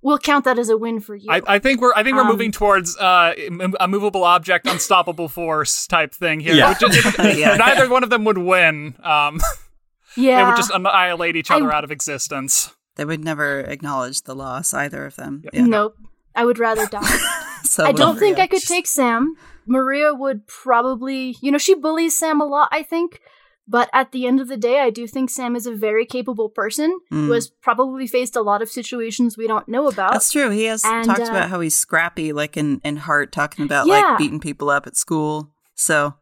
we'll 0.00 0.18
count 0.18 0.44
that 0.46 0.58
as 0.58 0.70
a 0.70 0.76
win 0.78 1.00
for 1.00 1.14
you. 1.14 1.30
I, 1.30 1.42
I 1.46 1.58
think 1.60 1.80
we're 1.82 1.92
I 1.94 2.02
think 2.02 2.16
we're 2.16 2.22
Um, 2.22 2.28
moving 2.28 2.50
towards 2.50 2.96
uh, 2.96 3.34
a 3.78 3.86
movable 3.86 4.24
object, 4.24 4.66
unstoppable 4.66 5.28
force 5.38 5.86
type 5.86 6.14
thing 6.14 6.40
here. 6.40 6.54
Yeah. 6.54 6.70
Which 6.70 6.82
is- 6.82 7.18
Yeah. 7.38 7.56
Neither 7.56 7.88
one 7.90 8.02
of 8.02 8.10
them 8.10 8.24
would 8.24 8.38
win. 8.38 8.96
Um, 9.04 9.38
yeah. 10.16 10.38
They 10.40 10.46
would 10.48 10.56
just 10.56 10.70
annihilate 10.72 11.36
each 11.36 11.50
other 11.50 11.70
I- 11.70 11.76
out 11.76 11.84
of 11.84 11.92
existence. 11.92 12.74
They 12.96 13.04
would 13.04 13.22
never 13.22 13.60
acknowledge 13.60 14.22
the 14.22 14.34
loss, 14.34 14.74
either 14.74 15.04
of 15.06 15.14
them. 15.16 15.44
Yeah. 15.52 15.66
Nope. 15.66 15.94
I 16.34 16.44
would 16.44 16.58
rather 16.58 16.86
die. 16.90 17.18
So 17.64 17.84
I 17.84 17.92
don't 17.92 18.18
think 18.18 18.38
I 18.38 18.46
could 18.46 18.62
take 18.62 18.86
Sam. 18.86 19.34
Maria 19.66 20.12
would 20.12 20.46
probably, 20.46 21.36
you 21.40 21.52
know, 21.52 21.58
she 21.58 21.74
bullies 21.74 22.16
Sam 22.18 22.40
a 22.40 22.44
lot, 22.46 22.68
I 22.72 22.82
think. 22.82 23.20
But 23.68 23.88
at 23.92 24.10
the 24.10 24.26
end 24.26 24.40
of 24.40 24.48
the 24.48 24.56
day, 24.56 24.80
I 24.80 24.90
do 24.90 25.06
think 25.06 25.30
Sam 25.30 25.54
is 25.54 25.66
a 25.66 25.74
very 25.74 26.04
capable 26.04 26.48
person 26.48 26.98
who 27.10 27.28
Mm. 27.30 27.34
has 27.34 27.48
probably 27.48 28.08
faced 28.08 28.34
a 28.34 28.42
lot 28.42 28.60
of 28.60 28.68
situations 28.68 29.38
we 29.38 29.46
don't 29.46 29.68
know 29.68 29.86
about. 29.86 30.12
That's 30.12 30.32
true. 30.32 30.50
He 30.50 30.64
has 30.64 30.84
And, 30.84 31.04
talked 31.06 31.20
uh, 31.20 31.24
about 31.30 31.48
how 31.48 31.60
he's 31.60 31.76
scrappy, 31.76 32.32
like 32.32 32.56
in, 32.56 32.80
in 32.82 32.96
heart, 32.96 33.30
talking 33.30 33.64
about 33.64 33.86
Yeah. 33.86 34.00
like 34.00 34.18
beating 34.18 34.40
people 34.40 34.68
up 34.68 34.88
at 34.88 34.96
school. 34.96 35.52
So 35.76 36.14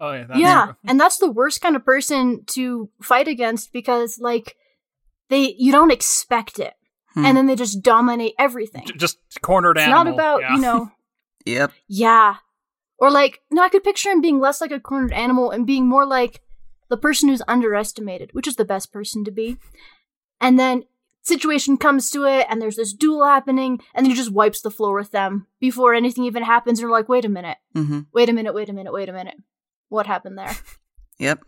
Oh 0.00 0.12
yeah, 0.12 0.24
that's 0.26 0.40
yeah, 0.40 0.64
true. 0.66 0.74
and 0.88 0.98
that's 0.98 1.18
the 1.18 1.30
worst 1.30 1.60
kind 1.62 1.76
of 1.76 1.84
person 1.84 2.42
to 2.48 2.90
fight 3.00 3.28
against 3.28 3.72
because, 3.72 4.18
like, 4.18 4.56
they 5.28 5.54
you 5.58 5.70
don't 5.70 5.92
expect 5.92 6.58
it, 6.58 6.74
Hmm. 7.14 7.24
and 7.26 7.36
then 7.36 7.46
they 7.46 7.56
just 7.56 7.82
dominate 7.82 8.34
everything. 8.38 8.84
J- 8.86 8.96
just 8.96 9.18
cornered 9.42 9.76
It's 9.76 9.86
animal. 9.86 10.04
not 10.04 10.14
about 10.14 10.40
yeah. 10.42 10.54
you 10.54 10.60
know 10.60 10.90
yep. 11.44 11.72
Yeah. 11.88 12.36
Or 12.98 13.10
like, 13.10 13.40
no, 13.50 13.62
I 13.62 13.68
could 13.68 13.82
picture 13.82 14.10
him 14.10 14.20
being 14.20 14.40
less 14.40 14.60
like 14.60 14.70
a 14.72 14.78
cornered 14.78 15.12
animal 15.12 15.50
and 15.50 15.66
being 15.66 15.86
more 15.88 16.06
like 16.06 16.40
the 16.88 16.96
person 16.98 17.28
who's 17.28 17.42
underestimated, 17.48 18.30
which 18.32 18.46
is 18.46 18.56
the 18.56 18.64
best 18.64 18.92
person 18.92 19.24
to 19.24 19.30
be. 19.30 19.56
And 20.40 20.58
then 20.58 20.84
situation 21.22 21.76
comes 21.76 22.10
to 22.10 22.24
it 22.24 22.46
and 22.48 22.60
there's 22.62 22.76
this 22.76 22.92
duel 22.92 23.24
happening 23.24 23.80
and 23.94 24.04
then 24.04 24.10
he 24.10 24.16
just 24.16 24.32
wipes 24.32 24.60
the 24.60 24.70
floor 24.70 24.94
with 24.94 25.10
them 25.10 25.46
before 25.60 25.94
anything 25.94 26.24
even 26.24 26.42
happens 26.42 26.78
and 26.78 26.82
you're 26.82 26.90
like, 26.96 27.08
wait 27.08 27.24
a 27.24 27.28
minute, 27.28 27.58
hmm 27.74 28.00
wait 28.12 28.28
a 28.28 28.32
minute, 28.32 28.54
wait 28.54 28.68
a 28.68 28.72
minute, 28.72 28.92
wait 28.92 29.08
a 29.08 29.12
minute. 29.12 29.36
What 29.88 30.06
happened 30.06 30.38
there? 30.38 30.54
Yep. 31.18 31.42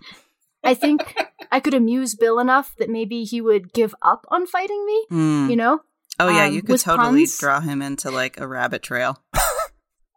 I 0.65 0.75
think 0.75 1.15
I 1.51 1.61
could 1.61 1.75
amuse 1.75 2.15
Bill 2.15 2.39
enough 2.39 2.75
that 2.79 2.89
maybe 2.89 3.25
he 3.25 3.41
would 3.41 3.73
give 3.73 3.95
up 4.03 4.25
on 4.29 4.47
fighting 4.47 4.85
me, 4.87 5.07
Mm. 5.11 5.51
you 5.51 5.57
know? 5.57 5.81
Oh 6.21 6.29
yeah, 6.29 6.45
um, 6.47 6.53
you 6.55 6.63
could 6.63 6.79
totally 6.81 7.23
puns. 7.23 7.39
draw 7.39 7.61
him 7.61 7.83
into 7.83 8.11
like 8.11 8.39
a 8.39 8.47
rabbit 8.47 8.83
trail. 8.83 9.19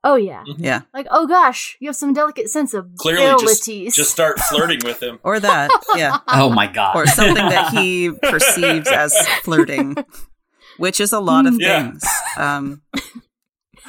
Oh 0.08 0.18
yeah. 0.18 0.44
Yeah. 0.60 0.82
Like, 0.94 1.08
oh 1.10 1.26
gosh, 1.26 1.78
you 1.80 1.90
have 1.90 1.96
some 1.96 2.14
delicate 2.14 2.48
sense 2.48 2.76
of 2.76 2.92
Clearly, 3.00 3.26
just, 3.42 3.68
abilities. 3.68 3.96
just 3.96 4.12
start 4.12 4.40
flirting 4.40 4.82
with 4.86 5.02
him. 5.02 5.18
Or 5.24 5.40
that. 5.40 5.72
Yeah. 5.96 6.20
Oh 6.28 6.52
my 6.52 6.68
god. 6.68 6.96
or 6.96 7.08
something 7.08 7.34
that 7.50 7.74
he 7.74 8.12
perceives 8.22 8.88
as 8.88 9.18
flirting, 9.42 9.96
which 10.78 11.00
is 11.00 11.12
a 11.12 11.20
lot 11.20 11.48
of 11.48 11.56
Yeah. 11.60 11.82
things. 11.90 12.04
Um, 12.38 12.84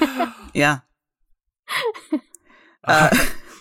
yeah. 0.54 0.78
Uh, 2.84 3.10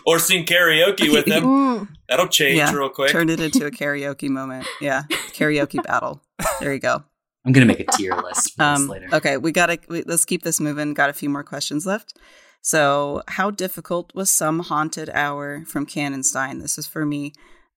Or 0.05 0.17
sing 0.19 0.45
karaoke 0.45 1.11
with 1.11 1.25
him. 1.27 1.89
That'll 2.09 2.27
change 2.27 2.57
yeah. 2.57 2.71
real 2.73 2.89
quick. 2.89 3.11
Turned 3.11 3.29
it 3.29 3.39
into 3.39 3.65
a 3.65 3.71
karaoke 3.79 4.29
moment. 4.29 4.67
Yeah. 4.79 5.03
Karaoke 5.33 5.83
battle. 5.83 6.21
There 6.59 6.73
you 6.73 6.79
go. 6.79 7.03
I'm 7.45 7.51
gonna 7.51 7.65
make 7.67 7.79
a 7.79 7.85
tier 7.91 8.15
list 8.15 8.53
for 8.55 8.57
this 8.63 8.79
Um, 8.79 8.87
later. 8.87 9.07
okay, 9.13 9.37
we 9.37 9.51
gotta 9.51 9.79
we, 9.87 10.01
let's 10.03 10.25
keep 10.25 10.43
this 10.43 10.59
moving. 10.59 10.93
Got 10.95 11.09
a 11.11 11.13
few 11.13 11.29
more 11.29 11.43
questions 11.43 11.85
left. 11.85 12.17
So, 12.61 13.21
how 13.27 13.51
difficult 13.51 14.11
was 14.15 14.31
some 14.31 14.59
haunted 14.61 15.09
hour 15.11 15.63
from 15.65 15.85
Cannonstein? 15.85 16.61
This 16.61 16.79
is 16.79 16.87
for 16.87 17.05
me. 17.05 17.33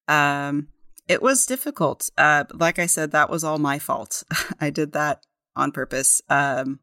Um, 0.09 0.68
it 1.07 1.20
was 1.22 1.45
difficult. 1.45 2.09
Uh, 2.16 2.45
like 2.55 2.79
I 2.79 2.87
said, 2.87 3.11
that 3.11 3.29
was 3.29 3.45
all 3.45 3.59
my 3.59 3.79
fault. 3.79 4.22
I 4.61 4.70
did 4.70 4.93
that 4.93 5.26
on 5.55 5.72
purpose. 5.72 6.22
Um, 6.31 6.81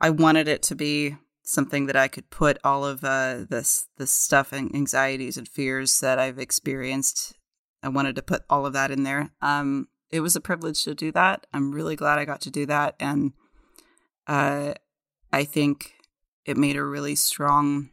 I 0.00 0.10
wanted 0.10 0.48
it 0.48 0.62
to 0.64 0.74
be 0.74 1.16
something 1.44 1.86
that 1.86 1.96
I 1.96 2.08
could 2.08 2.30
put 2.30 2.58
all 2.64 2.84
of 2.84 3.04
uh, 3.04 3.44
this 3.48 3.86
this 3.98 4.12
stuff 4.12 4.52
and 4.52 4.74
anxieties 4.74 5.36
and 5.36 5.46
fears 5.46 6.00
that 6.00 6.18
I've 6.18 6.38
experienced. 6.38 7.34
I 7.82 7.88
wanted 7.90 8.16
to 8.16 8.22
put 8.22 8.42
all 8.48 8.66
of 8.66 8.72
that 8.72 8.90
in 8.90 9.04
there. 9.04 9.30
Um, 9.42 9.88
it 10.10 10.20
was 10.20 10.34
a 10.34 10.40
privilege 10.40 10.82
to 10.84 10.94
do 10.94 11.12
that. 11.12 11.46
I'm 11.52 11.72
really 11.72 11.96
glad 11.96 12.18
I 12.18 12.24
got 12.24 12.40
to 12.42 12.50
do 12.50 12.66
that, 12.66 12.96
and 12.98 13.32
uh, 14.26 14.74
I 15.32 15.44
think 15.44 15.92
it 16.44 16.56
made 16.56 16.76
a 16.76 16.84
really 16.84 17.14
strong 17.14 17.90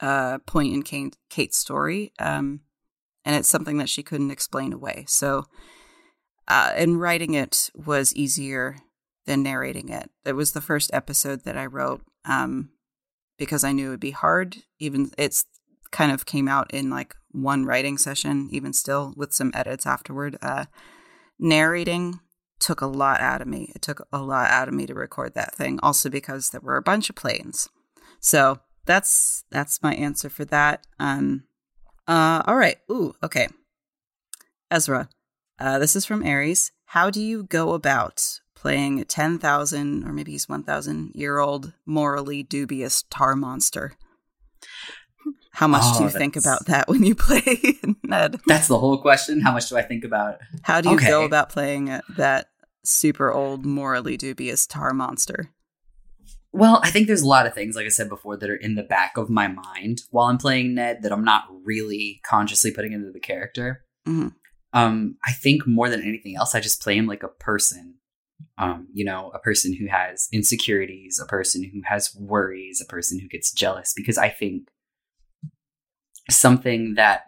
uh, 0.00 0.38
point 0.38 0.72
in 0.74 0.82
Kate, 0.82 1.16
Kate's 1.28 1.58
story, 1.58 2.12
um, 2.18 2.60
and 3.24 3.36
it's 3.36 3.48
something 3.48 3.76
that 3.78 3.88
she 3.88 4.02
couldn't 4.02 4.30
explain 4.30 4.72
away. 4.72 5.04
So, 5.06 5.44
uh, 6.48 6.72
and 6.74 7.00
writing 7.00 7.34
it 7.34 7.70
was 7.74 8.14
easier 8.14 8.76
than 9.26 9.42
narrating 9.42 9.88
it. 9.88 10.10
It 10.24 10.32
was 10.32 10.52
the 10.52 10.60
first 10.60 10.90
episode 10.92 11.44
that 11.44 11.56
I 11.56 11.66
wrote 11.66 12.02
um, 12.24 12.70
because 13.38 13.64
I 13.64 13.72
knew 13.72 13.88
it 13.88 13.90
would 13.90 14.00
be 14.00 14.10
hard. 14.12 14.58
Even 14.78 15.10
it's 15.18 15.44
kind 15.90 16.12
of 16.12 16.26
came 16.26 16.48
out 16.48 16.72
in 16.72 16.90
like 16.90 17.14
one 17.30 17.64
writing 17.64 17.98
session, 17.98 18.48
even 18.52 18.72
still 18.72 19.12
with 19.16 19.32
some 19.32 19.50
edits 19.54 19.86
afterward. 19.86 20.36
Uh, 20.40 20.66
narrating 21.38 22.20
took 22.64 22.80
a 22.80 22.86
lot 22.86 23.20
out 23.20 23.42
of 23.42 23.48
me. 23.48 23.70
It 23.74 23.82
took 23.82 24.06
a 24.12 24.22
lot 24.22 24.50
out 24.50 24.68
of 24.68 24.74
me 24.74 24.86
to 24.86 24.94
record 24.94 25.34
that 25.34 25.54
thing. 25.54 25.78
Also 25.82 26.08
because 26.08 26.50
there 26.50 26.60
were 26.60 26.76
a 26.76 26.82
bunch 26.82 27.10
of 27.10 27.16
planes. 27.16 27.68
So 28.20 28.60
that's 28.86 29.44
that's 29.50 29.82
my 29.82 29.94
answer 29.94 30.30
for 30.30 30.44
that. 30.46 30.86
Um 30.98 31.44
uh 32.06 32.42
all 32.46 32.56
right. 32.56 32.78
Ooh, 32.90 33.14
okay. 33.22 33.48
Ezra. 34.70 35.08
Uh 35.58 35.78
this 35.78 35.94
is 35.94 36.06
from 36.06 36.24
Aries. 36.24 36.72
How 36.86 37.10
do 37.10 37.20
you 37.20 37.44
go 37.44 37.74
about 37.74 38.40
playing 38.64 38.98
a 38.98 39.04
10,000 39.04 40.04
or 40.08 40.12
maybe 40.14 40.32
he's 40.32 40.48
1,000 40.48 41.10
year 41.14 41.38
old 41.38 41.74
morally 41.84 42.42
dubious 42.42 43.04
tar 43.10 43.36
monster? 43.36 43.92
How 45.52 45.68
much 45.68 45.82
do 45.98 46.04
Oh, 46.04 46.06
you 46.06 46.10
think 46.10 46.34
about 46.34 46.64
that 46.66 46.88
when 46.88 47.02
you 47.04 47.14
play 47.26 47.42
Ned? 48.02 48.40
That's 48.46 48.66
the 48.68 48.78
whole 48.78 48.96
question. 49.02 49.42
How 49.42 49.52
much 49.52 49.68
do 49.68 49.76
I 49.76 49.82
think 49.82 50.02
about? 50.02 50.38
How 50.62 50.80
do 50.80 50.88
you 50.88 50.98
go 50.98 51.18
Okay. 51.18 51.26
about 51.26 51.50
playing 51.50 52.00
that 52.16 52.46
super 52.84 53.30
old, 53.30 53.66
morally 53.66 54.16
dubious 54.16 54.66
tar 54.66 54.94
monster? 54.94 55.50
Well, 56.50 56.80
I 56.82 56.90
think 56.90 57.06
there's 57.06 57.20
a 57.20 57.26
lot 57.28 57.46
of 57.46 57.52
things, 57.52 57.76
like 57.76 57.84
I 57.84 57.90
said 57.90 58.08
before, 58.08 58.38
that 58.38 58.48
are 58.48 58.56
in 58.56 58.76
the 58.76 58.82
back 58.82 59.18
of 59.18 59.28
my 59.28 59.46
mind 59.46 60.00
while 60.10 60.26
I'm 60.28 60.38
playing 60.38 60.74
Ned 60.74 61.02
that 61.02 61.12
I'm 61.12 61.24
not 61.24 61.44
really 61.64 62.20
consciously 62.24 62.70
putting 62.70 62.92
into 62.94 63.12
the 63.12 63.20
character. 63.20 63.84
Mhm. 64.08 64.34
Um, 64.72 65.16
I 65.24 65.32
think 65.32 65.66
more 65.66 65.90
than 65.90 66.00
anything 66.02 66.34
else, 66.36 66.54
I 66.54 66.60
just 66.60 66.82
play 66.82 66.96
him 66.96 67.06
like 67.06 67.22
a 67.22 67.28
person. 67.28 67.96
Um, 68.58 68.88
you 68.92 69.04
know, 69.04 69.30
a 69.34 69.38
person 69.38 69.74
who 69.74 69.86
has 69.88 70.28
insecurities, 70.32 71.20
a 71.22 71.26
person 71.26 71.64
who 71.64 71.80
has 71.86 72.14
worries, 72.18 72.80
a 72.80 72.84
person 72.90 73.18
who 73.18 73.28
gets 73.28 73.52
jealous, 73.52 73.92
because 73.96 74.16
I 74.18 74.28
think 74.28 74.68
something 76.30 76.94
that 76.94 77.22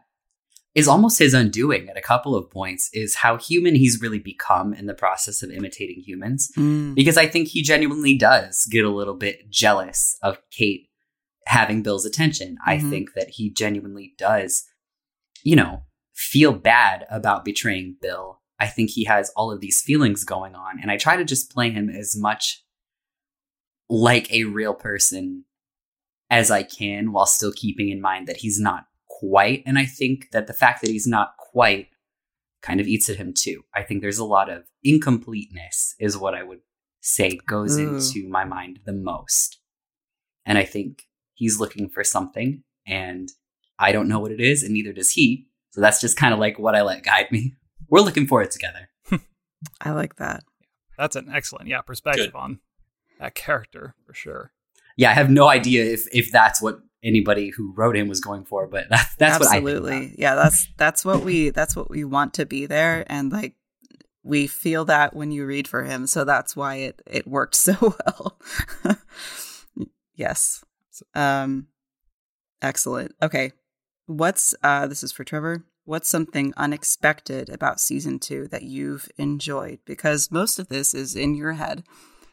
is 0.75 0.89
almost 0.89 1.19
his 1.19 1.33
undoing 1.35 1.89
at 1.89 1.97
a 1.97 2.03
couple 2.03 2.35
of 2.35 2.51
points 2.51 2.91
is 2.93 3.17
how 3.17 3.37
human 3.39 3.75
he's 3.75 4.01
really 4.01 4.19
become 4.19 4.75
in 4.75 4.87
the 4.87 4.95
process 4.95 5.43
of 5.43 5.51
imitating 5.51 6.03
humans 6.07 6.51
Mm. 6.57 6.95
because 6.95 7.17
I 7.17 7.27
think 7.27 7.49
he 7.49 7.63
genuinely 7.63 8.17
does 8.17 8.67
get 8.71 8.85
a 8.85 8.91
little 8.91 9.15
bit 9.15 9.49
jealous 9.51 10.17
of 10.23 10.39
Kate 10.51 10.89
having 11.47 11.83
Bill's 11.83 12.05
attention. 12.05 12.57
I 12.67 12.77
Mhm. 12.77 12.91
think 12.91 13.15
that 13.15 13.31
he 13.31 13.51
genuinely 13.51 14.15
does, 14.19 14.65
you 15.43 15.57
know, 15.57 15.85
feel 16.15 16.53
bad 16.53 17.07
about 17.11 17.45
betraying 17.45 17.97
Bill. 18.03 18.43
I 18.59 18.67
think 18.67 18.91
he 18.91 19.05
has 19.05 19.31
all 19.37 19.53
of 19.53 19.61
these 19.61 19.83
feelings 19.83 20.25
going 20.25 20.55
on, 20.55 20.79
and 20.81 20.91
I 20.91 20.97
try 20.97 21.17
to 21.17 21.25
just 21.25 21.53
play 21.53 21.71
him 21.71 21.91
as 21.91 22.17
much 22.17 22.65
like 23.89 24.33
a 24.33 24.45
real 24.45 24.75
person 24.75 25.45
as 26.31 26.51
I 26.51 26.63
can 26.63 27.13
while 27.13 27.27
still 27.27 27.53
keeping 27.53 27.91
in 27.91 28.01
mind 28.01 28.27
that 28.27 28.39
he's 28.39 28.59
not 28.59 28.87
quite. 29.09 29.63
And 29.65 29.79
I 29.79 29.85
think 29.85 30.31
that 30.33 30.47
the 30.47 30.53
fact 30.53 30.81
that 30.81 30.91
he's 30.91 31.07
not 31.07 31.37
quite 31.39 31.89
kind 32.63 32.81
of 32.81 32.89
eats 32.89 33.09
at 33.09 33.17
him 33.17 33.33
too. 33.33 33.63
I 33.75 33.83
think 33.83 34.03
there's 34.03 34.19
a 34.19 34.25
lot 34.25 34.51
of 34.51 34.65
incompleteness, 34.83 35.95
is 36.01 36.19
what 36.19 36.35
I 36.35 36.43
would 36.43 36.61
say 37.01 37.39
goes 37.47 37.79
Ooh. 37.79 37.97
into 37.97 38.29
my 38.29 38.45
mind 38.45 38.81
the 38.85 38.93
most. 38.93 39.61
And 40.45 40.59
I 40.59 40.65
think 40.65 41.05
he's 41.35 41.61
looking 41.61 41.89
for 41.89 42.03
something, 42.03 42.63
and 42.87 43.31
I 43.79 43.93
don't 43.93 44.09
know 44.09 44.19
what 44.19 44.33
it 44.33 44.41
is, 44.41 44.63
and 44.63 44.73
neither 44.73 44.93
does 44.93 45.13
he. 45.13 45.49
So 45.71 45.81
that's 45.81 46.01
just 46.01 46.17
kind 46.17 46.35
of 46.35 46.41
like 46.41 46.59
what 46.59 46.75
I 46.75 46.83
let 46.83 47.05
guide 47.05 47.31
me. 47.31 47.55
We're 47.89 48.01
looking 48.01 48.27
for 48.27 48.43
it 48.43 48.51
together. 48.51 48.89
I 49.81 49.91
like 49.91 50.17
that. 50.17 50.45
That's 50.99 51.17
an 51.17 51.29
excellent, 51.33 51.69
yeah, 51.69 51.81
perspective 51.83 52.33
Good. 52.33 52.39
on 52.39 52.61
that 53.21 53.35
character 53.35 53.95
for 54.07 54.15
sure. 54.15 54.53
Yeah, 54.97 55.11
I 55.11 55.15
have 55.15 55.31
no 55.31 55.49
idea 55.49 55.85
if 55.85 56.07
if 56.13 56.33
that's 56.33 56.63
what 56.63 56.81
anybody 57.03 57.51
who 57.51 57.73
wrote 57.77 57.97
him 57.97 58.09
was 58.09 58.21
going 58.21 58.45
for, 58.45 58.67
but 58.67 58.87
that's 58.91 59.15
that's 59.17 59.47
Absolutely. 59.47 59.91
what 59.91 59.93
I 59.93 60.01
think. 60.07 60.15
yeah, 60.19 60.35
that's 60.35 60.69
that's 60.77 61.05
what 61.05 61.23
we 61.23 61.51
that's 61.51 61.77
what 61.77 61.91
we 61.91 62.05
want 62.05 62.35
to 62.35 62.47
be 62.47 62.67
there 62.67 63.05
and 63.09 63.31
like 63.31 63.55
we 64.23 64.49
feel 64.49 64.85
that 64.87 65.15
when 65.15 65.31
you 65.31 65.47
read 65.47 65.69
for 65.69 65.85
him, 65.85 66.07
so 66.07 66.25
that's 66.25 66.57
why 66.57 66.77
it 66.77 67.03
it 67.07 67.27
worked 67.27 67.55
so 67.67 67.95
well. 68.05 68.39
yes. 70.15 70.65
Um 71.15 71.69
Excellent. 72.63 73.15
Okay. 73.23 73.53
What's 74.07 74.55
uh 74.63 74.87
this 74.87 75.03
is 75.03 75.13
for 75.13 75.25
Trevor. 75.25 75.65
What's 75.87 76.11
something 76.11 76.53
unexpected 76.57 77.49
about 77.49 77.81
season 77.81 78.19
2 78.19 78.49
that 78.49 78.65
you've 78.65 79.09
enjoyed 79.19 79.79
because 79.85 80.33
most 80.33 80.59
of 80.59 80.69
this 80.69 80.93
is 80.93 81.15
in 81.15 81.37
your 81.37 81.53
head. 81.53 81.85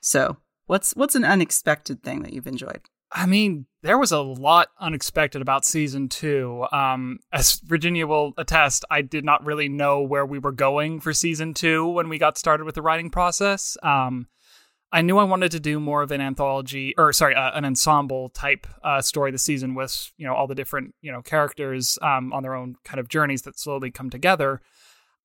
So, 0.02 0.38
what's 0.66 0.96
what's 0.96 1.14
an 1.14 1.24
unexpected 1.24 2.02
thing 2.02 2.24
that 2.24 2.34
you've 2.34 2.48
enjoyed? 2.48 2.82
I 3.12 3.28
mean, 3.28 3.68
there 3.84 4.00
was 4.00 4.12
a 4.12 4.22
lot 4.22 4.70
unexpected 4.80 5.40
about 5.40 5.66
season 5.66 6.10
two. 6.10 6.66
Um, 6.72 7.20
as 7.32 7.60
Virginia 7.60 8.08
will 8.08 8.34
attest, 8.40 8.86
I 8.90 9.04
did 9.04 9.24
not 9.24 9.46
really 9.46 9.70
know 9.70 10.02
where 10.02 10.26
we 10.26 10.40
were 10.40 10.52
going 10.52 11.00
for 11.00 11.14
season 11.14 11.54
two 11.54 11.88
when 11.88 12.10
we 12.10 12.18
got 12.18 12.40
started 12.40 12.64
with 12.64 12.74
the 12.74 12.82
writing 12.82 13.12
process. 13.12 13.78
Um, 13.84 14.30
I 14.94 15.02
knew 15.02 15.18
I 15.18 15.24
wanted 15.24 15.52
to 15.54 15.60
do 15.60 15.80
more 15.80 16.04
of 16.04 16.12
an 16.12 16.22
anthology, 16.22 16.94
or 17.00 17.12
sorry, 17.14 17.34
uh, 17.34 17.58
an 17.58 17.66
ensemble 17.66 18.30
type 18.30 18.68
uh, 18.84 19.02
story 19.02 19.32
this 19.32 19.42
season 19.42 19.74
with 19.74 20.12
you 20.18 20.28
know 20.28 20.36
all 20.36 20.46
the 20.46 20.54
different 20.54 20.94
you 21.02 21.12
know 21.12 21.24
characters 21.24 21.98
um, 22.04 22.32
on 22.32 22.44
their 22.44 22.54
own 22.54 22.76
kind 22.86 23.00
of 23.00 23.10
journeys 23.10 23.42
that 23.42 23.58
slowly 23.58 23.90
come 23.90 24.12
together. 24.12 24.62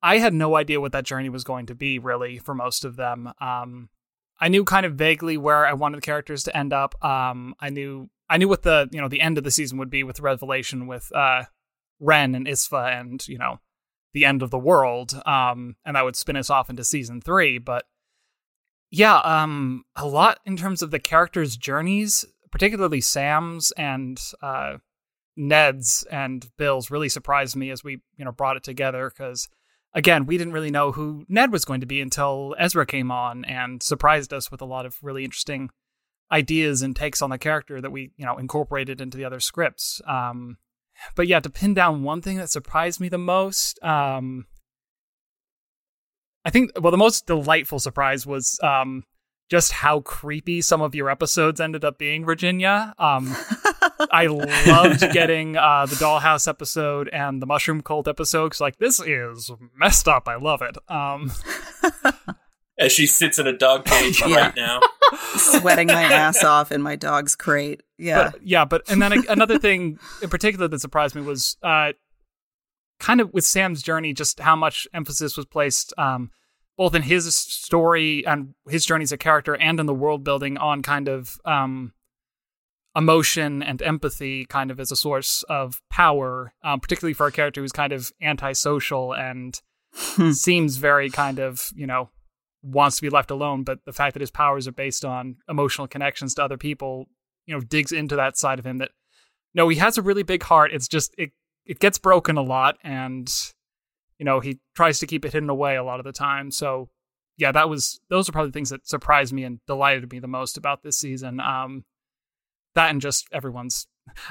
I 0.03 0.19
had 0.19 0.33
no 0.33 0.57
idea 0.57 0.81
what 0.81 0.93
that 0.93 1.05
journey 1.05 1.29
was 1.29 1.45
going 1.45 1.67
to 1.67 1.75
be 1.75 1.99
really 1.99 2.39
for 2.39 2.55
most 2.55 2.87
of 2.87 2.97
them. 2.97 3.31
Um, 3.43 3.91
I 4.41 4.49
knew 4.49 4.65
kind 4.65 4.87
of 4.87 4.95
vaguely 4.95 5.37
where 5.37 5.67
I 5.67 5.75
wanted 5.75 5.99
the 5.99 6.03
characters 6.03 6.45
to 6.45 6.57
end 6.57 6.73
up. 6.73 7.05
Um, 7.05 7.55
I 7.61 7.69
knew 7.69 8.09
I 8.31 8.39
knew 8.39 8.49
what 8.49 8.63
the 8.63 8.89
you 8.91 9.03
know 9.03 9.09
the 9.09 9.21
end 9.21 9.37
of 9.37 9.45
the 9.45 9.51
season 9.51 9.77
would 9.77 9.91
be 9.91 10.03
with 10.03 10.17
the 10.17 10.23
revelation 10.23 10.87
with 10.87 11.15
uh, 11.15 11.45
Ren 12.01 12.35
and 12.35 12.47
Isfa 12.47 12.99
and 12.99 13.29
you 13.29 13.37
know 13.37 13.61
the 14.15 14.25
end 14.25 14.43
of 14.43 14.51
the 14.51 14.59
world. 14.59 15.21
Um, 15.27 15.77
and 15.85 15.95
that 15.95 16.07
would 16.07 16.17
spin 16.17 16.37
us 16.37 16.49
off 16.49 16.71
into 16.71 16.85
season 16.85 17.21
three. 17.21 17.59
But 17.59 17.85
yeah, 18.91 19.19
um, 19.19 19.85
a 19.97 20.07
lot 20.07 20.39
in 20.45 20.57
terms 20.57 20.83
of 20.83 20.91
the 20.91 20.99
characters' 20.99 21.57
journeys, 21.57 22.25
particularly 22.51 23.01
Sam's 23.01 23.71
and 23.73 24.21
uh, 24.43 24.79
Ned's 25.37 26.07
and 26.11 26.49
Bill's, 26.57 26.91
really 26.91 27.09
surprised 27.09 27.57
me 27.57 27.71
as 27.71 27.85
we 27.85 28.01
you 28.17 28.25
know 28.25 28.33
brought 28.33 28.57
it 28.57 28.65
together 28.65 29.11
because 29.11 29.49
again, 29.95 30.27
we 30.27 30.39
didn't 30.39 30.53
really 30.53 30.71
know 30.71 30.93
who 30.93 31.25
Ned 31.29 31.53
was 31.53 31.65
going 31.65 31.81
to 31.81 31.87
be 31.87 32.01
until 32.01 32.55
Ezra 32.59 32.87
came 32.87 33.11
on 33.11 33.45
and 33.45 33.83
surprised 33.83 34.33
us 34.33 34.51
with 34.51 34.61
a 34.61 34.67
lot 34.67 34.87
of 34.87 34.97
really 35.03 35.25
interesting 35.25 35.71
ideas 36.31 36.83
and 36.83 36.95
takes 36.95 37.23
on 37.23 37.31
the 37.31 37.39
character 37.39 37.81
that 37.81 37.91
we, 37.91 38.13
you 38.17 38.27
know, 38.27 38.37
incorporated 38.37 39.01
into 39.01 39.17
the 39.17 39.25
other 39.25 39.41
scripts. 39.41 40.01
Um, 40.07 40.59
but 41.15 41.27
yeah, 41.27 41.41
to 41.41 41.51
pin 41.51 41.75
down 41.75 42.03
one 42.03 42.21
thing 42.21 42.37
that 42.37 42.51
surprised 42.51 43.01
me 43.01 43.09
the 43.09 43.19
most, 43.19 43.83
um, 43.83 44.47
I 46.45 46.51
think, 46.51 46.71
well, 46.81 46.91
the 46.91 46.97
most 46.97 47.27
delightful 47.27 47.79
surprise 47.79 48.27
was 48.27 48.59
um, 48.63 49.05
just 49.51 49.73
how 49.73 50.01
creepy 50.01 50.61
some 50.61 50.81
of 50.81 50.95
your 50.95 51.11
episodes 51.11 51.61
ended 51.61 51.85
up 51.85 51.99
being, 51.99 52.25
Virginia. 52.25 52.95
Um, 52.99 53.35
I 54.11 54.27
loved 54.27 55.01
getting 55.13 55.57
uh, 55.57 55.87
the 55.87 55.97
Dollhouse 55.97 56.49
episode 56.49 57.09
and 57.09 57.43
the 57.43 57.47
Mushroom 57.47 57.83
Cult 57.83 58.09
episode 58.09 58.47
because, 58.47 58.61
like, 58.61 58.79
this 58.79 59.01
is 59.01 59.51
messed 59.77 60.09
up. 60.09 60.29
I 60.29 60.37
love 60.37 60.63
it. 60.63 60.77
Um, 60.89 61.33
As 62.79 62.93
she 62.93 63.07
sits 63.07 63.41
in 63.41 63.47
a 63.49 63.53
dog 63.57 63.85
cage 63.85 64.23
Yeah. 64.25 64.37
right 64.37 64.57
now. 64.57 64.81
Sweating 65.35 65.89
my 65.89 66.03
ass 66.05 66.45
off 66.45 66.71
in 66.71 66.81
my 66.81 66.95
dog's 66.95 67.35
crate. 67.35 67.83
Yeah. 67.99 68.31
But, 68.31 68.47
yeah, 68.47 68.65
but 68.65 68.89
and 68.89 69.03
then 69.03 69.25
another 69.29 69.59
thing 69.59 69.99
in 70.23 70.31
particular 70.31 70.69
that 70.69 70.79
surprised 70.79 71.17
me 71.17 71.23
was 71.23 71.57
uh, 71.65 71.93
kind 72.99 73.21
of 73.21 73.33
with 73.33 73.45
Sam's 73.45 73.83
journey, 73.83 74.13
just 74.13 74.41
how 74.41 74.57
much 74.57 74.87
emphasis 74.93 75.37
was 75.37 75.47
placed 75.47 75.93
um, 75.99 76.31
both 76.77 76.95
in 76.95 77.03
his 77.03 77.35
story 77.35 78.27
and 78.27 78.55
his 78.69 78.85
journey 78.85 79.03
as 79.03 79.13
a 79.13 79.19
character, 79.19 79.57
and 79.57 79.81
in 79.81 79.87
the 79.87 79.95
world 79.95 80.25
building 80.25 80.57
on 80.57 80.83
kind 80.83 81.09
of 81.09 81.41
um, 81.45 81.93
emotion 82.97 83.63
and 83.63 83.83
empathy, 83.83 84.45
kind 84.47 84.71
of 84.71 84.81
as 84.81 84.93
a 84.93 84.97
source 84.97 85.43
of 85.45 85.81
power, 85.91 86.53
um, 86.63 86.81
particularly 86.81 87.15
for 87.15 87.27
a 87.27 87.33
character 87.33 87.61
who's 87.61 87.73
kind 87.73 87.93
of 87.93 88.13
antisocial 88.23 89.13
and 89.13 89.61
seems 90.33 90.77
very 90.77 91.11
kind 91.11 91.39
of 91.39 91.71
you 91.75 91.87
know 91.87 92.11
wants 92.63 92.97
to 92.97 93.03
be 93.03 93.09
left 93.09 93.31
alone 93.31 93.63
but 93.63 93.79
the 93.87 93.93
fact 93.93 94.13
that 94.13 94.21
his 94.21 94.31
powers 94.31 94.69
are 94.69 94.73
based 94.73 95.05
on 95.05 95.37
emotional 95.49 95.87
connections 95.87 96.35
to 96.35 96.43
other 96.45 96.59
people 96.59 97.07
you 97.49 97.55
know 97.55 97.61
digs 97.61 97.91
into 97.91 98.15
that 98.15 98.37
side 98.37 98.59
of 98.59 98.67
him 98.67 98.79
that 98.79 98.91
no 99.55 99.69
he 99.69 99.77
has 99.77 99.99
a 99.99 100.03
really 100.03 100.23
big 100.23 100.43
heart. 100.45 100.73
It's 100.73 100.87
just 100.87 101.15
it 101.19 101.33
it 101.69 101.79
gets 101.79 101.99
broken 101.99 102.37
a 102.37 102.43
lot 102.43 102.77
and 102.83 103.33
you 104.19 104.25
know 104.25 104.41
he 104.41 104.59
tries 104.75 104.99
to 104.99 105.07
keep 105.07 105.25
it 105.25 105.33
hidden 105.33 105.51
away 105.51 105.77
a 105.77 105.85
lot 105.85 106.01
of 106.01 106.05
the 106.05 106.13
time. 106.13 106.51
So 106.51 106.89
yeah 107.37 107.53
that 107.53 107.69
was 107.69 108.01
those 108.11 108.29
are 108.29 108.33
probably 108.33 108.51
things 108.51 108.71
that 108.71 108.89
surprised 108.89 109.33
me 109.33 109.45
and 109.45 109.61
delighted 109.67 110.11
me 110.11 110.19
the 110.19 110.27
most 110.27 110.57
about 110.57 110.83
this 110.83 110.99
season. 110.99 111.39
Um 111.39 111.85
that 112.75 112.91
and 112.91 113.01
just 113.01 113.29
everyone's 113.33 113.87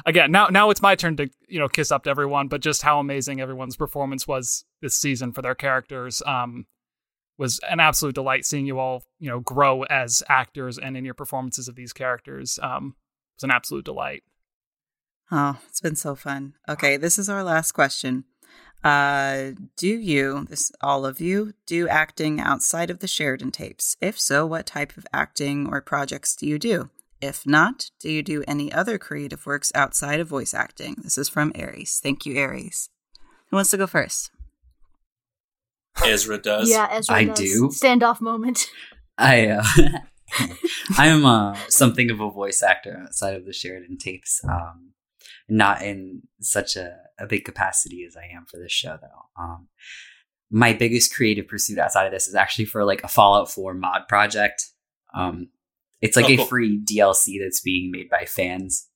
again 0.05 0.31
now 0.31 0.47
now 0.47 0.69
it's 0.71 0.81
my 0.81 0.95
turn 0.95 1.15
to 1.17 1.29
you 1.47 1.59
know 1.59 1.69
kiss 1.69 1.91
up 1.91 2.03
to 2.03 2.09
everyone 2.09 2.47
but 2.47 2.61
just 2.61 2.81
how 2.81 2.99
amazing 2.99 3.39
everyone's 3.39 3.77
performance 3.77 4.27
was 4.27 4.65
this 4.81 4.97
season 4.97 5.31
for 5.31 5.43
their 5.43 5.53
characters 5.53 6.23
um 6.25 6.65
was 7.37 7.59
an 7.69 7.79
absolute 7.79 8.15
delight 8.15 8.43
seeing 8.45 8.65
you 8.65 8.79
all 8.79 9.03
you 9.19 9.29
know 9.29 9.39
grow 9.39 9.83
as 9.83 10.23
actors 10.27 10.79
and 10.79 10.97
in 10.97 11.05
your 11.05 11.13
performances 11.13 11.67
of 11.67 11.75
these 11.75 11.93
characters. 11.93 12.59
Um 12.61 12.95
was 13.35 13.43
an 13.43 13.51
absolute 13.51 13.85
delight 13.85 14.23
Oh, 15.31 15.57
it's 15.67 15.81
been 15.81 15.95
so 15.95 16.15
fun. 16.15 16.53
Okay, 16.69 16.97
this 16.97 17.19
is 17.19 17.29
our 17.29 17.43
last 17.43 17.73
question. 17.73 18.23
Uh, 18.83 19.51
do 19.75 19.87
you, 19.87 20.45
this 20.49 20.71
all 20.81 21.05
of 21.05 21.19
you, 21.19 21.53
do 21.65 21.87
acting 21.89 22.39
outside 22.39 22.89
of 22.89 22.99
the 22.99 23.07
Sheridan 23.07 23.51
tapes? 23.51 23.97
If 23.99 24.19
so, 24.19 24.45
what 24.45 24.65
type 24.65 24.95
of 24.95 25.05
acting 25.11 25.67
or 25.67 25.81
projects 25.81 26.35
do 26.35 26.45
you 26.47 26.57
do? 26.57 26.89
If 27.19 27.45
not, 27.45 27.89
do 27.99 28.11
you 28.11 28.21
do 28.21 28.43
any 28.47 28.71
other 28.71 28.97
creative 28.97 29.45
works 29.45 29.71
outside 29.73 30.19
of 30.19 30.27
voice 30.27 30.53
acting? 30.53 30.97
This 31.03 31.17
is 31.17 31.27
from 31.27 31.51
Aries. 31.55 31.99
Thank 32.01 32.25
you, 32.25 32.37
Aries. 32.37 32.89
Who 33.49 33.57
wants 33.57 33.71
to 33.71 33.77
go 33.77 33.87
first? 33.87 34.29
Ezra 36.05 36.37
does. 36.37 36.69
Yeah, 36.69 36.87
Ezra 36.91 37.15
I 37.15 37.25
does. 37.25 37.39
do. 37.39 37.69
Standoff 37.69 38.21
moment. 38.21 38.69
I 39.17 39.47
uh, 39.47 39.63
I 40.97 41.07
am 41.07 41.25
uh, 41.25 41.55
something 41.69 42.11
of 42.11 42.19
a 42.21 42.29
voice 42.29 42.61
actor 42.61 43.01
outside 43.03 43.35
of 43.35 43.45
the 43.45 43.53
Sheridan 43.53 43.97
tapes. 43.97 44.41
Um, 44.47 44.93
not 45.49 45.81
in 45.81 46.23
such 46.39 46.75
a, 46.75 46.97
a 47.19 47.27
big 47.27 47.45
capacity 47.45 48.05
as 48.07 48.15
I 48.15 48.35
am 48.35 48.45
for 48.45 48.57
this 48.57 48.71
show, 48.71 48.97
though. 49.01 49.41
Um, 49.43 49.67
my 50.49 50.73
biggest 50.73 51.13
creative 51.13 51.47
pursuit 51.47 51.77
outside 51.77 52.05
of 52.05 52.11
this 52.11 52.27
is 52.27 52.35
actually 52.35 52.65
for 52.65 52.85
like 52.85 53.03
a 53.03 53.07
Fallout 53.07 53.51
4 53.51 53.73
mod 53.73 54.07
project. 54.07 54.63
Um, 55.13 55.49
it's 56.01 56.15
like 56.15 56.25
Oh, 56.25 56.33
a 56.33 56.37
cool. 56.37 56.45
free 56.45 56.79
DLC 56.83 57.39
that's 57.41 57.59
being 57.61 57.91
made 57.91 58.09
by 58.09 58.25
fans, 58.25 58.87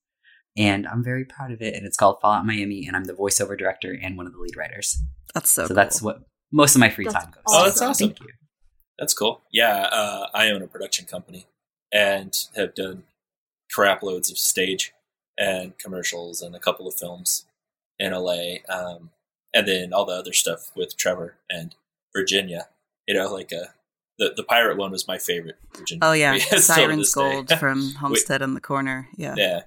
and 0.55 0.87
I'm 0.87 1.03
very 1.03 1.25
proud 1.25 1.51
of 1.51 1.61
it. 1.61 1.73
And 1.73 1.85
it's 1.85 1.97
called 1.97 2.17
Fallout 2.21 2.45
Miami, 2.45 2.85
and 2.87 2.95
I'm 2.95 3.05
the 3.05 3.13
voiceover 3.13 3.57
director 3.57 3.97
and 4.01 4.17
one 4.17 4.27
of 4.27 4.33
the 4.33 4.39
lead 4.39 4.55
writers. 4.55 4.97
That's 5.33 5.49
so, 5.49 5.63
So, 5.63 5.67
cool. 5.69 5.75
that's 5.75 6.01
what 6.01 6.21
most 6.51 6.75
of 6.75 6.79
my 6.79 6.89
free 6.89 7.05
That's 7.05 7.15
time 7.15 7.31
goes. 7.33 7.43
Oh, 7.47 7.63
that's 7.65 7.81
awesome. 7.81 8.09
Thank 8.09 8.19
you. 8.21 8.27
That's 8.99 9.13
cool. 9.13 9.41
Yeah, 9.51 9.87
uh, 9.91 10.27
I 10.33 10.49
own 10.51 10.61
a 10.61 10.67
production 10.67 11.05
company 11.05 11.47
and 11.91 12.37
have 12.55 12.75
done 12.75 13.03
crap 13.73 14.03
loads 14.03 14.29
of 14.29 14.37
stage 14.37 14.93
and 15.37 15.77
commercials 15.77 16.41
and 16.41 16.55
a 16.55 16.59
couple 16.59 16.87
of 16.87 16.95
films 16.95 17.45
in 17.99 18.13
LA. 18.13 18.55
Um, 18.69 19.11
and 19.53 19.67
then 19.67 19.93
all 19.93 20.05
the 20.05 20.13
other 20.13 20.33
stuff 20.33 20.71
with 20.75 20.97
Trevor 20.97 21.35
and 21.49 21.75
Virginia. 22.15 22.67
You 23.07 23.15
know, 23.15 23.31
like 23.31 23.51
uh, 23.51 23.67
the 24.17 24.33
the 24.35 24.43
pirate 24.43 24.77
one 24.77 24.91
was 24.91 25.07
my 25.07 25.17
favorite. 25.17 25.57
Virginia. 25.75 25.99
Oh, 26.03 26.13
yeah. 26.13 26.37
Siren's 26.57 27.11
day. 27.13 27.21
Gold 27.21 27.49
from 27.59 27.93
Homestead 27.95 28.41
on 28.41 28.53
the 28.53 28.61
Corner. 28.61 29.09
Yeah. 29.15 29.35
yeah, 29.37 29.61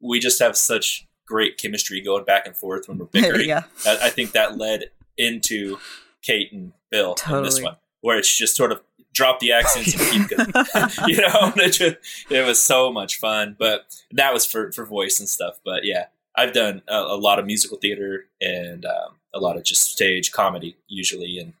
we 0.00 0.18
just 0.20 0.40
have 0.40 0.56
such 0.56 1.06
great 1.26 1.58
chemistry 1.58 2.00
going 2.00 2.24
back 2.24 2.46
and 2.46 2.56
forth 2.56 2.88
when 2.88 2.98
we're 2.98 3.06
bickering. 3.12 3.48
yeah. 3.48 3.64
I, 3.86 3.98
I 4.04 4.10
think 4.10 4.32
that 4.32 4.56
led 4.58 4.90
into 5.18 5.78
Kate 6.22 6.52
and 6.52 6.72
Bill 6.90 7.16
in 7.28 7.42
this 7.42 7.60
one, 7.60 7.76
where 8.00 8.18
it's 8.18 8.34
just 8.34 8.56
sort 8.56 8.72
of 8.72 8.80
drop 9.12 9.40
the 9.40 9.52
accents 9.52 9.94
and 9.94 10.28
keep 10.28 10.36
going. 10.36 10.48
you 11.06 11.16
know, 11.18 11.52
it, 11.56 11.70
just, 11.72 11.96
it 12.30 12.46
was 12.46 12.60
so 12.60 12.92
much 12.92 13.18
fun. 13.18 13.56
But 13.58 13.94
that 14.12 14.32
was 14.32 14.46
for 14.46 14.72
for 14.72 14.84
voice 14.84 15.20
and 15.20 15.28
stuff. 15.28 15.58
But 15.64 15.84
yeah, 15.84 16.06
I've 16.36 16.52
done 16.52 16.82
a, 16.88 16.96
a 16.96 17.16
lot 17.16 17.38
of 17.38 17.46
musical 17.46 17.78
theater 17.78 18.26
and 18.40 18.84
um, 18.84 19.16
a 19.34 19.40
lot 19.40 19.56
of 19.56 19.64
just 19.64 19.90
stage 19.90 20.32
comedy 20.32 20.76
usually, 20.88 21.38
and 21.38 21.52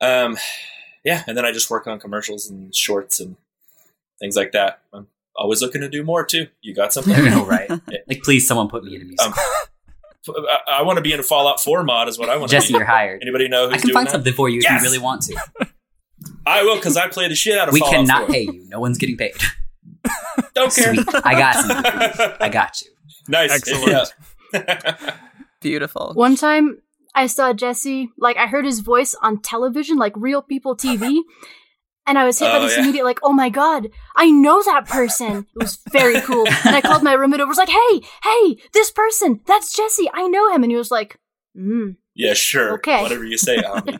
um, 0.00 0.38
yeah, 1.04 1.24
and 1.26 1.36
then 1.36 1.44
I 1.44 1.52
just 1.52 1.70
work 1.70 1.86
on 1.86 1.98
commercials 1.98 2.48
and 2.48 2.74
shorts 2.74 3.20
and 3.20 3.36
things 4.18 4.36
like 4.36 4.52
that. 4.52 4.80
I'm 4.92 5.08
always 5.36 5.62
looking 5.62 5.80
to 5.80 5.88
do 5.88 6.04
more 6.04 6.24
too. 6.24 6.48
You 6.62 6.74
got 6.74 6.92
something? 6.92 7.14
I 7.14 7.28
know, 7.28 7.44
right? 7.44 7.70
Like, 8.06 8.22
please, 8.22 8.46
someone 8.46 8.68
put 8.68 8.84
me 8.84 8.96
in 8.96 9.02
a 9.02 9.04
musical. 9.04 9.28
Um, 9.28 10.34
I, 10.46 10.78
I 10.78 10.82
want 10.82 10.98
to 10.98 11.02
be 11.02 11.12
in 11.12 11.20
a 11.20 11.22
Fallout 11.22 11.62
4 11.62 11.82
mod, 11.82 12.08
is 12.08 12.18
what 12.18 12.28
I 12.28 12.36
want 12.36 12.50
to 12.50 12.56
Jesse, 12.56 12.74
be. 12.74 12.78
you're 12.78 12.86
hired. 12.86 13.22
Anybody 13.22 13.48
know 13.48 13.70
who's 13.70 13.78
I 13.78 13.80
can 13.80 13.92
find 13.92 14.06
that? 14.06 14.12
something 14.12 14.34
for 14.34 14.50
you 14.50 14.60
if 14.62 14.70
you 14.70 14.78
really 14.80 14.98
want 14.98 15.22
to. 15.22 15.66
I 16.46 16.62
will, 16.62 16.76
because 16.76 16.96
I 16.96 17.08
play 17.08 17.28
the 17.28 17.34
shit 17.34 17.58
out 17.58 17.68
of 17.68 17.74
We 17.74 17.80
Fallout 17.80 17.94
cannot 17.96 18.26
4. 18.26 18.34
pay 18.34 18.42
you. 18.42 18.64
No 18.68 18.80
one's 18.80 18.98
getting 18.98 19.16
paid. 19.16 19.32
Don't 20.54 20.74
care. 20.74 20.94
Sweet. 20.94 21.06
I 21.24 21.32
got 21.34 21.54
you. 21.56 22.34
I 22.40 22.48
got 22.48 22.80
you. 22.82 22.88
nice. 23.28 23.50
Excellent. 23.52 24.12
Yeah. 24.52 25.16
Beautiful. 25.60 26.12
One 26.14 26.36
time 26.36 26.78
I 27.14 27.26
saw 27.26 27.52
Jesse, 27.52 28.10
like 28.18 28.36
I 28.36 28.46
heard 28.46 28.64
his 28.64 28.80
voice 28.80 29.14
on 29.22 29.40
television, 29.42 29.96
like 29.98 30.14
real 30.16 30.40
people 30.42 30.76
TV. 30.76 31.20
and 32.06 32.18
I 32.18 32.24
was 32.24 32.38
hit 32.38 32.46
by 32.50 32.56
Oh, 32.58 32.62
this 32.62 32.76
yeah. 32.76 32.82
immediate, 32.82 33.04
like, 33.04 33.20
oh 33.22 33.32
my 33.32 33.50
god, 33.50 33.88
I 34.16 34.30
know 34.30 34.62
that 34.62 34.86
person. 34.86 35.46
It 35.54 35.62
was 35.62 35.78
very 35.90 36.20
cool. 36.22 36.46
and 36.64 36.74
I 36.74 36.80
called 36.80 37.02
my 37.02 37.12
roommate 37.12 37.40
over, 37.40 37.48
was 37.48 37.58
like, 37.58 37.68
hey, 37.68 38.00
hey, 38.24 38.56
this 38.72 38.90
person, 38.90 39.40
that's 39.46 39.76
Jesse, 39.76 40.08
I 40.14 40.26
know 40.28 40.52
him. 40.54 40.62
And 40.62 40.72
he 40.72 40.76
was 40.78 40.90
like, 40.90 41.18
mm. 41.56 41.96
Yeah, 42.14 42.34
sure. 42.34 42.74
Okay. 42.74 43.00
Whatever 43.02 43.24
you 43.24 43.38
say, 43.38 43.56
Ami. 43.62 43.96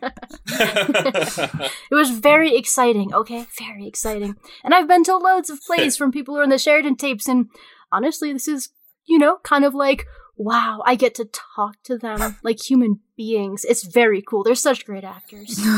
It 1.91 1.95
was 1.95 2.11
very 2.11 2.55
exciting, 2.55 3.13
okay? 3.13 3.45
Very 3.57 3.87
exciting. 3.87 4.35
And 4.63 4.73
I've 4.75 4.87
been 4.87 5.03
to 5.05 5.17
loads 5.17 5.49
of 5.49 5.61
plays 5.61 5.97
from 5.97 6.11
people 6.11 6.35
who 6.35 6.41
are 6.41 6.43
in 6.43 6.49
the 6.49 6.57
Sheridan 6.59 6.97
tapes, 6.97 7.27
and 7.27 7.47
honestly, 7.91 8.31
this 8.33 8.47
is, 8.47 8.69
you 9.05 9.17
know, 9.17 9.37
kind 9.43 9.65
of 9.65 9.73
like, 9.73 10.05
wow, 10.35 10.81
I 10.85 10.95
get 10.95 11.15
to 11.15 11.25
talk 11.55 11.75
to 11.83 11.97
them 11.97 12.37
like 12.43 12.59
human 12.61 12.99
beings. 13.15 13.63
It's 13.63 13.83
very 13.83 14.21
cool. 14.21 14.43
They're 14.43 14.55
such 14.55 14.85
great 14.85 15.03
actors. 15.03 15.59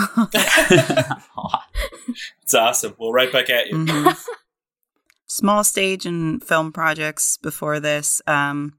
It's 2.43 2.53
awesome. 2.53 2.95
Well, 2.99 3.11
right 3.11 3.31
back 3.31 3.49
at 3.49 3.67
you. 3.67 3.77
Mhm. 3.77 4.17
Small 5.27 5.63
stage 5.63 6.05
and 6.05 6.43
film 6.43 6.71
projects 6.71 7.37
before 7.37 7.79
this. 7.79 8.21
Um, 8.27 8.73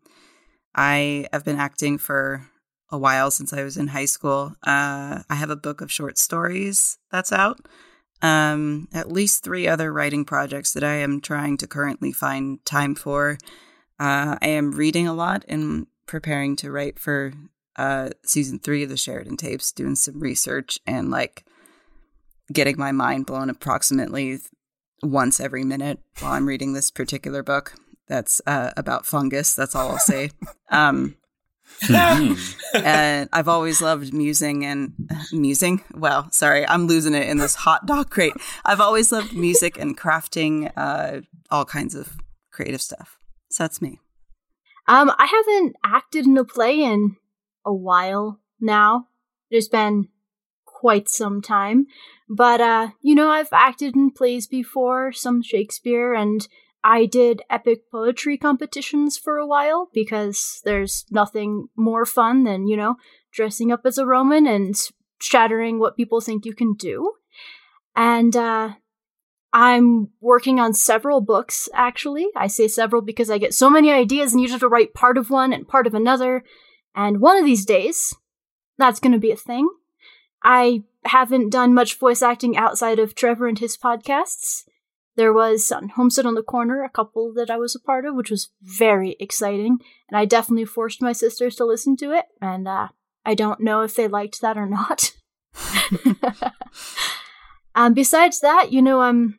I 0.75 1.27
have 1.33 1.45
been 1.45 1.59
acting 1.59 1.99
for 1.99 2.49
a 2.91 2.99
while 2.99 3.31
since 3.31 3.53
I 3.53 3.63
was 3.63 3.77
in 3.77 3.89
high 3.89 4.05
school. 4.05 4.55
Uh, 4.63 5.23
I 5.29 5.35
have 5.35 5.51
a 5.51 5.57
book 5.57 5.81
of 5.81 5.93
short 5.93 6.19
stories 6.19 6.99
that's 7.11 7.33
out. 7.33 7.59
Um, 8.23 8.89
at 8.93 9.13
least 9.13 9.45
three 9.45 9.67
other 9.67 9.93
writing 9.93 10.25
projects 10.25 10.73
that 10.73 10.85
I 10.85 10.95
am 10.95 11.21
trying 11.21 11.57
to 11.59 11.67
currently 11.67 12.13
find 12.13 12.65
time 12.65 12.95
for. 12.95 13.39
Uh, 13.99 14.37
I 14.41 14.49
am 14.49 14.73
reading 14.73 15.07
a 15.07 15.15
lot 15.15 15.45
and 15.49 15.87
preparing 16.07 16.57
to 16.57 16.71
write 16.71 16.99
for 16.99 17.33
uh, 17.77 18.11
season 18.25 18.59
three 18.59 18.83
of 18.83 18.89
the 18.89 18.97
Sheridan 18.97 19.37
tapes, 19.37 19.73
doing 19.73 19.97
some 19.97 20.21
research 20.21 20.79
and 20.87 21.11
like 21.11 21.45
getting 22.53 22.79
my 22.79 22.93
mind 22.93 23.27
blown 23.27 23.51
approximately 23.51 24.39
once 25.03 25.41
every 25.41 25.65
minute 25.65 25.99
while 26.21 26.33
I'm 26.33 26.47
reading 26.47 26.73
this 26.73 26.91
particular 26.91 27.43
book. 27.43 27.75
That's 28.09 28.41
uh, 28.47 28.71
about 28.77 29.07
fungus. 29.07 29.55
That's 29.55 29.75
all 29.75 29.91
I'll 29.91 29.99
say. 29.99 30.31
Um, 30.71 31.15
and 31.89 33.29
I've 33.33 33.49
always 33.49 33.81
loved 33.83 34.13
musing 34.13 34.65
and 34.65 34.93
musing. 35.33 35.83
Well, 35.95 36.31
sorry, 36.31 36.67
I'm 36.69 36.87
losing 36.87 37.15
it 37.15 37.29
in 37.29 37.39
this 37.39 37.55
hot 37.55 37.87
dog 37.87 38.11
crate. 38.11 38.35
I've 38.65 38.81
always 38.81 39.13
loved 39.13 39.35
music 39.35 39.79
and 39.79 39.97
crafting, 39.97 40.73
uh, 40.77 41.21
all 41.51 41.65
kinds 41.65 41.95
of 41.95 42.17
creative 42.51 42.83
stuff. 42.83 43.19
So 43.51 43.65
that's 43.65 43.83
me. 43.83 44.01
Um, 44.87 45.13
I 45.19 45.27
haven't 45.27 45.77
acted 45.85 46.27
in 46.27 46.37
a 46.37 46.45
play 46.45 46.83
in 46.83 47.17
a 47.65 47.73
while 47.73 48.41
now. 48.61 49.09
It's 49.51 49.69
been 49.69 50.09
quite 50.65 51.09
some 51.09 51.41
time. 51.41 51.87
But 52.29 52.61
uh, 52.61 52.89
you 53.01 53.15
know, 53.15 53.31
I've 53.31 53.53
acted 53.53 53.95
in 53.95 54.11
plays 54.11 54.47
before, 54.47 55.13
some 55.13 55.43
Shakespeare, 55.43 56.15
and 56.15 56.47
I 56.85 57.07
did 57.07 57.41
epic 57.49 57.91
poetry 57.91 58.37
competitions 58.37 59.17
for 59.17 59.39
a 59.39 59.47
while 59.47 59.89
because 59.95 60.61
there's 60.65 61.07
nothing 61.11 61.69
more 61.75 62.05
fun 62.05 62.45
than, 62.45 62.69
you 62.69 62.77
know, 62.77 62.97
dressing 63.33 63.73
up 63.73 63.81
as 63.87 63.97
a 63.97 64.05
Roman 64.05 64.47
and 64.47 64.77
shattering 65.19 65.79
what 65.79 65.97
people 65.97 66.21
think 66.21 66.45
you 66.45 66.55
can 66.55 66.75
do. 66.75 67.15
And 67.97 68.37
uh 68.37 68.75
I'm 69.55 70.09
working 70.21 70.59
on 70.59 70.75
several 70.75 71.21
books, 71.21 71.69
actually. 71.73 72.27
I 72.35 72.49
say 72.49 72.67
several 72.67 73.03
because 73.03 73.31
I 73.31 73.39
get 73.39 73.55
so 73.55 73.71
many 73.71 73.91
ideas 73.93 74.33
and 74.33 74.43
you 74.43 74.49
just 74.49 74.55
have 74.55 74.61
to 74.61 74.69
write 74.69 74.95
part 74.95 75.17
of 75.17 75.31
one 75.31 75.53
and 75.53 75.67
part 75.67 75.87
of 75.87 75.95
another. 75.95 76.43
And 76.95 77.21
one 77.21 77.37
of 77.39 77.45
these 77.45 77.65
days, 77.65 78.13
that's 78.79 78.99
going 78.99 79.13
to 79.13 79.19
be 79.19 79.31
a 79.31 79.37
thing. 79.37 79.69
I 80.43 80.83
haven't 81.05 81.51
done 81.51 81.73
much 81.73 81.99
voice 81.99 82.21
acting 82.21 82.57
outside 82.57 82.99
of 82.99 83.15
Trevor 83.15 83.47
and 83.47 83.59
his 83.59 83.77
podcasts. 83.77 84.65
There 85.17 85.33
was 85.33 85.71
on 85.71 85.91
Homestead 85.91 86.27
on 86.27 86.35
the 86.35 86.43
Corner, 86.43 86.83
a 86.83 86.89
couple 86.89 87.33
that 87.35 87.51
I 87.51 87.57
was 87.57 87.75
a 87.75 87.81
part 87.81 88.05
of, 88.05 88.15
which 88.15 88.31
was 88.31 88.51
very 88.61 89.17
exciting. 89.21 89.79
And 90.09 90.19
I 90.19 90.25
definitely 90.25 90.65
forced 90.65 91.01
my 91.01 91.13
sisters 91.13 91.55
to 91.57 91.65
listen 91.65 91.97
to 91.99 92.13
it. 92.13 92.25
And 92.41 92.67
uh, 92.67 92.89
I 93.25 93.35
don't 93.35 93.61
know 93.61 93.83
if 93.83 93.95
they 93.95 94.09
liked 94.09 94.41
that 94.41 94.59
or 94.59 94.67
not. 94.67 95.13
um, 97.75 97.95
besides 97.95 98.41
that, 98.41 98.73
you 98.73 98.83
know, 98.83 99.01
I'm 99.01 99.39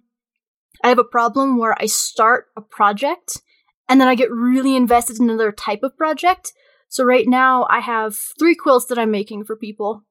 I 0.83 0.89
have 0.89 0.99
a 0.99 1.03
problem 1.03 1.57
where 1.57 1.75
I 1.81 1.87
start 1.87 2.47
a 2.55 2.61
project 2.61 3.41
and 3.89 3.99
then 3.99 4.07
I 4.07 4.15
get 4.15 4.31
really 4.31 4.75
invested 4.75 5.19
in 5.19 5.25
another 5.25 5.51
type 5.51 5.83
of 5.83 5.97
project. 5.97 6.53
So 6.89 7.03
right 7.03 7.27
now 7.27 7.65
I 7.69 7.79
have 7.79 8.15
three 8.39 8.55
quilts 8.55 8.85
that 8.85 8.99
I'm 8.99 9.11
making 9.11 9.45
for 9.45 9.55
people. 9.55 10.03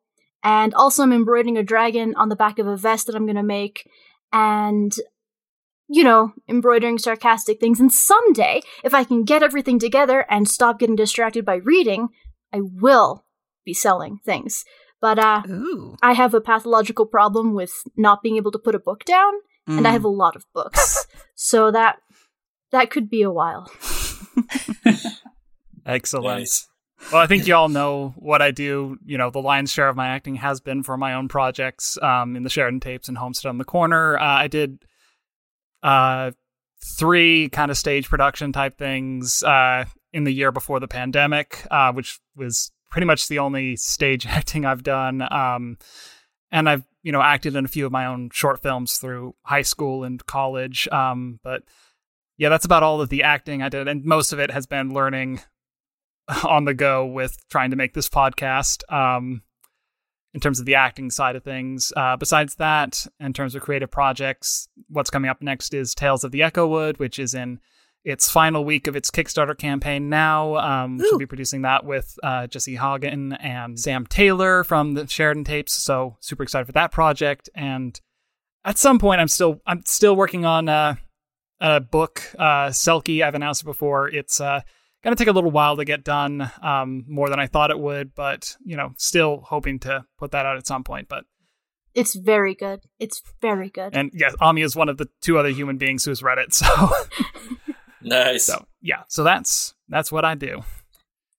And 0.42 0.74
also 0.74 1.02
I'm 1.02 1.12
embroidering 1.12 1.56
a 1.56 1.62
dragon 1.62 2.14
on 2.16 2.28
the 2.28 2.36
back 2.36 2.58
of 2.58 2.66
a 2.66 2.76
vest 2.76 3.06
that 3.06 3.16
I'm 3.16 3.24
going 3.24 3.36
to 3.36 3.42
make 3.42 3.88
and 4.32 4.94
you 5.88 6.04
know, 6.04 6.32
embroidering 6.48 6.98
sarcastic 6.98 7.60
things. 7.60 7.80
And 7.80 7.92
someday, 7.92 8.62
if 8.82 8.94
I 8.94 9.04
can 9.04 9.24
get 9.24 9.42
everything 9.42 9.78
together 9.78 10.24
and 10.30 10.48
stop 10.48 10.78
getting 10.78 10.96
distracted 10.96 11.44
by 11.44 11.56
reading, 11.56 12.08
I 12.52 12.60
will 12.62 13.24
be 13.64 13.74
selling 13.74 14.18
things. 14.24 14.64
But 15.00 15.18
uh 15.18 15.42
Ooh. 15.48 15.96
I 16.02 16.12
have 16.14 16.34
a 16.34 16.40
pathological 16.40 17.06
problem 17.06 17.54
with 17.54 17.72
not 17.96 18.22
being 18.22 18.36
able 18.36 18.50
to 18.52 18.58
put 18.58 18.74
a 18.74 18.78
book 18.78 19.04
down 19.04 19.32
and 19.66 19.86
I 19.86 19.90
Mm. 19.90 19.94
have 19.94 20.04
a 20.04 20.08
lot 20.08 20.36
of 20.36 20.44
books. 20.54 21.06
so 21.34 21.70
that 21.70 21.96
that 22.70 22.90
could 22.90 23.10
be 23.10 23.22
a 23.22 23.30
while. 23.30 23.70
Excellent. 25.86 26.38
Nice. 26.40 26.68
Well, 27.12 27.20
I 27.20 27.26
think 27.26 27.46
you 27.46 27.54
all 27.54 27.68
know 27.68 28.14
what 28.16 28.40
I 28.40 28.50
do. 28.50 28.96
You 29.04 29.18
know, 29.18 29.30
the 29.30 29.40
lion's 29.42 29.70
share 29.70 29.88
of 29.88 29.96
my 29.96 30.08
acting 30.08 30.36
has 30.36 30.60
been 30.60 30.82
for 30.82 30.96
my 30.96 31.14
own 31.14 31.28
projects 31.28 31.98
um, 32.00 32.36
in 32.36 32.42
the 32.42 32.48
Sheridan 32.50 32.80
Tapes 32.80 33.08
and 33.08 33.18
Homestead 33.18 33.50
on 33.50 33.58
the 33.58 33.64
Corner. 33.64 34.16
Uh, 34.18 34.22
I 34.24 34.48
did 34.48 34.78
uh, 35.84 36.32
three 36.82 37.48
kind 37.50 37.70
of 37.70 37.78
stage 37.78 38.08
production 38.08 38.52
type 38.52 38.76
things 38.76 39.44
uh, 39.44 39.84
in 40.12 40.24
the 40.24 40.32
year 40.32 40.50
before 40.50 40.80
the 40.80 40.88
pandemic, 40.88 41.66
uh, 41.70 41.92
which 41.92 42.18
was 42.34 42.72
pretty 42.90 43.06
much 43.06 43.28
the 43.28 43.38
only 43.38 43.76
stage 43.76 44.26
acting 44.28 44.64
I've 44.64 44.82
done. 44.82 45.22
Um, 45.30 45.78
and 46.50 46.68
I've 46.68 46.84
you 47.02 47.12
know 47.12 47.20
acted 47.20 47.54
in 47.54 47.64
a 47.64 47.68
few 47.68 47.86
of 47.86 47.92
my 47.92 48.06
own 48.06 48.30
short 48.32 48.62
films 48.62 48.96
through 48.96 49.34
high 49.42 49.62
school 49.62 50.04
and 50.04 50.24
college. 50.26 50.88
Um, 50.88 51.38
but 51.42 51.62
yeah, 52.36 52.48
that's 52.48 52.64
about 52.64 52.82
all 52.82 53.00
of 53.00 53.10
the 53.10 53.22
acting 53.22 53.62
I 53.62 53.68
did, 53.68 53.86
and 53.86 54.04
most 54.04 54.32
of 54.32 54.40
it 54.40 54.50
has 54.50 54.66
been 54.66 54.92
learning 54.92 55.40
on 56.44 56.64
the 56.64 56.74
go 56.74 57.06
with 57.06 57.36
trying 57.50 57.70
to 57.70 57.76
make 57.76 57.94
this 57.94 58.08
podcast. 58.08 58.90
Um, 58.92 59.42
in 60.34 60.40
terms 60.40 60.58
of 60.58 60.66
the 60.66 60.74
acting 60.74 61.10
side 61.10 61.36
of 61.36 61.44
things. 61.44 61.92
Uh, 61.96 62.16
besides 62.16 62.56
that, 62.56 63.06
in 63.20 63.32
terms 63.32 63.54
of 63.54 63.62
creative 63.62 63.90
projects, 63.90 64.68
what's 64.88 65.10
coming 65.10 65.30
up 65.30 65.40
next 65.40 65.72
is 65.72 65.94
Tales 65.94 66.24
of 66.24 66.32
the 66.32 66.42
Echowood, 66.42 66.98
which 66.98 67.18
is 67.18 67.34
in 67.34 67.60
its 68.04 68.28
final 68.28 68.64
week 68.64 68.86
of 68.86 68.96
its 68.96 69.10
Kickstarter 69.10 69.56
campaign 69.56 70.10
now. 70.10 70.56
Um, 70.56 71.00
she'll 71.00 71.18
be 71.18 71.24
producing 71.24 71.62
that 71.62 71.86
with 71.86 72.18
uh, 72.22 72.46
Jesse 72.48 72.76
Hagen 72.76 73.32
and 73.34 73.78
Sam 73.80 74.06
Taylor 74.06 74.62
from 74.64 74.92
the 74.92 75.06
Sheridan 75.06 75.44
Tapes. 75.44 75.72
So 75.72 76.16
super 76.20 76.42
excited 76.42 76.66
for 76.66 76.72
that 76.72 76.92
project. 76.92 77.48
And 77.54 77.98
at 78.64 78.76
some 78.76 78.98
point, 78.98 79.20
I'm 79.20 79.28
still 79.28 79.60
I'm 79.66 79.82
still 79.86 80.16
working 80.16 80.44
on 80.44 80.68
uh, 80.68 80.96
a 81.60 81.80
book, 81.80 82.22
uh, 82.38 82.68
Selkie. 82.68 83.22
I've 83.22 83.34
announced 83.34 83.62
it 83.62 83.66
before. 83.66 84.08
It's 84.08 84.40
uh, 84.40 84.60
gonna 85.04 85.16
take 85.16 85.28
a 85.28 85.32
little 85.32 85.50
while 85.52 85.76
to 85.76 85.84
get 85.84 86.02
done, 86.02 86.50
um, 86.62 87.04
more 87.06 87.30
than 87.30 87.38
I 87.38 87.46
thought 87.46 87.70
it 87.70 87.78
would. 87.78 88.14
But 88.14 88.56
you 88.64 88.76
know, 88.76 88.92
still 88.96 89.42
hoping 89.46 89.78
to 89.80 90.04
put 90.18 90.32
that 90.32 90.46
out 90.46 90.56
at 90.56 90.66
some 90.66 90.82
point. 90.84 91.08
But 91.08 91.24
It's 91.94 92.14
very 92.16 92.54
good. 92.54 92.80
It's 92.98 93.22
very 93.40 93.70
good. 93.70 93.94
and 93.94 94.10
yes, 94.14 94.34
Ami 94.40 94.62
is 94.62 94.74
one 94.74 94.88
of 94.88 94.96
the 94.96 95.08
two 95.20 95.38
other 95.38 95.50
human 95.50 95.76
beings 95.78 96.04
who's 96.04 96.22
read 96.22 96.38
it. 96.38 96.52
So 96.64 96.90
Nice. 98.02 98.44
so 98.44 98.66
yeah, 98.82 99.04
so 99.08 99.24
that's 99.24 99.74
that's 99.88 100.12
what 100.12 100.24
I 100.24 100.34
do. 100.34 100.62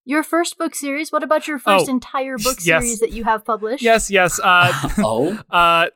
Your 0.04 0.24
first 0.24 0.58
book 0.58 0.76
series, 0.76 1.12
what 1.12 1.24
about 1.24 1.48
your 1.48 1.58
first 1.60 1.88
Oh, 1.88 1.92
entire 1.92 2.38
book 2.38 2.58
yes. 2.62 2.84
series 2.84 3.00
that 3.00 3.12
you 3.12 3.24
have 3.24 3.44
published? 3.46 3.84
Yes, 3.84 4.10
yes. 4.12 4.40
Uh, 4.40 4.72
oh, 5.00 5.34
uh, 5.50 5.88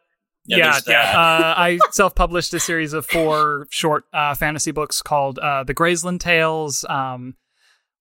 Yeah, 0.46 0.58
yeah, 0.58 0.80
yeah. 0.88 1.02
Uh, 1.20 1.54
I 1.58 1.80
self-published 1.92 2.54
a 2.56 2.60
series 2.60 2.94
of 2.94 3.06
four 3.06 3.68
short 3.70 4.06
uh, 4.14 4.34
fantasy 4.34 4.72
books 4.72 5.02
called 5.04 5.38
uh, 5.40 5.64
The 5.64 5.76
Gräzland 5.76 6.20
Tales, 6.22 6.84
um, 6.90 7.36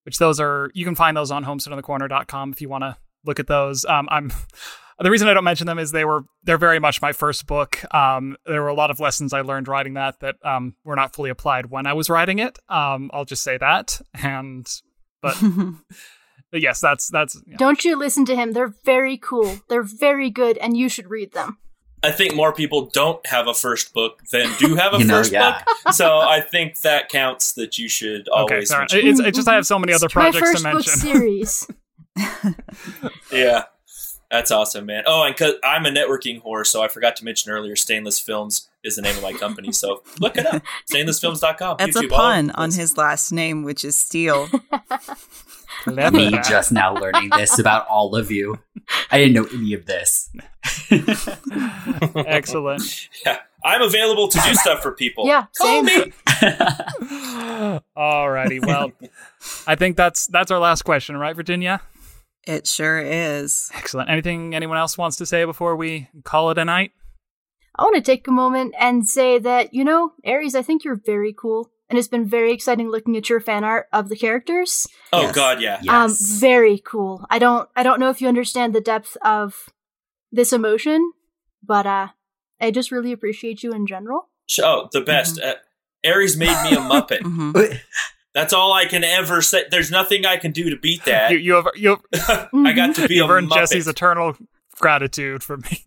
which 0.09 0.17
those 0.17 0.41
are 0.41 0.71
you 0.73 0.87
can 0.87 0.95
find 0.95 1.15
those 1.15 1.31
on 1.31 1.45
homesteadonthecorner.com 1.45 2.53
if 2.53 2.63
you 2.63 2.69
want 2.71 2.83
to 2.83 2.97
look 3.27 3.39
at 3.39 3.47
those. 3.47 3.85
Um, 3.85 4.09
I'm 4.11 4.33
the 4.99 5.11
reason 5.11 5.29
I 5.29 5.35
don't 5.35 5.45
mention 5.45 5.67
them 5.67 5.79
is 5.79 5.93
they 5.93 6.07
were 6.07 6.25
they're 6.45 6.57
very 6.57 6.79
much 6.79 7.03
my 7.03 7.13
first 7.13 7.47
book. 7.47 7.85
Um, 7.95 8.35
there 8.47 8.63
were 8.63 8.69
a 8.69 8.75
lot 8.75 8.91
of 8.91 9.01
lessons 9.01 9.35
I 9.35 9.43
learned 9.43 9.69
writing 9.69 9.93
that 9.95 10.21
that 10.21 10.37
um, 10.43 10.77
were 10.83 10.97
not 10.97 11.15
fully 11.15 11.29
applied 11.29 11.67
when 11.67 11.87
I 11.87 11.93
was 11.93 12.09
writing 12.09 12.39
it. 12.39 12.59
Um, 12.71 13.11
I'll 13.13 13.27
just 13.27 13.43
say 13.43 13.59
that. 13.59 14.01
And 14.15 14.67
but, 15.21 15.37
but 16.51 16.63
yes, 16.63 16.81
that's 16.81 17.11
that's. 17.11 17.39
Don't 17.59 17.85
you 17.85 17.95
listen 17.95 18.25
to 18.25 18.35
him. 18.35 18.55
They're 18.55 18.75
very 18.87 19.19
cool. 19.19 19.59
They're 19.69 19.83
very 19.83 20.31
good, 20.31 20.57
and 20.57 20.75
you 20.75 20.89
should 20.89 21.11
read 21.11 21.35
them. 21.35 21.59
I 22.03 22.11
think 22.13 22.35
more 22.35 22.53
people 22.53 22.87
don't 22.93 23.25
have 23.27 23.49
a 23.49 23.55
first 23.55 23.93
book 23.93 24.23
than 24.31 24.49
do 24.59 24.77
have 24.77 24.95
a 24.95 24.99
You 25.01 25.05
know, 25.05 25.15
first 25.17 25.33
yeah. 25.33 25.63
book. 25.85 25.95
So 25.95 26.19
I 26.19 26.41
think 26.41 26.81
that 26.83 27.09
counts 27.09 27.53
that 27.53 27.79
you 27.79 27.89
should 27.89 28.29
okay. 28.29 28.55
always 28.55 28.69
Sorry. 28.69 28.81
mention. 28.83 29.07
It's, 29.07 29.21
it's 29.21 29.37
just 29.37 29.49
I 29.49 29.55
have 29.55 29.67
so 29.67 29.79
many 29.79 29.93
other 29.93 30.07
My 30.15 30.31
projects 30.31 30.51
first 30.51 30.65
to 30.65 30.71
book 30.73 30.87
mention. 30.87 30.93
series. 31.01 31.67
Yeah. 33.33 33.65
That's 34.31 34.51
awesome, 34.51 34.85
man. 34.85 35.05
Oh, 35.07 35.23
and 35.25 35.35
'cause 35.35 35.55
I'm 35.65 35.87
a 35.87 35.91
networking 35.91 36.43
whore, 36.43 36.67
so 36.67 36.83
I 36.83 36.89
forgot 36.89 37.17
to 37.17 37.25
mention 37.25 37.51
earlier 37.51 37.75
Stainless 37.75 38.21
Films 38.21 38.69
is 38.85 38.97
the 38.97 39.03
name 39.03 39.17
of 39.17 39.23
my 39.23 39.33
company. 39.33 39.73
So 39.73 40.03
look 40.21 40.37
it 40.37 40.45
up. 40.45 40.63
Stainlessfilms.com. 40.93 41.77
That's 41.79 41.97
YouTube, 41.97 42.07
a 42.07 42.09
pun 42.09 42.51
on 42.51 42.71
his 42.73 42.99
last 42.99 43.33
name, 43.33 43.63
which 43.63 43.85
is 43.87 43.97
Steele. 43.97 44.51
Clever. 45.89 46.17
Me 46.17 46.31
just 46.49 46.73
now 46.73 46.95
learning 46.95 47.31
this 47.37 47.59
about 47.59 47.87
all 47.89 48.15
of 48.17 48.31
you. 48.31 48.59
I 49.11 49.19
didn't 49.19 49.35
know 49.35 49.47
any 49.53 49.75
of 49.75 49.87
this. 49.87 50.31
Excellent. 52.17 53.09
Yeah. 53.25 53.39
I'm 53.65 53.83
available 53.83 54.29
to 54.29 54.39
do 54.41 54.55
stuff 54.55 54.83
for 54.83 54.93
people. 54.93 55.27
Yeah, 55.27 55.47
Call 55.57 55.85
same. 55.85 55.85
me. 55.85 56.13
Alrighty. 57.97 58.65
Well, 58.65 58.93
I 59.67 59.75
think 59.75 59.97
that's 59.97 60.29
that's 60.29 60.51
our 60.51 60.61
last 60.61 60.83
question, 60.83 61.17
right, 61.17 61.35
Virginia? 61.35 61.81
It 62.47 62.67
sure 62.67 62.99
is. 63.01 63.71
Excellent. 63.75 64.11
Anything 64.11 64.55
anyone 64.55 64.79
else 64.79 64.97
wants 64.97 65.17
to 65.17 65.27
say 65.27 65.45
before 65.45 65.77
we 65.77 66.09
call 66.25 66.51
it 66.51 66.59
a 66.59 66.65
night? 66.65 66.93
I 67.75 67.83
want 67.83 67.97
to 67.97 68.03
take 68.03 68.27
a 68.27 68.33
moment 68.33 68.75
and 68.79 69.07
say 69.09 69.39
that, 69.39 69.75
you 69.75 69.85
know, 69.85 70.13
Aries, 70.25 70.55
I 70.55 70.63
think 70.63 70.85
you're 70.85 71.01
very 71.05 71.33
cool. 71.33 71.71
And 71.91 71.99
it's 71.99 72.09
been 72.09 72.27
very 72.27 72.53
exciting 72.53 72.91
looking 72.91 73.17
at 73.17 73.31
your 73.31 73.41
fan 73.41 73.65
art 73.65 73.87
of 73.93 74.09
the 74.11 74.17
characters. 74.17 74.87
Oh 75.13 75.23
Yes. 75.23 75.35
God, 75.35 75.61
yeah. 75.63 75.77
Um, 75.89 76.11
Yes. 76.11 76.21
very 76.39 76.79
cool. 76.79 77.25
I 77.31 77.39
don't 77.39 77.69
I 77.75 77.83
don't 77.83 77.99
know 78.01 78.11
if 78.11 78.21
you 78.21 78.29
understand 78.29 78.75
the 78.75 78.81
depth 78.81 79.17
of 79.23 79.71
this 80.31 80.53
emotion, 80.53 81.13
but 81.65 81.87
uh 81.87 82.09
I 82.61 82.71
just 82.73 82.91
really 82.93 83.13
appreciate 83.13 83.63
you 83.63 83.73
in 83.73 83.87
general. 83.87 84.29
Oh, 84.61 84.89
the 84.93 85.01
best. 85.01 85.41
Uh, 85.41 85.55
Aries 86.05 86.37
made 86.37 86.49
me 86.65 86.77
a 86.77 86.81
Muppet. 86.81 87.21
Mhm. 87.23 87.79
That's 88.35 88.53
all 88.53 88.73
I 88.73 88.85
can 88.85 89.03
ever 89.05 89.41
say. 89.43 89.65
There's 89.71 89.91
nothing 89.91 90.27
I 90.27 90.37
can 90.37 90.53
do 90.53 90.69
to 90.71 90.77
beat 90.77 91.05
that. 91.07 91.31
You 91.31 91.39
you 91.39 91.55
have 91.55 91.67
you 91.75 91.99
have, 92.13 92.49
I 92.55 92.73
got 92.73 92.95
to 92.97 93.09
be 93.09 93.15
a 93.19 93.23
you've 93.23 93.31
earned 93.31 93.49
Muppet. 93.51 93.55
Jesse's 93.55 93.89
eternal 93.89 94.37
gratitude 94.79 95.43
for 95.43 95.57
me. 95.57 95.83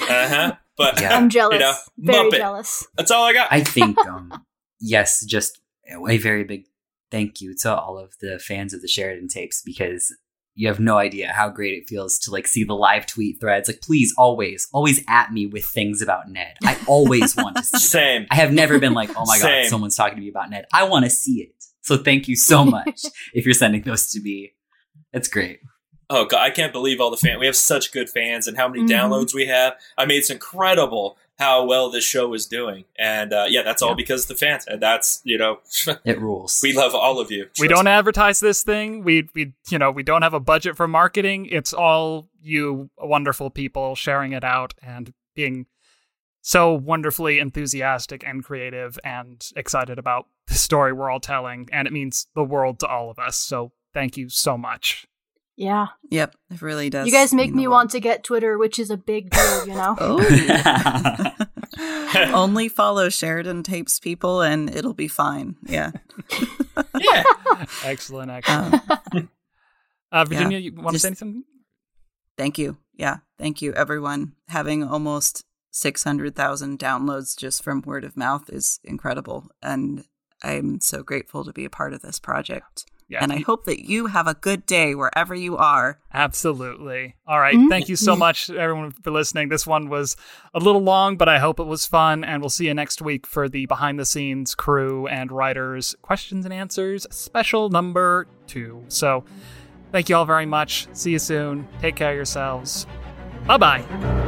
Uh 0.00 0.28
huh. 0.28 0.52
But 0.76 1.00
Yeah. 1.00 1.16
I'm 1.16 1.28
jealous. 1.28 1.54
You 1.54 1.60
know, 1.60 1.74
very 1.98 2.30
Muppet. 2.30 2.36
jealous. 2.38 2.86
that's 2.96 3.10
all 3.10 3.24
I 3.24 3.32
got. 3.34 3.48
I 3.50 3.62
think, 3.62 3.98
um, 4.06 4.44
yes, 4.80 5.24
just 5.24 5.60
a 5.90 6.18
very 6.18 6.44
big 6.44 6.66
thank 7.10 7.40
you 7.40 7.54
to 7.54 7.74
all 7.74 7.98
of 7.98 8.12
the 8.20 8.38
fans 8.38 8.74
of 8.74 8.82
the 8.82 8.88
Sheridan 8.88 9.28
tapes 9.28 9.62
because 9.64 10.14
you 10.54 10.68
have 10.68 10.80
no 10.80 10.98
idea 10.98 11.32
how 11.32 11.48
great 11.48 11.74
it 11.78 11.88
feels 11.88 12.18
to 12.18 12.30
like 12.32 12.46
see 12.46 12.64
the 12.64 12.74
live 12.74 13.06
tweet 13.06 13.40
threads. 13.40 13.68
Like, 13.68 13.80
please, 13.80 14.12
always, 14.18 14.66
always 14.72 15.02
at 15.08 15.32
me 15.32 15.46
with 15.46 15.64
things 15.64 16.02
about 16.02 16.28
Ned. 16.28 16.56
I 16.64 16.76
always 16.86 17.36
want 17.36 17.56
to 17.56 17.62
see. 17.62 17.70
that. 17.76 17.80
Same. 17.80 18.26
I 18.30 18.34
have 18.34 18.52
never 18.52 18.78
been 18.78 18.92
like, 18.92 19.10
oh 19.16 19.24
my 19.24 19.38
Same. 19.38 19.64
god, 19.64 19.68
someone's 19.70 19.96
talking 19.96 20.16
to 20.16 20.20
me 20.20 20.28
about 20.28 20.50
Ned. 20.50 20.66
I 20.72 20.84
want 20.84 21.04
to 21.04 21.10
see 21.10 21.42
it. 21.42 21.52
So 21.82 21.96
thank 21.96 22.26
you 22.28 22.34
so 22.36 22.64
much 22.76 23.02
if 23.32 23.44
you're 23.44 23.54
sending 23.54 23.82
those 23.82 24.10
to 24.10 24.20
me. 24.20 24.52
It's 25.12 25.28
great. 25.28 25.60
Oh 26.10 26.24
God, 26.26 26.40
I 26.40 26.50
can't 26.50 26.72
believe 26.72 27.00
all 27.00 27.10
the 27.10 27.16
fans. 27.16 27.38
We 27.38 27.46
have 27.46 27.54
such 27.56 27.92
good 27.92 28.08
fans, 28.10 28.48
and 28.48 28.56
how 28.56 28.66
many 28.68 28.82
Mhm. 28.82 28.88
downloads 28.90 29.34
we 29.34 29.46
have. 29.46 29.74
I 29.96 30.06
mean, 30.06 30.18
it's 30.18 30.30
incredible 30.30 31.18
how 31.38 31.64
well 31.64 31.90
this 31.90 32.04
show 32.04 32.34
is 32.34 32.46
doing, 32.46 32.84
and 32.98 33.32
uh, 33.32 33.46
yeah, 33.48 33.62
that's 33.62 33.80
all 33.82 33.90
Yeah. 33.90 33.94
because 33.96 34.22
of 34.22 34.28
the 34.28 34.34
fans, 34.46 34.64
and 34.66 34.82
that's 34.82 35.20
you 35.24 35.38
know, 35.38 35.58
It 36.04 36.20
rules. 36.20 36.60
we 36.62 36.72
love 36.72 36.94
all 36.94 37.20
of 37.20 37.30
you. 37.30 37.48
we 37.60 37.68
don't 37.68 37.84
me. 37.84 37.90
advertise 37.92 38.40
this 38.40 38.62
thing. 38.62 39.04
We 39.04 39.28
we 39.34 39.52
you 39.70 39.78
know 39.78 39.90
we 39.90 40.02
don't 40.02 40.22
have 40.22 40.34
a 40.34 40.40
budget 40.40 40.76
for 40.76 40.88
marketing. 40.88 41.46
It's 41.46 41.72
all 41.72 42.28
you 42.42 42.90
wonderful 42.98 43.50
people 43.50 43.94
sharing 43.94 44.32
it 44.32 44.44
out 44.44 44.74
and 44.82 45.12
being 45.34 45.66
so 46.40 46.72
wonderfully 46.72 47.38
enthusiastic 47.38 48.24
and 48.26 48.42
creative 48.44 48.98
and 49.04 49.46
excited 49.54 49.98
about 49.98 50.26
the 50.46 50.54
story 50.54 50.92
we're 50.92 51.10
all 51.10 51.20
telling, 51.20 51.68
and 51.72 51.86
it 51.86 51.92
means 51.92 52.26
the 52.34 52.44
world 52.44 52.80
to 52.80 52.86
all 52.86 53.10
of 53.10 53.18
us. 53.18 53.36
So 53.36 53.72
thank 53.94 54.16
you 54.16 54.28
so 54.28 54.56
much. 54.56 55.06
Yeah. 55.58 55.88
Yep, 56.10 56.36
it 56.52 56.62
really 56.62 56.88
does. 56.88 57.06
You 57.08 57.12
guys 57.12 57.34
make 57.34 57.52
me 57.52 57.66
want 57.66 57.90
to 57.90 57.98
get 57.98 58.22
Twitter, 58.22 58.56
which 58.56 58.78
is 58.78 58.90
a 58.90 58.96
big 58.96 59.30
deal, 59.30 59.66
you 59.66 59.74
know? 59.74 59.96
Oh, 61.80 62.30
only 62.34 62.68
follow 62.68 63.08
Sheridan 63.08 63.62
tapes 63.64 63.98
people, 64.00 64.40
and 64.40 64.74
it'll 64.74 64.94
be 64.94 65.08
fine. 65.08 65.56
Yeah. 65.66 65.90
Yeah. 67.00 67.24
Excellent, 67.84 68.30
excellent. 68.30 68.74
Um, 69.14 69.28
Uh, 70.12 70.24
Virginia, 70.24 70.58
you 70.58 70.72
want 70.72 70.94
to 70.94 70.98
say 71.00 71.08
anything? 71.08 71.42
thank 72.36 72.56
you. 72.56 72.78
Yeah, 72.94 73.18
thank 73.36 73.60
you, 73.60 73.72
everyone. 73.74 74.34
Having 74.48 74.84
almost 74.84 75.44
six 75.70 76.04
hundred 76.04 76.34
thousand 76.36 76.78
downloads 76.78 77.36
just 77.36 77.62
from 77.64 77.82
word 77.82 78.04
of 78.04 78.16
mouth 78.16 78.48
is 78.48 78.78
incredible, 78.84 79.48
and 79.60 80.04
I'm 80.42 80.80
so 80.80 81.02
grateful 81.02 81.44
to 81.44 81.52
be 81.52 81.64
a 81.64 81.70
part 81.70 81.92
of 81.92 82.00
this 82.02 82.18
project. 82.20 82.86
Yeah, 83.08 83.20
and 83.22 83.32
I 83.32 83.38
hope 83.38 83.64
that 83.64 83.88
you 83.88 84.06
have 84.06 84.26
a 84.26 84.34
good 84.34 84.66
day 84.66 84.94
wherever 84.94 85.34
you 85.34 85.56
are. 85.56 85.98
Absolutely. 86.12 87.14
All 87.26 87.40
right. 87.40 87.56
Mhm. 87.56 87.68
Thank 87.70 87.88
you 87.88 87.96
so 87.96 88.14
much, 88.14 88.50
everyone, 88.50 88.90
for 88.90 89.10
listening. 89.10 89.48
This 89.48 89.66
one 89.66 89.88
was 89.88 90.14
a 90.52 90.58
little 90.58 90.82
long, 90.82 91.16
but 91.16 91.28
I 91.28 91.38
hope 91.38 91.58
it 91.58 91.66
was 91.66 91.86
fun. 91.86 92.22
And 92.22 92.42
we'll 92.42 92.50
see 92.50 92.66
you 92.66 92.74
next 92.74 93.00
week 93.00 93.26
for 93.26 93.48
the 93.48 93.64
behind 93.66 93.98
the 93.98 94.04
scenes 94.04 94.54
crew 94.54 95.06
and 95.06 95.32
writers 95.32 95.96
questions 96.02 96.44
and 96.44 96.52
answers 96.52 97.06
special 97.10 97.70
number 97.70 98.26
two. 98.46 98.84
So 98.88 99.24
thank 99.90 100.08
you 100.10 100.16
all 100.16 100.26
very 100.26 100.46
much. 100.46 100.86
See 100.92 101.12
you 101.12 101.18
soon. 101.18 101.66
Take 101.80 101.96
care 101.96 102.10
of 102.10 102.16
yourselves. 102.16 102.86
Bye 103.46 103.56
bye. 103.56 104.27